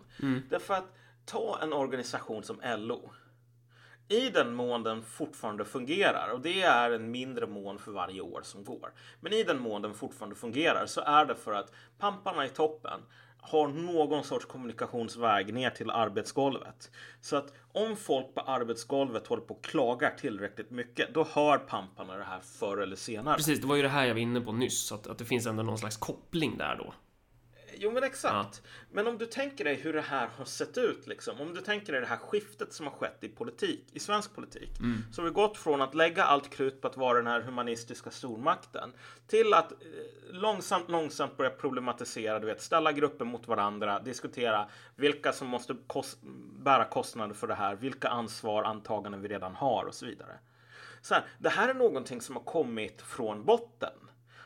Därför 0.49 0.73
att 0.73 0.93
ta 1.27 1.59
en 1.61 1.73
organisation 1.73 2.43
som 2.43 2.61
LO. 2.77 3.11
I 4.09 4.29
den 4.29 4.55
mån 4.55 4.83
den 4.83 5.03
fortfarande 5.03 5.65
fungerar, 5.65 6.29
och 6.33 6.41
det 6.41 6.61
är 6.61 6.91
en 6.91 7.11
mindre 7.11 7.47
mån 7.47 7.79
för 7.79 7.91
varje 7.91 8.21
år 8.21 8.41
som 8.43 8.63
går. 8.63 8.93
Men 9.19 9.33
i 9.33 9.43
den 9.43 9.61
mån 9.61 9.81
den 9.81 9.93
fortfarande 9.93 10.35
fungerar 10.35 10.85
så 10.85 11.01
är 11.01 11.25
det 11.25 11.35
för 11.35 11.53
att 11.53 11.71
pamparna 11.97 12.45
i 12.45 12.49
toppen 12.49 13.01
har 13.41 13.67
någon 13.67 14.23
sorts 14.23 14.45
kommunikationsväg 14.45 15.53
ner 15.53 15.69
till 15.69 15.89
arbetsgolvet. 15.89 16.91
Så 17.21 17.35
att 17.35 17.53
om 17.71 17.95
folk 17.95 18.35
på 18.35 18.41
arbetsgolvet 18.41 19.27
håller 19.27 19.43
på 19.43 19.53
och 19.53 19.63
klagar 19.63 20.15
tillräckligt 20.19 20.71
mycket, 20.71 21.13
då 21.13 21.27
hör 21.33 21.57
pamparna 21.57 22.17
det 22.17 22.23
här 22.23 22.39
förr 22.39 22.77
eller 22.77 22.95
senare. 22.95 23.35
Precis, 23.35 23.61
det 23.61 23.67
var 23.67 23.75
ju 23.75 23.81
det 23.81 23.89
här 23.89 24.05
jag 24.05 24.13
var 24.13 24.21
inne 24.21 24.41
på 24.41 24.51
nyss, 24.51 24.91
att, 24.91 25.07
att 25.07 25.17
det 25.17 25.25
finns 25.25 25.47
ändå 25.47 25.63
någon 25.63 25.77
slags 25.77 25.97
koppling 25.97 26.57
där 26.57 26.75
då. 26.75 26.93
Jo 27.79 27.91
men 27.91 28.03
exakt. 28.03 28.61
Ja. 28.63 28.69
Men 28.91 29.07
om 29.07 29.17
du 29.17 29.25
tänker 29.25 29.63
dig 29.63 29.75
hur 29.75 29.93
det 29.93 30.01
här 30.01 30.27
har 30.37 30.45
sett 30.45 30.77
ut 30.77 31.07
liksom. 31.07 31.41
Om 31.41 31.53
du 31.53 31.61
tänker 31.61 31.91
dig 31.91 32.01
det 32.01 32.07
här 32.07 32.17
skiftet 32.17 32.73
som 32.73 32.85
har 32.85 32.93
skett 32.93 33.23
i 33.23 33.29
politik, 33.29 33.85
i 33.93 33.99
svensk 33.99 34.35
politik. 34.35 34.79
Mm. 34.79 35.03
Så 35.11 35.21
vi 35.21 35.29
gått 35.29 35.57
från 35.57 35.81
att 35.81 35.95
lägga 35.95 36.23
allt 36.23 36.49
krut 36.49 36.81
på 36.81 36.87
att 36.87 36.97
vara 36.97 37.17
den 37.17 37.27
här 37.27 37.41
humanistiska 37.41 38.11
stormakten 38.11 38.93
till 39.27 39.53
att 39.53 39.71
eh, 39.71 39.77
långsamt, 40.29 40.89
långsamt 40.89 41.37
börja 41.37 41.51
problematisera, 41.51 42.39
du 42.39 42.45
vet, 42.45 42.61
ställa 42.61 42.91
grupper 42.91 43.25
mot 43.25 43.47
varandra, 43.47 43.99
diskutera 43.99 44.69
vilka 44.95 45.33
som 45.33 45.47
måste 45.47 45.75
kost 45.87 46.17
bära 46.63 46.85
kostnader 46.85 47.33
för 47.33 47.47
det 47.47 47.55
här, 47.55 47.75
vilka 47.75 48.07
ansvar, 48.09 48.63
antaganden 48.63 49.21
vi 49.21 49.27
redan 49.27 49.55
har 49.55 49.85
och 49.85 49.95
så 49.95 50.05
vidare. 50.05 50.39
Så 51.01 51.13
här, 51.13 51.23
det 51.37 51.49
här 51.49 51.69
är 51.69 51.73
någonting 51.73 52.21
som 52.21 52.35
har 52.35 52.43
kommit 52.43 53.01
från 53.01 53.45
botten. 53.45 53.93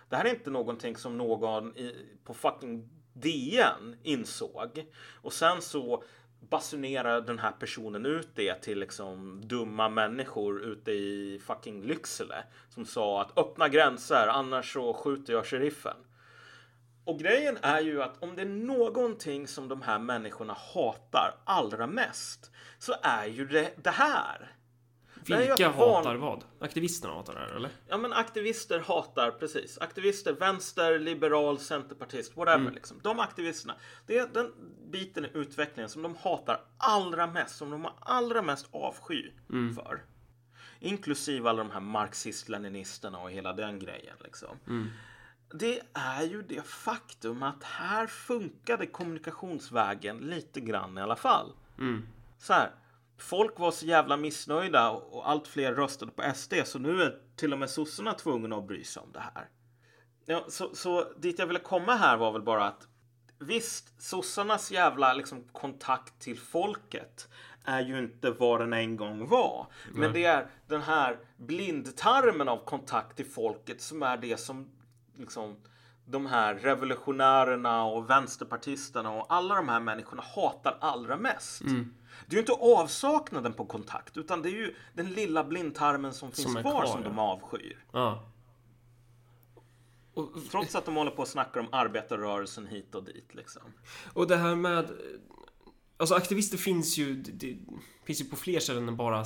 Det 0.10 0.16
här 0.16 0.26
är 0.26 0.30
inte 0.30 0.50
någonting 0.50 0.96
som 0.96 1.18
någon 1.18 1.78
i, 1.78 1.96
på 2.24 2.34
fucking 2.34 2.90
DN 3.14 3.96
insåg. 4.04 4.86
Och 5.22 5.34
sen 5.34 5.62
så 5.62 6.04
basunerar 6.50 7.22
den 7.22 7.40
här 7.40 7.52
personen 7.52 8.06
ut 8.06 8.30
det 8.36 8.62
till 8.62 8.80
liksom 8.80 9.42
dumma 9.44 9.90
människor 9.90 10.62
ute 10.62 10.92
i 10.92 11.42
fucking 11.46 11.84
Lycksele 11.84 12.44
som 12.70 12.86
sa 12.86 13.22
att 13.22 13.38
öppna 13.38 13.70
gränser 13.70 14.28
annars 14.28 14.74
så 14.74 14.94
skjuter 14.94 15.34
jag 15.34 15.46
sheriffen. 15.46 15.98
Och 17.06 17.20
grejen 17.20 17.58
är 17.62 17.80
ju 17.80 18.04
att 18.04 18.24
om 18.24 18.36
det 18.36 18.42
är 18.42 18.46
någonting 18.46 19.48
som 19.48 19.68
de 19.68 19.82
här 19.82 20.00
människorna 20.00 20.54
hatar 20.74 21.36
allra 21.44 21.88
mest 21.88 22.52
så 22.80 22.94
är 23.02 23.26
ju 23.26 23.48
det 23.48 23.72
det 23.84 23.90
här. 23.90 24.52
Vilka 25.26 25.70
hatar 25.70 26.16
vad? 26.16 26.44
Aktivisterna 26.60 27.14
hatar 27.14 27.34
det 27.34 27.40
här 27.40 27.56
eller? 27.56 27.70
Ja 27.88 27.98
men 27.98 28.14
aktivister 28.14 28.80
hatar 28.80 29.32
precis. 29.32 29.78
Aktivister, 29.78 30.34
vänster, 30.34 31.00
liberal, 31.00 31.60
centerpartist, 31.60 32.38
whatever 32.38 32.62
mm. 32.62 32.74
liksom. 32.74 33.00
De 33.04 33.20
aktivisterna. 33.20 33.76
Det 34.08 34.18
är 34.18 34.28
den 34.28 34.54
biten 34.92 35.26
i 35.26 35.30
utvecklingen 35.34 35.90
som 35.90 36.02
de 36.02 36.16
hatar 36.16 36.62
allra 36.78 37.28
mest. 37.28 37.56
Som 37.56 37.70
de 37.70 37.84
har 37.84 37.94
allra 38.00 38.42
mest 38.42 38.68
avsky 38.72 39.32
mm. 39.50 39.76
för. 39.76 40.02
Inklusive 40.80 41.50
alla 41.50 41.64
de 41.64 41.72
här 41.72 41.80
marxist-leninisterna 41.80 43.20
och 43.20 43.32
hela 43.32 43.54
den 43.54 43.80
grejen 43.80 44.16
liksom. 44.24 44.58
Mm. 44.68 44.90
Det 45.54 45.82
är 45.94 46.24
ju 46.24 46.42
det 46.42 46.66
faktum 46.66 47.44
att 47.44 47.64
här 47.64 48.08
funkade 48.08 48.86
kommunikationsvägen 48.86 50.18
lite 50.18 50.60
grann 50.60 50.98
i 50.98 51.02
alla 51.02 51.16
fall. 51.16 51.52
Mm. 51.80 52.08
Så 52.38 52.54
här, 52.54 52.72
folk 53.22 53.60
var 53.60 53.72
så 53.72 53.86
jävla 53.86 54.18
missnöjda 54.18 54.90
och 54.90 55.30
allt 55.30 55.48
fler 55.48 55.74
röstade 55.74 56.12
på 56.12 56.34
SD 56.36 56.54
så 56.66 56.80
nu 56.80 57.02
är 57.02 57.18
till 57.36 57.54
och 57.54 57.60
med 57.60 57.70
sossarna 57.70 58.14
tvungna 58.14 58.56
att 58.56 58.68
bry 58.68 58.84
sig 58.84 59.02
om 59.02 59.12
det 59.12 59.20
här. 59.20 59.50
Ja, 60.26 60.46
så, 60.50 60.76
så 60.76 61.14
dit 61.14 61.40
jag 61.40 61.48
ville 61.48 61.60
komma 61.60 61.96
här 61.96 62.18
var 62.18 62.32
väl 62.32 62.42
bara 62.42 62.68
att 62.68 62.88
visst, 63.40 64.02
sossarnas 64.02 64.72
jävla 64.72 65.14
liksom, 65.14 65.44
kontakt 65.52 66.22
till 66.22 66.40
folket 66.40 67.28
är 67.66 67.82
ju 67.82 68.00
inte 68.00 68.32
vad 68.32 68.60
den 68.60 68.74
en 68.74 68.98
gång 68.98 69.28
var. 69.28 69.68
Men 69.92 70.14
det 70.14 70.26
är 70.26 70.48
den 70.68 70.82
här 70.82 71.20
blindtarmen 71.38 72.50
av 72.50 72.66
kontakt 72.66 73.18
till 73.18 73.26
folket 73.26 73.82
som 73.82 74.04
är 74.04 74.18
det 74.18 74.38
som 74.38 74.70
liksom 75.18 75.58
de 76.06 76.26
här 76.26 76.56
revolutionärerna 76.56 77.84
och 77.84 78.10
vänsterpartisterna 78.10 79.12
och 79.12 79.34
alla 79.34 79.56
de 79.56 79.70
här 79.70 79.80
människorna 79.80 80.24
hatar 80.36 80.78
allra 80.82 81.18
mest. 81.18 81.62
Mm. 81.62 81.94
Det 82.28 82.34
är 82.34 82.36
ju 82.36 82.40
inte 82.40 82.52
avsaknaden 82.52 83.54
på 83.54 83.66
kontakt 83.66 84.18
utan 84.18 84.42
det 84.42 84.50
är 84.50 84.54
ju 84.54 84.76
den 84.94 85.10
lilla 85.14 85.44
blindtarmen 85.44 86.14
som 86.14 86.32
finns 86.32 86.54
som 86.54 86.62
kvar, 86.62 86.72
kvar, 86.72 86.86
som 86.86 87.02
ja. 87.04 87.10
de 87.10 87.20
avskyr. 87.20 87.86
Ja. 87.92 88.24
Och, 90.14 90.30
Trots 90.52 90.76
att 90.76 90.86
de 90.86 90.96
håller 90.96 91.12
på 91.12 91.22
och 91.22 91.28
snackar 91.28 91.60
om 91.60 91.68
arbetarrörelsen 91.72 92.68
hit 92.68 92.96
och 92.96 93.04
dit 93.04 93.36
liksom. 93.36 93.62
Och 94.14 94.28
det 94.28 94.38
här 94.38 94.56
med 94.56 94.90
Alltså 96.02 96.16
aktivister 96.16 96.58
finns 96.58 96.98
ju, 96.98 97.16
det, 97.16 97.58
finns 98.04 98.22
ju 98.22 98.26
på 98.26 98.36
fler 98.36 98.60
ställen 98.60 98.88
än 98.88 98.96
bara 98.96 99.26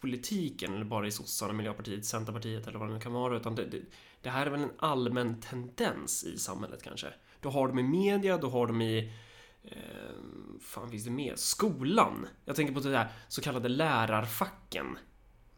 politiken 0.00 0.74
eller 0.74 0.84
bara 0.84 1.06
i 1.06 1.10
sossarna, 1.10 1.52
Miljöpartiet, 1.52 2.04
Centerpartiet 2.04 2.66
eller 2.66 2.78
vad 2.78 2.88
det 2.88 2.94
nu 2.94 3.00
kan 3.00 3.12
vara. 3.12 3.36
Utan 3.36 3.54
det, 3.54 3.64
det, 3.64 3.80
det, 4.22 4.30
här 4.30 4.46
är 4.46 4.50
väl 4.50 4.60
en 4.60 4.72
allmän 4.78 5.40
tendens 5.40 6.24
i 6.24 6.38
samhället 6.38 6.82
kanske. 6.82 7.06
Du 7.40 7.48
har 7.48 7.68
dem 7.68 7.78
i 7.78 7.82
media, 7.82 8.38
du 8.38 8.46
har 8.46 8.66
dem 8.66 8.82
i 8.82 9.12
eh, 9.62 10.60
fan 10.60 10.90
finns 10.90 11.04
det 11.04 11.10
mer? 11.10 11.36
Skolan. 11.36 12.26
Jag 12.44 12.56
tänker 12.56 12.74
på 12.74 12.80
det 12.80 12.90
där 12.90 13.08
så 13.28 13.42
kallade 13.42 13.68
lärarfacken. 13.68 14.98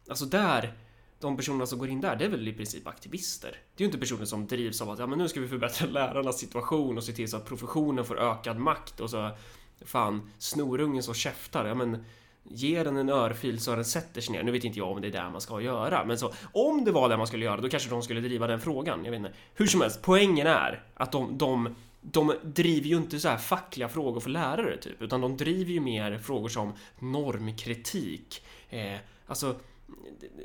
Alltså 0.09 0.25
där, 0.25 0.73
de 1.19 1.37
personerna 1.37 1.65
som 1.65 1.79
går 1.79 1.89
in 1.89 2.01
där, 2.01 2.15
det 2.15 2.25
är 2.25 2.29
väl 2.29 2.47
i 2.47 2.53
princip 2.53 2.87
aktivister. 2.87 3.49
Det 3.49 3.83
är 3.83 3.85
ju 3.85 3.85
inte 3.85 3.99
personer 3.99 4.25
som 4.25 4.47
drivs 4.47 4.81
av 4.81 4.89
att 4.89 4.99
ja, 4.99 5.07
men 5.07 5.17
nu 5.17 5.27
ska 5.27 5.39
vi 5.39 5.47
förbättra 5.47 5.87
lärarnas 5.91 6.39
situation 6.39 6.97
och 6.97 7.03
se 7.03 7.11
till 7.11 7.29
så 7.29 7.37
att 7.37 7.45
professionen 7.45 8.05
får 8.05 8.19
ökad 8.19 8.59
makt 8.59 8.99
och 8.99 9.09
så 9.09 9.37
fan 9.85 10.31
snorungen 10.37 11.03
som 11.03 11.13
käftar. 11.13 11.65
Ja, 11.65 11.75
men 11.75 12.05
Ge 12.45 12.83
den 12.83 12.97
en 12.97 13.09
örfil 13.09 13.59
så 13.59 13.75
den 13.75 13.85
sätter 13.85 14.21
sig 14.21 14.35
ner. 14.35 14.43
Nu 14.43 14.51
vet 14.51 14.63
inte 14.63 14.79
jag 14.79 14.91
om 14.91 15.01
det 15.01 15.07
är 15.07 15.11
det 15.11 15.29
man 15.29 15.41
ska 15.41 15.61
göra, 15.61 16.05
men 16.05 16.17
så 16.17 16.33
om 16.51 16.85
det 16.85 16.91
var 16.91 17.09
det 17.09 17.17
man 17.17 17.27
skulle 17.27 17.45
göra, 17.45 17.61
då 17.61 17.69
kanske 17.69 17.89
de 17.89 18.03
skulle 18.03 18.21
driva 18.21 18.47
den 18.47 18.59
frågan. 18.59 19.05
Jag 19.05 19.11
vet 19.11 19.17
inte. 19.17 19.33
Hur 19.55 19.67
som 19.67 19.81
helst, 19.81 19.99
poängen 20.01 20.47
är 20.47 20.83
att 20.93 21.11
de, 21.11 21.37
de 21.37 21.75
de 22.03 22.33
driver 22.43 22.87
ju 22.87 22.95
inte 22.95 23.19
så 23.19 23.27
här 23.27 23.37
fackliga 23.37 23.89
frågor 23.89 24.19
för 24.19 24.29
lärare 24.29 24.77
typ, 24.77 25.01
utan 25.01 25.21
de 25.21 25.37
driver 25.37 25.71
ju 25.71 25.79
mer 25.79 26.17
frågor 26.17 26.49
som 26.49 26.73
normkritik. 26.99 28.45
Eh, 28.69 28.97
alltså 29.25 29.55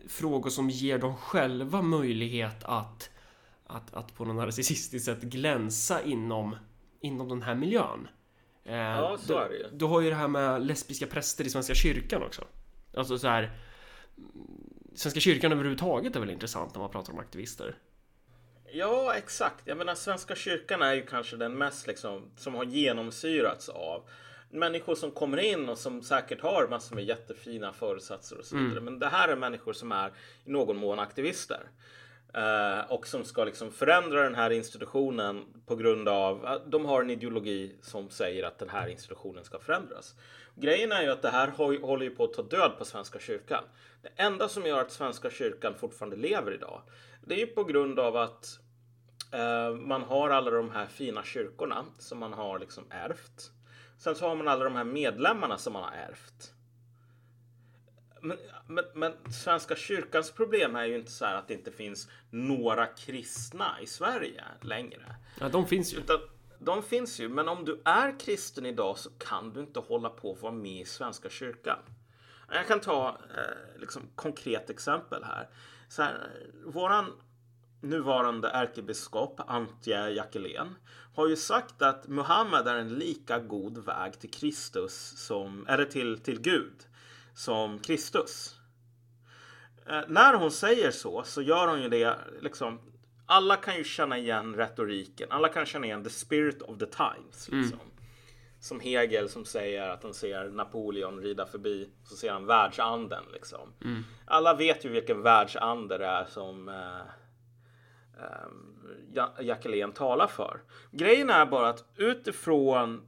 frågor 0.08 0.50
som 0.50 0.70
ger 0.70 0.98
dem 0.98 1.16
själva 1.16 1.82
möjlighet 1.82 2.64
att, 2.64 3.10
att, 3.66 3.94
att 3.94 4.14
på 4.14 4.24
något 4.24 4.36
narcissistiskt 4.36 5.04
sätt 5.06 5.22
glänsa 5.22 6.02
inom, 6.02 6.56
inom 7.00 7.28
den 7.28 7.42
här 7.42 7.54
miljön. 7.54 8.08
Eh, 8.64 8.76
ja, 8.76 9.18
så 9.20 9.38
är 9.38 9.48
det 9.48 9.56
ju. 9.56 9.64
Du 9.72 9.84
har 9.84 10.00
ju 10.00 10.10
det 10.10 10.16
här 10.16 10.28
med 10.28 10.66
lesbiska 10.66 11.06
präster 11.06 11.44
i 11.44 11.50
Svenska 11.50 11.74
kyrkan 11.74 12.22
också. 12.22 12.44
Alltså 12.96 13.18
så 13.18 13.28
här. 13.28 13.50
Svenska 14.94 15.20
kyrkan 15.20 15.52
överhuvudtaget 15.52 16.16
är 16.16 16.20
väl 16.20 16.30
intressant 16.30 16.74
när 16.74 16.80
man 16.80 16.90
pratar 16.90 17.12
om 17.12 17.18
aktivister. 17.18 17.76
Ja, 18.72 19.14
exakt. 19.14 19.62
Jag 19.64 19.78
menar, 19.78 19.94
Svenska 19.94 20.34
kyrkan 20.34 20.82
är 20.82 20.94
ju 20.94 21.06
kanske 21.06 21.36
den 21.36 21.54
mest 21.54 21.86
liksom, 21.86 22.30
som 22.36 22.54
har 22.54 22.64
genomsyrats 22.64 23.68
av 23.68 24.02
människor 24.50 24.94
som 24.94 25.10
kommer 25.10 25.38
in 25.38 25.68
och 25.68 25.78
som 25.78 26.02
säkert 26.02 26.40
har 26.40 26.68
massor 26.68 26.94
med 26.94 27.04
jättefina 27.04 27.72
föresatser 27.72 28.38
och 28.38 28.44
så 28.44 28.56
vidare. 28.56 28.72
Mm. 28.72 28.84
Men 28.84 28.98
det 28.98 29.08
här 29.08 29.28
är 29.28 29.36
människor 29.36 29.72
som 29.72 29.92
är 29.92 30.12
i 30.44 30.50
någon 30.50 30.76
mån 30.76 30.98
aktivister. 30.98 31.60
Eh, 32.34 32.92
och 32.92 33.06
som 33.06 33.24
ska 33.24 33.44
liksom 33.44 33.70
förändra 33.70 34.22
den 34.22 34.34
här 34.34 34.50
institutionen 34.50 35.44
på 35.66 35.76
grund 35.76 36.08
av 36.08 36.46
att 36.46 36.70
de 36.70 36.84
har 36.84 37.02
en 37.02 37.10
ideologi 37.10 37.76
som 37.82 38.10
säger 38.10 38.44
att 38.44 38.58
den 38.58 38.68
här 38.68 38.88
institutionen 38.88 39.44
ska 39.44 39.58
förändras. 39.58 40.14
Grejen 40.54 40.92
är 40.92 41.02
ju 41.02 41.10
att 41.10 41.22
det 41.22 41.30
här 41.30 41.48
håller 41.80 42.04
ju 42.04 42.10
på 42.10 42.24
att 42.24 42.32
ta 42.32 42.42
död 42.42 42.72
på 42.78 42.84
Svenska 42.84 43.18
kyrkan. 43.18 43.64
Det 44.02 44.22
enda 44.22 44.48
som 44.48 44.66
gör 44.66 44.80
att 44.80 44.92
Svenska 44.92 45.30
kyrkan 45.30 45.74
fortfarande 45.78 46.16
lever 46.16 46.54
idag 46.54 46.82
det 47.28 47.34
är 47.34 47.38
ju 47.38 47.46
på 47.46 47.64
grund 47.64 47.98
av 47.98 48.16
att 48.16 48.58
eh, 49.32 49.74
man 49.74 50.02
har 50.02 50.30
alla 50.30 50.50
de 50.50 50.70
här 50.70 50.86
fina 50.86 51.24
kyrkorna 51.24 51.84
som 51.98 52.18
man 52.18 52.32
har 52.32 52.58
liksom 52.58 52.84
ärvt. 52.90 53.50
Sen 53.98 54.14
så 54.14 54.28
har 54.28 54.36
man 54.36 54.48
alla 54.48 54.64
de 54.64 54.74
här 54.74 54.84
medlemmarna 54.84 55.58
som 55.58 55.72
man 55.72 55.82
har 55.82 55.92
ärvt. 55.92 56.52
Men, 58.20 58.38
men, 58.66 58.84
men, 58.94 59.12
Svenska 59.32 59.76
kyrkans 59.76 60.30
problem 60.30 60.76
är 60.76 60.84
ju 60.84 60.96
inte 60.96 61.10
så 61.10 61.24
här 61.24 61.34
att 61.34 61.48
det 61.48 61.54
inte 61.54 61.72
finns 61.72 62.08
några 62.30 62.86
kristna 62.86 63.80
i 63.82 63.86
Sverige 63.86 64.44
längre. 64.60 65.16
Ja, 65.40 65.48
de 65.48 65.66
finns 65.66 65.94
ju. 65.94 65.98
Utan, 65.98 66.18
de 66.58 66.82
finns 66.82 67.20
ju, 67.20 67.28
men 67.28 67.48
om 67.48 67.64
du 67.64 67.80
är 67.84 68.20
kristen 68.20 68.66
idag 68.66 68.98
så 68.98 69.10
kan 69.10 69.52
du 69.52 69.60
inte 69.60 69.80
hålla 69.80 70.08
på 70.08 70.32
att 70.32 70.42
vara 70.42 70.52
med 70.52 70.80
i 70.80 70.84
Svenska 70.84 71.28
kyrkan. 71.28 71.78
Jag 72.52 72.66
kan 72.66 72.80
ta 72.80 73.08
eh, 73.08 73.80
liksom 73.80 74.02
konkret 74.14 74.70
exempel 74.70 75.24
här. 75.24 75.48
Så 75.88 76.02
här, 76.02 76.30
våran 76.64 77.12
nuvarande 77.80 78.48
ärkebiskop 78.48 79.40
Antje 79.46 80.10
Jackelén 80.10 80.74
har 81.14 81.28
ju 81.28 81.36
sagt 81.36 81.82
att 81.82 82.08
Muhammed 82.08 82.68
är 82.68 82.74
en 82.74 82.94
lika 82.94 83.38
god 83.38 83.84
väg 83.84 84.20
till 84.20 84.30
Kristus 84.30 85.14
som, 85.16 85.66
eller 85.68 85.84
till, 85.84 86.18
till 86.18 86.40
Gud 86.40 86.87
som 87.38 87.78
Kristus. 87.78 88.54
Eh, 89.86 90.00
när 90.08 90.34
hon 90.34 90.50
säger 90.50 90.90
så 90.90 91.22
så 91.22 91.42
gör 91.42 91.68
hon 91.68 91.82
ju 91.82 91.88
det 91.88 92.18
liksom. 92.40 92.80
Alla 93.26 93.56
kan 93.56 93.76
ju 93.76 93.84
känna 93.84 94.18
igen 94.18 94.54
retoriken. 94.54 95.28
Alla 95.30 95.48
kan 95.48 95.66
känna 95.66 95.86
igen 95.86 96.04
the 96.04 96.10
spirit 96.10 96.62
of 96.62 96.78
the 96.78 96.86
times. 96.86 97.48
Mm. 97.48 97.60
Liksom. 97.60 97.80
Mm. 97.80 97.92
Som 98.60 98.80
Hegel 98.80 99.28
som 99.28 99.44
säger 99.44 99.88
att 99.88 100.02
han 100.02 100.14
ser 100.14 100.48
Napoleon 100.48 101.20
rida 101.20 101.46
förbi. 101.46 101.90
Så 102.04 102.16
ser 102.16 102.32
han 102.32 102.46
världsanden 102.46 103.24
liksom. 103.32 103.72
Mm. 103.84 104.04
Alla 104.26 104.54
vet 104.54 104.84
ju 104.84 104.88
vilken 104.88 105.22
världsande 105.22 105.98
det 105.98 106.06
är 106.06 106.24
som 106.24 106.68
eh, 106.68 107.00
eh, 108.22 109.44
Jackelén 109.44 109.92
talar 109.92 110.26
för. 110.26 110.60
Grejen 110.90 111.30
är 111.30 111.46
bara 111.46 111.68
att 111.68 111.84
utifrån 111.96 113.07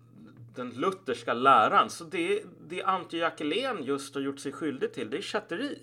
den 0.55 0.71
lutherska 0.71 1.35
läran 1.35 1.91
så 1.91 2.05
det, 2.05 2.43
det 2.69 2.83
Antje 2.83 3.21
Jackelén 3.21 3.85
just 3.85 4.15
har 4.15 4.23
gjort 4.23 4.39
sig 4.39 4.53
skyldig 4.53 4.93
till 4.93 5.11
det 5.11 5.17
är 5.17 5.23
kätteri. 5.23 5.79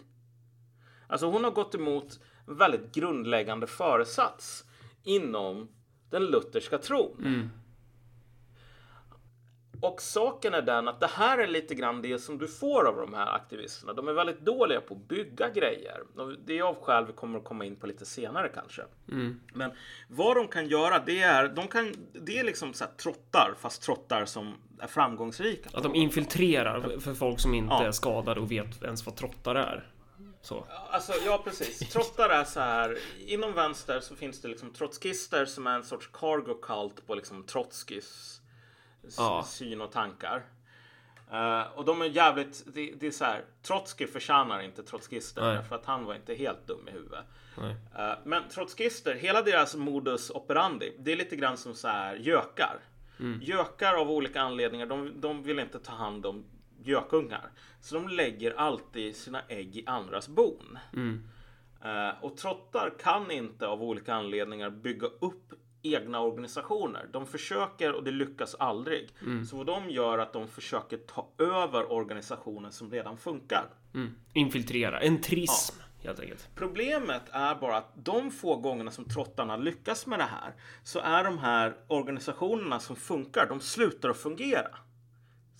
Alltså 1.08 1.28
hon 1.28 1.44
har 1.44 1.52
gått 1.52 1.76
emot 1.76 2.20
en 2.48 2.58
väldigt 2.58 2.94
grundläggande 2.94 3.68
föresats 3.68 4.64
inom 5.04 5.68
den 6.10 6.26
lutherska 6.26 6.78
tron. 6.78 7.18
Mm. 7.20 7.50
Och 9.82 10.02
saken 10.02 10.54
är 10.54 10.62
den 10.62 10.88
att 10.88 11.00
det 11.00 11.08
här 11.08 11.38
är 11.38 11.48
lite 11.48 11.76
grann 11.76 12.02
det 12.02 12.20
som 12.20 12.38
du 12.38 12.48
får 12.48 12.88
av 12.88 12.96
de 12.96 13.14
här 13.14 13.36
aktivisterna. 13.36 13.94
De 13.94 14.08
är 14.08 14.14
väldigt 14.14 14.40
dåliga 14.40 14.82
på 14.82 14.94
att 14.94 15.08
bygga 15.08 15.50
grejer. 15.50 16.02
Det 16.46 16.58
är 16.60 16.64
av 16.64 16.76
skäl 16.84 17.06
vi 17.06 17.14
kommer 17.14 17.40
att 17.40 17.46
komma 17.46 17.66
in 17.66 17.76
på 17.76 17.88
lite 17.88 18.06
senare 18.06 18.50
kanske. 18.54 18.82
Mm. 19.12 19.40
Men 19.54 19.72
vad 20.08 20.36
de 20.36 20.48
kan 20.48 20.68
göra 20.68 21.00
det 21.00 21.22
är, 21.22 21.48
de 21.48 21.68
kan, 21.68 21.94
det 22.14 22.40
är 22.40 22.44
liksom 22.44 22.74
så 22.74 22.84
här 22.84 22.92
trottar, 22.92 23.54
fast 23.60 23.82
trottar 23.82 24.26
som 24.26 24.54
är 24.80 24.88
framgångsrika. 24.88 25.70
Att 25.74 25.84
de 25.84 25.96
infiltrerar 25.96 27.00
för 27.00 27.14
folk 27.14 27.40
som 27.40 27.54
inte 27.54 27.74
Ja. 27.74 27.84
är 27.86 27.92
skadade 27.92 28.40
och 28.40 28.52
vet 28.52 28.84
ens 28.84 29.06
vad 29.06 29.16
trottar 29.16 29.56
är. 29.56 29.88
Så. 30.42 30.66
Alltså, 30.90 31.14
ja 31.26 31.42
precis. 31.44 31.80
Trottar 31.94 32.30
är 32.30 32.44
så 32.44 32.60
här. 32.60 32.98
Inom 33.28 33.54
vänster 33.54 34.00
så 34.00 34.16
finns 34.16 34.42
det 34.42 34.48
liksom 34.48 34.74
trotskister 34.74 35.46
som 35.46 35.68
är 35.68 35.76
en 35.76 35.84
sorts 35.84 36.10
cargo 36.14 36.54
cult 36.62 37.08
på 37.08 37.16
liksom 37.16 37.44
Trotskys 37.44 38.06
s- 38.06 38.42
Ja. 39.18 39.44
syn 39.48 39.82
och 39.82 39.92
tankar. 39.92 40.46
Eh, 41.32 41.62
och 41.76 41.86
de 41.86 42.02
är 42.02 42.06
jävligt, 42.06 42.64
det, 42.74 42.94
det 43.00 43.08
är 43.08 43.12
så 43.12 43.26
här. 43.26 43.46
Trotsky 43.62 44.08
förtjänar 44.08 44.60
inte 44.60 44.84
trotskister 44.84 45.42
för 45.62 45.76
att 45.76 45.86
han 45.86 46.06
var 46.06 46.16
inte 46.16 46.34
helt 46.36 46.68
dum 46.68 46.88
i 46.88 46.92
huvudet. 46.92 47.26
Eh, 47.98 48.14
men 48.24 48.44
trotskister, 48.50 49.16
hela 49.16 49.42
deras 49.42 49.76
modus 49.76 50.30
operandi, 50.30 50.96
det 51.00 51.12
är 51.12 51.16
lite 51.16 51.36
grann 51.36 51.58
som 51.58 51.74
så 51.76 51.88
här 51.88 52.16
gökar. 52.16 52.80
Gökar 53.42 53.94
av 53.94 54.12
olika 54.12 54.42
anledningar, 54.42 54.86
de, 54.86 55.22
de 55.22 55.44
vill 55.44 55.60
inte 55.60 55.80
ta 55.80 55.92
hand 55.94 56.26
om 56.26 56.46
gökungar. 56.84 57.50
Så 57.82 57.96
de 57.96 58.08
lägger 58.10 58.52
alltid 58.52 59.16
sina 59.16 59.42
ägg 59.48 59.78
i 59.78 59.84
andras 59.88 60.28
bon. 60.28 60.80
Eh, 61.84 62.24
och 62.24 62.38
trottar 62.38 62.94
kan 63.00 63.32
inte 63.32 63.68
av 63.68 63.84
olika 63.84 64.14
anledningar 64.14 64.70
bygga 64.70 65.08
upp 65.08 65.54
egna 65.96 66.20
organisationer. 66.22 67.10
De 67.14 67.26
försöker 67.26 67.94
och 67.94 68.04
det 68.04 68.12
lyckas 68.12 68.56
aldrig. 68.56 69.10
Så 69.50 69.58
vad 69.58 69.66
de 69.66 69.90
gör 69.90 70.14
är 70.18 70.22
att 70.22 70.34
de 70.34 70.48
försöker 70.48 70.98
ta 70.98 71.28
över 71.38 71.92
organisationer 71.92 72.70
som 72.70 72.92
redan 72.92 73.18
funkar. 73.18 73.66
Mm. 73.94 74.16
Infiltrera. 74.34 75.00
En 75.00 75.22
trism, 75.22 75.76
helt 76.04 76.20
enkelt. 76.20 76.48
Problemet 76.56 77.24
är 77.32 77.56
bara 77.56 77.78
att 77.78 77.92
de 77.96 78.32
få 78.32 78.56
gångerna 78.56 78.92
som 78.92 79.06
trottarna 79.06 79.58
lyckas 79.58 80.08
med 80.08 80.20
det 80.20 80.24
här 80.32 80.54
så 80.84 81.00
är 81.00 81.24
de 81.24 81.38
här 81.38 81.76
organisationerna 81.88 82.80
som 82.80 82.96
funkar, 82.96 83.46
de 83.50 83.60
slutar 83.60 84.10
att 84.10 84.18
fungera. 84.18 84.78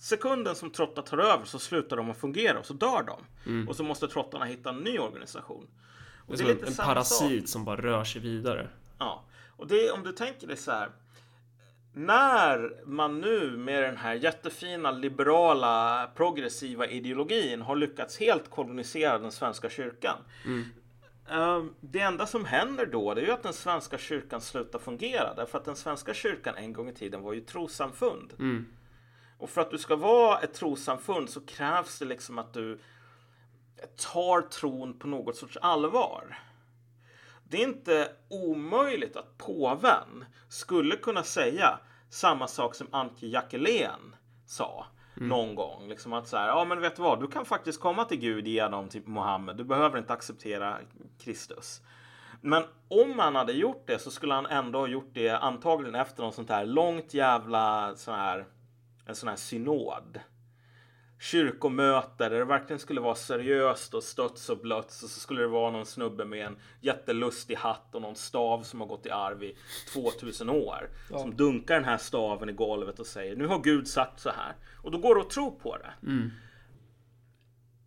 Sekunden 0.00 0.54
som 0.54 0.70
trottar 0.70 1.02
tar 1.02 1.18
över 1.18 1.44
så 1.44 1.58
slutar 1.58 1.96
de 1.96 2.10
att 2.10 2.16
fungera 2.18 2.58
och 2.58 2.66
så 2.66 2.74
dör 2.74 3.02
de. 3.06 3.66
Och 3.68 3.76
så 3.76 3.84
måste 3.84 4.08
trottarna 4.08 4.44
hitta 4.44 4.70
en 4.70 4.76
ny 4.76 4.98
organisation. 4.98 5.66
Och 6.26 6.36
Det 6.36 6.42
är 6.42 6.46
som 6.46 6.58
en, 6.58 6.64
en 6.66 6.72
samma 6.72 7.04
sak. 7.04 7.18
parasit 7.20 7.48
som 7.48 7.64
bara 7.64 7.80
rör 7.80 8.04
sig 8.04 8.20
vidare. 8.20 8.68
Ja, 8.98 9.24
och 9.58 9.66
det 9.66 9.90
om 9.90 10.02
du 10.02 10.12
tänker 10.12 10.46
dig 10.46 10.56
så 10.56 10.70
här. 10.72 10.90
När 11.94 12.82
man 12.86 13.20
nu 13.20 13.56
med 13.56 13.82
den 13.82 13.96
här 13.96 14.14
jättefina 14.14 14.90
liberala 14.90 16.10
progressiva 16.14 16.86
ideologin 16.86 17.62
har 17.62 17.76
lyckats 17.76 18.18
helt 18.20 18.50
kolonisera 18.50 19.18
den 19.18 19.32
svenska 19.32 19.70
kyrkan. 19.70 20.16
eh, 21.30 21.64
Det 21.80 22.00
enda 22.00 22.26
som 22.26 22.44
händer 22.44 22.86
då 22.86 23.14
det 23.14 23.20
är 23.20 23.24
ju 23.24 23.32
att 23.32 23.42
den 23.42 23.52
svenska 23.52 23.98
kyrkan 23.98 24.40
slutar 24.40 24.78
fungera. 24.78 25.34
Därför 25.34 25.58
att 25.58 25.64
den 25.64 25.76
svenska 25.76 26.14
kyrkan 26.14 26.54
en 26.56 26.72
gång 26.72 26.88
i 26.88 26.94
tiden 26.94 27.22
var 27.22 27.32
ju 27.32 27.40
trossamfund. 27.40 28.32
Och 29.38 29.50
för 29.50 29.60
att 29.60 29.70
du 29.70 29.78
ska 29.78 29.96
vara 29.96 30.38
ett 30.40 30.54
trossamfund 30.54 31.30
så 31.30 31.40
krävs 31.40 31.98
det 31.98 32.04
liksom 32.04 32.38
att 32.38 32.52
du 32.54 32.78
tar 34.12 34.40
tron 34.40 34.98
på 34.98 35.06
något 35.08 35.36
sorts 35.36 35.56
allvar. 35.56 36.38
Det 37.48 37.56
är 37.56 37.68
inte 37.68 38.08
omöjligt 38.28 39.16
att 39.16 39.38
påven 39.38 40.24
skulle 40.48 40.96
kunna 40.96 41.22
säga 41.22 41.78
samma 42.10 42.46
sak 42.46 42.74
som 42.74 42.86
Antje 42.90 43.28
Jackelén 43.28 44.16
sa 44.46 44.86
någon 45.14 45.54
gång. 45.54 45.88
Liksom 45.88 46.12
att 46.12 46.28
så 46.28 46.36
här, 46.36 46.48
ja 46.48 46.64
men 46.64 46.80
vet 46.80 46.96
du 46.96 47.02
vad, 47.02 47.20
du 47.20 47.26
kan 47.26 47.44
faktiskt 47.44 47.80
komma 47.80 48.04
till 48.04 48.18
Gud 48.18 48.46
genom 48.46 48.88
typ 48.88 49.06
Mohammed. 49.06 49.56
Du 49.56 49.64
behöver 49.64 49.98
inte 49.98 50.12
acceptera 50.12 50.78
Kristus. 51.20 51.82
Men 52.40 52.62
om 52.88 53.18
han 53.18 53.34
hade 53.34 53.52
gjort 53.52 53.86
det 53.86 53.98
så 53.98 54.10
skulle 54.10 54.34
han 54.34 54.46
ändå 54.46 54.78
ha 54.78 54.86
gjort 54.86 55.10
det 55.12 55.30
antagligen 55.30 55.94
efter 55.94 56.22
något 56.22 56.34
sånt 56.34 56.50
här 56.50 56.66
långt 56.66 57.14
jävla 57.14 57.94
sån 57.96 58.14
här, 58.14 58.46
en 59.06 59.14
sån 59.14 59.28
här 59.28 59.36
synod 59.36 60.20
kyrkomöte 61.18 62.28
där 62.28 62.30
det 62.38 62.44
verkligen 62.44 62.78
skulle 62.80 63.00
vara 63.00 63.14
seriöst 63.14 63.94
och 63.94 64.02
stöts 64.02 64.48
och 64.50 64.58
blöts 64.58 65.02
och 65.02 65.10
så 65.10 65.20
skulle 65.20 65.40
det 65.40 65.48
vara 65.48 65.70
någon 65.70 65.86
snubbe 65.86 66.24
med 66.24 66.46
en 66.46 66.56
jättelustig 66.80 67.54
hatt 67.56 67.94
och 67.94 68.02
någon 68.02 68.16
stav 68.16 68.62
som 68.62 68.80
har 68.80 68.86
gått 68.88 69.06
i 69.06 69.10
arv 69.10 69.42
i 69.42 69.56
2000 69.92 70.50
år. 70.50 70.90
Som 71.20 71.36
dunkar 71.36 71.74
den 71.74 71.84
här 71.84 71.98
staven 71.98 72.48
i 72.48 72.52
golvet 72.52 72.98
och 73.00 73.06
säger 73.06 73.36
nu 73.36 73.46
har 73.46 73.58
Gud 73.58 73.88
sagt 73.88 74.20
så 74.20 74.30
här. 74.30 74.54
Och 74.82 74.90
då 74.90 74.98
går 74.98 75.14
det 75.14 75.20
att 75.20 75.30
tro 75.30 75.58
på 75.58 75.76
det. 75.76 75.92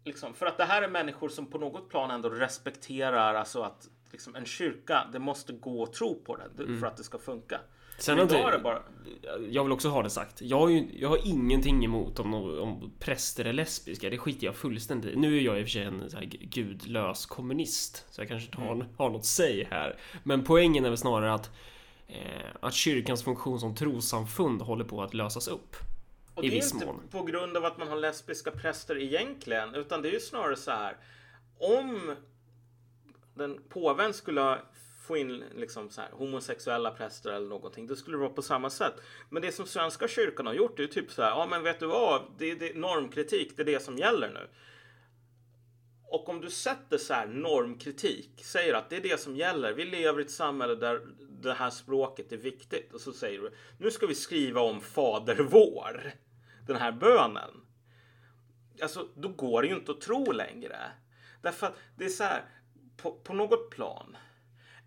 Liksom, 0.06 0.34
för 0.34 0.46
att 0.46 0.58
det 0.58 0.66
här 0.66 0.82
är 0.82 0.88
människor 0.90 1.30
som 1.30 1.46
på 1.46 1.58
något 1.58 1.90
plan 1.90 2.12
ändå 2.12 2.30
respekterar 2.30 3.36
alltså 3.36 3.62
att 3.62 3.90
liksom, 4.12 4.36
en 4.36 4.46
kyrka, 4.46 5.08
det 5.14 5.20
måste 5.20 5.54
gå 5.54 5.84
att 5.84 5.94
tro 5.94 6.24
på 6.24 6.36
det 6.38 6.44
det- 6.56 6.64
för 6.80 6.88
att 6.88 6.98
det 6.98 7.04
ska 7.04 7.18
funka. 7.18 7.60
Sen 8.02 8.18
Men 8.18 8.30
är 8.30 8.36
inte, 8.36 8.60
bara... 8.64 8.82
jag 9.50 9.64
vill 9.64 9.72
också 9.72 9.90
ha 9.90 10.04
det 10.04 10.10
sagt. 10.10 10.42
Jag 10.42 10.60
har, 10.60 10.70
ju, 10.70 10.88
jag 10.94 11.10
har 11.10 11.28
ingenting 11.28 11.86
emot 11.86 12.20
om, 12.20 12.34
om 12.34 12.92
präster 13.00 13.46
är 13.46 13.54
lesbiska. 13.54 14.10
Det 14.10 14.18
skiter 14.18 14.46
jag 14.46 14.56
fullständigt 14.56 15.14
i. 15.14 15.16
Nu 15.16 15.38
är 15.38 15.42
jag 15.42 15.60
i 15.60 15.64
och 15.64 15.66
för 15.66 15.72
sig 15.72 15.84
en 15.84 16.10
så 16.10 16.18
här 16.18 16.26
gudlös 16.26 17.26
kommunist. 17.26 18.06
Så 18.10 18.22
jag 18.22 18.28
kanske 18.28 18.46
inte 18.46 18.62
har, 18.62 18.88
har 18.98 19.10
något 19.10 19.26
säg 19.26 19.68
här. 19.72 20.00
Men 20.24 20.44
poängen 20.44 20.86
är 20.86 20.90
väl 20.90 20.98
snarare 20.98 21.34
att, 21.34 21.52
eh, 22.08 22.16
att 22.60 22.74
kyrkans 22.74 23.24
funktion 23.24 23.60
som 23.60 23.76
trossamfund 23.76 24.62
håller 24.62 24.86
på 24.86 25.04
att 25.04 25.14
lösas 25.14 25.48
upp. 25.48 25.76
Och 26.36 26.44
I 26.44 26.50
det 26.50 26.54
är 26.54 26.56
viss 26.56 26.74
inte 26.74 26.86
mån. 26.86 27.02
på 27.12 27.24
grund 27.24 27.58
av 27.58 27.66
att 27.66 27.78
man 27.78 27.88
har 27.88 27.96
lesbiska 27.96 28.52
präster 28.52 28.98
egentligen, 29.02 29.76
utan 29.76 30.02
det 30.02 30.10
är 30.10 30.14
ju 30.14 30.20
snarare 30.20 30.56
så 30.56 30.72
här. 30.72 30.98
Om 31.60 32.16
den 33.34 33.60
påven 33.70 34.14
skulle 34.14 34.60
få 35.02 35.18
in 35.18 35.44
liksom 35.56 35.90
så 35.90 36.02
här, 36.02 36.10
homosexuella 36.12 36.92
präster 36.92 37.32
eller 37.32 37.48
någonting, 37.48 37.88
då 37.88 37.96
skulle 37.96 38.18
det 38.18 38.22
vara 38.22 38.34
på 38.34 38.42
samma 38.42 38.70
sätt. 38.70 38.94
Men 39.30 39.42
det 39.42 39.52
som 39.52 39.66
Svenska 39.66 40.08
kyrkan 40.08 40.46
har 40.46 40.54
gjort 40.54 40.80
är 40.80 40.84
ju 40.84 40.90
typ 40.90 41.12
så 41.12 41.22
här, 41.22 41.30
ja 41.30 41.48
men 41.50 41.64
vet 41.64 41.80
du 41.80 41.86
vad, 41.86 42.22
det, 42.38 42.56
det, 42.56 42.76
normkritik, 42.76 43.58
det 43.58 43.62
är 43.62 43.66
det 43.66 43.84
som 43.84 43.98
gäller 43.98 44.30
nu. 44.30 44.50
Och 46.06 46.30
om 46.30 46.42
du 46.42 46.50
sätter 46.50 46.98
så 46.98 47.14
här 47.14 47.28
normkritik, 47.28 48.46
säger 48.46 48.74
att 48.74 48.90
det 48.90 48.98
är 48.98 49.02
det 49.02 49.20
som 49.20 49.36
gäller. 49.36 49.74
Vi 49.74 49.86
lever 49.86 50.20
i 50.20 50.24
ett 50.24 50.32
samhälle 50.32 50.76
där 50.76 51.02
det 51.42 51.54
här 51.54 51.70
språket 51.70 52.32
är 52.32 52.38
viktigt. 52.38 52.94
Och 52.94 53.02
så 53.02 53.14
säger 53.14 53.40
du, 53.40 53.52
nu 53.78 53.92
ska 53.92 54.08
vi 54.08 54.16
skriva 54.16 54.62
om 54.62 54.82
Fader 54.82 55.36
vår. 55.36 56.12
Den 56.68 56.76
här 56.76 56.92
bönen. 56.92 57.52
Alltså, 58.82 59.08
då 59.16 59.28
går 59.28 59.62
det 59.62 59.68
ju 59.68 59.76
inte 59.76 59.92
att 59.92 60.02
tro 60.02 60.32
längre. 60.32 60.78
Därför 61.42 61.68
att 61.68 61.78
det 61.98 62.06
är 62.06 62.10
så 62.10 62.24
här, 62.24 62.46
på, 62.98 63.12
på 63.12 63.34
något 63.34 63.70
plan. 63.70 64.18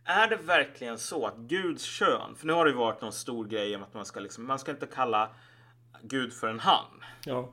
Är 0.04 0.28
det 0.28 0.36
verkligen 0.36 0.98
så 0.98 1.26
att 1.26 1.36
Guds 1.36 1.84
kön, 1.84 2.34
för 2.36 2.46
nu 2.46 2.52
har 2.52 2.64
det 2.64 2.70
ju 2.70 2.76
varit 2.76 3.00
någon 3.00 3.12
stor 3.12 3.44
grej 3.46 3.76
om 3.76 3.82
att 3.82 3.94
man 3.94 4.04
ska 4.04 4.20
liksom, 4.20 4.46
man 4.46 4.58
ska 4.58 4.70
inte 4.70 4.86
kalla 4.86 5.30
Gud 6.02 6.32
för 6.32 6.48
en 6.48 6.60
han. 6.60 6.84
Ja. 7.24 7.52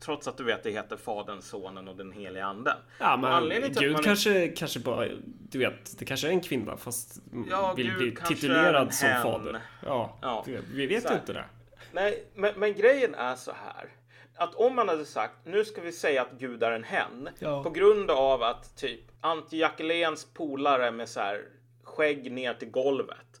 Trots 0.00 0.28
att 0.28 0.36
du 0.36 0.44
vet 0.44 0.62
det 0.62 0.70
heter 0.70 0.96
Fadern, 0.96 1.42
Sonen 1.42 1.88
och 1.88 1.96
den 1.96 2.12
helige 2.12 2.44
Anden. 2.44 2.76
Ja 2.98 3.16
men 3.16 3.62
Gud 3.72 3.92
man- 3.92 4.02
kanske, 4.02 4.48
kanske 4.48 4.80
bara, 4.80 5.08
du 5.50 5.58
vet, 5.58 5.98
det 5.98 6.04
kanske 6.04 6.26
är 6.28 6.30
en 6.30 6.40
kvinna 6.40 6.76
fast 6.76 7.22
Ja, 7.50 7.74
vill 7.74 7.86
Gud 7.90 7.98
bli 7.98 8.16
titulerad 8.26 8.94
som 8.94 9.08
hen. 9.08 9.22
fader. 9.22 9.60
Ja, 9.86 10.18
Ja. 10.22 10.44
vet, 10.46 10.64
vi 10.72 10.86
vet 10.86 11.10
ju 11.10 11.14
inte 11.14 11.32
det. 11.32 11.44
Nej, 11.92 12.24
men, 12.34 12.52
men 12.56 12.74
grejen 12.74 13.14
är 13.14 13.34
så 13.36 13.52
här. 13.52 13.88
Att 14.36 14.54
om 14.54 14.74
man 14.76 14.88
hade 14.88 15.04
sagt 15.04 15.34
nu 15.44 15.64
ska 15.64 15.80
vi 15.80 15.92
säga 15.92 16.22
att 16.22 16.32
Gud 16.38 16.62
är 16.62 16.70
en 16.72 16.84
hen. 16.84 17.28
Ja. 17.38 17.62
På 17.62 17.70
grund 17.70 18.10
av 18.10 18.42
att 18.42 18.76
typ 18.76 19.00
Antje 19.20 19.58
Jackeléns 19.58 20.24
polare 20.34 20.90
med 20.90 21.08
så 21.08 21.20
här 21.20 21.42
skägg 21.82 22.32
ner 22.32 22.54
till 22.54 22.70
golvet 22.70 23.40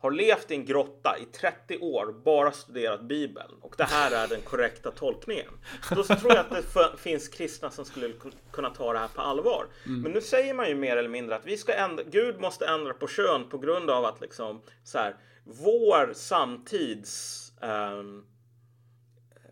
har 0.00 0.10
levt 0.10 0.50
i 0.50 0.54
en 0.54 0.64
grotta 0.64 1.16
i 1.18 1.24
30 1.24 1.78
år, 1.78 2.14
bara 2.24 2.52
studerat 2.52 3.00
Bibeln 3.02 3.50
och 3.60 3.74
det 3.78 3.84
här 3.84 4.10
är 4.24 4.28
den 4.28 4.40
korrekta 4.40 4.90
tolkningen. 4.90 5.52
Då 5.90 6.04
tror 6.04 6.32
jag 6.32 6.38
att 6.38 6.50
det 6.50 6.98
finns 6.98 7.28
kristna 7.28 7.70
som 7.70 7.84
skulle 7.84 8.08
ku- 8.08 8.32
kunna 8.52 8.70
ta 8.70 8.92
det 8.92 8.98
här 8.98 9.08
på 9.08 9.20
allvar. 9.20 9.66
Men 10.02 10.12
nu 10.12 10.20
säger 10.20 10.54
man 10.54 10.68
ju 10.68 10.74
mer 10.74 10.96
eller 10.96 11.08
mindre 11.08 11.36
att 11.36 11.46
vi 11.46 11.56
ska 11.56 11.72
ändra, 11.74 12.02
Gud 12.04 12.40
måste 12.40 12.66
ändra 12.66 12.94
på 12.94 13.06
kön 13.06 13.48
på 13.48 13.58
grund 13.58 13.90
av 13.90 14.04
att 14.04 14.20
liksom 14.20 14.62
så 14.84 14.98
här, 14.98 15.16
vår 15.44 16.12
samtids 16.14 17.38
ehm, 17.60 18.24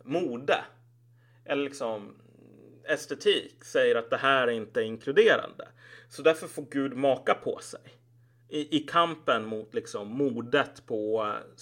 mode 0.04 0.64
eller 1.44 1.64
liksom 1.64 2.14
estetik 2.88 3.64
säger 3.64 3.96
att 3.96 4.10
det 4.10 4.16
här 4.16 4.48
är 4.48 4.52
inte 4.52 4.82
inkluderande. 4.82 5.68
Så 6.08 6.22
därför 6.22 6.46
får 6.46 6.66
Gud 6.70 6.96
maka 6.96 7.34
på 7.34 7.58
sig. 7.58 7.80
i, 8.50 8.76
i 8.76 8.80
kampen 8.80 9.46
mot 9.46 9.74
liksom 9.74 10.08
modet 10.08 10.86
på 10.86 11.26
eh, 11.26 11.54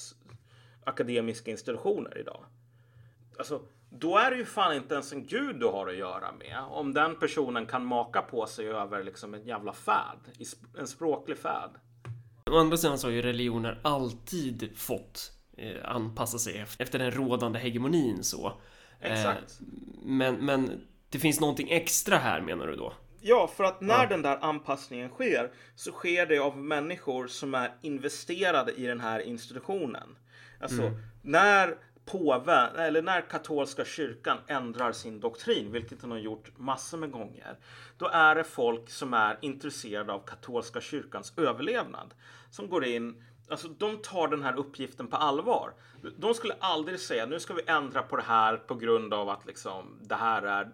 akademiska 0.85 1.51
institutioner 1.51 2.19
idag. 2.19 2.45
Alltså, 3.39 3.63
då 3.91 4.19
är 4.19 4.31
det 4.31 4.37
ju 4.37 4.45
fan 4.45 4.77
inte 4.77 4.95
ens 4.95 5.13
en 5.13 5.27
gud 5.27 5.61
du 5.61 5.67
har 5.67 5.89
att 5.89 5.97
göra 5.97 6.33
med. 6.33 6.65
Om 6.71 6.95
den 6.95 7.17
personen 7.17 7.67
kan 7.67 7.85
maka 7.85 8.23
på 8.23 8.47
sig 8.47 8.69
över 8.69 9.03
liksom 9.03 9.35
en 9.35 9.45
jävla 9.45 9.73
färd, 9.73 10.19
en 10.79 10.87
språklig 10.87 11.39
färd. 11.39 11.71
Å 12.51 12.59
andra 12.59 12.77
sidan 12.77 12.99
så 12.99 13.07
har 13.07 13.13
ju 13.13 13.23
religioner 13.23 13.81
alltid 13.83 14.79
fått 14.79 15.38
anpassa 15.85 16.39
sig 16.39 16.55
ef- 16.55 16.77
efter 16.79 16.99
den 16.99 17.11
rådande 17.11 17.59
hegemonin 17.59 18.25
så. 18.25 18.53
Exakt. 19.01 19.61
Eh, 19.61 19.67
men, 20.03 20.35
men 20.35 20.81
det 21.11 21.19
finns 21.19 21.41
någonting 21.41 21.71
extra 21.71 22.17
här 22.17 22.41
menar 22.41 22.67
du 22.67 22.77
då? 22.77 22.93
Ja, 23.21 23.51
för 23.57 23.65
att 23.65 23.81
när 23.81 24.03
Ja. 24.03 24.07
den 24.09 24.23
där 24.23 24.39
anpassningen 24.41 25.09
sker 25.09 25.51
så 25.75 25.93
sker 25.93 26.27
det 26.27 26.39
av 26.39 26.59
människor 26.59 27.27
som 27.27 27.55
är 27.55 27.73
investerade 27.83 28.73
i 28.73 28.87
den 28.87 29.01
här 29.01 29.21
institutionen. 29.21 30.17
Alltså 30.61 30.91
när 31.23 31.75
påven 32.05 32.77
eller 32.77 33.03
när 33.03 33.21
katolska 33.21 33.85
kyrkan 33.85 34.39
ändrar 34.47 34.93
sin 34.93 35.21
doktrin, 35.21 35.73
vilket 35.73 36.01
den 36.01 36.11
har 36.11 36.19
gjort 36.19 36.53
massor 36.59 36.99
med 36.99 37.11
gånger, 37.11 37.57
då 37.99 38.09
är 38.09 38.35
det 38.35 38.45
folk 38.45 38.91
som 38.91 39.15
är 39.15 39.39
intresserade 39.43 40.13
av 40.13 40.27
katolska 40.27 40.81
kyrkans 40.81 41.33
överlevnad 41.37 42.15
som 42.51 42.69
går 42.69 42.85
in 42.85 43.25
Alltså 43.51 43.69
de 43.69 43.99
tar 44.03 44.29
den 44.29 44.43
här 44.43 44.57
uppgiften 44.57 45.07
på 45.07 45.17
allvar. 45.17 45.73
De 46.17 46.35
skulle 46.35 46.55
aldrig 46.61 47.01
säga 47.01 47.27
nu 47.27 47.41
ska 47.41 47.55
vi 47.55 47.63
ändra 47.67 48.03
på 48.03 48.17
det 48.17 48.23
här 48.23 48.57
på 48.57 48.75
grund 48.75 49.15
av 49.15 49.29
att 49.29 49.47
liksom 49.47 49.99
det 50.03 50.15
här 50.15 50.43
är 50.43 50.71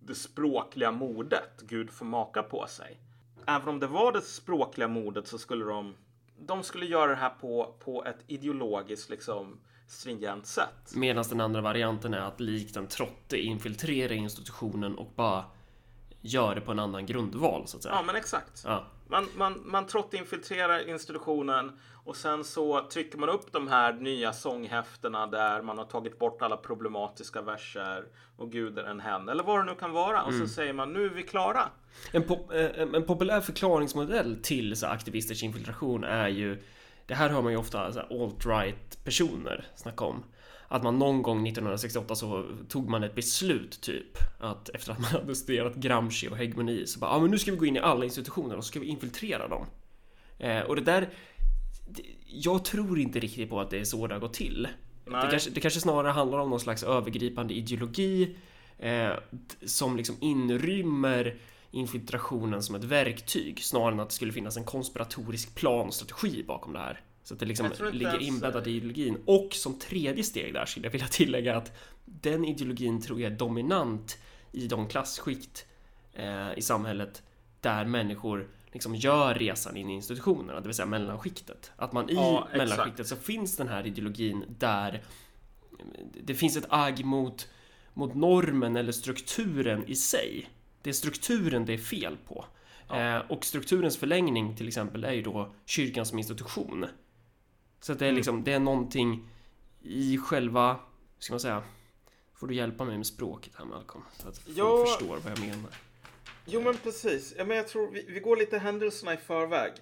det 0.00 0.14
språkliga 0.14 0.90
mordet 0.90 1.62
Gud 1.62 1.90
får 1.90 2.04
maka 2.04 2.42
på 2.42 2.66
sig. 2.66 2.98
Även 3.46 3.68
om 3.68 3.80
det 3.80 3.86
var 3.86 4.12
det 4.12 4.20
språkliga 4.20 4.88
mordet 4.88 5.28
så 5.28 5.38
skulle 5.38 5.64
de 5.64 5.94
de 6.38 6.62
skulle 6.62 6.86
göra 6.86 7.10
det 7.10 7.16
här 7.16 7.32
på, 7.40 7.74
på 7.84 8.04
ett 8.04 8.18
ideologiskt 8.26 9.10
liksom 9.10 9.58
stringent 9.88 10.46
sätt. 10.46 10.92
Medan 10.94 11.24
den 11.28 11.40
andra 11.40 11.60
varianten 11.60 12.14
är 12.14 12.20
att 12.20 12.40
likt 12.40 12.76
en 12.76 12.86
trotte 12.86 13.38
infiltrera 13.38 14.14
institutionen 14.14 14.98
och 14.98 15.12
bara 15.16 15.44
gör 16.20 16.54
det 16.54 16.60
på 16.60 16.72
en 16.72 16.78
annan 16.78 17.06
grundval 17.06 17.66
så 17.66 17.76
att 17.76 17.82
säga. 17.82 17.94
Ja, 17.94 18.02
men 18.02 18.16
exakt. 18.16 18.62
Ja. 18.64 18.84
Man, 19.08 19.28
man, 19.36 19.62
man 19.64 19.86
trott 19.86 20.14
infiltrerar 20.14 20.88
institutionen 20.88 21.78
och 22.06 22.16
sen 22.16 22.44
så 22.44 22.86
trycker 22.92 23.18
man 23.18 23.28
upp 23.28 23.52
de 23.52 23.68
här 23.68 23.92
nya 23.92 24.32
sånghäftena 24.32 25.26
där 25.26 25.62
man 25.62 25.78
har 25.78 25.84
tagit 25.84 26.18
bort 26.18 26.42
alla 26.42 26.56
problematiska 26.56 27.42
verser 27.42 28.04
och 28.36 28.52
Gud 28.52 28.78
är 28.78 28.84
en 28.84 29.00
hen 29.00 29.28
eller 29.28 29.44
vad 29.44 29.60
det 29.60 29.64
nu 29.64 29.74
kan 29.74 29.92
vara. 29.92 30.22
Och 30.22 30.34
så 30.34 30.46
säger 30.48 30.72
man 30.72 30.92
nu 30.92 31.04
är 31.04 31.10
vi 31.10 31.22
klara. 31.22 31.68
En, 32.12 32.22
pop, 32.22 32.52
eh, 32.52 32.80
en, 32.80 33.06
populär 33.06 33.40
förklaringsmodell 33.40 34.38
till 34.42 34.76
så 34.76 34.86
aktivisters 34.86 35.42
infiltration 35.42 36.04
är 36.04 36.28
ju 36.28 36.62
Det 37.06 37.14
här 37.14 37.28
hör 37.28 37.42
man 37.42 37.52
ju 37.52 37.58
ofta 37.58 37.78
alt-right 38.10 39.04
personer 39.04 39.66
snacka 39.74 40.04
om. 40.04 40.24
Att 40.68 40.82
man 40.82 40.98
någon 40.98 41.22
gång 41.22 41.36
1968 41.36 42.14
så 42.14 42.44
tog 42.68 42.88
man 42.88 43.04
ett 43.04 43.14
beslut 43.14 43.80
typ 43.80 44.18
Att 44.40 44.68
efter 44.68 44.92
att 44.92 44.98
man 44.98 45.10
hade 45.10 45.34
studerat 45.34 45.74
Gramsci 45.74 46.28
och 46.28 46.36
hegemoni 46.36 46.86
så 46.86 46.98
bara 46.98 47.10
ja 47.10 47.18
men 47.18 47.30
nu 47.30 47.38
ska 47.38 47.50
vi 47.50 47.56
gå 47.56 47.66
in 47.66 47.76
i 47.76 47.80
alla 47.80 48.04
institutioner 48.04 48.56
och 48.56 48.64
så 48.64 48.68
ska 48.68 48.80
vi 48.80 48.86
infiltrera 48.86 49.48
dem. 49.48 49.66
Eh, 50.38 50.60
Och 50.60 50.76
det 50.76 50.82
där 50.82 51.08
Jag 52.26 52.64
tror 52.64 52.98
inte 52.98 53.20
riktigt 53.20 53.50
på 53.50 53.60
att 53.60 53.70
det 53.70 53.78
är 53.78 53.84
så 53.84 54.06
det 54.06 54.14
har 54.14 54.20
gått 54.20 54.34
till 54.34 54.68
det 55.10 55.28
kanske, 55.30 55.50
det 55.50 55.60
kanske 55.60 55.80
snarare 55.80 56.12
handlar 56.12 56.38
om 56.38 56.50
någon 56.50 56.60
slags 56.60 56.82
övergripande 56.82 57.54
ideologi 57.54 58.36
eh, 58.78 59.12
som 59.64 59.96
liksom 59.96 60.16
inrymmer 60.20 61.36
infiltrationen 61.70 62.62
som 62.62 62.74
ett 62.74 62.84
verktyg 62.84 63.64
snarare 63.64 63.92
än 63.92 64.00
att 64.00 64.08
det 64.08 64.14
skulle 64.14 64.32
finnas 64.32 64.56
en 64.56 64.64
konspiratorisk 64.64 65.54
plan 65.54 65.86
och 65.86 65.94
strategi 65.94 66.44
bakom 66.46 66.72
det 66.72 66.78
här. 66.78 67.00
Så 67.22 67.34
att 67.34 67.40
det 67.40 67.46
liksom 67.46 67.70
ligger 67.92 68.22
inbäddat 68.22 68.66
i 68.66 68.70
ideologin. 68.70 69.18
Och 69.24 69.48
som 69.52 69.78
tredje 69.78 70.24
steg 70.24 70.54
där 70.54 70.66
skulle 70.66 70.86
jag 70.86 70.92
vilja 70.92 71.06
tillägga 71.10 71.56
att 71.56 71.72
den 72.04 72.44
ideologin 72.44 73.02
tror 73.02 73.20
jag 73.20 73.32
är 73.32 73.36
dominant 73.36 74.18
i 74.52 74.66
de 74.66 74.88
klassskikt 74.88 75.66
eh, 76.12 76.58
i 76.58 76.62
samhället 76.62 77.22
där 77.60 77.84
människor 77.84 78.48
liksom 78.76 78.94
gör 78.94 79.34
resan 79.34 79.76
in 79.76 79.90
i 79.90 79.94
institutionerna, 79.94 80.60
det 80.60 80.66
vill 80.68 80.74
säga 80.76 80.86
mellanskiktet. 80.86 81.72
Att 81.76 81.92
man 81.92 82.10
i 82.10 82.14
Ja, 82.14 82.48
mellanskiktet 82.52 83.06
så 83.06 83.16
finns 83.16 83.56
den 83.56 83.68
här 83.68 83.86
ideologin 83.86 84.44
där 84.58 85.02
det 86.22 86.34
finns 86.34 86.56
ett 86.56 86.66
agg 86.68 87.04
mot, 87.04 87.48
mot 87.94 88.14
normen 88.14 88.76
eller 88.76 88.92
strukturen 88.92 89.84
i 89.86 89.94
sig. 89.96 90.50
Det 90.82 90.90
är 90.90 90.94
strukturen 90.94 91.64
det 91.66 91.72
är 91.74 91.78
fel 91.78 92.16
på. 92.28 92.44
Eh, 92.94 93.16
och 93.18 93.44
strukturens 93.44 93.96
förlängning 93.96 94.56
till 94.56 94.68
exempel 94.68 95.04
är 95.04 95.12
ju 95.12 95.22
då 95.22 95.54
kyrkan 95.66 96.06
som 96.06 96.18
institution. 96.18 96.86
Så 97.80 97.92
att 97.92 97.98
det 97.98 98.04
är 98.04 98.08
Mm. 98.08 98.16
liksom, 98.16 98.44
det 98.44 98.52
är 98.52 98.58
någonting 98.60 99.28
i 99.82 100.18
själva, 100.18 100.76
ska 101.18 101.32
man 101.32 101.40
säga, 101.40 101.62
får 102.34 102.46
du 102.46 102.54
hjälpa 102.54 102.84
mig 102.84 102.96
med 102.96 103.06
språket 103.06 103.52
här 103.58 103.64
Malcolm? 103.64 104.04
Så 104.22 104.28
att 104.28 104.38
folk 104.38 104.58
Ja. 104.58 104.84
förstår 104.86 105.16
vad 105.24 105.32
jag 105.32 105.40
menar. 105.40 105.70
Jo 106.46 106.60
men 106.60 106.76
precis. 106.76 107.34
Ja, 107.38 107.44
men 107.44 107.56
jag 107.56 107.68
tror 107.68 107.90
vi, 107.90 108.04
vi 108.08 108.20
går 108.20 108.36
lite 108.36 108.58
händelserna 108.58 109.14
i 109.14 109.16
förväg. 109.16 109.72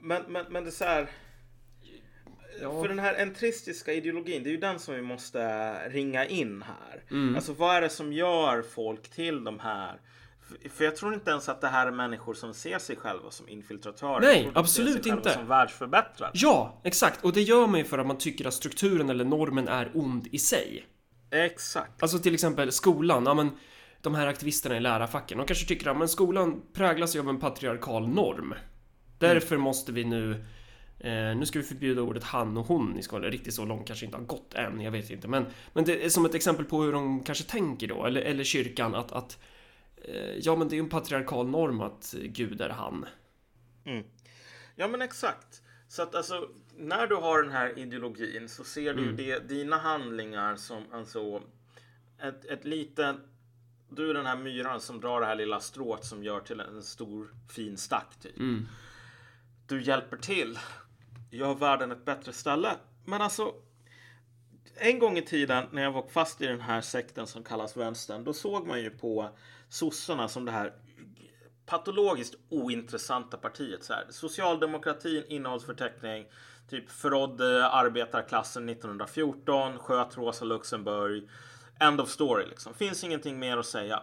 Men, 0.00 0.22
men, 0.28 0.46
men 0.50 0.64
det 0.64 0.70
är 0.70 0.72
så 0.72 0.84
här. 0.84 1.10
Ja. 2.60 2.82
För 2.82 2.88
den 2.88 2.98
här 2.98 3.14
entristiska 3.14 3.92
ideologin, 3.92 4.42
det 4.42 4.48
är 4.48 4.52
ju 4.52 4.56
den 4.56 4.78
som 4.78 4.94
vi 4.94 5.02
måste 5.02 5.72
ringa 5.88 6.26
in 6.26 6.62
här. 6.62 7.02
Mm. 7.10 7.36
Alltså 7.36 7.52
vad 7.52 7.76
är 7.76 7.80
det 7.80 7.88
som 7.88 8.12
gör 8.12 8.62
folk 8.62 9.10
till 9.10 9.44
de 9.44 9.60
här? 9.60 10.00
För- 10.70 10.84
jag 10.84 10.96
tror 10.96 11.14
inte 11.14 11.30
ens 11.30 11.48
att 11.48 11.60
det 11.60 11.68
här 11.68 11.86
är 11.86 11.90
människor 11.90 12.34
som 12.34 12.54
ser 12.54 12.78
sig 12.78 12.96
själva 12.96 13.30
som 13.30 13.48
infiltratörer. 13.48 14.20
Nej, 14.20 14.50
absolut 14.54 15.06
inte. 15.06 15.30
Som 15.30 15.46
världsförbättrare. 15.46 16.30
Ja, 16.34 16.80
exakt. 16.84 17.24
Och 17.24 17.32
det 17.32 17.42
gör 17.42 17.66
man 17.66 17.78
ju 17.78 17.84
för 17.84 17.98
att 17.98 18.06
man 18.06 18.18
tycker 18.18 18.46
att 18.46 18.54
strukturen 18.54 19.10
eller 19.10 19.24
normen 19.24 19.68
är 19.68 19.90
ond 19.94 20.26
i 20.32 20.38
sig. 20.38 20.86
Exakt. 21.30 22.02
Alltså 22.02 22.18
till 22.18 22.34
exempel 22.34 22.72
skolan, 22.72 23.26
ja 23.26 23.34
men 23.34 23.50
de 24.04 24.14
här 24.14 24.26
aktivisterna 24.26 24.76
i 24.76 24.80
lärarfacken, 24.80 25.38
de 25.38 25.46
kanske 25.46 25.66
tycker 25.66 25.90
att 25.90 25.96
men 25.96 26.08
skolan 26.08 26.62
präglas 26.72 27.16
ju 27.16 27.20
av 27.20 27.28
en 27.28 27.40
patriarkal 27.40 28.08
norm. 28.08 28.54
Därför 29.18 29.56
måste 29.56 29.92
vi 29.92 30.04
nu 30.04 30.44
Eh, 31.04 31.36
nu 31.36 31.46
ska 31.46 31.58
vi 31.58 31.64
förbjuda 31.64 32.02
ordet 32.02 32.24
han 32.24 32.56
och 32.56 32.66
hon 32.66 32.98
i 32.98 33.02
skolan. 33.02 33.30
Riktigt 33.30 33.54
så 33.54 33.64
långt 33.64 33.86
kanske 33.86 34.04
inte 34.06 34.18
har 34.18 34.24
gått 34.24 34.54
än, 34.54 34.80
jag 34.80 34.90
vet 34.90 35.10
inte. 35.10 35.28
Men, 35.28 35.46
men 35.72 35.84
det 35.84 36.04
är 36.04 36.08
som 36.08 36.24
ett 36.24 36.34
exempel 36.34 36.64
på 36.64 36.82
hur 36.82 36.92
de 36.92 37.24
kanske 37.24 37.44
tänker 37.44 37.88
då, 37.88 38.04
eller, 38.06 38.20
eller 38.20 38.44
kyrkan, 38.44 38.94
att, 38.94 39.12
att 39.12 39.38
eh, 39.96 40.36
ja, 40.38 40.56
men 40.56 40.68
det 40.68 40.74
är 40.74 40.76
ju 40.76 40.82
en 40.82 40.88
patriarkal 40.88 41.48
norm 41.48 41.80
att 41.80 42.14
Gud 42.22 42.60
är 42.60 42.68
han. 42.68 43.06
Ja 44.76 44.88
men 44.88 45.02
exakt. 45.02 45.62
Så 45.88 46.02
att 46.02 46.14
alltså 46.14 46.48
när 46.76 47.06
du 47.06 47.14
har 47.14 47.42
den 47.42 47.52
här 47.52 47.78
ideologin 47.78 48.48
så 48.48 48.64
ser 48.64 48.94
du 48.94 49.02
Mm. 49.02 49.16
det, 49.16 49.48
dina 49.48 49.78
handlingar 49.78 50.56
som 50.56 50.82
alltså 50.92 51.42
ett, 52.22 52.44
ett 52.44 52.64
litet 52.64 53.16
du 53.94 54.10
är 54.10 54.14
den 54.14 54.26
här 54.26 54.36
myran 54.36 54.80
som 54.80 55.00
drar 55.00 55.20
det 55.20 55.26
här 55.26 55.36
lilla 55.36 55.60
strået 55.60 56.04
som 56.04 56.24
gör 56.24 56.40
till 56.40 56.60
en 56.60 56.82
stor 56.82 57.34
fin 57.48 57.76
stack 57.76 58.16
typ. 58.20 58.38
Mm. 58.38 58.68
Du 59.66 59.82
hjälper 59.82 60.16
till. 60.16 60.58
Gör 61.30 61.54
världen 61.54 61.92
ett 61.92 62.04
bättre 62.04 62.32
ställe. 62.32 62.70
Men 63.04 63.22
alltså 63.22 63.54
en 64.76 64.98
gång 64.98 65.18
i 65.18 65.22
tiden 65.22 65.66
när 65.72 65.82
jag 65.82 65.92
var 65.92 66.06
fast 66.08 66.42
i 66.42 66.46
den 66.46 66.60
här 66.60 66.80
sekten 66.80 67.26
som 67.26 67.44
kallas 67.44 67.76
vänstern, 67.76 68.24
då 68.24 68.32
såg 68.32 68.66
man 68.66 68.80
ju 68.80 68.90
på 68.90 69.30
sossarna 69.68 70.28
som 70.28 70.44
det 70.44 70.52
här 70.52 70.72
patologiskt 71.66 72.34
ointressanta 72.48 73.36
partiet. 73.36 73.84
Så 73.84 73.92
här. 73.92 74.06
Socialdemokratin, 74.10 75.24
innehållsförteckning, 75.28 76.26
typ 76.70 76.90
förrådde 76.90 77.68
arbetarklassen 77.68 78.68
1914, 78.68 79.78
sköt 79.78 80.16
Rosa 80.16 80.44
Luxemburg. 80.44 81.28
End 81.80 82.00
of 82.00 82.08
story 82.08 82.46
liksom. 82.46 82.74
Finns 82.74 83.04
ingenting 83.04 83.38
mer 83.38 83.56
att 83.56 83.66
säga. 83.66 84.02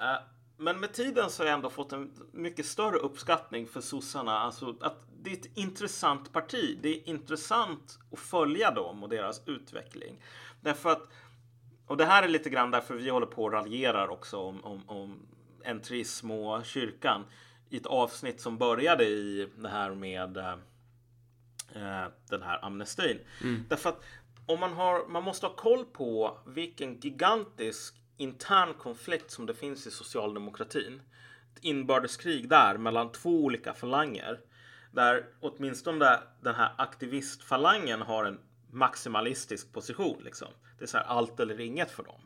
Eh, 0.00 0.18
Men 0.56 0.80
med 0.80 0.92
tiden 0.92 1.30
så 1.30 1.42
har 1.42 1.46
jag 1.46 1.54
ändå 1.54 1.70
fått 1.70 1.92
en 1.92 2.10
mycket 2.32 2.66
större 2.66 2.96
uppskattning 2.96 3.66
för 3.66 3.80
sossarna. 3.80 4.38
Alltså 4.38 4.76
att 4.80 5.02
det 5.22 5.30
är 5.30 5.34
ett 5.36 5.58
intressant 5.58 6.32
parti. 6.32 6.78
Det 6.82 6.88
är 6.88 7.08
intressant 7.08 7.98
att 8.12 8.18
följa 8.18 8.70
dem 8.70 9.02
och 9.02 9.08
deras 9.08 9.42
utveckling. 9.46 10.22
Därför 10.60 10.90
att, 10.90 11.02
och 11.86 11.96
det 11.96 12.04
här 12.04 12.22
är 12.22 12.28
lite 12.28 12.50
grann 12.50 12.70
därför 12.70 12.94
vi 12.94 13.08
håller 13.10 13.26
på 13.26 13.44
och 13.44 13.52
raljerar 13.52 14.08
också 14.08 14.36
om, 14.38 14.64
om, 14.64 14.88
om 14.88 15.26
entrism 15.64 16.30
och 16.30 16.64
kyrkan. 16.64 17.24
I 17.68 17.76
ett 17.76 17.86
avsnitt 17.86 18.40
som 18.40 18.58
började 18.58 19.04
i 19.04 19.48
det 19.56 19.68
här 19.68 19.94
med 19.94 20.36
eh, 20.36 20.52
eh, 21.74 22.08
den 22.30 22.42
här 22.42 22.64
amnestin. 22.64 23.18
Därför 23.68 23.88
att 23.88 24.04
om 24.46 24.60
man, 24.60 24.72
har, 24.72 25.06
man 25.08 25.22
måste 25.22 25.46
ha 25.46 25.54
koll 25.54 25.84
på 25.84 26.38
vilken 26.46 27.00
gigantisk 27.00 27.94
intern 28.16 28.74
konflikt 28.74 29.30
som 29.30 29.46
det 29.46 29.54
finns 29.54 29.86
i 29.86 29.90
socialdemokratin. 29.90 31.02
Ett 31.54 31.64
inbördeskrig 31.64 32.48
där 32.48 32.78
mellan 32.78 33.12
två 33.12 33.30
olika 33.44 33.74
falanger. 33.74 34.40
Där 34.92 35.26
åtminstone 35.40 36.20
den 36.40 36.54
här 36.54 36.72
aktivistfalangen 36.78 38.02
har 38.02 38.24
en 38.24 38.40
maximalistisk 38.70 39.72
position. 39.72 40.22
Liksom. 40.24 40.48
Det 40.78 40.84
är 40.84 40.88
så 40.88 40.96
här 40.96 41.04
allt 41.04 41.40
eller 41.40 41.60
inget 41.60 41.90
för 41.90 42.02
dem. 42.02 42.20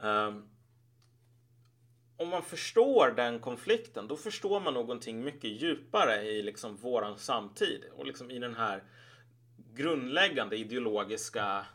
Um, 0.00 0.48
om 2.16 2.28
man 2.28 2.42
förstår 2.42 3.12
den 3.16 3.38
konflikten, 3.38 4.08
då 4.08 4.16
förstår 4.16 4.60
man 4.60 4.74
någonting 4.74 5.24
mycket 5.24 5.50
djupare 5.50 6.22
i 6.22 6.42
liksom 6.42 6.76
våran 6.76 7.18
samtid 7.18 7.84
och 7.96 8.06
liksom 8.06 8.30
i 8.30 8.38
den 8.38 8.54
här 8.54 8.82
grundläggande 9.76 10.56
ideologiska 10.56 11.66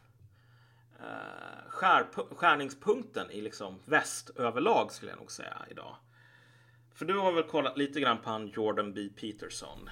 eh, 1.00 1.70
skär, 1.70 2.06
skärningspunkten 2.36 3.32
i 3.32 3.42
liksom 3.42 3.80
väst 3.86 4.30
överlag 4.30 4.92
skulle 4.92 5.12
jag 5.12 5.20
nog 5.20 5.32
säga 5.32 5.66
idag. 5.72 5.96
För 6.94 7.06
du 7.06 7.18
har 7.18 7.32
väl 7.32 7.44
kollat 7.44 7.78
lite 7.78 8.00
grann 8.00 8.18
på 8.22 8.30
han 8.30 8.48
Jordan 8.48 8.94
B. 8.94 9.10
Peterson? 9.22 9.90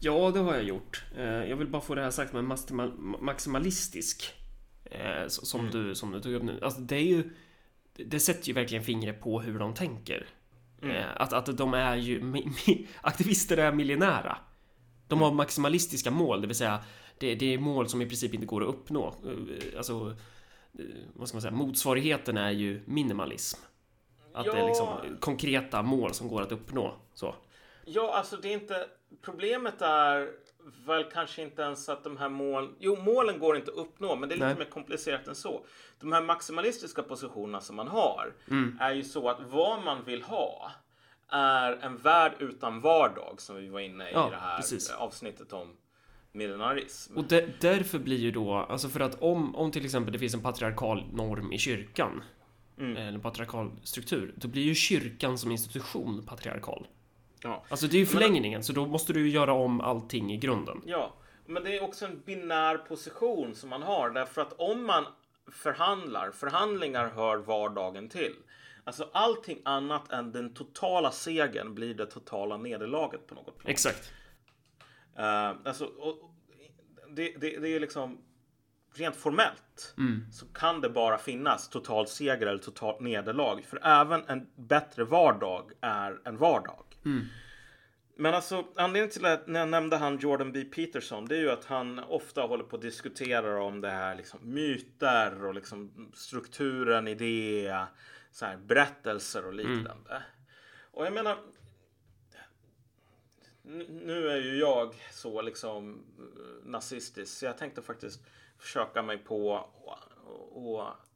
Ja, 0.00 0.30
det 0.30 0.40
har 0.40 0.54
jag 0.54 0.64
gjort. 0.64 1.04
Eh, 1.16 1.24
jag 1.24 1.56
vill 1.56 1.68
bara 1.68 1.82
få 1.82 1.94
det 1.94 2.02
här 2.02 2.10
sagt 2.10 2.32
med 2.32 2.44
maximalistisk. 3.20 4.34
Eh, 4.84 5.26
som, 5.28 5.60
mm. 5.60 5.72
du, 5.72 5.94
som 5.94 6.12
du 6.12 6.20
tog 6.20 6.34
upp 6.34 6.42
nu. 6.42 6.58
Alltså, 6.62 6.80
det 6.80 6.96
är 6.96 7.04
ju... 7.04 7.30
Det 7.92 8.20
sätter 8.20 8.48
ju 8.48 8.54
verkligen 8.54 8.84
fingret 8.84 9.20
på 9.20 9.40
hur 9.40 9.58
de 9.58 9.74
tänker. 9.74 10.26
Mm. 10.82 10.96
Eh, 10.96 11.06
att, 11.16 11.32
att 11.32 11.58
de 11.58 11.74
är 11.74 11.96
ju... 11.96 12.42
Aktivister 13.00 13.56
är 13.56 13.72
miljonära. 13.72 14.38
De 15.10 15.20
har 15.20 15.28
mm. 15.28 15.36
maximalistiska 15.36 16.10
mål, 16.10 16.40
det 16.40 16.46
vill 16.46 16.56
säga 16.56 16.84
det, 17.18 17.34
det 17.34 17.54
är 17.54 17.58
mål 17.58 17.88
som 17.88 18.02
i 18.02 18.06
princip 18.06 18.34
inte 18.34 18.46
går 18.46 18.62
att 18.62 18.68
uppnå. 18.68 19.14
Alltså, 19.76 20.16
vad 21.14 21.28
ska 21.28 21.36
man 21.36 21.42
säga, 21.42 21.52
motsvarigheten 21.52 22.36
är 22.36 22.50
ju 22.50 22.82
minimalism. 22.84 23.60
Att 24.32 24.46
ja. 24.46 24.52
det 24.52 24.60
är 24.60 24.66
liksom 24.66 24.88
konkreta 25.20 25.82
mål 25.82 26.14
som 26.14 26.28
går 26.28 26.42
att 26.42 26.52
uppnå. 26.52 26.94
Så. 27.14 27.34
Ja, 27.84 28.14
alltså 28.14 28.36
det 28.36 28.48
är 28.48 28.52
inte... 28.52 28.86
Problemet 29.22 29.82
är 29.82 30.30
väl 30.86 31.04
kanske 31.04 31.42
inte 31.42 31.62
ens 31.62 31.88
att 31.88 32.04
de 32.04 32.16
här 32.16 32.28
målen... 32.28 32.74
Jo, 32.78 32.96
målen 32.96 33.38
går 33.38 33.56
inte 33.56 33.70
att 33.70 33.76
uppnå, 33.76 34.16
men 34.16 34.28
det 34.28 34.34
är 34.34 34.36
lite 34.36 34.46
Nej. 34.46 34.58
mer 34.58 34.64
komplicerat 34.64 35.28
än 35.28 35.34
så. 35.34 35.64
De 36.00 36.12
här 36.12 36.22
maximalistiska 36.22 37.02
positionerna 37.02 37.60
som 37.60 37.76
man 37.76 37.88
har 37.88 38.32
mm. 38.50 38.78
är 38.80 38.92
ju 38.92 39.04
så 39.04 39.28
att 39.28 39.38
vad 39.40 39.84
man 39.84 40.04
vill 40.04 40.22
ha 40.22 40.70
är 41.30 41.72
en 41.72 41.96
värld 41.96 42.32
utan 42.38 42.80
vardag 42.80 43.34
som 43.40 43.56
vi 43.56 43.68
var 43.68 43.80
inne 43.80 44.10
i 44.10 44.12
ja, 44.12 44.30
det 44.30 44.36
här 44.36 44.56
precis. 44.56 44.90
avsnittet 44.90 45.52
om 45.52 45.76
millenarism. 46.32 47.16
Och 47.16 47.24
de, 47.24 47.46
därför 47.60 47.98
blir 47.98 48.18
ju 48.18 48.30
då, 48.30 48.54
alltså 48.54 48.88
för 48.88 49.00
att 49.00 49.22
om, 49.22 49.56
om 49.56 49.70
till 49.70 49.84
exempel 49.84 50.12
det 50.12 50.18
finns 50.18 50.34
en 50.34 50.42
patriarkal 50.42 51.04
norm 51.12 51.52
i 51.52 51.58
kyrkan, 51.58 52.22
mm. 52.78 52.96
eller 52.96 53.12
en 53.12 53.20
patriarkal 53.20 53.70
struktur, 53.82 54.34
då 54.36 54.48
blir 54.48 54.62
ju 54.62 54.74
kyrkan 54.74 55.38
som 55.38 55.50
institution 55.50 56.26
patriarkal. 56.26 56.86
Ja. 57.42 57.64
Alltså 57.68 57.86
det 57.86 57.96
är 57.96 57.98
ju 57.98 58.06
förlängningen, 58.06 58.58
men, 58.58 58.64
så 58.64 58.72
då 58.72 58.86
måste 58.86 59.12
du 59.12 59.20
ju 59.20 59.30
göra 59.30 59.52
om 59.52 59.80
allting 59.80 60.32
i 60.32 60.36
grunden. 60.36 60.82
Ja, 60.86 61.12
men 61.46 61.64
det 61.64 61.76
är 61.76 61.82
också 61.82 62.06
en 62.06 62.22
binär 62.26 62.78
position 62.78 63.54
som 63.54 63.70
man 63.70 63.82
har, 63.82 64.10
därför 64.10 64.42
att 64.42 64.52
om 64.52 64.86
man 64.86 65.04
förhandlar, 65.52 66.30
förhandlingar 66.30 67.08
hör 67.08 67.36
vardagen 67.36 68.08
till. 68.08 68.34
Alltså 68.90 69.10
allting 69.12 69.62
annat 69.64 70.12
än 70.12 70.32
den 70.32 70.54
totala 70.54 71.10
segern 71.10 71.74
blir 71.74 71.94
det 71.94 72.06
totala 72.06 72.56
nederlaget 72.56 73.26
på 73.26 73.34
något 73.34 73.58
plan. 73.58 73.70
Exakt. 73.70 74.12
Uh, 75.18 75.56
alltså, 75.64 75.84
och, 75.84 76.34
det, 77.10 77.34
det, 77.40 77.60
det, 77.60 77.68
är 77.68 77.80
liksom 77.80 78.18
rent 78.94 79.16
formellt 79.16 79.94
mm. 79.98 80.32
så 80.32 80.46
kan 80.46 80.80
det 80.80 80.90
bara 80.90 81.18
finnas 81.18 81.68
total 81.68 82.06
seger 82.06 82.46
eller 82.46 82.58
totalt 82.58 83.00
nederlag. 83.00 83.62
För 83.64 83.80
även 83.82 84.24
en 84.26 84.46
bättre 84.54 85.04
vardag 85.04 85.70
är 85.80 86.20
en 86.24 86.36
vardag. 86.36 86.84
Mm. 87.04 87.24
Men 88.16 88.34
alltså 88.34 88.64
anledningen 88.76 89.10
till 89.10 89.26
att 89.26 89.44
jag 89.46 89.68
nämnde 89.68 89.96
han 89.96 90.18
Jordan 90.18 90.52
B. 90.52 90.64
Peterson, 90.64 91.24
det 91.24 91.36
är 91.36 91.40
ju 91.40 91.50
att 91.50 91.64
han 91.64 91.98
ofta 91.98 92.42
håller 92.42 92.64
på 92.64 92.76
att 92.76 92.82
diskutera 92.82 93.62
om 93.62 93.80
det 93.80 93.90
här 93.90 94.14
liksom 94.14 94.40
myter 94.42 95.44
och 95.44 95.54
liksom 95.54 96.10
strukturen 96.14 97.08
i 97.08 97.14
det, 97.14 97.74
så 98.30 98.46
här, 98.46 98.56
berättelser 98.56 99.46
och 99.46 99.54
liknande. 99.54 100.10
Mm. 100.10 100.22
Och 100.90 101.06
jag 101.06 101.12
menar, 101.12 101.38
nu 103.88 104.28
är 104.28 104.36
ju 104.36 104.58
jag 104.58 104.94
så 105.10 105.42
liksom 105.42 106.04
eh, 106.18 106.68
nazistisk 106.68 107.38
så 107.38 107.44
jag 107.44 107.58
tänkte 107.58 107.82
faktiskt 107.82 108.20
försöka 108.58 109.02
mig 109.02 109.18
på 109.18 109.56
att 110.80 111.10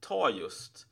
ta 0.00 0.30
just 0.30 0.86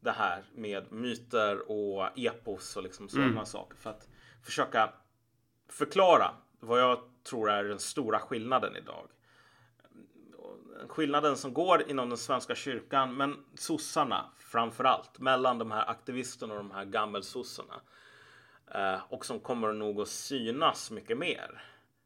det 0.00 0.10
här 0.10 0.44
med 0.54 0.92
myter 0.92 1.70
och 1.70 2.18
epos 2.18 2.76
och 2.76 2.82
liksom 2.82 3.08
sådana 3.08 3.30
mm. 3.30 3.46
saker 3.46 3.76
för 3.76 3.90
att 3.90 4.08
försöka 4.42 4.92
förklara 5.68 6.34
vad 6.60 6.80
jag 6.80 6.98
tror 7.22 7.50
är 7.50 7.64
den 7.64 7.78
stora 7.78 8.18
skillnaden 8.18 8.76
idag. 8.76 9.08
Skillnaden 10.88 11.36
som 11.36 11.54
går 11.54 11.90
inom 11.90 12.08
den 12.08 12.18
svenska 12.18 12.54
kyrkan, 12.54 13.16
men 13.16 13.44
sossarna 13.54 14.30
framför 14.38 14.84
allt, 14.84 15.18
mellan 15.18 15.58
de 15.58 15.70
här 15.70 15.90
aktivisterna 15.90 16.54
och 16.54 16.58
de 16.58 16.70
här 16.70 16.84
gammelsossarna. 16.84 17.80
Eh, 18.74 18.98
och 19.08 19.26
som 19.26 19.40
kommer 19.40 19.72
nog 19.72 20.00
att 20.00 20.08
synas 20.08 20.90
mycket 20.90 21.18
mer 21.18 21.62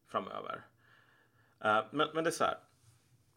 framöver. 0.09 0.67
Eh, 1.65 1.85
men, 1.91 2.09
men 2.15 2.25
det 2.25 2.31
är 2.31 2.33
så 2.33 2.45
här. 2.45 2.59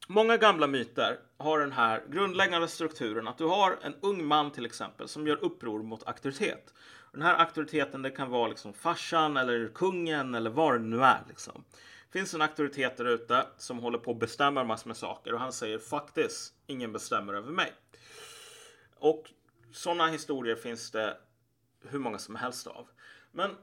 Många 0.07 0.37
gamla 0.37 0.67
myter 0.67 1.19
har 1.37 1.59
den 1.59 1.71
här 1.71 2.03
grundläggande 2.09 2.67
strukturen 2.67 3.27
att 3.27 3.37
du 3.37 3.45
har 3.45 3.77
en 3.81 3.95
ung 4.01 4.25
man 4.25 4.51
till 4.51 4.65
exempel 4.65 5.07
som 5.07 5.27
gör 5.27 5.43
uppror 5.43 5.83
mot 5.83 6.07
auktoritet. 6.07 6.73
Den 7.11 7.21
här 7.21 7.35
auktoriteten 7.35 8.01
det 8.01 8.09
kan 8.09 8.29
vara 8.29 8.47
liksom 8.47 8.73
farsan 8.73 9.37
eller 9.37 9.67
kungen 9.67 10.35
eller 10.35 10.49
vad 10.49 10.73
det 10.73 10.79
nu 10.79 11.03
är. 11.03 11.21
Liksom. 11.27 11.63
Finns 12.11 12.33
en 12.33 12.41
auktoritet 12.41 12.97
där 12.97 13.05
ute 13.05 13.47
som 13.57 13.79
håller 13.79 13.97
på 13.97 14.11
att 14.11 14.19
bestämma 14.19 14.63
massor 14.63 14.87
med 14.87 14.97
saker 14.97 15.33
och 15.33 15.39
han 15.39 15.53
säger 15.53 15.79
faktiskt 15.79 16.53
ingen 16.67 16.93
bestämmer 16.93 17.33
över 17.33 17.51
mig. 17.51 17.73
Och 18.95 19.31
sådana 19.71 20.07
historier 20.07 20.55
finns 20.55 20.91
det 20.91 21.17
hur 21.83 21.99
många 21.99 22.17
som 22.17 22.35
helst 22.35 22.67
av. 22.67 22.87
Men 23.31 23.55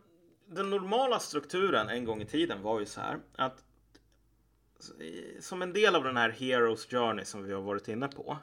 den 0.46 0.70
normala 0.70 1.18
strukturen 1.18 1.88
en 1.88 2.04
gång 2.04 2.22
i 2.22 2.26
tiden 2.26 2.62
var 2.62 2.80
ju 2.80 2.86
så 2.86 3.00
här 3.00 3.18
att 3.36 3.64
som 5.40 5.62
en 5.62 5.72
del 5.72 5.94
av 5.94 6.04
den 6.04 6.16
här 6.16 6.30
Heroes 6.30 6.86
Journey 6.86 7.24
som 7.24 7.44
vi 7.44 7.52
har 7.52 7.60
varit 7.60 7.88
inne 7.88 8.08
på 8.08 8.38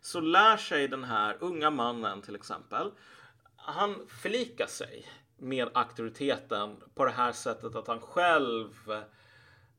så 0.00 0.20
lär 0.20 0.56
sig 0.56 0.88
den 0.88 1.04
här 1.04 1.36
unga 1.40 1.70
mannen 1.70 2.22
till 2.22 2.34
exempel 2.34 2.90
han 3.56 4.06
förlikar 4.08 4.66
sig 4.66 5.08
med 5.36 5.68
auktoriteten 5.74 6.76
på 6.94 7.04
det 7.04 7.10
här 7.10 7.32
sättet 7.32 7.74
att 7.74 7.86
han 7.86 8.00
själv 8.00 9.04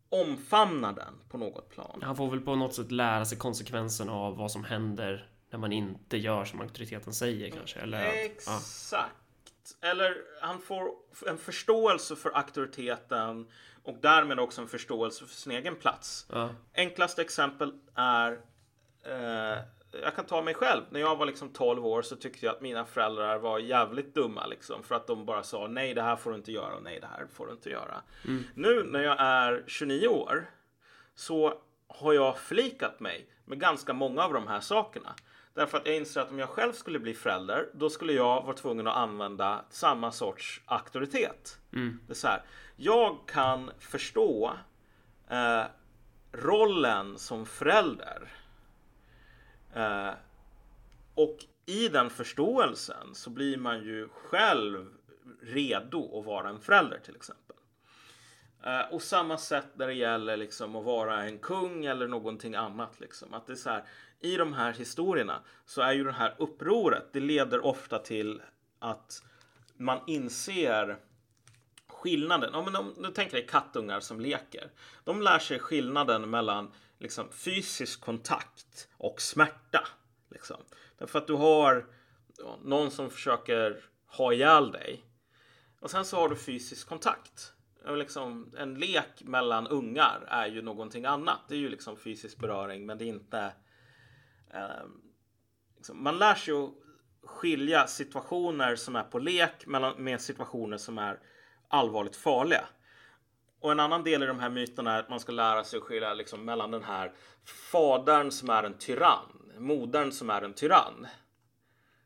omfamnar 0.10 0.94
den 0.94 1.14
på 1.30 1.38
något 1.38 1.70
plan. 1.70 2.00
Han 2.04 2.16
får 2.16 2.32
väl 2.32 2.42
på 2.42 2.56
något 2.56 2.74
sätt 2.74 2.92
lära 2.92 3.26
sig 3.26 3.38
konsekvenserna 3.38 4.14
av 4.14 4.38
vad 4.38 4.52
som 4.52 4.64
händer 4.64 5.30
när 5.50 5.60
man 5.60 5.72
inte 5.72 6.18
gör 6.18 6.46
som 6.46 6.62
auktoriteten 6.62 7.14
säger 7.14 7.50
kanske. 7.50 7.80
Eller, 7.80 8.04
Exakt. 8.06 8.92
Ja. 8.92 9.90
Eller 9.90 10.16
han 10.42 10.62
får 10.62 10.92
en 11.28 11.38
förståelse 11.38 12.16
för 12.16 12.38
auktoriteten 12.38 13.48
och 13.84 13.98
därmed 14.02 14.40
också 14.40 14.62
en 14.62 14.68
förståelse 14.68 15.26
för 15.26 15.36
sin 15.36 15.52
egen 15.52 15.76
plats. 15.76 16.26
Ja. 16.32 16.50
Enklaste 16.74 17.22
exempel 17.22 17.74
är 17.96 18.32
eh, 19.04 19.60
jag 20.02 20.16
kan 20.16 20.26
ta 20.26 20.42
mig 20.42 20.54
själv. 20.54 20.82
När 20.90 21.00
jag 21.00 21.16
var 21.16 21.26
liksom 21.26 21.50
12 21.50 21.86
år 21.86 22.02
så 22.02 22.16
tyckte 22.16 22.46
jag 22.46 22.56
att 22.56 22.62
mina 22.62 22.86
föräldrar 22.86 23.38
var 23.38 23.60
jävligt 23.60 24.16
dumma 24.16 24.48
liksom 24.48 24.84
för 24.84 24.96
att 24.96 25.08
de 25.08 25.26
bara 25.26 25.44
sa 25.44 25.68
nej, 25.68 25.94
det 25.94 26.02
här 26.02 26.16
får 26.16 26.32
du 26.32 26.38
inte 26.38 26.52
göra 26.52 26.76
och 26.76 26.84
nej, 26.84 27.00
det 27.00 27.08
här 27.08 27.28
får 27.34 27.48
du 27.48 27.52
inte 27.52 27.70
göra. 27.70 28.02
Mm. 28.26 28.44
Nu 28.54 28.84
när 28.84 29.04
jag 29.04 29.16
är 29.20 29.64
29 29.68 30.08
år 30.08 30.50
så 31.16 31.62
har 31.88 32.14
jag 32.14 32.38
förlikat 32.38 33.00
mig 33.00 33.30
med 33.46 33.60
ganska 33.60 33.94
många 33.94 34.24
av 34.24 34.34
de 34.34 34.48
här 34.48 34.60
sakerna. 34.60 35.16
Därför 35.54 35.78
att 35.78 35.86
jag 35.86 35.96
inser 35.96 36.22
att 36.22 36.30
om 36.30 36.40
jag 36.40 36.50
själv 36.50 36.74
skulle 36.74 37.00
bli 37.00 37.14
förälder, 37.14 37.70
då 37.74 37.90
skulle 37.90 38.14
jag 38.14 38.44
vara 38.44 38.56
tvungen 38.56 38.88
att 38.88 38.96
använda 38.96 39.66
samma 39.70 40.12
sorts 40.12 40.62
auktoritet. 40.66 41.60
Mm. 41.74 42.00
Det 42.08 42.14
är 42.14 42.16
så 42.16 42.28
här, 42.28 42.44
jag 42.76 43.18
kan 43.28 43.72
förstå 43.80 44.54
eh, 45.30 45.64
rollen 46.32 47.18
som 47.18 47.46
förälder. 47.46 48.32
Eh, 49.76 50.14
och 51.16 51.38
i 51.66 51.88
den 51.88 52.10
förståelsen 52.10 53.16
så 53.16 53.30
blir 53.30 53.58
man 53.58 53.84
ju 53.84 54.08
själv 54.10 54.88
redo 55.42 56.20
att 56.20 56.26
vara 56.26 56.50
en 56.50 56.60
förälder 56.60 57.00
till 57.00 57.16
exempel. 57.16 57.56
Eh, 58.64 58.94
och 58.94 59.02
samma 59.02 59.38
sätt 59.38 59.68
när 59.76 59.88
det 59.88 59.94
gäller 59.94 60.38
liksom 60.38 60.76
att 60.76 60.86
vara 60.86 61.24
en 61.24 61.40
kung 61.40 61.86
eller 61.86 62.08
någonting 62.08 62.56
annat. 62.56 63.00
Liksom. 63.00 63.34
Att 63.34 63.48
det 63.48 63.54
är 63.54 63.58
så 63.58 63.70
här, 63.70 63.84
I 64.20 64.36
de 64.36 64.54
här 64.54 64.74
historierna 64.74 65.42
så 65.66 65.82
är 65.82 65.94
ju 65.94 66.04
det 66.04 66.12
här 66.12 66.36
upproret, 66.38 67.14
det 67.14 67.20
leder 67.20 67.66
ofta 67.66 68.00
till 68.00 68.42
att 68.80 69.24
man 69.78 70.00
inser 70.08 70.98
skillnaden. 71.88 72.50
Ja, 72.54 72.64
men 72.64 72.76
om 72.76 72.94
du 72.98 73.12
tänker 73.12 73.38
dig 73.38 73.48
kattungar 73.48 74.00
som 74.00 74.20
leker. 74.20 74.72
De 75.04 75.22
lär 75.22 75.40
sig 75.40 75.60
skillnaden 75.60 76.30
mellan 76.30 76.72
liksom, 77.00 77.32
fysisk 77.32 78.02
kontakt 78.02 78.88
och 78.98 79.22
smärta. 79.22 79.88
Liksom. 80.30 80.58
Därför 80.98 81.20
att 81.20 81.28
du 81.28 81.34
har 81.34 81.86
någon 82.64 82.92
som 82.92 83.10
försöker 83.10 83.84
ha 84.08 84.34
ihjäl 84.34 84.72
dig. 84.72 85.06
Och 85.80 85.92
sen 85.92 86.06
så 86.06 86.18
har 86.18 86.30
du 86.30 86.36
fysisk 86.36 86.88
kontakt 86.88 87.56
liksom, 87.94 88.52
en 88.58 88.74
lek 88.74 89.24
mellan 89.24 89.68
ungar 89.68 90.26
är 90.28 90.48
ju 90.48 90.62
någonting 90.62 91.06
annat. 91.06 91.40
Det 91.48 91.56
är 91.56 91.60
ju 91.60 91.70
liksom 91.70 91.98
fysisk 91.98 92.38
beröring 92.38 92.86
men 92.86 92.98
det 92.98 93.06
är 93.06 93.08
inte... 93.08 93.54
Eh, 94.54 94.86
liksom, 95.78 96.04
man 96.04 96.18
lär 96.18 96.36
sig 96.36 96.54
att 96.54 96.74
skilja 97.24 97.88
situationer 97.88 98.76
som 98.76 98.96
är 98.96 99.04
på 99.04 99.20
lek 99.20 99.66
med 99.98 100.22
situationer 100.22 100.78
som 100.78 100.98
är 100.98 101.20
allvarligt 101.68 102.16
farliga. 102.16 102.66
Och 103.66 103.72
en 103.72 103.80
annan 103.80 104.04
del 104.04 104.24
i 104.24 104.26
de 104.26 104.40
här 104.40 104.50
myterna 104.50 104.94
är 104.94 105.00
att 105.00 105.10
man 105.10 105.20
ska 105.20 105.32
lära 105.32 105.64
sig 105.64 105.78
att 105.78 105.84
skilja 105.84 106.14
liksom 106.14 106.46
mellan 106.46 106.72
den 106.72 106.84
här 106.84 107.12
fadern 107.72 108.32
som 108.32 108.50
är 108.50 108.64
en 108.64 108.78
tyrann, 108.78 109.52
modern 109.58 110.12
som 110.12 110.30
är 110.30 110.42
en 110.42 110.54
tyrann, 110.54 111.08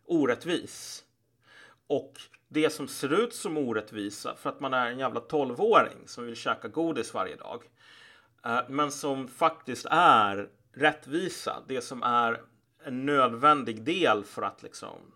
orättvis. 0.06 1.04
Och 1.88 2.14
det 2.48 2.70
som 2.70 2.88
ser 2.88 3.24
ut 3.24 3.34
som 3.34 3.58
orättvisa 3.58 4.36
för 4.36 4.50
att 4.50 4.60
man 4.60 4.74
är 4.74 4.92
en 4.92 5.00
jävla 5.00 5.20
tolvåring 5.20 5.98
som 6.06 6.26
vill 6.26 6.36
käka 6.36 6.68
godis 6.68 7.14
varje 7.14 7.36
dag. 7.36 7.64
Eh, 8.46 8.62
men 8.70 8.92
som 8.92 9.28
faktiskt 9.28 9.86
är 9.92 10.50
rättvisa, 10.74 11.64
det 11.68 11.82
som 11.82 12.04
är 12.04 12.42
en 12.84 13.06
nödvändig 13.06 13.84
del 13.84 14.24
för 14.24 14.42
att 14.42 14.64
liksom 14.64 15.14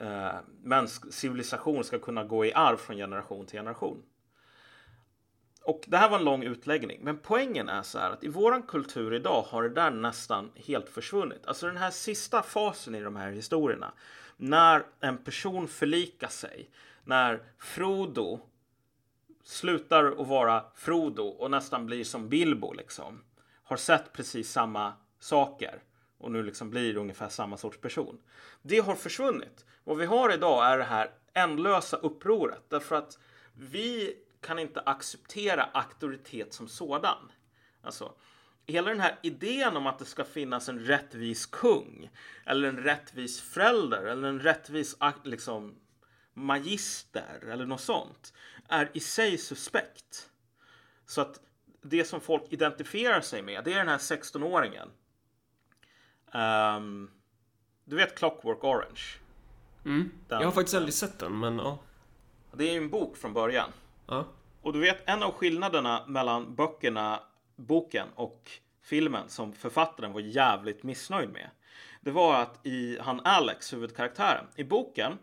eh, 0.00 0.36
mänsk 0.62 1.12
civilisation 1.12 1.84
ska 1.84 1.98
kunna 1.98 2.24
gå 2.24 2.44
i 2.44 2.52
arv 2.52 2.76
från 2.76 2.96
generation 2.96 3.46
till 3.46 3.58
generation. 3.58 4.02
Och 5.68 5.84
det 5.86 5.96
här 5.96 6.08
var 6.08 6.18
en 6.18 6.24
lång 6.24 6.42
utläggning, 6.42 7.00
men 7.02 7.18
poängen 7.18 7.68
är 7.68 7.82
så 7.82 7.98
här 7.98 8.10
att 8.10 8.24
i 8.24 8.28
våran 8.28 8.62
kultur 8.62 9.14
idag 9.14 9.42
har 9.42 9.62
det 9.62 9.68
där 9.68 9.90
nästan 9.90 10.50
helt 10.54 10.88
försvunnit. 10.88 11.46
Alltså 11.46 11.66
den 11.66 11.76
här 11.76 11.90
sista 11.90 12.42
fasen 12.42 12.94
i 12.94 13.00
de 13.00 13.16
här 13.16 13.30
historierna, 13.30 13.92
när 14.36 14.86
en 15.00 15.18
person 15.18 15.68
förlikar 15.68 16.28
sig, 16.28 16.70
när 17.04 17.42
Frodo 17.58 18.40
slutar 19.44 20.20
att 20.20 20.26
vara 20.26 20.64
Frodo 20.74 21.22
och 21.22 21.50
nästan 21.50 21.86
blir 21.86 22.04
som 22.04 22.28
Bilbo 22.28 22.72
liksom, 22.72 23.24
har 23.64 23.76
sett 23.76 24.12
precis 24.12 24.52
samma 24.52 24.92
saker 25.18 25.82
och 26.18 26.32
nu 26.32 26.42
liksom 26.42 26.70
blir 26.70 26.96
ungefär 26.96 27.28
samma 27.28 27.56
sorts 27.56 27.80
person. 27.80 28.18
Det 28.62 28.78
har 28.78 28.94
försvunnit. 28.94 29.66
Vad 29.84 29.96
vi 29.96 30.06
har 30.06 30.34
idag 30.34 30.66
är 30.66 30.78
det 30.78 30.84
här 30.84 31.10
ändlösa 31.34 31.96
upproret 31.96 32.62
därför 32.68 32.96
att 32.96 33.18
vi 33.54 34.16
kan 34.40 34.58
inte 34.58 34.80
acceptera 34.80 35.64
auktoritet 35.64 36.52
som 36.52 36.68
sådan. 36.68 37.32
Alltså, 37.82 38.14
hela 38.66 38.88
den 38.88 39.00
här 39.00 39.18
idén 39.22 39.76
om 39.76 39.86
att 39.86 39.98
det 39.98 40.04
ska 40.04 40.24
finnas 40.24 40.68
en 40.68 40.80
rättvis 40.80 41.46
kung 41.46 42.10
eller 42.46 42.68
en 42.68 42.78
rättvis 42.78 43.40
förälder 43.40 44.04
eller 44.04 44.28
en 44.28 44.40
rättvis 44.40 44.96
liksom, 45.24 45.74
magister 46.34 47.44
eller 47.50 47.66
något 47.66 47.80
sånt 47.80 48.32
är 48.68 48.90
i 48.94 49.00
sig 49.00 49.38
suspekt. 49.38 50.30
Så 51.06 51.20
att 51.20 51.40
det 51.82 52.04
som 52.04 52.20
folk 52.20 52.42
identifierar 52.48 53.20
sig 53.20 53.42
med, 53.42 53.64
det 53.64 53.72
är 53.72 53.78
den 53.78 53.88
här 53.88 53.98
16-åringen. 53.98 54.88
Um, 56.32 56.40
ehm, 56.40 57.10
du 57.84 57.96
vet 57.96 58.18
Clockwork 58.18 58.64
Orange? 58.64 59.02
Mm. 59.84 60.10
Den, 60.28 60.40
jag 60.40 60.46
har 60.46 60.52
faktiskt 60.52 60.76
aldrig 60.76 60.94
sett 60.94 61.18
den, 61.18 61.38
men 61.38 61.58
ja. 61.58 61.78
Det 62.52 62.68
är 62.68 62.72
ju 62.72 62.78
en 62.78 62.90
bok 62.90 63.16
från 63.16 63.32
början. 63.32 63.72
Ja. 64.08 64.26
Och 64.62 64.72
du 64.72 64.80
vet, 64.80 65.08
en 65.08 65.22
av 65.22 65.32
skillnaderna 65.32 66.04
mellan 66.06 66.54
böckerna, 66.54 67.20
boken 67.56 68.08
och 68.14 68.50
filmen 68.82 69.28
som 69.28 69.52
författaren 69.52 70.12
var 70.12 70.20
jävligt 70.20 70.82
missnöjd 70.82 71.30
med. 71.30 71.50
Det 72.00 72.10
var 72.10 72.42
att 72.42 72.66
i 72.66 72.98
han 73.00 73.20
Alex, 73.24 73.72
huvudkaraktären, 73.72 74.44
i 74.56 74.64
boken 74.64 75.18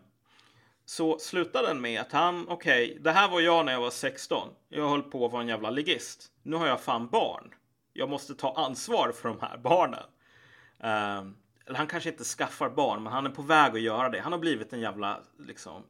så 0.84 1.18
slutar 1.18 1.62
den 1.62 1.80
med 1.80 2.00
att 2.00 2.12
han, 2.12 2.48
okej, 2.48 2.90
okay, 2.90 2.98
det 2.98 3.12
här 3.12 3.28
var 3.28 3.40
jag 3.40 3.66
när 3.66 3.72
jag 3.72 3.80
var 3.80 3.90
16. 3.90 4.48
Jag 4.68 4.88
höll 4.88 5.02
på 5.02 5.26
att 5.26 5.32
vara 5.32 5.42
en 5.42 5.48
jävla 5.48 5.70
ligist. 5.70 6.32
Nu 6.42 6.56
har 6.56 6.66
jag 6.66 6.80
fan 6.80 7.08
barn. 7.08 7.54
Jag 7.92 8.08
måste 8.08 8.34
ta 8.34 8.54
ansvar 8.54 9.12
för 9.12 9.28
de 9.28 9.40
här 9.40 9.58
barnen. 9.58 10.04
Um, 10.78 11.36
eller 11.66 11.76
han 11.76 11.86
kanske 11.86 12.10
inte 12.10 12.24
skaffar 12.24 12.70
barn, 12.70 13.02
men 13.02 13.12
han 13.12 13.26
är 13.26 13.30
på 13.30 13.42
väg 13.42 13.74
att 13.74 13.80
göra 13.80 14.08
det. 14.08 14.20
Han 14.20 14.32
har 14.32 14.38
blivit 14.38 14.72
en 14.72 14.80
jävla, 14.80 15.20
liksom, 15.38 15.82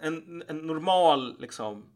en, 0.00 0.44
en 0.48 0.58
normal, 0.58 1.36
liksom, 1.40 1.92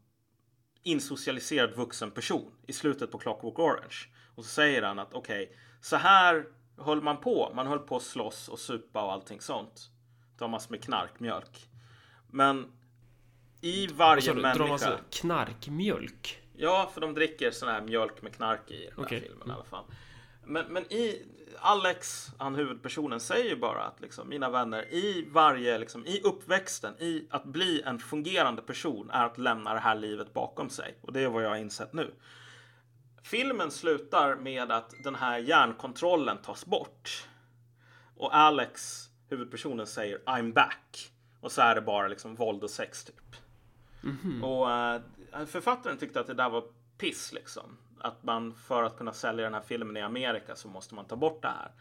insocialiserad 0.83 1.75
vuxen 1.75 2.11
person 2.11 2.51
i 2.67 2.73
slutet 2.73 3.11
på 3.11 3.17
Clockwork 3.17 3.59
Orange. 3.59 3.95
Och 4.35 4.45
så 4.45 4.49
säger 4.49 4.81
han 4.81 4.99
att 4.99 5.13
okej, 5.13 5.43
okay, 5.43 5.57
så 5.81 5.95
här 5.95 6.45
höll 6.77 7.01
man 7.01 7.17
på. 7.17 7.51
Man 7.55 7.67
höll 7.67 7.79
på 7.79 7.95
att 7.95 8.03
slåss 8.03 8.49
och 8.49 8.59
supa 8.59 9.03
och 9.03 9.11
allting 9.11 9.41
sånt. 9.41 9.89
Ta 10.37 10.47
massor 10.47 10.71
med 10.71 10.83
knarkmjölk. 10.83 11.67
Men 12.29 12.71
i 13.61 13.87
varje 13.87 14.15
alltså, 14.15 14.33
människa. 14.33 14.63
De 14.63 14.71
alltså 14.71 14.99
knarkmjölk? 15.09 16.41
Ja, 16.55 16.91
för 16.93 17.01
de 17.01 17.13
dricker 17.13 17.51
sån 17.51 17.69
här 17.69 17.81
mjölk 17.81 18.21
med 18.21 18.35
knark 18.35 18.71
i 18.71 18.89
den 18.95 19.05
okay. 19.05 19.19
här 19.19 19.27
filmen 19.27 19.49
i 19.49 19.51
alla 19.51 19.63
fall. 19.63 19.85
Men, 20.43 20.73
men 20.73 20.93
i 20.93 21.25
Alex, 21.59 22.31
han 22.37 22.55
huvudpersonen, 22.55 23.19
säger 23.19 23.55
bara 23.55 23.83
att 23.83 24.01
liksom, 24.01 24.29
mina 24.29 24.49
vänner, 24.49 24.93
i 24.93 25.27
varje, 25.31 25.77
liksom, 25.77 26.05
i 26.05 26.21
uppväxten, 26.21 26.93
i 26.99 27.27
att 27.29 27.45
bli 27.45 27.81
en 27.81 27.99
fungerande 27.99 28.61
person 28.61 29.09
är 29.09 29.25
att 29.25 29.37
lämna 29.37 29.73
det 29.73 29.79
här 29.79 29.95
livet 29.95 30.33
bakom 30.33 30.69
sig. 30.69 30.97
Och 31.01 31.13
det 31.13 31.21
är 31.21 31.27
vad 31.27 31.43
jag 31.43 31.49
har 31.49 31.57
insett 31.57 31.93
nu. 31.93 32.13
Filmen 33.23 33.71
slutar 33.71 34.35
med 34.35 34.71
att 34.71 34.93
den 35.03 35.15
här 35.15 35.37
hjärnkontrollen 35.37 36.37
tas 36.37 36.65
bort. 36.65 37.27
Och 38.15 38.35
Alex, 38.35 39.05
huvudpersonen, 39.29 39.87
säger 39.87 40.17
I'm 40.17 40.53
back. 40.53 41.11
Och 41.41 41.51
så 41.51 41.61
är 41.61 41.75
det 41.75 41.81
bara 41.81 42.07
liksom 42.07 42.35
våld 42.35 42.63
och 42.63 42.69
sex 42.69 43.03
typ. 43.03 43.35
Mm 44.03 44.17
-hmm. 44.23 44.41
Och 44.41 45.39
uh, 45.39 45.45
författaren 45.45 45.97
tyckte 45.97 46.19
att 46.19 46.27
det 46.27 46.33
där 46.33 46.49
var 46.49 46.63
piss 46.97 47.33
liksom 47.33 47.77
att 48.01 48.23
man 48.23 48.53
för 48.53 48.83
att 48.83 48.97
kunna 48.97 49.13
sälja 49.13 49.43
den 49.43 49.53
här 49.53 49.61
filmen 49.61 49.97
i 49.97 50.01
Amerika 50.01 50.55
så 50.55 50.67
måste 50.67 50.95
man 50.95 51.05
ta 51.05 51.15
bort 51.15 51.41
det 51.41 51.47
här. 51.47 51.71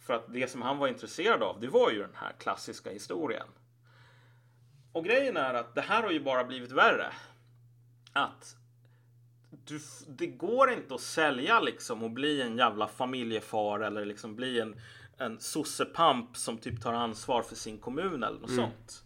För 0.00 0.14
att 0.14 0.32
det 0.32 0.50
som 0.50 0.62
han 0.62 0.78
var 0.78 0.88
intresserad 0.88 1.42
av, 1.42 1.60
det 1.60 1.68
var 1.68 1.90
ju 1.90 2.00
den 2.00 2.14
här 2.14 2.32
klassiska 2.38 2.90
historien. 2.90 3.46
Och 4.92 5.04
grejen 5.04 5.36
är 5.36 5.54
att 5.54 5.74
det 5.74 5.80
här 5.80 6.02
har 6.02 6.10
ju 6.10 6.20
bara 6.20 6.44
blivit 6.44 6.72
värre. 6.72 7.12
Att 8.12 8.56
du, 9.50 9.80
det 10.08 10.26
går 10.26 10.72
inte 10.72 10.94
att 10.94 11.00
sälja 11.00 11.60
liksom 11.60 12.02
och 12.02 12.10
bli 12.10 12.42
en 12.42 12.56
jävla 12.56 12.88
familjefar 12.88 13.80
eller 13.80 14.04
liksom 14.04 14.36
bli 14.36 14.60
en, 14.60 14.80
en 15.18 15.40
sossepamp 15.40 16.36
som 16.36 16.58
typ 16.58 16.82
tar 16.82 16.92
ansvar 16.92 17.42
för 17.42 17.56
sin 17.56 17.78
kommun 17.78 18.22
eller 18.24 18.40
något 18.40 18.50
mm. 18.50 18.64
sånt. 18.64 19.04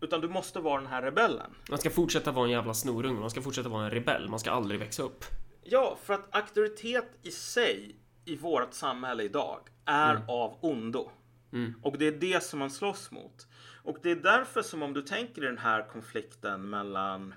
Utan 0.00 0.20
du 0.20 0.28
måste 0.28 0.60
vara 0.60 0.80
den 0.80 0.90
här 0.90 1.02
rebellen. 1.02 1.50
Man 1.68 1.78
ska 1.78 1.90
fortsätta 1.90 2.32
vara 2.32 2.44
en 2.44 2.50
jävla 2.50 2.74
snorunge, 2.74 3.20
man 3.20 3.30
ska 3.30 3.42
fortsätta 3.42 3.68
vara 3.68 3.84
en 3.84 3.90
rebell, 3.90 4.28
man 4.28 4.40
ska 4.40 4.50
aldrig 4.50 4.80
växa 4.80 5.02
upp. 5.02 5.24
Ja, 5.62 5.98
för 6.02 6.14
att 6.14 6.36
auktoritet 6.36 7.18
i 7.22 7.30
sig 7.30 7.96
i 8.24 8.36
vårt 8.36 8.74
samhälle 8.74 9.22
idag 9.22 9.60
är 9.84 10.14
mm. 10.14 10.28
av 10.28 10.58
ondo. 10.60 11.10
Mm. 11.52 11.74
Och 11.82 11.98
det 11.98 12.06
är 12.06 12.12
det 12.12 12.44
som 12.44 12.58
man 12.58 12.70
slåss 12.70 13.10
mot. 13.10 13.46
Och 13.82 13.98
det 14.02 14.10
är 14.10 14.16
därför 14.16 14.62
som 14.62 14.82
om 14.82 14.94
du 14.94 15.02
tänker 15.02 15.42
i 15.42 15.46
den 15.46 15.58
här 15.58 15.88
konflikten 15.88 16.70
mellan... 16.70 17.34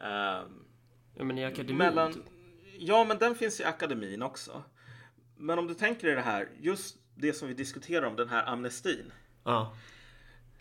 Eh, 0.00 0.42
ja, 1.14 1.24
men 1.24 1.38
i 1.38 1.44
akademin? 1.44 1.76
Mellan, 1.76 2.22
ja, 2.78 3.04
men 3.04 3.18
den 3.18 3.34
finns 3.34 3.60
i 3.60 3.64
akademin 3.64 4.22
också. 4.22 4.62
Men 5.36 5.58
om 5.58 5.66
du 5.66 5.74
tänker 5.74 6.08
i 6.08 6.14
det 6.14 6.20
här, 6.20 6.48
just 6.60 6.96
det 7.14 7.32
som 7.32 7.48
vi 7.48 7.54
diskuterar 7.54 8.06
om, 8.06 8.16
den 8.16 8.28
här 8.28 8.46
amnestin. 8.46 9.12
Ja. 9.44 9.76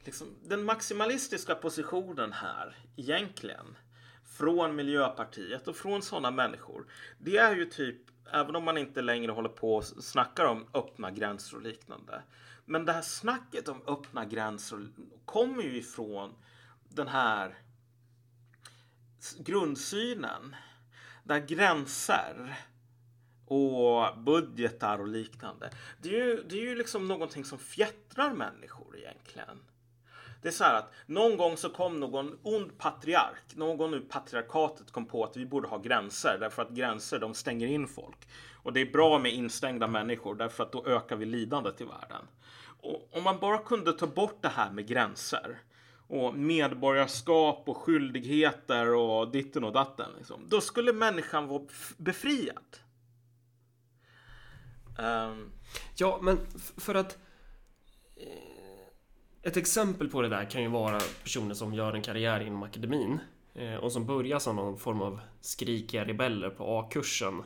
Liksom, 0.03 0.27
den 0.43 0.63
maximalistiska 0.63 1.55
positionen 1.55 2.33
här, 2.33 2.77
egentligen, 2.95 3.77
från 4.33 4.75
Miljöpartiet 4.75 5.67
och 5.67 5.75
från 5.75 6.01
sådana 6.01 6.31
människor. 6.31 6.85
Det 7.17 7.37
är 7.37 7.55
ju 7.55 7.65
typ, 7.65 7.97
även 8.31 8.55
om 8.55 8.63
man 8.63 8.77
inte 8.77 9.01
längre 9.01 9.31
håller 9.31 9.49
på 9.49 9.75
och 9.75 9.83
snackar 9.85 10.45
om 10.45 10.67
öppna 10.73 11.11
gränser 11.11 11.57
och 11.57 11.63
liknande. 11.63 12.21
Men 12.65 12.85
det 12.85 12.93
här 12.93 13.01
snacket 13.01 13.67
om 13.67 13.81
öppna 13.87 14.25
gränser 14.25 14.87
kommer 15.25 15.63
ju 15.63 15.77
ifrån 15.77 16.35
den 16.89 17.07
här 17.07 17.57
grundsynen 19.37 20.55
där 21.23 21.39
gränser 21.39 22.55
och 23.45 24.17
budgetar 24.17 24.99
och 24.99 25.07
liknande. 25.07 25.69
Det 26.01 26.21
är 26.21 26.25
ju, 26.25 26.43
det 26.43 26.55
är 26.55 26.61
ju 26.61 26.75
liksom 26.75 27.07
någonting 27.07 27.45
som 27.45 27.59
fjättrar 27.59 28.33
människor 28.33 28.97
egentligen. 28.97 29.59
Det 30.43 30.49
är 30.49 30.51
så 30.51 30.63
här 30.63 30.73
att 30.73 30.93
någon 31.05 31.37
gång 31.37 31.57
så 31.57 31.69
kom 31.69 31.99
någon 31.99 32.39
ond 32.43 32.77
patriark, 32.77 33.55
någon 33.55 33.93
ur 33.93 33.99
patriarkatet 33.99 34.91
kom 34.91 35.05
på 35.05 35.23
att 35.23 35.37
vi 35.37 35.45
borde 35.45 35.67
ha 35.67 35.77
gränser 35.77 36.37
därför 36.39 36.61
att 36.61 36.69
gränser 36.69 37.19
de 37.19 37.33
stänger 37.33 37.67
in 37.67 37.87
folk. 37.87 38.27
Och 38.63 38.73
det 38.73 38.81
är 38.81 38.91
bra 38.91 39.19
med 39.19 39.33
instängda 39.33 39.87
människor 39.87 40.35
därför 40.35 40.63
att 40.63 40.71
då 40.71 40.85
ökar 40.85 41.15
vi 41.15 41.25
lidandet 41.25 41.81
i 41.81 41.83
världen. 41.83 42.27
Och 42.81 43.09
om 43.11 43.23
man 43.23 43.39
bara 43.39 43.57
kunde 43.57 43.93
ta 43.93 44.07
bort 44.07 44.41
det 44.41 44.49
här 44.49 44.71
med 44.71 44.87
gränser 44.87 45.59
och 46.07 46.35
medborgarskap 46.35 47.63
och 47.69 47.77
skyldigheter 47.77 48.93
och 48.93 49.31
ditten 49.31 49.63
och 49.63 49.73
datten. 49.73 50.11
Liksom, 50.17 50.47
då 50.49 50.61
skulle 50.61 50.93
människan 50.93 51.47
vara 51.47 51.63
befriad. 51.97 52.77
Um... 54.99 55.51
Ja, 55.95 56.19
men 56.21 56.37
för 56.77 56.95
att 56.95 57.17
eh, 58.15 58.52
ett 59.43 59.57
exempel 59.57 60.09
på 60.09 60.21
det 60.21 60.29
där 60.29 60.49
kan 60.49 60.61
ju 60.61 60.67
vara 60.67 60.99
personer 61.23 61.53
som 61.53 61.73
gör 61.73 61.93
en 61.93 62.01
karriär 62.01 62.39
inom 62.39 62.63
akademin 62.63 63.19
eh, 63.53 63.75
och 63.75 63.91
som 63.91 64.05
börjar 64.05 64.39
som 64.39 64.55
någon 64.55 64.77
form 64.77 65.01
av 65.01 65.19
skrikiga 65.41 66.05
rebeller 66.05 66.49
på 66.49 66.79
A-kursen 66.79 67.43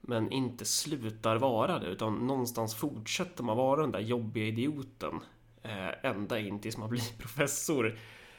men 0.00 0.32
inte 0.32 0.64
slutar 0.64 1.36
vara 1.36 1.78
det 1.78 1.86
utan 1.86 2.26
någonstans 2.26 2.74
fortsätter 2.74 3.44
man 3.44 3.56
vara 3.56 3.80
den 3.80 3.92
där 3.92 4.00
jobbiga 4.00 4.44
idioten 4.44 5.20
eh, 5.62 6.10
ända 6.10 6.38
in 6.38 6.60
tills 6.60 6.76
man 6.76 6.88
blir 6.90 7.18
professor. 7.18 7.98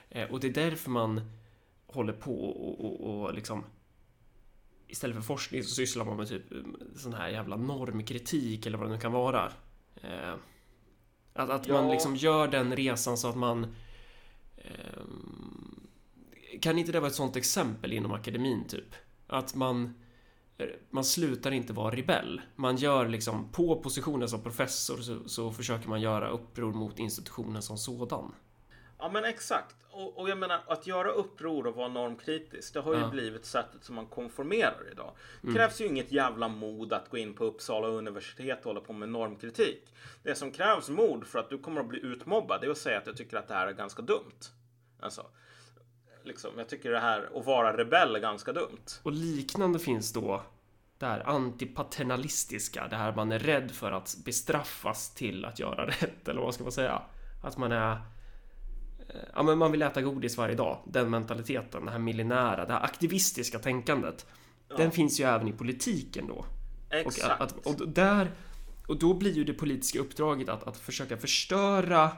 Eh, 0.09 0.31
och 0.31 0.39
det 0.39 0.47
är 0.47 0.69
därför 0.69 0.89
man 0.89 1.21
håller 1.87 2.13
på 2.13 2.49
och, 2.49 2.85
och, 2.85 3.23
och 3.23 3.33
liksom 3.33 3.63
istället 4.87 5.15
för 5.15 5.23
forskning 5.23 5.63
så 5.63 5.69
sysslar 5.69 6.05
man 6.05 6.17
med 6.17 6.27
typ 6.27 6.43
sån 6.95 7.13
här 7.13 7.29
jävla 7.29 7.55
normkritik 7.55 8.65
eller 8.65 8.77
vad 8.77 8.87
det 8.87 8.93
nu 8.93 8.99
kan 8.99 9.11
vara. 9.11 9.51
Eh, 11.35 11.43
att, 11.43 11.49
att 11.49 11.67
ja. 11.67 11.73
man 11.73 11.91
liksom 11.91 12.15
gör 12.15 12.47
den 12.47 12.75
resan 12.75 13.17
så 13.17 13.29
att 13.29 13.35
man 13.35 13.75
eh, 14.57 15.03
kan 16.61 16.79
inte 16.79 16.91
det 16.91 16.99
vara 16.99 17.09
ett 17.09 17.15
sånt 17.15 17.35
exempel 17.35 17.93
inom 17.93 18.11
akademin 18.11 18.67
typ? 18.67 18.95
Att 19.27 19.55
man 19.55 19.93
man 20.89 21.05
slutar 21.05 21.51
inte 21.51 21.73
vara 21.73 21.95
rebell. 21.95 22.41
Man 22.55 22.77
gör 22.77 23.07
liksom 23.07 23.49
på 23.51 23.81
positionen 23.81 24.29
som 24.29 24.41
professor 24.41 24.97
så, 24.97 25.29
så 25.29 25.51
försöker 25.51 25.89
man 25.89 26.01
göra 26.01 26.29
uppror 26.29 26.73
mot 26.73 26.99
institutionen 26.99 27.61
som 27.61 27.77
sådan. 27.77 28.31
Ja 28.97 29.09
men 29.09 29.25
exakt. 29.25 29.75
Och, 29.91 30.17
och, 30.17 30.29
jag 30.29 30.37
menar 30.37 30.63
att 30.67 30.87
göra 30.87 31.11
uppror 31.11 31.67
och 31.67 31.75
vara 31.75 31.87
normkritisk. 31.87 32.73
Det 32.73 32.79
har 32.79 32.93
ju 32.93 32.99
ja. 32.99 33.09
blivit 33.09 33.45
sättet 33.45 33.83
som 33.83 33.95
man 33.95 34.05
konformerar 34.05 34.91
idag. 34.91 35.11
Det 35.41 35.47
mm. 35.47 35.55
krävs 35.55 35.81
ju 35.81 35.85
inget 35.85 36.11
jävla 36.11 36.47
mod 36.47 36.93
att 36.93 37.09
gå 37.09 37.17
in 37.17 37.33
på 37.33 37.45
Uppsala 37.45 37.87
universitet 37.87 38.59
och 38.59 38.65
hålla 38.65 38.81
på 38.81 38.93
med 38.93 39.09
normkritik. 39.09 39.93
Det 40.23 40.35
som 40.35 40.51
krävs 40.51 40.89
mod 40.89 41.27
för 41.27 41.39
att 41.39 41.49
du 41.49 41.57
kommer 41.57 41.81
att 41.81 41.87
bli 41.87 41.99
utmobbad 41.99 42.61
det 42.61 42.67
är 42.67 42.71
att 42.71 42.77
säga 42.77 42.97
att 42.97 43.07
jag 43.07 43.17
tycker 43.17 43.37
att 43.37 43.47
det 43.47 43.53
här 43.53 43.67
är 43.67 43.73
ganska 43.73 44.01
dumt. 44.01 44.39
Alltså, 44.99 45.25
liksom, 46.23 46.51
jag 46.57 46.69
tycker 46.69 46.91
det 46.91 46.99
här 46.99 47.29
att 47.35 47.45
vara 47.45 47.77
rebell 47.77 48.15
är 48.15 48.19
ganska 48.19 48.53
dumt. 48.53 48.85
Och 49.03 49.11
liknande 49.11 49.79
finns 49.79 50.13
då 50.13 50.43
det 50.97 51.05
här 51.05 51.29
antipaternalistiska, 51.29 52.87
det 52.87 52.95
här 52.95 53.15
man 53.15 53.31
är 53.31 53.39
rädd 53.39 53.71
för 53.71 53.91
att 53.91 54.15
bestraffas 54.25 55.13
till 55.13 55.45
att 55.45 55.59
göra 55.59 55.85
rätt, 56.01 56.27
eller 56.27 56.41
vad 56.41 56.53
ska 56.53 56.63
man 56.63 56.71
säga? 56.71 57.01
Att 57.43 57.57
man 57.57 57.71
är 57.71 58.01
Ja 59.35 59.43
men 59.43 59.57
man 59.57 59.71
vill 59.71 59.81
äta 59.81 60.01
godis 60.01 60.37
varje 60.37 60.55
dag. 60.55 60.79
Den 60.85 61.09
mentaliteten, 61.09 61.85
det 61.85 61.91
här 61.91 61.99
millinära, 61.99 62.65
det 62.65 62.73
här 62.73 62.83
aktivistiska 62.83 63.59
tänkandet. 63.59 64.25
Ja. 64.69 64.77
Den 64.77 64.91
finns 64.91 65.19
ju 65.19 65.23
även 65.23 65.47
i 65.47 65.53
politiken 65.53 66.27
då. 66.27 66.45
Exakt. 66.89 67.25
Och, 67.25 67.41
att, 67.41 67.81
och, 67.81 67.89
där, 67.89 68.31
och 68.87 68.99
då 68.99 69.13
blir 69.13 69.33
ju 69.33 69.43
det 69.43 69.53
politiska 69.53 69.99
uppdraget 69.99 70.49
att, 70.49 70.63
att 70.63 70.77
försöka 70.77 71.17
förstöra 71.17 72.11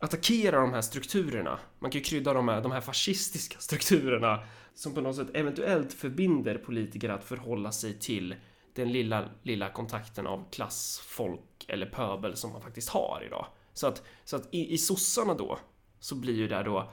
attackera 0.00 0.60
de 0.60 0.72
här 0.72 0.80
strukturerna. 0.80 1.58
Man 1.78 1.90
kan 1.90 1.98
ju 1.98 2.04
krydda 2.04 2.32
dem 2.32 2.46
med 2.46 2.62
de 2.62 2.72
här 2.72 2.80
fascistiska 2.80 3.56
strukturerna 3.60 4.44
som 4.74 4.94
på 4.94 5.00
något 5.00 5.16
sätt 5.16 5.28
eventuellt 5.34 5.92
förbinder 5.92 6.58
politiker 6.58 7.08
att 7.08 7.24
förhålla 7.24 7.72
sig 7.72 7.98
till 7.98 8.34
den 8.74 8.92
lilla, 8.92 9.28
lilla 9.42 9.68
kontakten 9.68 10.26
av 10.26 10.50
klass, 10.50 11.02
folk 11.04 11.64
eller 11.68 11.86
pöbel 11.86 12.36
som 12.36 12.52
man 12.52 12.62
faktiskt 12.62 12.88
har 12.88 13.22
idag. 13.26 13.46
Så 13.80 13.86
att, 13.86 14.02
så 14.24 14.36
att 14.36 14.54
i, 14.54 14.74
i 14.74 14.78
sossarna 14.78 15.34
då 15.34 15.58
så 16.00 16.14
blir 16.14 16.34
ju 16.34 16.48
det 16.48 16.62
då, 16.62 16.92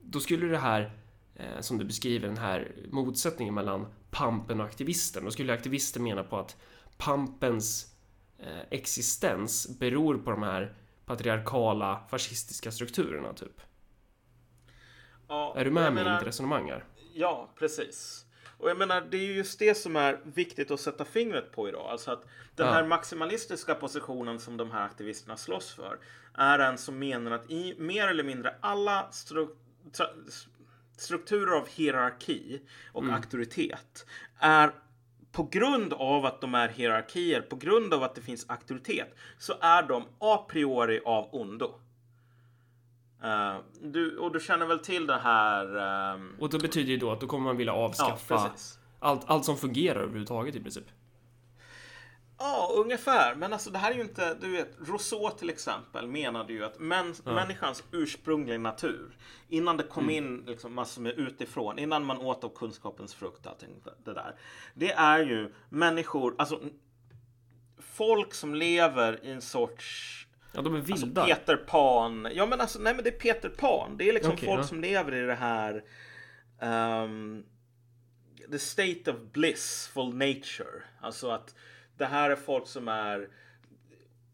då 0.00 0.20
skulle 0.20 0.46
det 0.46 0.58
här 0.58 0.92
eh, 1.34 1.60
som 1.60 1.78
du 1.78 1.84
beskriver, 1.84 2.28
den 2.28 2.38
här 2.38 2.72
motsättningen 2.90 3.54
mellan 3.54 3.86
pampen 4.10 4.60
och 4.60 4.66
aktivisten. 4.66 5.24
Då 5.24 5.30
skulle 5.30 5.52
aktivisten 5.52 6.02
mena 6.02 6.24
på 6.24 6.38
att 6.38 6.56
pampens 6.96 7.94
eh, 8.38 8.60
existens 8.70 9.78
beror 9.78 10.18
på 10.18 10.30
de 10.30 10.42
här 10.42 10.74
patriarkala 11.06 12.00
fascistiska 12.10 12.72
strukturerna 12.72 13.32
typ. 13.32 13.60
Ja, 15.28 15.54
är 15.56 15.64
du 15.64 15.70
med 15.70 15.92
mig 15.92 16.06
i 16.06 16.10
mitt 16.10 16.22
resonemang 16.22 16.70
här? 16.70 16.84
Ja, 17.14 17.50
precis. 17.58 18.26
Och 18.58 18.70
jag 18.70 18.78
menar, 18.78 19.00
det 19.00 19.16
är 19.16 19.34
just 19.34 19.58
det 19.58 19.74
som 19.74 19.96
är 19.96 20.20
viktigt 20.24 20.70
att 20.70 20.80
sätta 20.80 21.04
fingret 21.04 21.52
på 21.52 21.68
idag. 21.68 21.86
Alltså 21.90 22.10
att 22.10 22.24
den 22.54 22.68
här 22.68 22.84
maximalistiska 22.84 23.74
positionen 23.74 24.40
som 24.40 24.56
de 24.56 24.70
här 24.70 24.84
aktivisterna 24.84 25.36
slåss 25.36 25.74
för 25.74 25.98
är 26.36 26.58
en 26.58 26.78
som 26.78 26.98
menar 26.98 27.30
att 27.30 27.50
i 27.50 27.74
mer 27.78 28.08
eller 28.08 28.24
mindre 28.24 28.54
alla 28.60 29.10
stru 29.10 29.48
strukturer 30.96 31.56
av 31.56 31.68
hierarki 31.68 32.60
och 32.92 33.02
mm. 33.02 33.14
auktoritet 33.14 34.06
är 34.38 34.72
på 35.32 35.42
grund 35.42 35.92
av 35.92 36.26
att 36.26 36.40
de 36.40 36.54
är 36.54 36.68
hierarkier, 36.68 37.40
på 37.40 37.56
grund 37.56 37.94
av 37.94 38.02
att 38.02 38.14
det 38.14 38.20
finns 38.20 38.46
auktoritet, 38.48 39.14
så 39.38 39.54
är 39.60 39.82
de 39.82 40.04
a 40.18 40.46
priori 40.48 41.00
av 41.04 41.28
ondo. 41.32 41.74
Uh, 43.24 43.56
du, 43.82 44.16
och 44.18 44.32
du 44.32 44.40
känner 44.40 44.66
väl 44.66 44.78
till 44.78 45.06
det 45.06 45.18
här? 45.18 45.76
Um... 46.14 46.36
Och 46.40 46.50
det 46.50 46.58
betyder 46.58 46.90
ju 46.90 46.96
då 46.96 47.12
att 47.12 47.20
då 47.20 47.26
kommer 47.26 47.44
man 47.44 47.56
vilja 47.56 47.72
avskaffa 47.72 48.34
ja, 48.34 48.50
allt, 48.98 49.22
allt 49.26 49.44
som 49.44 49.56
fungerar 49.56 50.00
överhuvudtaget 50.00 50.54
i 50.54 50.60
princip. 50.60 50.84
Ja, 52.38 52.72
ungefär. 52.74 53.34
Men 53.34 53.52
alltså 53.52 53.70
det 53.70 53.78
här 53.78 53.90
är 53.90 53.94
ju 53.94 54.00
inte, 54.00 54.34
du 54.34 54.48
vet, 54.48 54.76
Rousseau 54.88 55.30
till 55.30 55.50
exempel 55.50 56.06
menade 56.06 56.52
ju 56.52 56.64
att 56.64 56.78
mäns, 56.78 57.22
ja. 57.24 57.32
människans 57.32 57.84
ursprungliga 57.92 58.58
natur, 58.58 59.16
innan 59.48 59.76
det 59.76 59.82
kom 59.82 60.04
mm. 60.04 60.16
in 60.16 60.44
liksom 60.46 60.74
massor 60.74 61.02
med 61.02 61.12
utifrån, 61.12 61.78
innan 61.78 62.04
man 62.04 62.18
åt 62.18 62.44
av 62.44 62.48
kunskapens 62.48 63.14
frukt, 63.14 63.46
allting 63.46 63.82
det 64.04 64.12
där. 64.12 64.34
Det 64.74 64.92
är 64.92 65.18
ju 65.18 65.52
människor, 65.68 66.34
alltså 66.38 66.60
folk 67.78 68.34
som 68.34 68.54
lever 68.54 69.24
i 69.24 69.30
en 69.30 69.42
sorts 69.42 70.22
Ja, 70.52 70.62
de 70.62 70.74
är 70.74 70.80
vilda. 70.80 71.22
Alltså 71.22 71.36
Peter 71.36 71.56
Pan. 71.56 72.28
Ja, 72.32 72.46
men 72.46 72.60
alltså, 72.60 72.78
nej, 72.78 72.94
men 72.94 73.04
det 73.04 73.10
är 73.10 73.18
Peter 73.18 73.48
Pan. 73.48 73.96
Det 73.96 74.08
är 74.08 74.12
liksom 74.12 74.32
okay, 74.32 74.46
folk 74.46 74.60
ja. 74.60 74.66
som 74.66 74.80
lever 74.80 75.14
i 75.14 75.20
det 75.20 75.34
här. 75.34 75.84
Um, 76.60 77.44
the 78.50 78.58
state 78.58 79.10
of 79.10 79.16
blissful 79.32 80.14
nature. 80.14 80.82
Alltså 81.00 81.30
att 81.30 81.54
det 81.98 82.06
här 82.06 82.30
är 82.30 82.36
folk 82.36 82.66
som 82.66 82.88
är 82.88 83.28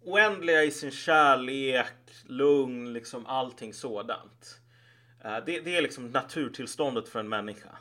oändliga 0.05 0.65
i 0.65 0.71
sin 0.71 0.91
kärlek, 0.91 1.87
lugn, 2.27 2.93
liksom 2.93 3.27
allting 3.27 3.75
sådant. 3.75 4.61
Eh, 5.25 5.37
det, 5.47 5.61
det, 5.61 5.77
är 5.77 5.83
liksom 5.83 6.11
naturtillståndet 6.11 7.09
för 7.09 7.21
en 7.21 7.29
människa. 7.29 7.79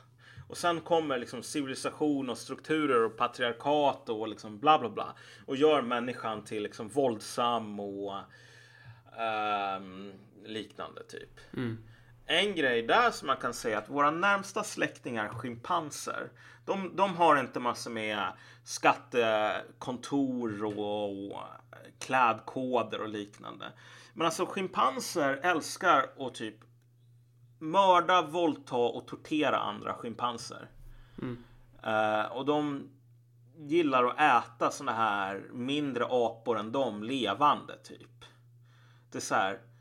Och 0.48 0.56
sen 0.56 0.80
kommer 0.80 1.18
liksom 1.18 1.42
civilisation 1.42 2.30
och 2.30 2.38
strukturer 2.38 3.04
och 3.04 3.16
patriarkat 3.16 4.08
och 4.08 4.28
liksom 4.28 4.58
bla 4.58 4.78
bla 4.78 4.90
bla. 4.90 5.14
Och 5.46 5.56
gör 5.56 5.82
människan 5.82 6.44
till 6.44 6.62
liksom 6.62 6.88
våldsam 6.88 7.80
och 7.80 8.14
um, 9.76 10.12
liknande 10.44 11.02
typ. 11.02 11.40
Mm. 11.56 11.78
En 12.32 12.54
grej 12.54 12.82
där 12.82 13.10
som 13.10 13.26
man 13.26 13.36
kan 13.36 13.54
säga 13.54 13.78
att 13.78 13.88
våra 13.88 14.10
närmsta 14.10 14.64
släktingar 14.64 15.28
schimpanser. 15.28 16.30
De, 16.64 16.96
de 16.96 17.16
har 17.16 17.40
inte 17.40 17.60
massor 17.60 17.90
med 17.90 18.32
skattekontor 18.64 20.64
och, 20.64 21.32
och 21.32 21.42
klädkoder 21.98 23.00
och 23.00 23.08
liknande. 23.08 23.72
Men 24.14 24.26
alltså 24.26 24.46
schimpanser 24.46 25.40
älskar 25.42 26.06
att 26.18 26.34
typ 26.34 26.56
mörda, 27.58 28.22
våldta 28.22 28.76
och 28.76 29.06
tortera 29.06 29.56
andra 29.56 29.94
schimpanser. 29.94 30.70
Mm. 31.22 31.44
Uh, 31.86 32.32
och 32.32 32.46
de 32.46 32.90
gillar 33.56 34.04
att 34.04 34.20
äta 34.20 34.70
såna 34.70 34.92
här 34.92 35.48
mindre 35.52 36.06
apor 36.10 36.58
än 36.58 36.72
dem 36.72 37.02
levande 37.02 37.76
typ. 37.76 38.24
Det 39.10 39.18
är 39.18 39.22
så 39.22 39.34
här. 39.34 39.71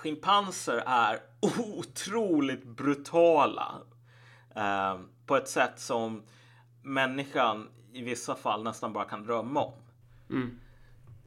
Schimpanser 0.00 0.82
är 0.86 1.20
otroligt 1.40 2.64
brutala. 2.64 3.80
Uh, 4.56 5.00
på 5.26 5.36
ett 5.36 5.48
sätt 5.48 5.80
som 5.80 6.22
människan 6.82 7.68
i 7.92 8.02
vissa 8.02 8.34
fall 8.34 8.62
nästan 8.62 8.92
bara 8.92 9.04
kan 9.04 9.24
drömma 9.24 9.64
om. 9.64 9.72
Mm. 10.30 10.60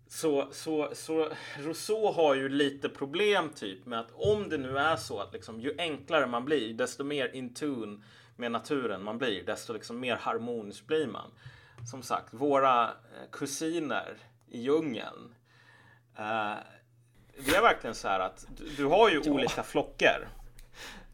Så, 0.08 0.48
så, 0.52 0.90
så 0.94 1.30
Rousseau 1.58 2.12
har 2.12 2.36
ju 2.36 2.50
lite 2.50 2.90
problem 2.90 3.50
typ 3.50 3.86
med 3.86 4.00
att 4.00 4.12
om 4.14 4.50
det 4.50 4.58
nu 4.58 4.78
är 4.78 4.96
så 4.96 5.20
att 5.20 5.34
liksom, 5.34 5.62
ju 5.62 5.76
enklare 5.78 6.28
man 6.28 6.46
blir, 6.46 6.74
desto 6.74 7.04
mer 7.04 7.36
in 7.36 7.54
tune 7.54 8.02
med 8.36 8.52
naturen 8.52 9.04
man 9.04 9.18
blir, 9.18 9.44
desto 9.46 9.74
liksom 9.74 10.00
mer 10.00 10.16
harmonisk 10.16 10.88
blir 10.88 11.08
man. 11.08 11.32
Som 11.92 12.02
sagt, 12.02 12.34
våra 12.34 12.84
eh, 12.84 13.30
kusiner 13.32 14.18
i 14.48 14.62
djungeln. 14.62 15.36
Eh, 16.18 16.54
det 17.38 17.56
är 17.56 17.62
verkligen 17.62 17.96
så 17.96 18.08
här 18.08 18.20
att 18.20 18.46
du, 18.58 18.70
du 18.78 18.86
har 18.86 19.10
ju 19.10 19.22
ja. 19.26 19.32
olika 19.32 19.64
flockar. 19.64 20.28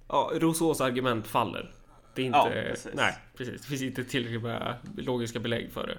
Ja, 0.08 0.32
Rousseaus 0.34 0.82
argument 0.82 1.28
faller. 1.28 1.72
Det 2.16 2.22
är 2.22 2.26
inte, 2.26 2.38
ja, 2.38 2.50
precis. 2.70 2.92
nej, 2.94 3.18
precis. 3.38 3.62
Det 3.62 3.68
finns 3.68 3.82
inte 3.82 4.04
tillräckligt 4.04 4.42
med 4.42 4.78
logiska 4.98 5.40
belägg 5.40 5.72
för 5.72 5.88
det. 5.88 5.98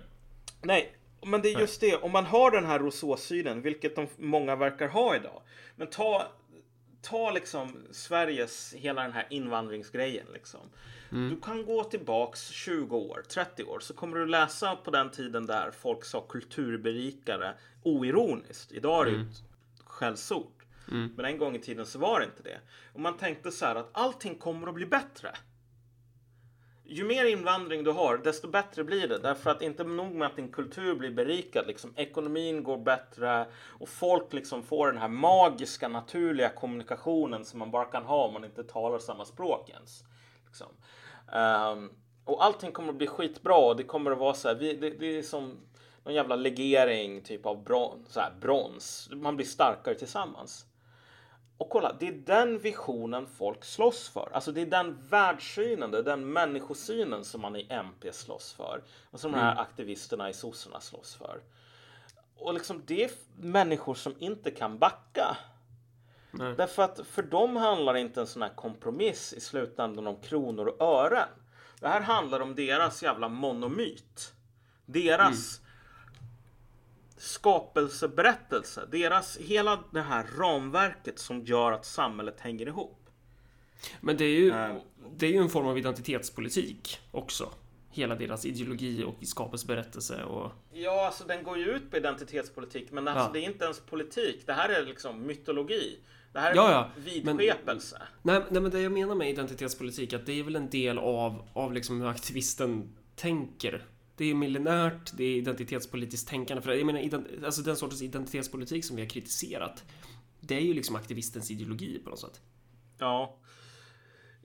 Nej, 0.62 0.96
men 1.26 1.42
det 1.42 1.52
är 1.52 1.60
just 1.60 1.80
det, 1.80 1.96
om 1.96 2.12
man 2.12 2.24
har 2.24 2.50
den 2.50 2.64
här 2.64 2.78
Rousseau-synen, 2.78 3.62
vilket 3.62 3.96
de 3.96 4.06
många 4.16 4.56
verkar 4.56 4.88
ha 4.88 5.16
idag. 5.16 5.42
Men 5.76 5.86
ta, 5.86 6.26
ta 7.02 7.30
liksom 7.30 7.86
Sveriges, 7.90 8.74
hela 8.76 9.02
den 9.02 9.12
här 9.12 9.26
invandringsgrejen 9.30 10.26
liksom. 10.32 10.60
Mm. 11.12 11.30
Du 11.30 11.40
kan 11.40 11.66
gå 11.66 11.84
tillbaks 11.84 12.48
20 12.48 12.96
år, 12.96 13.22
30 13.28 13.64
år, 13.64 13.80
så 13.80 13.94
kommer 13.94 14.18
du 14.18 14.26
läsa 14.26 14.76
på 14.76 14.90
den 14.90 15.10
tiden 15.10 15.46
där 15.46 15.70
folk 15.70 16.04
sa 16.04 16.20
kulturberikare 16.20 17.54
oironiskt. 17.82 18.72
Idag 18.72 19.00
är 19.00 19.10
det 19.10 19.16
mm. 19.16 19.28
Skällsord. 20.00 20.64
Mm. 20.90 21.12
Men 21.16 21.24
en 21.24 21.38
gång 21.38 21.56
i 21.56 21.58
tiden 21.58 21.86
så 21.86 21.98
var 21.98 22.20
det 22.20 22.26
inte 22.26 22.42
det. 22.42 22.60
Och 22.92 23.00
man 23.00 23.16
tänkte 23.16 23.50
så 23.50 23.66
här 23.66 23.76
att 23.76 23.90
allting 23.92 24.34
kommer 24.34 24.68
att 24.68 24.74
bli 24.74 24.86
bättre. 24.86 25.32
ju 26.84 27.04
mer 27.04 27.24
invandring 27.24 27.84
du 27.84 27.90
har, 27.90 28.18
desto 28.18 28.48
bättre 28.48 28.84
blir 28.84 29.08
det. 29.08 29.18
Därför 29.18 29.50
att 29.50 29.62
inte 29.62 29.84
nog 29.84 30.14
med 30.14 30.26
att 30.26 30.36
din 30.36 30.52
kultur 30.52 30.94
blir 30.94 31.10
berikad, 31.10 31.66
liksom, 31.66 31.92
ekonomin 31.96 32.62
går 32.62 32.78
bättre 32.78 33.46
och 33.80 33.88
folk 33.88 34.32
liksom 34.32 34.62
får 34.62 34.86
den 34.86 35.00
här 35.00 35.08
magiska, 35.08 35.88
naturliga 35.88 36.48
kommunikationen 36.48 37.44
som 37.44 37.58
man 37.58 37.70
bara 37.70 37.84
kan 37.84 38.04
ha 38.04 38.26
om 38.26 38.32
man 38.32 38.44
inte 38.44 38.64
talar 38.64 38.98
samma 38.98 39.24
språk 39.24 39.70
ens. 39.70 40.04
Liksom. 40.46 40.68
Um, 41.32 41.90
och 42.24 42.44
allting 42.44 42.72
kommer 42.72 42.88
att 42.88 42.98
bli 42.98 43.06
skitbra 43.06 43.56
och 43.56 43.76
det 43.76 43.84
kommer 43.84 44.10
att 44.10 44.18
vara 44.18 44.34
så 44.34 44.48
här, 44.48 44.54
vi, 44.54 44.76
det, 44.76 44.90
det, 44.90 45.18
är 45.18 45.22
som 45.22 45.56
någon 46.04 46.14
jävla 46.14 46.36
legering 46.36 47.22
typ 47.22 47.46
av 47.46 47.64
brons, 47.64 48.12
så 48.12 48.20
här, 48.20 48.32
brons. 48.40 49.08
Man 49.12 49.36
blir 49.36 49.46
starkare 49.46 49.94
tillsammans. 49.94 50.66
Och 51.56 51.70
kolla, 51.70 51.96
det 52.00 52.08
är 52.08 52.12
den 52.12 52.58
visionen 52.58 53.26
folk 53.26 53.64
slåss 53.64 54.08
för. 54.08 54.28
Alltså 54.32 54.52
det 54.52 54.60
är 54.60 54.66
den 54.66 54.98
världssynen, 55.08 55.90
det 55.90 55.98
är 55.98 56.02
den 56.02 56.32
människosynen 56.32 57.24
som 57.24 57.40
man 57.40 57.56
i 57.56 57.66
MP 57.70 58.12
slåss 58.12 58.52
för. 58.52 58.82
Och 59.10 59.20
som 59.20 59.28
mm. 59.28 59.40
de 59.40 59.44
här 59.44 59.52
mm. 59.52 59.62
aktivisterna 59.62 60.30
i 60.30 60.32
sossarna 60.32 60.80
slåss 60.80 61.14
för. 61.14 61.40
Och 62.36 62.54
liksom 62.54 62.82
det 62.86 63.04
är 63.04 63.10
människor 63.36 63.94
som 63.94 64.14
inte 64.18 64.50
kan 64.50 64.78
backa. 64.78 65.36
Nej. 66.30 66.54
Därför 66.56 66.82
att 66.82 67.00
för 67.06 67.22
dem 67.22 67.56
handlar 67.56 67.96
inte 67.96 68.20
en 68.20 68.26
sån 68.26 68.42
här 68.42 68.54
kompromiss 68.54 69.32
i 69.32 69.40
slutändan 69.40 70.06
om 70.06 70.16
kronor 70.16 70.66
och 70.66 70.82
ören. 70.82 71.28
Det 71.80 71.88
här 71.88 72.00
handlar 72.00 72.40
om 72.40 72.54
deras 72.54 73.02
jävla 73.02 73.28
monomyt. 73.28 74.34
Deras 74.86 75.58
mm 75.58 75.69
skapelseberättelse. 77.20 78.86
Deras, 78.90 79.36
hela 79.36 79.78
det 79.90 80.02
här 80.02 80.26
ramverket 80.38 81.18
som 81.18 81.44
gör 81.44 81.72
att 81.72 81.84
samhället 81.84 82.40
hänger 82.40 82.66
ihop. 82.66 83.10
Men 84.00 84.16
det 84.16 84.24
är 84.24 84.38
ju, 84.38 84.50
äh, 84.50 84.76
det 85.16 85.26
är 85.26 85.30
ju 85.30 85.38
en 85.38 85.48
form 85.48 85.66
av 85.66 85.78
identitetspolitik 85.78 86.98
också. 87.10 87.52
Hela 87.90 88.14
deras 88.14 88.46
ideologi 88.46 89.04
och 89.04 89.26
skapelseberättelse 89.26 90.24
och... 90.24 90.52
Ja, 90.72 91.06
alltså 91.06 91.24
den 91.24 91.42
går 91.42 91.58
ju 91.58 91.64
ut 91.64 91.90
på 91.90 91.96
identitetspolitik, 91.96 92.92
men 92.92 93.08
alltså, 93.08 93.24
ja. 93.24 93.30
det 93.32 93.38
är 93.40 93.50
inte 93.50 93.64
ens 93.64 93.80
politik. 93.80 94.42
Det 94.46 94.52
här 94.52 94.68
är 94.68 94.86
liksom 94.86 95.26
mytologi. 95.26 95.98
Det 96.32 96.38
här 96.40 96.50
är 96.50 96.56
ja, 96.56 96.70
ja. 96.70 96.90
vidskepelse. 96.96 98.02
Men, 98.22 98.34
nej, 98.34 98.44
nej, 98.50 98.62
men 98.62 98.70
det 98.70 98.80
jag 98.80 98.92
menar 98.92 99.14
med 99.14 99.30
identitetspolitik, 99.30 100.12
att 100.12 100.26
det 100.26 100.40
är 100.40 100.42
väl 100.42 100.56
en 100.56 100.70
del 100.70 100.98
av, 100.98 101.48
av 101.52 101.72
liksom 101.72 102.00
hur 102.00 102.08
aktivisten 102.08 102.96
tänker 103.16 103.84
det 104.20 104.30
är 104.30 104.34
millenärt, 104.34 105.16
det 105.16 105.24
är 105.24 105.36
identitetspolitiskt 105.36 106.28
tänkande. 106.28 106.62
För 106.62 106.72
jag 106.72 106.86
menar, 106.86 107.24
alltså 107.44 107.62
den 107.62 107.76
sortens 107.76 108.02
identitetspolitik 108.02 108.84
som 108.84 108.96
vi 108.96 109.02
har 109.02 109.08
kritiserat, 109.08 109.84
det 110.40 110.54
är 110.54 110.60
ju 110.60 110.74
liksom 110.74 110.96
aktivistens 110.96 111.50
ideologi 111.50 111.98
på 112.04 112.10
något 112.10 112.18
sätt. 112.18 112.40
Ja. 112.98 113.38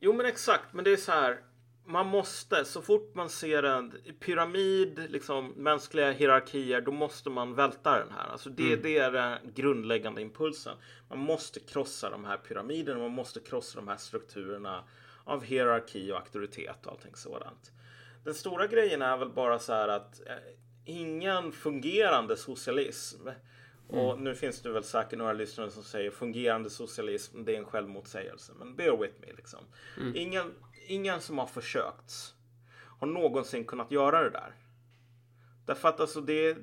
Jo, 0.01 0.13
men 0.13 0.25
exakt. 0.25 0.73
Men 0.73 0.83
det 0.83 0.91
är 0.91 0.97
så 0.97 1.11
här. 1.11 1.39
Man 1.85 2.07
måste, 2.07 2.65
så 2.65 2.81
fort 2.81 3.15
man 3.15 3.29
ser 3.29 3.63
en 3.63 3.93
pyramid, 4.19 5.01
liksom 5.09 5.47
mänskliga 5.47 6.11
hierarkier, 6.11 6.81
då 6.81 6.91
måste 6.91 7.29
man 7.29 7.55
välta 7.55 7.99
den 7.99 8.11
här. 8.11 8.27
Alltså 8.27 8.49
det, 8.49 8.67
mm. 8.67 8.79
det 8.83 8.97
är 8.97 9.11
den 9.11 9.53
grundläggande 9.55 10.21
impulsen. 10.21 10.77
Man 11.09 11.19
måste 11.19 11.59
krossa 11.59 12.09
de 12.09 12.25
här 12.25 12.37
pyramiderna, 12.37 12.99
man 12.99 13.11
måste 13.11 13.39
krossa 13.39 13.79
de 13.79 13.87
här 13.87 13.97
strukturerna 13.97 14.83
av 15.23 15.43
hierarki 15.43 16.11
och 16.11 16.17
auktoritet 16.17 16.85
och 16.85 16.91
allting 16.91 17.15
sådant. 17.15 17.71
Den 18.25 18.33
stora 18.33 18.67
grejen 18.67 19.01
är 19.01 19.17
väl 19.17 19.29
bara 19.29 19.59
så 19.59 19.73
här 19.73 19.87
att 19.87 20.21
eh, 20.27 20.35
ingen 20.85 21.51
fungerande 21.51 22.37
socialism 22.37 23.27
Mm. 23.89 24.05
Och 24.05 24.19
nu 24.19 24.35
finns 24.35 24.61
det 24.61 24.71
väl 24.71 24.83
säkert 24.83 25.19
några 25.19 25.33
lyssnare 25.33 25.71
som 25.71 25.83
säger 25.83 26.11
fungerande 26.11 26.69
socialism, 26.69 27.43
det 27.43 27.55
är 27.55 27.57
en 27.57 27.65
självmotsägelse. 27.65 28.53
Men 28.59 28.75
bear 28.75 28.97
with 28.97 29.13
me 29.21 29.33
liksom. 29.37 29.59
Mm. 29.97 30.15
Ingen, 30.15 30.53
ingen 30.87 31.21
som 31.21 31.37
har 31.37 31.47
försökt 31.47 32.35
har 32.99 33.07
någonsin 33.07 33.65
kunnat 33.65 33.91
göra 33.91 34.23
det 34.23 34.29
där. 34.29 34.55
Därför 35.65 35.89
att 35.89 35.99
alltså 35.99 36.21
det, 36.21 36.57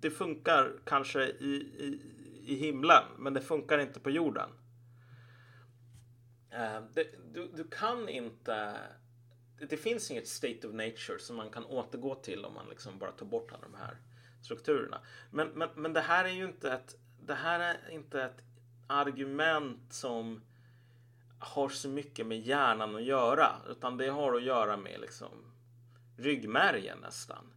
det 0.00 0.10
funkar 0.10 0.72
kanske 0.84 1.24
i, 1.24 1.54
i, 1.78 2.00
i 2.46 2.54
himlen, 2.54 3.04
men 3.18 3.34
det 3.34 3.40
funkar 3.40 3.78
inte 3.78 4.00
på 4.00 4.10
jorden. 4.10 4.50
Uh, 6.52 6.84
det, 6.94 7.06
du, 7.32 7.50
du 7.54 7.64
kan 7.64 8.08
inte 8.08 8.76
det 9.68 9.76
finns 9.76 10.10
inget 10.10 10.28
state 10.28 10.68
of 10.68 10.74
nature 10.74 11.18
som 11.18 11.36
man 11.36 11.50
kan 11.50 11.64
återgå 11.64 12.14
till 12.14 12.44
om 12.44 12.54
man 12.54 12.68
liksom 12.68 12.98
bara 12.98 13.12
tar 13.12 13.26
bort 13.26 13.52
alla 13.52 13.62
de 13.62 13.74
här 13.74 13.96
strukturerna. 14.42 15.00
Men, 15.30 15.48
men, 15.48 15.68
men 15.74 15.92
det 15.92 16.00
här 16.00 16.24
är 16.24 16.28
ju 16.28 16.44
inte 16.44 16.72
ett, 16.72 16.96
det 17.26 17.34
här 17.34 17.60
är 17.60 17.90
inte 17.90 18.22
ett 18.22 18.42
argument 18.86 19.92
som 19.92 20.42
har 21.38 21.68
så 21.68 21.88
mycket 21.88 22.26
med 22.26 22.40
hjärnan 22.40 22.96
att 22.96 23.02
göra, 23.02 23.48
utan 23.70 23.96
det 23.96 24.08
har 24.08 24.34
att 24.34 24.42
göra 24.42 24.76
med 24.76 25.00
liksom 25.00 25.30
ryggmärgen 26.16 26.98
nästan. 26.98 27.52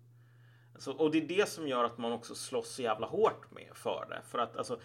Alltså, 0.74 0.92
och 0.92 1.12
det 1.12 1.18
är 1.18 1.28
det 1.28 1.50
som 1.50 1.68
gör 1.68 1.84
att 1.84 1.98
man 1.98 2.12
också 2.12 2.36
slåss 2.36 2.70
så 2.70 2.82
jävla 2.82 3.08
hårt 3.08 3.52
med 3.52 3.70
för 3.74 4.06
det. 4.10 4.22
För 4.30 4.40
att 4.40 4.58
alltså, 4.58 4.80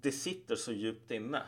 det 0.00 0.12
sitter 0.12 0.56
så 0.56 0.72
djupt 0.72 1.10
inne. 1.10 1.42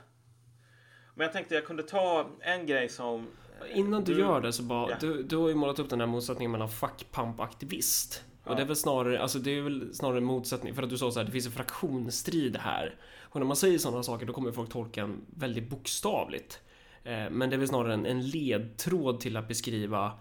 Men 1.14 1.24
jag 1.24 1.32
tänkte 1.32 1.54
jag 1.54 1.66
kunde 1.66 1.82
ta 1.82 2.30
en 2.40 2.66
grej 2.66 2.88
som 2.88 3.28
Innan 3.74 4.04
du, 4.04 4.14
du 4.14 4.20
gör 4.20 4.40
det 4.40 4.52
så 4.52 4.62
bara, 4.62 4.90
ja. 4.90 4.96
du, 5.00 5.22
du 5.22 5.36
har 5.36 5.48
ju 5.48 5.54
målat 5.54 5.78
upp 5.78 5.90
den 5.90 6.00
här 6.00 6.06
motsättningen 6.06 6.50
mellan 6.50 6.68
fuckpump 6.68 7.40
aktivist. 7.40 8.24
Ja. 8.44 8.50
Och 8.50 8.56
det 8.56 8.62
är 8.62 8.66
väl 8.66 8.76
snarare, 8.76 9.22
alltså 9.22 9.38
det 9.38 9.50
är 9.50 9.60
väl 9.60 9.94
snarare 9.94 10.18
en 10.18 10.24
motsättning 10.24 10.74
för 10.74 10.82
att 10.82 10.90
du 10.90 10.98
sa 10.98 11.10
så 11.10 11.18
här, 11.18 11.26
det 11.26 11.32
finns 11.32 11.46
en 11.46 11.52
fraktionsstrid 11.52 12.56
här. 12.56 12.94
Och 13.20 13.40
när 13.40 13.46
man 13.46 13.56
säger 13.56 13.78
sådana 13.78 14.02
saker 14.02 14.26
då 14.26 14.32
kommer 14.32 14.52
folk 14.52 14.70
tolka 14.70 15.02
en 15.02 15.20
väldigt 15.34 15.70
bokstavligt. 15.70 16.60
Eh, 17.04 17.30
men 17.30 17.50
det 17.50 17.56
är 17.56 17.58
väl 17.58 17.68
snarare 17.68 17.94
en, 17.94 18.06
en 18.06 18.26
ledtråd 18.26 19.20
till 19.20 19.36
att 19.36 19.48
beskriva 19.48 20.12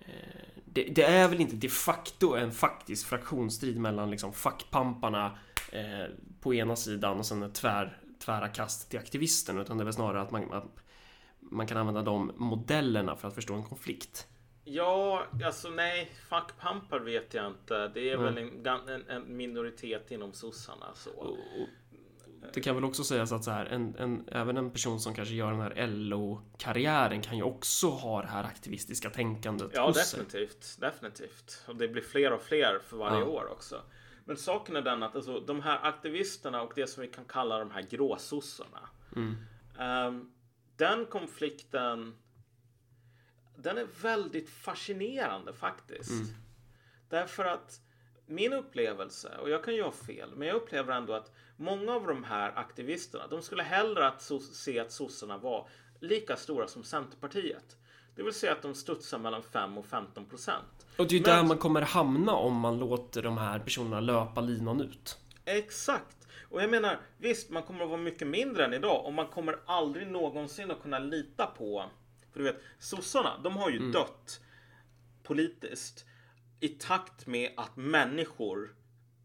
eh, 0.00 0.48
det, 0.64 0.82
det, 0.82 1.02
är 1.02 1.28
väl 1.28 1.40
inte 1.40 1.56
de 1.56 1.68
facto 1.68 2.34
en 2.34 2.52
faktisk 2.52 3.06
fraktionsstrid 3.06 3.78
mellan 3.78 4.10
liksom 4.10 4.32
fackpamparna 4.32 5.38
eh, 5.72 6.12
på 6.40 6.54
ena 6.54 6.76
sidan 6.76 7.18
och 7.18 7.26
sen 7.26 7.42
ett 7.42 7.54
tvär, 7.54 7.98
tvära 8.24 8.48
kast 8.48 8.90
till 8.90 8.98
aktivisten 8.98 9.58
utan 9.58 9.78
det 9.78 9.82
är 9.82 9.84
väl 9.84 9.94
snarare 9.94 10.22
att 10.22 10.30
man, 10.30 10.52
att 10.52 10.64
man 11.50 11.66
kan 11.66 11.76
använda 11.76 12.02
de 12.02 12.32
modellerna 12.36 13.16
för 13.16 13.28
att 13.28 13.34
förstå 13.34 13.54
en 13.54 13.62
konflikt? 13.62 14.26
Ja, 14.70 15.26
alltså 15.44 15.70
nej, 15.70 16.12
fackpampar 16.28 17.00
vet 17.00 17.34
jag 17.34 17.46
inte. 17.46 17.88
Det 17.88 18.10
är 18.10 18.14
mm. 18.14 18.34
väl 18.34 18.38
en, 18.38 18.88
en, 18.88 19.08
en, 19.08 19.36
minoritet 19.36 20.10
inom 20.10 20.32
sossarna. 20.32 20.86
Så. 20.94 21.36
det 22.54 22.60
kan 22.60 22.74
väl 22.74 22.84
också 22.84 23.04
sägas 23.04 23.32
att 23.32 23.44
så 23.44 23.50
här, 23.50 23.66
en, 23.66 23.94
en, 23.98 24.28
även 24.32 24.56
en 24.56 24.70
person 24.70 25.00
som 25.00 25.14
kanske 25.14 25.34
gör 25.34 25.50
den 25.50 25.60
här 25.60 25.86
LO-karriären 25.86 27.22
kan 27.22 27.36
ju 27.36 27.42
också 27.42 27.88
ha 27.88 28.22
det 28.22 28.28
här 28.28 28.44
aktivistiska 28.44 29.10
tänkandet 29.10 29.70
Ja, 29.74 29.92
definitivt. 29.92 30.64
Sig. 30.64 30.80
Definitivt. 30.80 31.64
Och 31.66 31.76
det 31.76 31.88
blir 31.88 32.02
fler 32.02 32.32
och 32.32 32.42
fler 32.42 32.80
för 32.86 32.96
varje 32.96 33.20
ja. 33.20 33.26
år 33.26 33.52
också. 33.52 33.82
Men 34.24 34.36
saken 34.36 34.76
är 34.76 34.82
den 34.82 35.02
att 35.02 35.16
alltså, 35.16 35.40
de 35.40 35.62
här 35.62 35.78
aktivisterna 35.82 36.62
och 36.62 36.72
det 36.74 36.86
som 36.86 37.00
vi 37.00 37.08
kan 37.08 37.24
kalla 37.24 37.58
de 37.58 37.70
här 37.70 37.82
gråsossarna. 37.82 38.88
Mm. 39.16 39.36
Um, 40.08 40.32
den 40.78 41.06
konflikten 41.06 42.14
den 43.56 43.78
är 43.78 43.86
väldigt 44.02 44.50
fascinerande 44.50 45.52
faktiskt. 45.52 46.10
Mm. 46.10 46.26
Därför 47.08 47.44
att 47.44 47.80
min 48.26 48.52
upplevelse, 48.52 49.36
och 49.42 49.50
jag 49.50 49.64
kan 49.64 49.74
ju 49.74 49.82
ha 49.82 49.92
fel, 49.92 50.30
men 50.36 50.48
jag 50.48 50.56
upplever 50.56 50.92
ändå 50.92 51.12
att 51.12 51.32
många 51.56 51.92
av 51.92 52.06
de 52.06 52.24
här 52.24 52.52
aktivisterna, 52.58 53.26
de 53.26 53.42
skulle 53.42 53.62
hellre 53.62 54.08
att 54.08 54.30
se 54.52 54.78
att 54.78 54.92
sossarna 54.92 55.38
var 55.38 55.68
lika 56.00 56.36
stora 56.36 56.68
som 56.68 56.84
Centerpartiet. 56.84 57.76
Det 58.16 58.22
vill 58.22 58.34
säga 58.34 58.52
att 58.52 58.62
de 58.62 58.74
studsar 58.74 59.18
mellan 59.18 59.42
5 59.42 59.78
och 59.78 59.86
15 59.86 60.26
procent. 60.26 60.86
Och 60.96 61.06
det 61.08 61.14
är 61.14 61.18
ju 61.18 61.24
där 61.24 61.42
man 61.42 61.58
kommer 61.58 61.80
hamna 61.80 62.32
om 62.32 62.54
man 62.54 62.78
låter 62.78 63.22
de 63.22 63.38
här 63.38 63.58
personerna 63.58 64.00
löpa 64.00 64.40
linan 64.40 64.80
ut. 64.80 65.18
Exakt. 65.44 66.17
Och 66.50 66.62
jag 66.62 66.70
menar, 66.70 67.00
visst, 67.18 67.50
man 67.50 67.62
kommer 67.62 67.84
att 67.84 67.90
vara 67.90 68.00
mycket 68.00 68.28
mindre 68.28 68.64
än 68.64 68.74
idag 68.74 69.06
och 69.06 69.12
man 69.12 69.26
kommer 69.26 69.58
aldrig 69.66 70.06
någonsin 70.06 70.70
att 70.70 70.82
kunna 70.82 70.98
lita 70.98 71.46
på... 71.46 71.84
För 72.32 72.40
du 72.40 72.44
vet, 72.44 72.60
sossarna, 72.78 73.38
de 73.44 73.56
har 73.56 73.70
ju 73.70 73.76
mm. 73.76 73.92
dött 73.92 74.40
politiskt 75.22 76.04
i 76.60 76.68
takt 76.68 77.26
med 77.26 77.52
att 77.56 77.76
människor 77.76 78.74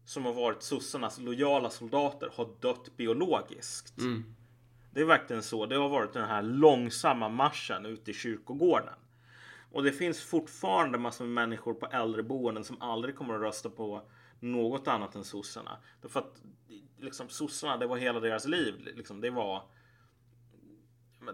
som 0.04 0.24
har 0.24 0.32
varit 0.32 0.62
sossarnas 0.62 1.18
lojala 1.18 1.70
soldater 1.70 2.30
har 2.34 2.48
dött 2.60 2.96
biologiskt. 2.96 3.98
Mm. 3.98 4.34
Det 4.90 5.00
är 5.00 5.04
verkligen 5.04 5.42
så. 5.42 5.66
Det 5.66 5.76
har 5.76 5.88
varit 5.88 6.12
den 6.12 6.28
här 6.28 6.42
långsamma 6.42 7.28
marschen 7.28 7.86
ut 7.86 8.08
i 8.08 8.12
kyrkogården. 8.12 8.94
Och 9.74 9.82
det 9.82 9.92
finns 9.92 10.20
fortfarande 10.20 10.98
massor 10.98 11.24
med 11.24 11.34
människor 11.34 11.74
på 11.74 11.86
äldreboenden 11.86 12.64
som 12.64 12.82
aldrig 12.82 13.16
kommer 13.16 13.34
att 13.34 13.40
rösta 13.40 13.70
på 13.70 14.02
något 14.40 14.88
annat 14.88 15.14
än 15.14 15.24
sossarna. 15.24 15.78
Därför 16.02 16.20
att 16.20 16.42
liksom, 17.00 17.28
sossarna, 17.28 17.76
det 17.76 17.86
var 17.86 17.96
hela 17.96 18.20
deras 18.20 18.46
liv. 18.46 18.74
Liksom, 18.96 19.20
det 19.20 19.30
var 19.30 19.62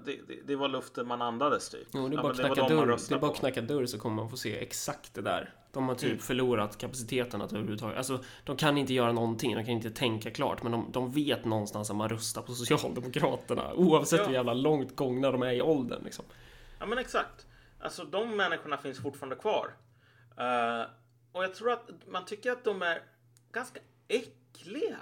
det, 0.05 0.21
det, 0.29 0.47
det, 0.47 0.57
var 0.57 0.69
luften 0.69 1.07
man 1.07 1.23
andades 1.23 1.71
typ. 1.71 1.89
Jo, 1.93 2.09
det 2.09 2.17
är 2.17 2.23
bara, 2.23 2.35
ja, 2.39 2.55
knacka, 2.55 2.69
dörr, 2.69 2.87
det 3.09 3.15
är 3.15 3.19
bara 3.19 3.35
knacka 3.35 3.61
dörr 3.61 3.87
så 3.87 3.99
kommer 3.99 4.17
man 4.17 4.31
få 4.31 4.37
se 4.37 4.59
exakt 4.59 5.15
det 5.15 5.23
där. 5.23 5.55
De 5.73 5.89
har 5.89 5.95
typ 5.95 6.11
mm. 6.11 6.19
förlorat 6.19 6.79
kapaciteten 6.79 7.43
att 7.43 7.53
överhuvudtaget. 7.53 7.97
Alltså, 7.97 8.25
de 8.45 8.57
kan 8.57 8.79
inte 8.79 8.95
göra 8.95 9.13
någonting, 9.13 9.55
de 9.55 9.65
kan 9.65 9.75
inte 9.75 9.91
tänka 9.91 10.31
klart, 10.31 10.63
men 10.63 10.73
de, 10.73 10.93
de 10.93 11.13
vet 11.13 11.45
någonstans 11.45 11.91
att 11.91 11.97
man 11.97 12.09
röstar 12.09 12.43
på 12.43 12.53
Socialdemokraterna 12.53 13.75
oavsett 13.75 14.21
ja. 14.21 14.27
hur 14.27 14.35
jävla 14.35 14.55
långt 14.55 14.97
gångna 14.97 15.31
de 15.31 15.43
är 15.43 15.53
i 15.53 15.63
åldern. 15.63 16.05
Liksom. 16.05 16.25
Ja, 16.79 16.87
men 16.87 16.99
exakt. 16.99 17.47
Alltså 17.81 18.05
de 18.05 18.37
människorna 18.37 18.77
finns 18.77 19.03
fortfarande 19.03 19.37
kvar. 19.37 19.71
Uh, 20.41 20.91
och 21.33 21.45
jag 21.45 21.55
tror 21.55 21.73
att 21.73 21.91
man 22.07 22.25
tycker 22.25 22.53
att 22.53 22.65
de 22.65 22.83
är 22.83 23.03
ganska 23.53 23.81
äckliga. 24.09 25.01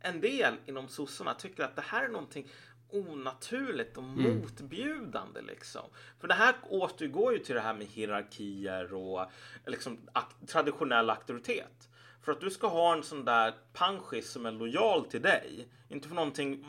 En 0.00 0.20
del 0.20 0.54
inom 0.66 0.88
sossarna 0.88 1.34
tycker 1.34 1.64
att 1.64 1.76
det 1.76 1.82
här 1.82 2.04
är 2.04 2.08
någonting 2.08 2.48
onaturligt 2.92 3.96
och 3.96 4.02
mm. 4.02 4.38
motbjudande 4.38 5.40
liksom. 5.40 5.90
För 6.20 6.28
det 6.28 6.34
här 6.34 6.54
återgår 6.68 7.32
ju 7.32 7.38
till 7.38 7.54
det 7.54 7.60
här 7.60 7.74
med 7.74 7.86
hierarkier 7.86 8.94
och 8.94 9.30
liksom 9.66 9.98
ak 10.12 10.34
traditionell 10.46 11.10
auktoritet. 11.10 11.88
För 12.22 12.32
att 12.32 12.40
du 12.40 12.50
ska 12.50 12.68
ha 12.68 12.92
en 12.92 13.02
sån 13.02 13.24
där 13.24 13.54
panschis 13.72 14.30
som 14.30 14.46
är 14.46 14.52
lojal 14.52 15.04
till 15.04 15.22
dig, 15.22 15.68
inte 15.88 16.08
för 16.08 16.14
någonting 16.14 16.64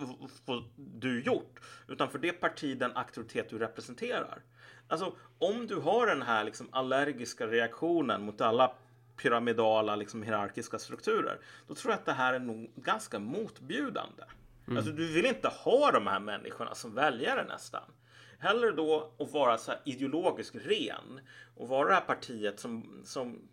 du 0.75 1.23
gjort, 1.23 1.59
utan 1.87 2.09
för 2.09 2.19
det 2.19 2.31
parti, 2.31 2.77
den 2.77 2.97
auktoritet 2.97 3.49
du 3.49 3.59
representerar. 3.59 4.41
Alltså, 4.87 5.15
om 5.39 5.67
du 5.67 5.75
har 5.75 6.07
den 6.07 6.21
här 6.21 6.43
liksom 6.43 6.69
allergiska 6.71 7.47
reaktionen 7.47 8.25
mot 8.25 8.41
alla 8.41 8.71
pyramidala 9.17 9.95
liksom, 9.95 10.23
hierarkiska 10.23 10.79
strukturer, 10.79 11.39
då 11.67 11.75
tror 11.75 11.91
jag 11.91 11.99
att 11.99 12.05
det 12.05 12.13
här 12.13 12.33
är 12.33 12.39
nog 12.39 12.71
ganska 12.75 13.19
motbjudande. 13.19 14.23
Mm. 14.67 14.77
Alltså, 14.77 14.91
du 14.91 15.13
vill 15.13 15.25
inte 15.25 15.47
ha 15.47 15.91
de 15.91 16.07
här 16.07 16.19
människorna 16.19 16.75
som 16.75 16.95
väljare 16.95 17.43
nästan. 17.43 17.91
Hellre 18.39 18.71
då 18.71 19.11
att 19.19 19.31
vara 19.31 19.57
så 19.57 19.71
ideologiskt 19.85 20.55
ren 20.55 21.19
och 21.55 21.67
vara 21.67 21.87
det 21.87 21.93
här 21.93 22.01
partiet 22.01 22.59
som, 22.59 23.01
som 23.05 23.49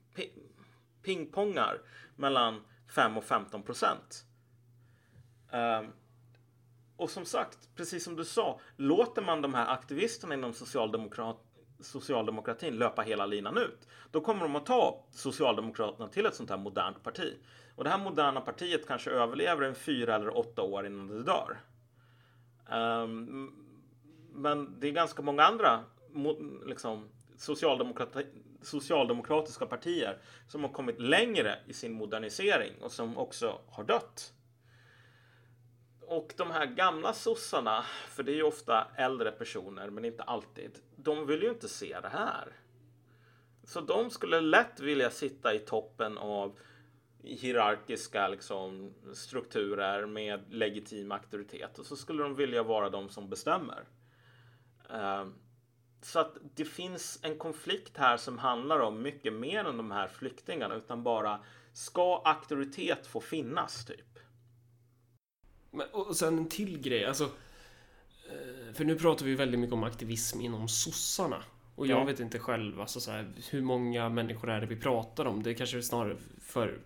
pingpongar 1.02 1.78
mellan 2.16 2.62
5 2.94 3.18
och 3.18 3.24
15 3.24 3.62
procent. 3.62 4.24
Um, 5.52 5.92
och 7.00 7.10
som 7.10 7.24
sagt, 7.24 7.68
precis 7.76 8.04
som 8.04 8.16
du 8.16 8.24
sa, 8.24 8.60
låter 8.76 9.22
man 9.22 9.42
de 9.42 9.54
här 9.54 9.66
aktivisterna 9.72 10.34
inom 10.34 10.52
socialdemokrat, 10.52 11.36
socialdemokratin 11.80 12.76
löpa 12.76 13.02
hela 13.02 13.26
linan 13.26 13.58
ut, 13.58 13.88
då 14.10 14.20
kommer 14.20 14.42
de 14.42 14.56
att 14.56 14.66
ta 14.66 15.04
Socialdemokraterna 15.10 16.08
till 16.08 16.26
ett 16.26 16.34
sånt 16.34 16.50
här 16.50 16.56
modernt 16.56 17.02
parti. 17.02 17.34
Och 17.76 17.84
det 17.84 17.90
här 17.90 17.98
moderna 17.98 18.40
partiet 18.40 18.86
kanske 18.86 19.10
överlever 19.10 19.62
en 19.62 19.74
fyra 19.74 20.14
eller 20.14 20.38
åtta 20.38 20.62
år 20.62 20.86
innan 20.86 21.06
det 21.06 21.22
dör. 21.22 21.60
Um, 23.02 23.52
men 24.32 24.80
det 24.80 24.88
är 24.88 24.92
ganska 24.92 25.22
många 25.22 25.42
andra 25.42 25.84
liksom, 26.66 27.08
socialdemokrati, 27.36 28.26
socialdemokratiska 28.62 29.66
partier 29.66 30.18
som 30.48 30.62
har 30.62 30.70
kommit 30.70 31.00
längre 31.00 31.58
i 31.66 31.72
sin 31.72 31.92
modernisering 31.92 32.72
och 32.82 32.92
som 32.92 33.18
också 33.18 33.60
har 33.68 33.84
dött. 33.84 34.32
Och 36.10 36.34
de 36.36 36.50
här 36.50 36.66
gamla 36.66 37.12
sossarna, 37.12 37.84
för 38.08 38.22
det 38.22 38.32
är 38.32 38.36
ju 38.36 38.42
ofta 38.42 38.86
äldre 38.96 39.30
personer, 39.30 39.90
men 39.90 40.04
inte 40.04 40.22
alltid, 40.22 40.78
de 40.96 41.26
vill 41.26 41.42
ju 41.42 41.48
inte 41.48 41.68
se 41.68 42.00
det 42.00 42.08
här. 42.08 42.52
Så 43.64 43.80
de 43.80 44.10
skulle 44.10 44.40
lätt 44.40 44.80
vilja 44.80 45.10
sitta 45.10 45.54
i 45.54 45.58
toppen 45.58 46.18
av 46.18 46.58
hierarkiska 47.22 48.28
liksom, 48.28 48.94
strukturer 49.14 50.06
med 50.06 50.54
legitim 50.54 51.12
auktoritet 51.12 51.78
och 51.78 51.86
så 51.86 51.96
skulle 51.96 52.22
de 52.22 52.34
vilja 52.34 52.62
vara 52.62 52.90
de 52.90 53.08
som 53.08 53.28
bestämmer. 53.28 53.84
Ehm, 54.90 55.34
så 56.02 56.20
att 56.20 56.36
det 56.54 56.64
finns 56.64 57.20
en 57.22 57.38
konflikt 57.38 57.96
här 57.96 58.16
som 58.16 58.38
handlar 58.38 58.80
om 58.80 59.02
mycket 59.02 59.32
mer 59.32 59.64
än 59.64 59.76
de 59.76 59.90
här 59.90 60.08
flyktingarna 60.08 60.74
utan 60.74 61.02
bara 61.02 61.40
ska 61.72 62.22
auktoritet 62.24 63.06
få 63.06 63.20
finnas 63.20 63.84
typ? 63.84 64.09
Men, 65.70 65.86
och 65.92 66.16
sen 66.16 66.38
en 66.38 66.48
till 66.48 66.78
grej, 66.78 67.04
alltså 67.04 67.24
eh, 67.24 68.74
för 68.74 68.84
nu 68.84 68.98
pratar 68.98 69.26
vi 69.26 69.34
väldigt 69.34 69.60
mycket 69.60 69.74
om 69.74 69.84
aktivism 69.84 70.40
inom 70.40 70.68
sossarna. 70.68 71.44
Och 71.74 71.86
jag 71.86 72.00
ja. 72.00 72.04
vet 72.04 72.20
inte 72.20 72.38
själv 72.38 72.80
alltså 72.80 73.00
så 73.00 73.10
här, 73.10 73.32
hur 73.50 73.62
många 73.62 74.08
människor 74.08 74.50
är 74.50 74.60
det 74.60 74.66
vi 74.66 74.76
pratar 74.76 75.24
om. 75.24 75.42
Det 75.42 75.54
kanske 75.54 75.82
snarare 75.82 76.16
för 76.40 76.80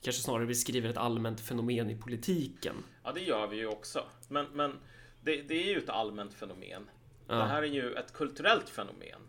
kanske 0.00 0.22
snarare 0.22 0.46
beskriver 0.46 0.88
ett 0.88 0.96
allmänt 0.96 1.40
fenomen 1.40 1.90
i 1.90 1.96
politiken. 1.96 2.74
Ja, 3.04 3.12
det 3.12 3.20
gör 3.20 3.46
vi 3.46 3.56
ju 3.56 3.66
också. 3.66 4.04
Men, 4.28 4.46
men 4.52 4.72
det, 5.20 5.42
det 5.42 5.54
är 5.54 5.70
ju 5.70 5.78
ett 5.78 5.88
allmänt 5.88 6.34
fenomen. 6.34 6.90
Ja. 7.28 7.34
Det 7.34 7.44
här 7.44 7.62
är 7.62 7.66
ju 7.66 7.94
ett 7.94 8.12
kulturellt 8.12 8.68
fenomen. 8.68 9.20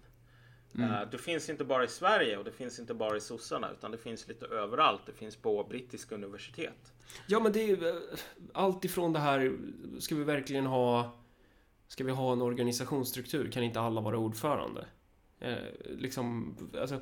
Mm. 0.75 0.91
Uh, 0.91 1.09
det 1.11 1.17
finns 1.17 1.49
inte 1.49 1.63
bara 1.63 1.83
i 1.83 1.87
Sverige 1.87 2.37
och 2.37 2.43
det 2.43 2.51
finns 2.51 2.79
inte 2.79 2.93
bara 2.93 3.17
i 3.17 3.21
sossarna 3.21 3.71
utan 3.71 3.91
det 3.91 3.97
finns 3.97 4.27
lite 4.27 4.45
överallt. 4.45 5.01
Det 5.05 5.13
finns 5.13 5.35
på 5.35 5.63
brittiska 5.63 6.15
universitet. 6.15 6.93
Ja, 7.27 7.39
men 7.39 7.51
det 7.51 7.71
är 7.71 7.83
uh, 7.83 8.01
allt 8.53 8.85
ifrån 8.85 9.13
det 9.13 9.19
här. 9.19 9.57
Ska 9.99 10.15
vi 10.15 10.23
verkligen 10.23 10.65
ha? 10.65 11.11
Ska 11.87 12.03
vi 12.03 12.11
ha 12.11 12.33
en 12.33 12.41
organisationsstruktur? 12.41 13.51
Kan 13.51 13.63
inte 13.63 13.79
alla 13.79 14.01
vara 14.01 14.17
ordförande? 14.17 14.85
Uh, 15.45 15.55
liksom, 15.97 16.57
alltså. 16.79 16.99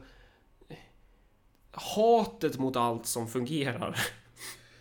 Hatet 1.72 2.58
mot 2.58 2.76
allt 2.76 3.06
som 3.06 3.28
fungerar. 3.28 4.00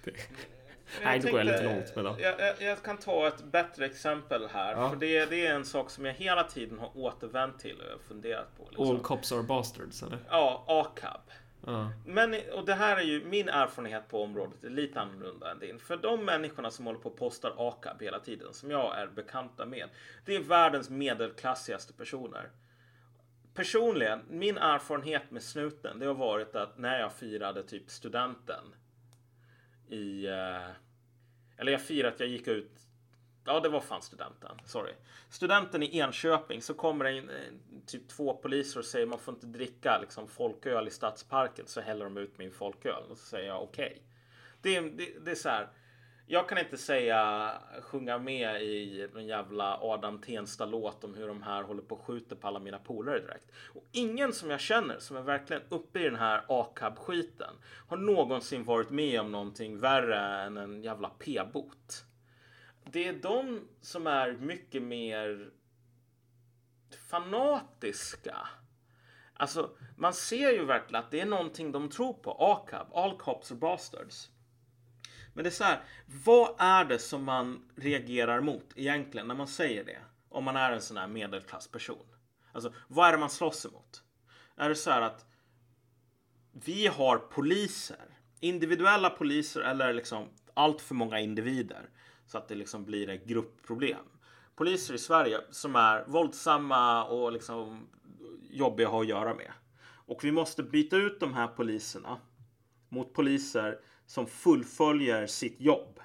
Nej, 1.03 1.19
det 1.19 1.31
går 1.31 1.41
jag 1.41 1.47
lite 1.47 1.65
långt 1.65 1.97
med. 1.97 2.05
Då. 2.05 2.17
Jag, 2.19 2.41
jag, 2.41 2.63
jag, 2.63 2.83
kan 2.83 2.97
ta 2.97 3.29
ett 3.29 3.45
bättre 3.45 3.87
exempel 3.87 4.49
här. 4.53 4.73
Ja. 4.73 4.91
För 4.91 4.97
det, 4.97 5.27
det, 5.27 5.47
är 5.47 5.55
en 5.55 5.65
sak 5.65 5.91
som 5.91 6.05
jag 6.05 6.13
hela 6.13 6.45
tiden 6.45 6.79
har 6.79 6.91
återvänt 6.95 7.59
till 7.59 7.81
och 7.95 8.03
funderat 8.03 8.57
på. 8.57 8.65
Liksom. 8.69 8.89
All 8.89 8.99
cops 8.99 9.33
are 9.33 9.43
bastards, 9.43 10.03
eller? 10.03 10.19
Ja, 10.31 10.65
ACAB. 10.69 11.21
Ja. 11.67 11.93
Men, 12.07 12.35
och 12.53 12.65
det 12.65 12.75
här 12.75 12.97
är 12.97 13.03
ju 13.03 13.25
min 13.25 13.49
erfarenhet 13.49 14.09
på 14.09 14.23
området 14.23 14.65
är 14.65 14.71
lite 14.71 15.01
annorlunda 15.01 15.51
än 15.51 15.59
din. 15.59 15.79
För 15.79 15.97
de 15.97 16.25
människorna 16.25 16.71
som 16.71 16.87
håller 16.87 16.99
på 16.99 17.09
och 17.09 17.17
postar 17.17 17.55
ACAB 17.57 18.03
hela 18.03 18.21
tiden, 18.21 18.55
som 18.55 18.71
jag 18.71 18.99
är 18.99 19.07
bekanta 19.07 19.67
med, 19.67 19.89
det 20.25 20.37
är 20.37 20.41
världens 20.41 20.91
medelklassigaste 20.91 21.93
personer. 21.93 22.51
Personligen, 23.55 24.23
min 24.29 24.59
erfarenhet 24.59 25.31
med 25.31 25.43
snuten, 25.43 25.99
det 25.99 26.07
har 26.07 26.15
varit 26.15 26.57
att 26.57 26.79
när 26.79 27.01
jag 27.01 27.13
firade 27.13 27.63
typ 27.63 27.91
studenten 27.91 28.65
i... 29.89 30.29
Uh, 30.29 30.84
eller 31.57 31.73
jag 31.73 31.81
firar 31.81 32.09
att 32.09 32.21
jag 32.21 32.29
gick 32.29 32.47
ut 32.47 32.85
Ja, 33.47 33.61
det 33.61 33.69
var 33.69 33.81
fan 33.81 34.03
studenten. 34.03 34.57
Sorry. 34.65 34.93
Studenten 35.29 35.83
i 35.83 35.99
Enköping 35.99 36.63
så 36.63 36.75
kommer 36.75 37.05
det 37.05 37.17
in 37.17 37.31
eh, 37.31 37.37
typ 37.87 38.09
två 38.09 38.35
poliser 38.35 38.81
och 38.81 38.87
säger 38.87 39.07
man 39.07 39.19
får 39.19 39.35
inte 39.35 39.47
dricka 39.47 39.99
liksom 40.01 40.29
folköl 40.29 40.89
i 40.89 40.91
stadsparken 40.91 41.67
så 41.67 41.81
häller 41.81 42.05
de 42.05 42.17
ut 42.17 42.39
min 42.39 42.53
folköl 42.53 43.03
och 43.11 43.19
så 43.19 43.25
säger 43.25 43.49
jag 43.49 43.63
okej. 43.63 43.87
Okay. 43.87 44.81
Det, 44.81 44.81
det, 44.81 45.25
det, 45.25 45.31
är 45.31 45.35
så 45.35 45.49
här. 45.49 45.69
Jag 46.27 46.49
kan 46.49 46.59
inte 46.59 46.77
säga 46.77 47.53
sjunga 47.83 48.19
med 48.19 48.63
i 48.63 49.09
någon 49.13 49.27
jävla 49.27 49.79
Adam 49.81 50.19
Tensta 50.21 50.67
låt 50.67 51.05
om 51.05 51.15
hur 51.15 51.29
de 51.29 51.43
här 51.43 51.63
håller 51.63 51.83
på 51.83 51.95
och 51.95 52.05
skjuter 52.05 52.37
på 52.37 52.49
alla 52.49 52.59
mina 52.59 52.79
polare 52.79 53.21
direkt. 53.21 53.51
Och 53.75 53.85
ingen 53.93 54.33
som 54.33 54.51
jag 54.51 54.61
känner 54.61 54.99
som 54.99 55.17
är 55.17 55.23
verkligen 55.23 55.63
uppe 55.69 56.01
i 56.01 56.05
den 56.05 56.17
här 56.17 56.45
AKAB 56.49 56.99
skiten 56.99 57.55
har 57.89 57.97
någonsin 57.97 58.65
varit 58.65 58.91
med 58.91 59.21
om 59.21 59.33
någonting 59.33 59.81
värre 59.81 60.43
än 60.43 60.57
en 60.57 60.83
jävla 60.83 61.09
p-bot. 61.09 62.05
Det 62.85 63.09
är 63.09 63.13
de 63.13 63.69
som 63.81 64.07
är 64.07 64.33
mycket 64.33 64.83
mer 64.83 65.51
fanatiska. 67.11 68.49
Alltså, 69.35 69.71
man 69.97 70.15
ser 70.15 70.53
ju 70.53 70.65
verkligen 70.65 71.05
att 71.05 71.11
det 71.11 71.21
är 71.21 71.27
någonting 71.27 71.73
de 71.73 71.91
tror 71.91 72.13
på. 72.13 72.31
ACAB, 72.31 72.95
All 72.95 73.17
Cops 73.19 73.51
are 73.51 73.59
Bastards. 73.59 74.31
Men 75.35 75.45
det 75.45 75.49
är 75.49 75.53
så 75.53 75.65
här, 75.65 75.81
vad 76.25 76.55
är 76.59 76.85
det 76.85 76.99
som 76.99 77.25
man 77.25 77.71
reagerar 77.77 78.41
mot 78.41 78.73
egentligen 78.75 79.29
när 79.29 79.35
man 79.35 79.49
säger 79.49 79.85
det? 79.85 79.99
Om 80.29 80.45
man 80.45 80.57
är 80.57 80.73
en 80.73 80.83
sån 80.83 80.97
här 80.97 81.09
medelklassperson. 81.09 82.07
Alltså, 82.53 82.73
vad 82.89 83.09
är 83.09 83.13
det 83.13 83.19
man 83.19 83.31
slåss 83.31 83.67
emot? 83.67 84.03
Är 84.57 84.69
det 84.69 84.75
så 84.75 84.91
här 84.91 85.03
att 85.03 85.27
vi 86.53 86.87
har 86.87 87.19
poliser, 87.19 88.19
individuella 88.41 89.11
poliser 89.11 89.61
eller 89.61 89.93
liksom 89.93 90.29
allt 90.55 90.81
för 90.81 90.95
många 90.95 91.21
individer 91.21 91.89
så 92.27 92.39
att 92.39 92.49
det 92.49 92.55
liksom 92.55 92.85
blir 92.85 93.09
ett 93.09 93.25
gruppproblem. 93.25 94.07
Poliser 94.55 94.95
i 94.95 94.99
Sverige 94.99 95.41
som 95.51 95.77
är 95.77 96.05
våldsamma 96.07 97.05
och 97.05 97.33
liksom 97.33 97.89
jobbiga 98.51 98.87
att 98.87 98.93
ha 98.93 99.01
att 99.01 99.09
göra 99.09 99.35
med. 99.35 99.53
Och 99.85 100.25
vi 100.25 100.33
måste 100.33 100.63
byta 100.63 100.97
ut 100.97 101.21
de 101.21 101.35
här 101.35 101.47
poliserna 101.47 102.19
mot 102.89 103.13
poliser 103.13 103.81
som 104.07 104.27
fullföljer 104.27 105.27
sitt 105.27 105.61
jobb. 105.61 106.01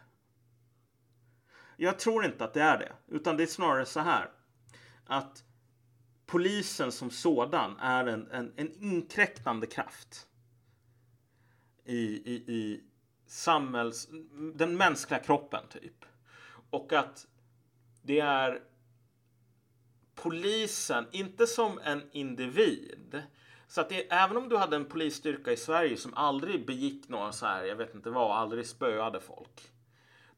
Jag 1.77 1.99
tror 1.99 2.25
inte 2.25 2.43
att 2.43 2.53
det 2.53 2.61
är 2.61 2.77
det, 2.77 2.93
utan 3.07 3.37
det 3.37 3.43
är 3.43 3.47
snarare 3.47 3.85
så 3.85 3.99
här 3.99 4.31
att 5.05 5.43
polisen 6.25 6.91
som 6.91 7.09
sådan 7.09 7.77
är 7.79 8.05
en, 8.05 8.27
en, 8.31 8.53
en 8.55 8.83
inkräktande 8.83 9.67
kraft 9.67 10.27
i, 11.85 11.97
i, 12.33 12.33
i 12.33 12.83
samhälls, 13.25 14.09
den 14.55 14.77
mänskliga 14.77 15.19
kroppen 15.19 15.63
typ. 15.69 16.05
Och 16.69 16.93
att 16.93 17.27
det 18.01 18.19
är 18.19 18.61
polisen, 20.15 21.07
inte 21.11 21.47
som 21.47 21.79
en 21.79 22.03
individ, 22.11 23.23
så 23.69 23.81
att 23.81 23.89
det, 23.89 24.11
även 24.11 24.37
om 24.37 24.49
du 24.49 24.57
hade 24.57 24.75
en 24.75 24.85
polisstyrka 24.85 25.51
i 25.51 25.57
Sverige 25.57 25.97
som 25.97 26.13
aldrig 26.13 26.65
begick 26.65 27.09
några 27.09 27.31
så 27.31 27.45
här, 27.45 27.63
jag 27.63 27.75
vet 27.75 27.95
inte 27.95 28.09
vad, 28.09 28.37
aldrig 28.37 28.67
spöade 28.67 29.19
folk. 29.19 29.71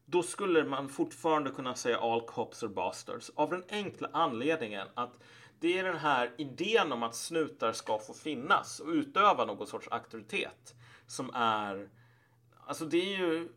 då 0.04 0.22
skulle 0.22 0.64
man 0.64 0.88
fortfarande 0.88 1.50
kunna 1.50 1.74
säga 1.74 1.98
all 1.98 2.20
cops 2.20 2.62
are 2.62 2.70
bastards 2.70 3.30
av 3.34 3.50
den 3.50 3.64
enkla 3.68 4.08
anledningen 4.12 4.88
att 4.94 5.12
det 5.60 5.78
är 5.78 5.84
den 5.84 5.96
här 5.96 6.32
idén 6.38 6.92
om 6.92 7.02
att 7.02 7.14
snutar 7.14 7.72
ska 7.72 7.98
få 7.98 8.14
finnas 8.14 8.80
och 8.80 8.88
utöva 8.88 9.44
någon 9.44 9.66
sorts 9.66 9.88
auktoritet 9.90 10.74
som 11.06 11.30
är 11.34 11.88
Alltså 12.66 12.84
det 12.84 13.14
är 13.14 13.18
ju 13.18 13.48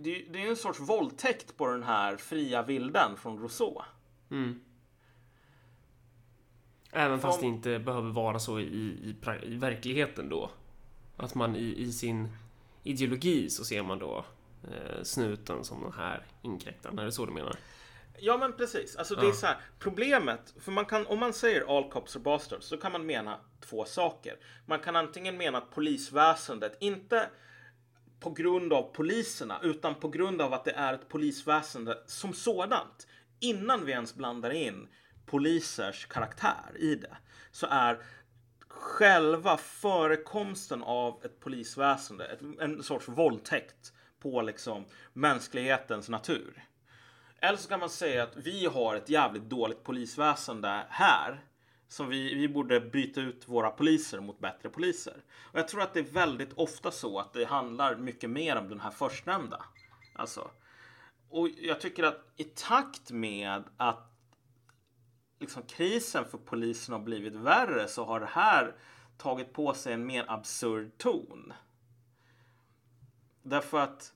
det 0.00 0.42
är 0.42 0.48
en 0.48 0.56
sorts 0.56 0.80
våldtäkt 0.80 1.56
på 1.56 1.66
den 1.66 1.82
här 1.82 2.16
fria 2.16 2.62
vilden 2.62 3.16
från 3.16 3.38
Rousseau. 3.38 3.82
Mm. 4.30 4.60
Även 6.92 7.20
fast 7.20 7.40
det 7.40 7.46
inte 7.46 7.78
behöver 7.78 8.10
vara 8.10 8.38
så 8.38 8.60
i, 8.60 8.62
i, 8.62 9.14
i 9.42 9.56
verkligheten 9.56 10.28
då. 10.28 10.50
Att 11.16 11.34
man 11.34 11.56
i, 11.56 11.74
i, 11.82 11.92
sin 11.92 12.28
ideologi 12.82 13.50
så 13.50 13.64
ser 13.64 13.82
man 13.82 13.98
då 13.98 14.24
eh, 14.64 15.02
snuten 15.02 15.64
som 15.64 15.82
den 15.82 15.92
här 15.92 16.26
inkräktaren. 16.42 16.98
Är 16.98 17.04
det 17.04 17.12
så 17.12 17.26
du 17.26 17.32
menar? 17.32 17.56
Ja 18.18 18.36
men 18.36 18.52
precis. 18.52 18.96
Alltså 18.96 19.14
det 19.14 19.28
är 19.28 19.32
så 19.32 19.46
här, 19.46 19.56
problemet, 19.78 20.54
för 20.60 20.72
man 20.72 20.84
kan, 20.84 21.06
om 21.06 21.18
man 21.18 21.32
säger 21.32 21.76
all 21.76 21.90
cops 21.90 22.16
are 22.16 22.22
bastards 22.22 22.66
så 22.66 22.76
kan 22.76 22.92
man 22.92 23.06
mena 23.06 23.38
två 23.60 23.84
saker. 23.84 24.36
Man 24.66 24.78
kan 24.78 24.96
antingen 24.96 25.36
mena 25.36 25.58
att 25.58 25.70
polisväsendet, 25.70 26.76
inte 26.80 27.30
på 28.20 28.30
grund 28.30 28.72
av 28.72 28.82
poliserna 28.82 29.60
utan 29.62 29.94
på 29.94 30.08
grund 30.08 30.42
av 30.42 30.54
att 30.54 30.64
det 30.64 30.72
är 30.72 30.94
ett 30.94 31.08
polisväsende 31.08 31.98
som 32.06 32.32
sådant. 32.32 33.06
Innan 33.40 33.84
vi 33.84 33.92
ens 33.92 34.14
blandar 34.14 34.50
in 34.50 34.88
polisers 35.28 36.06
karaktär 36.06 36.76
i 36.76 36.94
det 36.94 37.16
så 37.50 37.66
är 37.70 37.98
själva 38.68 39.56
förekomsten 39.56 40.82
av 40.82 41.24
ett 41.24 41.40
polisväsende 41.40 42.38
en 42.60 42.82
sorts 42.82 43.08
våldtäkt 43.08 43.92
på 44.20 44.42
liksom 44.42 44.84
mänsklighetens 45.12 46.08
natur. 46.08 46.64
Eller 47.40 47.58
så 47.58 47.68
kan 47.68 47.80
man 47.80 47.90
säga 47.90 48.22
att 48.22 48.36
vi 48.36 48.66
har 48.66 48.94
ett 48.94 49.08
jävligt 49.08 49.42
dåligt 49.42 49.84
polisväsende 49.84 50.86
här. 50.88 51.40
Som 51.90 52.08
vi, 52.08 52.34
vi 52.34 52.48
borde 52.48 52.80
byta 52.80 53.20
ut 53.20 53.48
våra 53.48 53.70
poliser 53.70 54.20
mot 54.20 54.38
bättre 54.38 54.68
poliser. 54.68 55.16
Och 55.52 55.58
jag 55.58 55.68
tror 55.68 55.82
att 55.82 55.94
det 55.94 56.00
är 56.00 56.04
väldigt 56.04 56.52
ofta 56.52 56.90
så 56.90 57.18
att 57.18 57.32
det 57.32 57.44
handlar 57.44 57.96
mycket 57.96 58.30
mer 58.30 58.56
om 58.56 58.68
den 58.68 58.80
här 58.80 58.90
förstnämnda. 58.90 59.64
Alltså. 60.14 60.50
Och 61.28 61.48
jag 61.48 61.80
tycker 61.80 62.02
att 62.02 62.32
i 62.36 62.44
takt 62.44 63.10
med 63.10 63.62
att 63.76 64.07
liksom 65.38 65.62
krisen 65.62 66.24
för 66.24 66.38
polisen 66.38 66.92
har 66.92 67.00
blivit 67.00 67.34
värre 67.34 67.88
så 67.88 68.04
har 68.04 68.20
det 68.20 68.26
här 68.26 68.74
tagit 69.16 69.52
på 69.52 69.74
sig 69.74 69.92
en 69.92 70.06
mer 70.06 70.24
absurd 70.28 70.98
ton. 70.98 71.52
Därför 73.42 73.80
att 73.80 74.12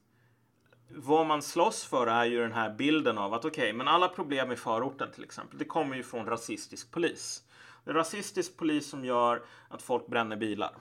vad 0.89 1.27
man 1.27 1.43
slåss 1.43 1.85
för 1.85 2.07
är 2.07 2.25
ju 2.25 2.39
den 2.39 2.53
här 2.53 2.71
bilden 2.71 3.19
av 3.19 3.35
att 3.35 3.45
okej, 3.45 3.63
okay, 3.63 3.73
men 3.73 3.89
alla 3.89 4.09
problem 4.09 4.53
i 4.53 4.57
förorten 4.57 5.13
till 5.13 5.25
exempel, 5.25 5.59
det 5.59 5.65
kommer 5.65 5.97
ju 5.97 6.03
från 6.03 6.27
rasistisk 6.27 6.91
polis. 6.91 7.45
Det 7.85 7.91
är 7.91 7.95
rasistisk 7.95 8.57
polis 8.57 8.91
som 8.91 9.05
gör 9.05 9.43
att 9.69 9.83
folk 9.83 10.07
bränner 10.07 10.37
bilar. 10.37 10.75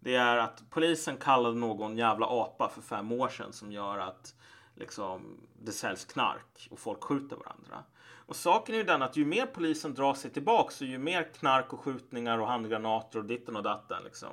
Det 0.00 0.14
är 0.14 0.36
att 0.36 0.62
polisen 0.70 1.16
kallade 1.16 1.56
någon 1.56 1.96
jävla 1.96 2.26
apa 2.26 2.68
för 2.68 2.82
fem 2.82 3.12
år 3.12 3.28
sedan 3.28 3.52
som 3.52 3.72
gör 3.72 3.98
att 3.98 4.34
liksom, 4.74 5.40
det 5.62 5.72
säljs 5.72 6.04
knark 6.04 6.68
och 6.70 6.78
folk 6.78 7.04
skjuter 7.04 7.36
varandra. 7.36 7.84
Och 8.30 8.36
saken 8.36 8.74
är 8.74 8.78
ju 8.78 8.84
den 8.84 9.02
att 9.02 9.16
ju 9.16 9.24
mer 9.24 9.46
polisen 9.46 9.94
drar 9.94 10.14
sig 10.14 10.30
tillbaka 10.30 10.70
så 10.70 10.84
ju 10.84 10.98
mer 10.98 11.32
knark 11.38 11.72
och 11.72 11.80
skjutningar 11.80 12.38
och 12.38 12.46
handgranater 12.46 13.18
och 13.18 13.24
ditten 13.24 13.56
och 13.56 13.62
datten 13.62 14.02
liksom, 14.04 14.28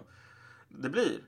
det 0.67 0.89
blir. 0.89 1.19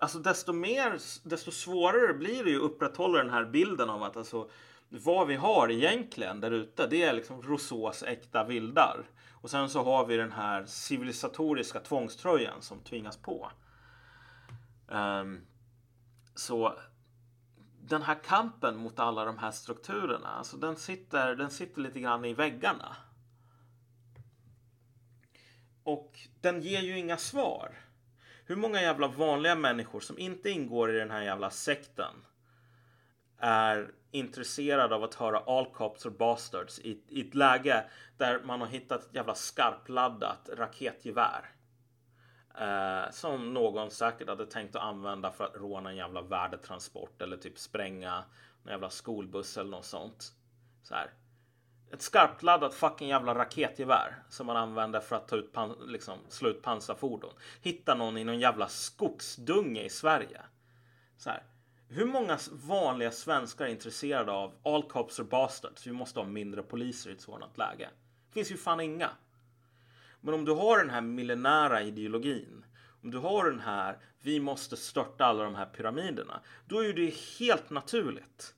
Alltså 0.00 0.18
desto 0.18 0.52
mer, 0.52 0.98
desto 1.22 1.50
svårare 1.50 2.14
blir 2.14 2.44
det 2.44 2.50
ju 2.50 2.56
att 2.56 2.62
upprätthålla 2.62 3.18
den 3.18 3.30
här 3.30 3.44
bilden 3.44 3.90
av 3.90 4.02
att 4.02 4.16
alltså 4.16 4.50
vad 4.88 5.26
vi 5.26 5.34
har 5.34 5.70
egentligen 5.70 6.40
där 6.40 6.50
ute, 6.50 6.86
det 6.86 7.02
är 7.02 7.12
liksom 7.12 7.42
Rousseaus 7.42 8.02
äkta 8.02 8.44
vildar. 8.44 9.04
Och 9.32 9.50
sen 9.50 9.68
så 9.68 9.82
har 9.82 10.06
vi 10.06 10.16
den 10.16 10.32
här 10.32 10.64
civilisatoriska 10.66 11.80
tvångströjan 11.80 12.62
som 12.62 12.80
tvingas 12.80 13.16
på. 13.16 13.50
Um, 14.88 15.40
så 16.34 16.74
den 17.88 18.02
här 18.02 18.18
kampen 18.24 18.76
mot 18.76 18.98
alla 18.98 19.24
de 19.24 19.38
här 19.38 19.50
strukturerna, 19.50 20.28
alltså 20.28 20.56
den 20.56 20.76
sitter, 20.76 21.34
den 21.34 21.50
sitter 21.50 21.80
lite 21.80 22.00
grann 22.00 22.24
i 22.24 22.34
väggarna. 22.34 22.96
Och 25.82 26.18
den 26.40 26.62
ger 26.62 26.80
ju 26.80 26.98
inga 26.98 27.16
svar. 27.16 27.74
Hur 28.46 28.56
många 28.56 28.82
jävla 28.82 29.08
vanliga 29.08 29.54
människor 29.54 30.00
som 30.00 30.18
inte 30.18 30.50
ingår 30.50 30.94
i 30.94 30.98
den 30.98 31.10
här 31.10 31.22
jävla 31.22 31.50
sekten 31.50 32.14
är 33.38 33.92
intresserade 34.10 34.94
av 34.94 35.04
att 35.04 35.14
höra 35.14 35.38
all 35.38 35.66
cops 35.66 36.06
or 36.06 36.10
bastards 36.10 36.78
i, 36.78 37.02
i 37.08 37.28
ett 37.28 37.34
läge 37.34 37.90
där 38.16 38.40
man 38.44 38.60
har 38.60 38.68
hittat 38.68 39.04
ett 39.04 39.14
jävla 39.14 39.34
skarpladdat 39.34 40.50
raketgevär. 40.52 41.53
Eh, 42.58 43.10
som 43.10 43.54
någon 43.54 43.90
säkert 43.90 44.28
hade 44.28 44.46
tänkt 44.46 44.76
att 44.76 44.82
använda 44.82 45.30
för 45.30 45.44
att 45.44 45.56
råna 45.56 45.90
en 45.90 45.96
jävla 45.96 46.22
värdetransport 46.22 47.22
eller 47.22 47.36
typ 47.36 47.58
spränga 47.58 48.24
en 48.64 48.70
jävla 48.70 48.90
skolbuss 48.90 49.56
eller 49.56 49.70
något 49.70 49.84
sånt. 49.84 50.32
Så 50.82 50.94
här. 50.94 51.10
Ett 51.92 52.02
skarpladdat 52.02 52.74
fucking 52.74 53.08
jävla 53.08 53.34
raketgevär 53.34 54.22
som 54.28 54.46
man 54.46 54.56
använder 54.56 55.00
för 55.00 55.16
att 55.16 55.28
ta 55.28 55.36
ut 55.36 55.54
liksom, 55.86 56.18
slå 56.28 56.48
ut 56.48 56.62
pansarfordon. 56.62 57.34
Hitta 57.62 57.94
någon 57.94 58.18
i 58.18 58.24
någon 58.24 58.40
jävla 58.40 58.68
skogsdunge 58.68 59.82
i 59.82 59.90
Sverige. 59.90 60.40
Så 61.16 61.30
här. 61.30 61.42
Hur 61.88 62.06
många 62.06 62.38
vanliga 62.52 63.10
svenskar 63.10 63.64
är 63.64 63.68
intresserade 63.68 64.32
av 64.32 64.52
all 64.62 64.82
cops 64.82 65.18
are 65.18 65.26
bastards? 65.26 65.86
Vi 65.86 65.92
måste 65.92 66.20
ha 66.20 66.26
mindre 66.26 66.62
poliser 66.62 67.10
i 67.10 67.12
ett 67.12 67.20
sådant 67.20 67.58
läge. 67.58 67.88
Det 68.28 68.34
finns 68.34 68.52
ju 68.52 68.56
fan 68.56 68.80
inga. 68.80 69.10
Men 70.24 70.34
om 70.34 70.44
du 70.44 70.52
har 70.52 70.78
den 70.78 70.90
här 70.90 71.00
millenära 71.00 71.82
ideologin, 71.82 72.64
om 73.02 73.10
du 73.10 73.18
har 73.18 73.50
den 73.50 73.60
här 73.60 73.98
vi 74.20 74.40
måste 74.40 74.76
störta 74.76 75.24
alla 75.24 75.44
de 75.44 75.54
här 75.54 75.66
pyramiderna, 75.66 76.40
då 76.66 76.84
är 76.84 76.92
det 76.92 77.14
helt 77.38 77.70
naturligt 77.70 78.54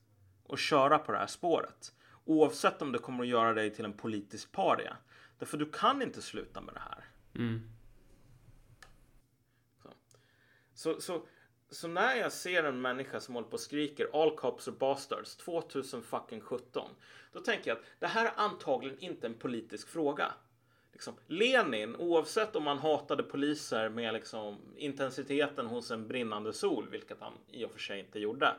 att 0.49 0.59
köra 0.59 0.99
på 0.99 1.11
det 1.11 1.17
här 1.17 1.27
spåret. 1.27 1.93
Oavsett 2.25 2.81
om 2.81 2.91
det 2.91 2.99
kommer 2.99 3.23
att 3.23 3.29
göra 3.29 3.53
dig 3.53 3.73
till 3.73 3.85
en 3.85 3.93
politisk 3.93 4.51
paria. 4.51 4.97
Därför 5.39 5.57
du 5.57 5.71
kan 5.71 6.01
inte 6.01 6.21
sluta 6.21 6.61
med 6.61 6.73
det 6.73 6.79
här. 6.79 7.05
Mm. 7.35 7.69
Så. 9.83 9.89
Så, 10.73 11.01
så, 11.01 11.25
så, 11.69 11.87
när 11.87 12.15
jag 12.15 12.31
ser 12.31 12.63
en 12.63 12.81
människa 12.81 13.19
som 13.19 13.35
håller 13.35 13.47
på 13.47 13.53
och 13.53 13.59
skriker 13.59 14.21
All 14.21 14.35
cops 14.35 14.67
are 14.67 14.75
bastards 14.79 15.35
2017. 15.37 16.89
Då 17.31 17.39
tänker 17.39 17.69
jag 17.69 17.77
att 17.77 17.85
det 17.99 18.07
här 18.07 18.25
är 18.25 18.31
antagligen 18.35 18.99
inte 18.99 19.27
en 19.27 19.33
politisk 19.33 19.87
fråga 19.87 20.33
liksom, 20.97 21.15
Lenin, 21.27 21.95
oavsett 21.95 22.55
om 22.55 22.67
han 22.67 22.77
hatade 22.77 23.23
poliser 23.23 23.89
med 23.89 24.13
liksom, 24.13 24.57
intensiteten 24.77 25.67
hos 25.67 25.91
en 25.91 26.07
brinnande 26.07 26.53
sol, 26.53 26.87
vilket 26.91 27.21
han 27.21 27.33
i 27.51 27.65
och 27.65 27.71
för 27.71 27.79
sig 27.79 27.99
inte 27.99 28.19
gjorde. 28.19 28.55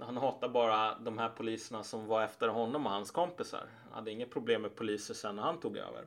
Han 0.00 0.16
hatade 0.16 0.52
bara 0.52 0.98
de 0.98 1.18
här 1.18 1.28
poliserna 1.28 1.82
som 1.82 2.06
var 2.06 2.22
efter 2.22 2.48
honom 2.48 2.86
och 2.86 2.92
hans 2.92 3.10
kompisar. 3.10 3.66
Han 3.84 3.92
hade 3.92 4.10
inget 4.10 4.30
problem 4.30 4.62
med 4.62 4.76
poliser 4.76 5.14
sen 5.14 5.36
när 5.36 5.42
han 5.42 5.60
tog 5.60 5.76
över. 5.76 6.04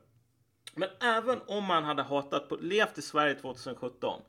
Men 0.75 0.89
även 1.01 1.39
om 1.47 1.63
man 1.63 1.83
hade 1.83 2.03
hatat, 2.03 2.51
levt 2.61 2.97
i 2.97 3.01
Sverige 3.01 3.35
2017, 3.35 4.21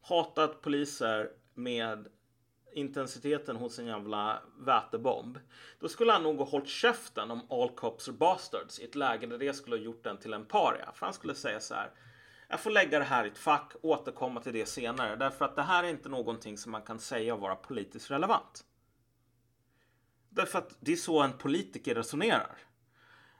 hatat 0.00 0.60
poliser 0.60 1.30
med 1.54 2.08
intensiteten 2.72 3.56
hos 3.56 3.78
en 3.78 3.86
jävla 3.86 4.42
vätebomb. 4.58 5.38
Då 5.80 5.88
skulle 5.88 6.12
han 6.12 6.22
nog 6.22 6.36
ha 6.36 6.44
hållit 6.44 6.68
käften 6.68 7.30
om 7.30 7.40
all 7.50 7.68
cops 7.68 8.08
are 8.08 8.16
bastards 8.16 8.80
i 8.80 8.84
ett 8.84 8.94
läge 8.94 9.26
där 9.26 9.38
det 9.38 9.54
skulle 9.54 9.76
ha 9.76 9.82
gjort 9.82 10.04
den 10.04 10.18
till 10.18 10.32
en 10.32 10.44
paria. 10.44 10.92
För 10.94 11.06
han 11.06 11.12
skulle 11.12 11.34
säga 11.34 11.60
så 11.60 11.74
här. 11.74 11.90
Jag 12.48 12.60
får 12.60 12.70
lägga 12.70 12.98
det 12.98 13.04
här 13.04 13.24
i 13.24 13.28
ett 13.28 13.38
fack, 13.38 13.72
återkomma 13.82 14.40
till 14.40 14.52
det 14.52 14.66
senare. 14.66 15.16
Därför 15.16 15.44
att 15.44 15.56
det 15.56 15.62
här 15.62 15.84
är 15.84 15.88
inte 15.88 16.08
någonting 16.08 16.58
som 16.58 16.72
man 16.72 16.82
kan 16.82 16.98
säga 16.98 17.36
vara 17.36 17.56
politiskt 17.56 18.10
relevant. 18.10 18.64
Därför 20.28 20.58
att 20.58 20.76
det 20.80 20.92
är 20.92 20.96
så 20.96 21.22
en 21.22 21.32
politiker 21.32 21.94
resonerar. 21.94 22.58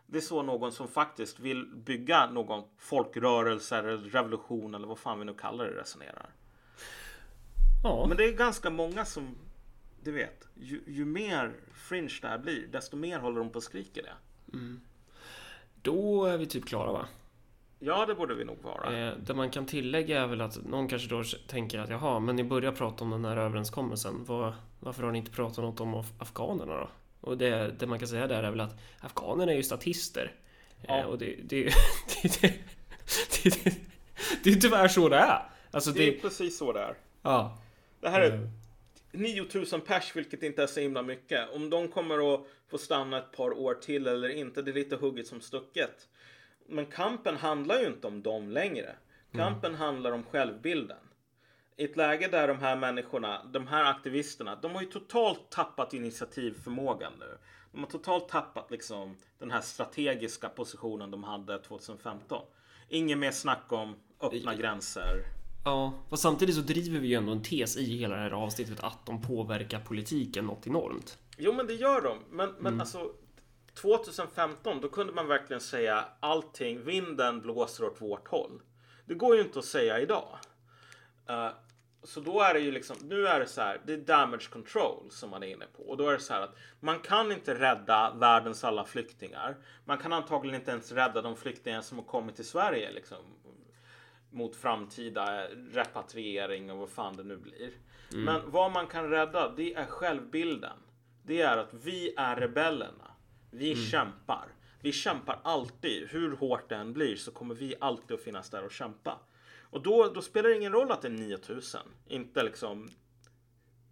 Det 0.06 0.18
är 0.18 0.22
så 0.22 0.42
någon 0.42 0.72
som 0.72 0.88
faktiskt 0.88 1.40
vill 1.40 1.66
bygga 1.66 2.30
någon 2.30 2.64
folkrörelse 2.78 3.78
eller 3.78 3.96
revolution 3.96 4.74
eller 4.74 4.86
vad 4.86 4.98
fan 4.98 5.18
vi 5.18 5.24
nu 5.24 5.34
kallar 5.34 5.64
det 5.64 5.80
resonerar. 5.80 6.30
Ja. 7.82 8.06
Men 8.06 8.16
det 8.16 8.24
är 8.24 8.32
ganska 8.32 8.70
många 8.70 9.04
som, 9.04 9.34
du 10.02 10.12
vet, 10.12 10.48
ju, 10.54 10.82
ju 10.86 11.04
mer 11.04 11.52
fringe 11.74 12.18
det 12.22 12.28
här 12.28 12.38
blir, 12.38 12.66
desto 12.66 12.96
mer 12.96 13.18
håller 13.18 13.38
de 13.38 13.50
på 13.50 13.58
att 13.58 13.64
skrika 13.64 14.02
det. 14.02 14.12
Mm. 14.52 14.80
Då 15.82 16.24
är 16.24 16.38
vi 16.38 16.46
typ 16.46 16.66
klara 16.66 16.92
va? 16.92 17.06
Ja, 17.78 18.06
det 18.06 18.14
borde 18.14 18.34
vi 18.34 18.44
nog 18.44 18.62
vara. 18.62 18.98
Eh, 18.98 19.14
det 19.26 19.34
man 19.34 19.50
kan 19.50 19.66
tillägga 19.66 20.22
är 20.22 20.26
väl 20.26 20.40
att 20.40 20.64
någon 20.66 20.88
kanske 20.88 21.08
då 21.08 21.22
tänker 21.46 21.78
att 21.78 21.90
jaha, 21.90 22.20
men 22.20 22.36
ni 22.36 22.44
börjar 22.44 22.72
prata 22.72 23.04
om 23.04 23.10
den 23.10 23.24
här 23.24 23.36
överenskommelsen. 23.36 24.24
Var, 24.24 24.54
varför 24.80 25.02
har 25.02 25.12
ni 25.12 25.18
inte 25.18 25.30
pratat 25.30 25.58
något 25.58 25.80
om 25.80 26.04
afghanerna 26.18 26.76
då? 26.76 26.88
Och 27.20 27.38
det, 27.38 27.74
det 27.78 27.86
man 27.86 27.98
kan 27.98 28.08
säga 28.08 28.26
där 28.26 28.42
är 28.42 28.50
väl 28.50 28.60
att 28.60 28.78
afghanerna 29.00 29.52
är 29.52 29.56
ju 29.56 29.62
statister. 29.62 30.32
Ja. 30.86 30.98
Eh, 30.98 31.04
och 31.04 31.18
det, 31.18 31.36
det, 31.44 31.64
det, 32.22 32.40
det, 32.40 32.54
det, 33.42 33.74
det, 34.44 34.50
är 34.50 34.54
tyvärr 34.54 34.88
så 34.88 35.08
det 35.08 35.16
är. 35.16 35.42
Alltså 35.70 35.90
det, 35.90 35.98
det 35.98 36.16
är 36.16 36.20
precis 36.20 36.58
så 36.58 36.72
det 36.72 36.80
är. 36.80 36.94
Ja. 37.22 37.58
Det 38.00 38.08
här 38.08 38.20
är... 38.20 38.50
9000 39.12 39.80
pers, 39.80 40.16
vilket 40.16 40.42
inte 40.42 40.62
är 40.62 40.66
så 40.66 40.80
himla 40.80 41.02
mycket. 41.02 41.50
Om 41.50 41.70
de 41.70 41.88
kommer 41.88 42.34
att 42.34 42.46
få 42.68 42.78
stanna 42.78 43.18
ett 43.18 43.32
par 43.32 43.58
år 43.58 43.74
till 43.74 44.06
eller 44.06 44.28
inte, 44.28 44.62
det 44.62 44.70
är 44.70 44.74
lite 44.74 44.96
hugget 44.96 45.26
som 45.26 45.40
stucket. 45.40 46.08
Men 46.66 46.86
kampen 46.86 47.36
handlar 47.36 47.80
ju 47.80 47.86
inte 47.86 48.06
om 48.06 48.22
dem 48.22 48.50
längre. 48.50 48.96
Kampen 49.32 49.74
handlar 49.74 50.12
om 50.12 50.24
självbilden. 50.24 50.98
I 51.76 51.84
ett 51.84 51.96
läge 51.96 52.28
där 52.28 52.48
de 52.48 52.58
här 52.58 52.76
människorna, 52.76 53.44
de 53.44 53.66
här 53.66 53.84
aktivisterna, 53.84 54.56
de 54.56 54.74
har 54.74 54.82
ju 54.82 54.88
totalt 54.88 55.50
tappat 55.50 55.94
initiativförmågan 55.94 57.12
nu. 57.18 57.38
De 57.72 57.80
har 57.80 57.90
totalt 57.90 58.28
tappat 58.28 58.70
liksom 58.70 59.16
den 59.38 59.50
här 59.50 59.60
strategiska 59.60 60.48
positionen 60.48 61.10
de 61.10 61.24
hade 61.24 61.58
2015. 61.58 62.42
Inget 62.88 63.18
mer 63.18 63.30
snack 63.30 63.72
om 63.72 63.96
öppna 64.20 64.54
gränser. 64.54 65.24
Ja, 65.64 65.92
fast 66.10 66.22
samtidigt 66.22 66.54
så 66.54 66.60
driver 66.60 66.98
vi 66.98 67.08
ju 67.08 67.14
ändå 67.14 67.32
en 67.32 67.42
tes 67.42 67.76
i 67.76 67.84
hela 67.84 68.16
det 68.16 68.22
här 68.22 68.30
avsnittet 68.30 68.84
att 68.84 69.06
de 69.06 69.22
påverkar 69.22 69.80
politiken 69.80 70.46
något 70.46 70.66
enormt. 70.66 71.18
Jo, 71.38 71.52
men 71.52 71.66
det 71.66 71.74
gör 71.74 72.00
de. 72.02 72.18
Men, 72.30 72.54
men 72.58 72.80
alltså 72.80 73.10
2015, 73.74 74.80
då 74.80 74.88
kunde 74.88 75.12
man 75.12 75.28
verkligen 75.28 75.60
säga 75.60 76.04
allting. 76.20 76.84
Vinden 76.84 77.40
blåser 77.40 77.84
åt 77.84 78.02
vårt 78.02 78.28
håll. 78.28 78.62
Det 79.04 79.14
går 79.14 79.36
ju 79.36 79.42
inte 79.42 79.58
att 79.58 79.64
säga 79.64 80.00
idag. 80.00 80.38
Eh, 81.28 81.48
så 82.02 82.20
då 82.20 82.40
är 82.40 82.54
det 82.54 82.60
ju 82.60 82.70
liksom, 82.70 82.96
nu 83.02 83.26
är 83.26 83.40
det 83.40 83.46
så 83.46 83.60
här, 83.60 83.80
det 83.86 83.92
är 83.92 83.98
damage 83.98 84.50
control 84.50 85.06
som 85.10 85.30
man 85.30 85.42
är 85.42 85.46
inne 85.46 85.66
på. 85.76 85.82
Och 85.82 85.96
då 85.96 86.08
är 86.08 86.12
det 86.12 86.20
så 86.20 86.32
här 86.32 86.40
att 86.40 86.56
man 86.80 86.98
kan 86.98 87.32
inte 87.32 87.54
rädda 87.54 88.14
världens 88.14 88.64
alla 88.64 88.84
flyktingar. 88.84 89.56
Man 89.84 89.98
kan 89.98 90.12
antagligen 90.12 90.60
inte 90.60 90.70
ens 90.70 90.92
rädda 90.92 91.22
de 91.22 91.36
flyktingar 91.36 91.80
som 91.80 91.98
har 91.98 92.04
kommit 92.04 92.36
till 92.36 92.48
Sverige 92.48 92.92
liksom. 92.92 93.18
Mot 94.30 94.56
framtida 94.56 95.48
repatriering 95.48 96.70
och 96.70 96.78
vad 96.78 96.88
fan 96.88 97.16
det 97.16 97.22
nu 97.22 97.36
blir. 97.36 97.70
Men 98.24 98.50
vad 98.50 98.72
man 98.72 98.86
kan 98.86 99.10
rädda, 99.10 99.48
det 99.56 99.74
är 99.74 99.86
självbilden. 99.86 100.76
Det 101.22 101.40
är 101.40 101.56
att 101.56 101.74
vi 101.74 102.14
är 102.16 102.36
rebellerna. 102.36 103.10
Vi 103.50 103.76
kämpar. 103.90 104.48
Vi 104.80 104.92
kämpar 104.92 105.40
alltid. 105.44 106.08
Hur 106.08 106.36
hårt 106.36 106.68
det 106.68 106.76
än 106.76 106.92
blir 106.92 107.16
så 107.16 107.30
kommer 107.30 107.54
vi 107.54 107.74
alltid 107.80 108.14
att 108.14 108.22
finnas 108.22 108.50
där 108.50 108.64
och 108.64 108.72
kämpa. 108.72 109.18
Och 109.60 109.82
då, 109.82 110.10
då 110.14 110.22
spelar 110.22 110.48
det 110.48 110.56
ingen 110.56 110.72
roll 110.72 110.92
att 110.92 111.02
det 111.02 111.08
är 111.08 111.12
9000. 111.12 111.80
Inte 112.08 112.42
liksom 112.42 112.88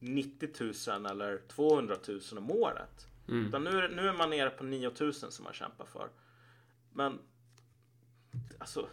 90 0.00 0.48
000 0.88 1.06
eller 1.06 1.38
200 1.48 1.96
000 2.08 2.20
om 2.36 2.50
året. 2.50 3.06
Utan 3.46 3.64
nu 3.64 3.70
är, 3.70 3.88
nu 3.88 4.08
är 4.08 4.12
man 4.12 4.30
nere 4.30 4.50
på 4.50 4.64
9000 4.64 5.30
som 5.30 5.44
man 5.44 5.52
kämpar 5.52 5.86
för. 5.86 6.08
Men 6.92 7.18
alltså, 8.58 8.88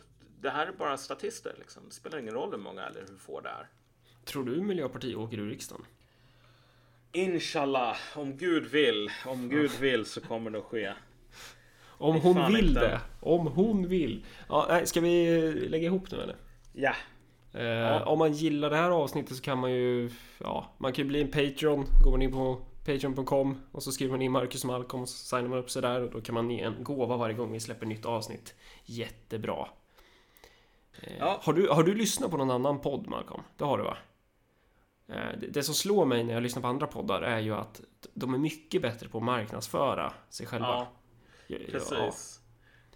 det 0.46 0.52
här 0.52 0.68
är 0.68 0.72
bara 0.72 0.98
statister. 0.98 1.56
Liksom. 1.60 1.84
Det 1.88 1.94
spelar 1.96 2.20
ingen 2.20 2.34
roll 2.34 2.52
hur 2.52 2.58
många 2.58 2.86
eller 2.86 3.00
hur 3.10 3.18
få 3.18 3.42
det 3.42 3.50
är. 3.50 3.70
Tror 4.26 4.44
du 4.46 4.62
Miljöpartiet 4.62 5.18
åker 5.18 5.38
ur 5.38 5.50
riksdagen? 5.50 5.86
Inshallah, 7.12 7.96
om 8.16 8.38
Gud 8.38 8.66
vill. 8.66 9.10
Om 9.26 9.50
Gud 9.50 9.72
vill 9.72 10.06
så 10.06 10.22
kommer 10.22 10.52
det 10.52 10.58
att 10.58 10.64
ske. 10.64 10.94
Om 11.98 12.22
hon 12.22 12.52
vill 12.54 12.68
inte. 12.70 12.80
det. 12.80 13.02
Om 13.22 13.48
hon 13.48 13.88
vill. 13.88 14.26
Ja, 14.50 14.66
nej, 14.70 14.88
ska 14.88 15.02
vi 15.02 15.46
eh, 15.48 15.70
lägga 15.70 15.86
ihop 15.86 16.12
nu 16.12 16.22
eller? 16.22 16.36
Ja, 16.74 16.94
Eh, 17.54 18.08
Om 18.08 18.20
man 18.20 18.34
gillar 18.34 18.70
det 18.70 18.76
här 18.76 18.90
avsnittet 18.92 19.38
så 19.38 19.44
kan 19.44 19.58
man 19.58 19.72
ju 19.72 20.10
Ja, 20.40 20.74
man 20.78 20.94
kan 20.94 21.04
ju 21.06 21.10
bli 21.10 21.22
en 21.22 21.32
Patreon 21.32 21.86
Går 22.04 22.12
man 22.12 22.22
in 22.22 22.32
på 22.32 22.62
Patreon.com 22.86 23.62
Och 23.72 23.84
så 23.84 23.92
skriver 23.92 24.12
man 24.12 24.22
in 24.22 24.32
Marcus 24.32 24.66
Malcolm 24.66 25.04
och 25.04 25.10
så 25.10 25.16
signar 25.26 25.50
man 25.50 25.60
upp 25.60 25.70
sig 25.70 25.82
där 25.82 26.02
och 26.02 26.12
då 26.12 26.22
kan 26.22 26.36
man 26.36 26.50
ge 26.52 26.62
en 26.62 26.84
gåva 26.84 27.18
varje 27.18 27.36
gång 27.36 27.52
vi 27.52 27.60
släpper 27.60 27.86
nytt 27.86 28.06
avsnitt 28.06 28.56
Jättebra 28.86 29.68
Ja. 31.20 31.40
har, 31.44 31.54
du, 31.54 31.70
har 31.70 31.84
du 31.84 31.96
lyssnat 31.96 32.32
på 32.32 32.38
någon 32.38 32.52
annan 32.52 32.82
podd 32.82 33.08
Malcolm? 33.08 33.44
Det 33.58 33.64
har 33.64 33.78
du 33.78 33.84
va? 33.84 33.98
Eh, 35.08 35.40
det, 35.50 35.64
som 35.64 35.76
slår 35.76 36.06
mig 36.06 36.24
när 36.24 36.34
jag 36.34 36.44
lyssnar 36.44 36.62
på 36.62 36.68
andra 36.68 36.88
poddar 36.88 37.22
är 37.22 37.40
ju 37.40 37.54
att 37.54 37.82
de 38.14 38.34
är 38.34 38.38
mycket 38.38 38.82
bättre 38.82 39.10
på 39.10 39.18
att 39.18 39.24
marknadsföra 39.24 40.14
sig 40.30 40.46
själva 40.46 40.68
ja 40.68 40.92
Ja, 41.48 41.58
ja. 41.60 41.68
precis. 41.72 42.42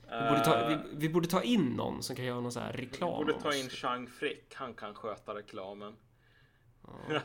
Vi, 0.03 0.29
borde 0.29 0.45
ta, 0.45 0.67
vi, 0.67 0.73
Eh, 0.73 0.79
vi 0.91 1.09
borde 1.09 1.27
ta 1.27 1.43
in 1.43 1.65
någon 1.65 2.03
som 2.03 2.15
kan 2.15 2.25
göra 2.25 2.39
någon 2.39 2.51
så 2.51 2.59
här 2.59 2.73
vi 2.73 2.81
reklam 2.81 3.09
borde 3.09 3.33
om 3.33 3.41
ta 3.41 3.55
in 3.55 3.69
Chang 3.69 4.07
Frick. 4.07 4.55
Han 4.55 4.73
kan 4.73 4.93
sköta 4.93 5.35
reklamen. 5.35 5.95
Ja. 6.83 6.91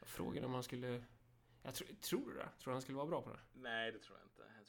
Jag 0.00 0.08
frågade 0.08 0.46
om 0.46 0.54
han 0.54 0.62
skulle... 0.62 1.02
Jag 1.62 1.74
tror, 1.74 1.88
tror 1.88 2.30
du 2.30 2.34
det? 2.34 2.48
Tror 2.62 2.70
du 2.70 2.72
han 2.72 2.82
skulle 2.82 2.96
vara 2.96 3.06
bra 3.06 3.22
på 3.22 3.30
det? 3.30 3.38
Nej, 3.52 3.92
det 3.92 3.98
tror 3.98 4.18
jag 4.18 4.26
inte. 4.26 4.59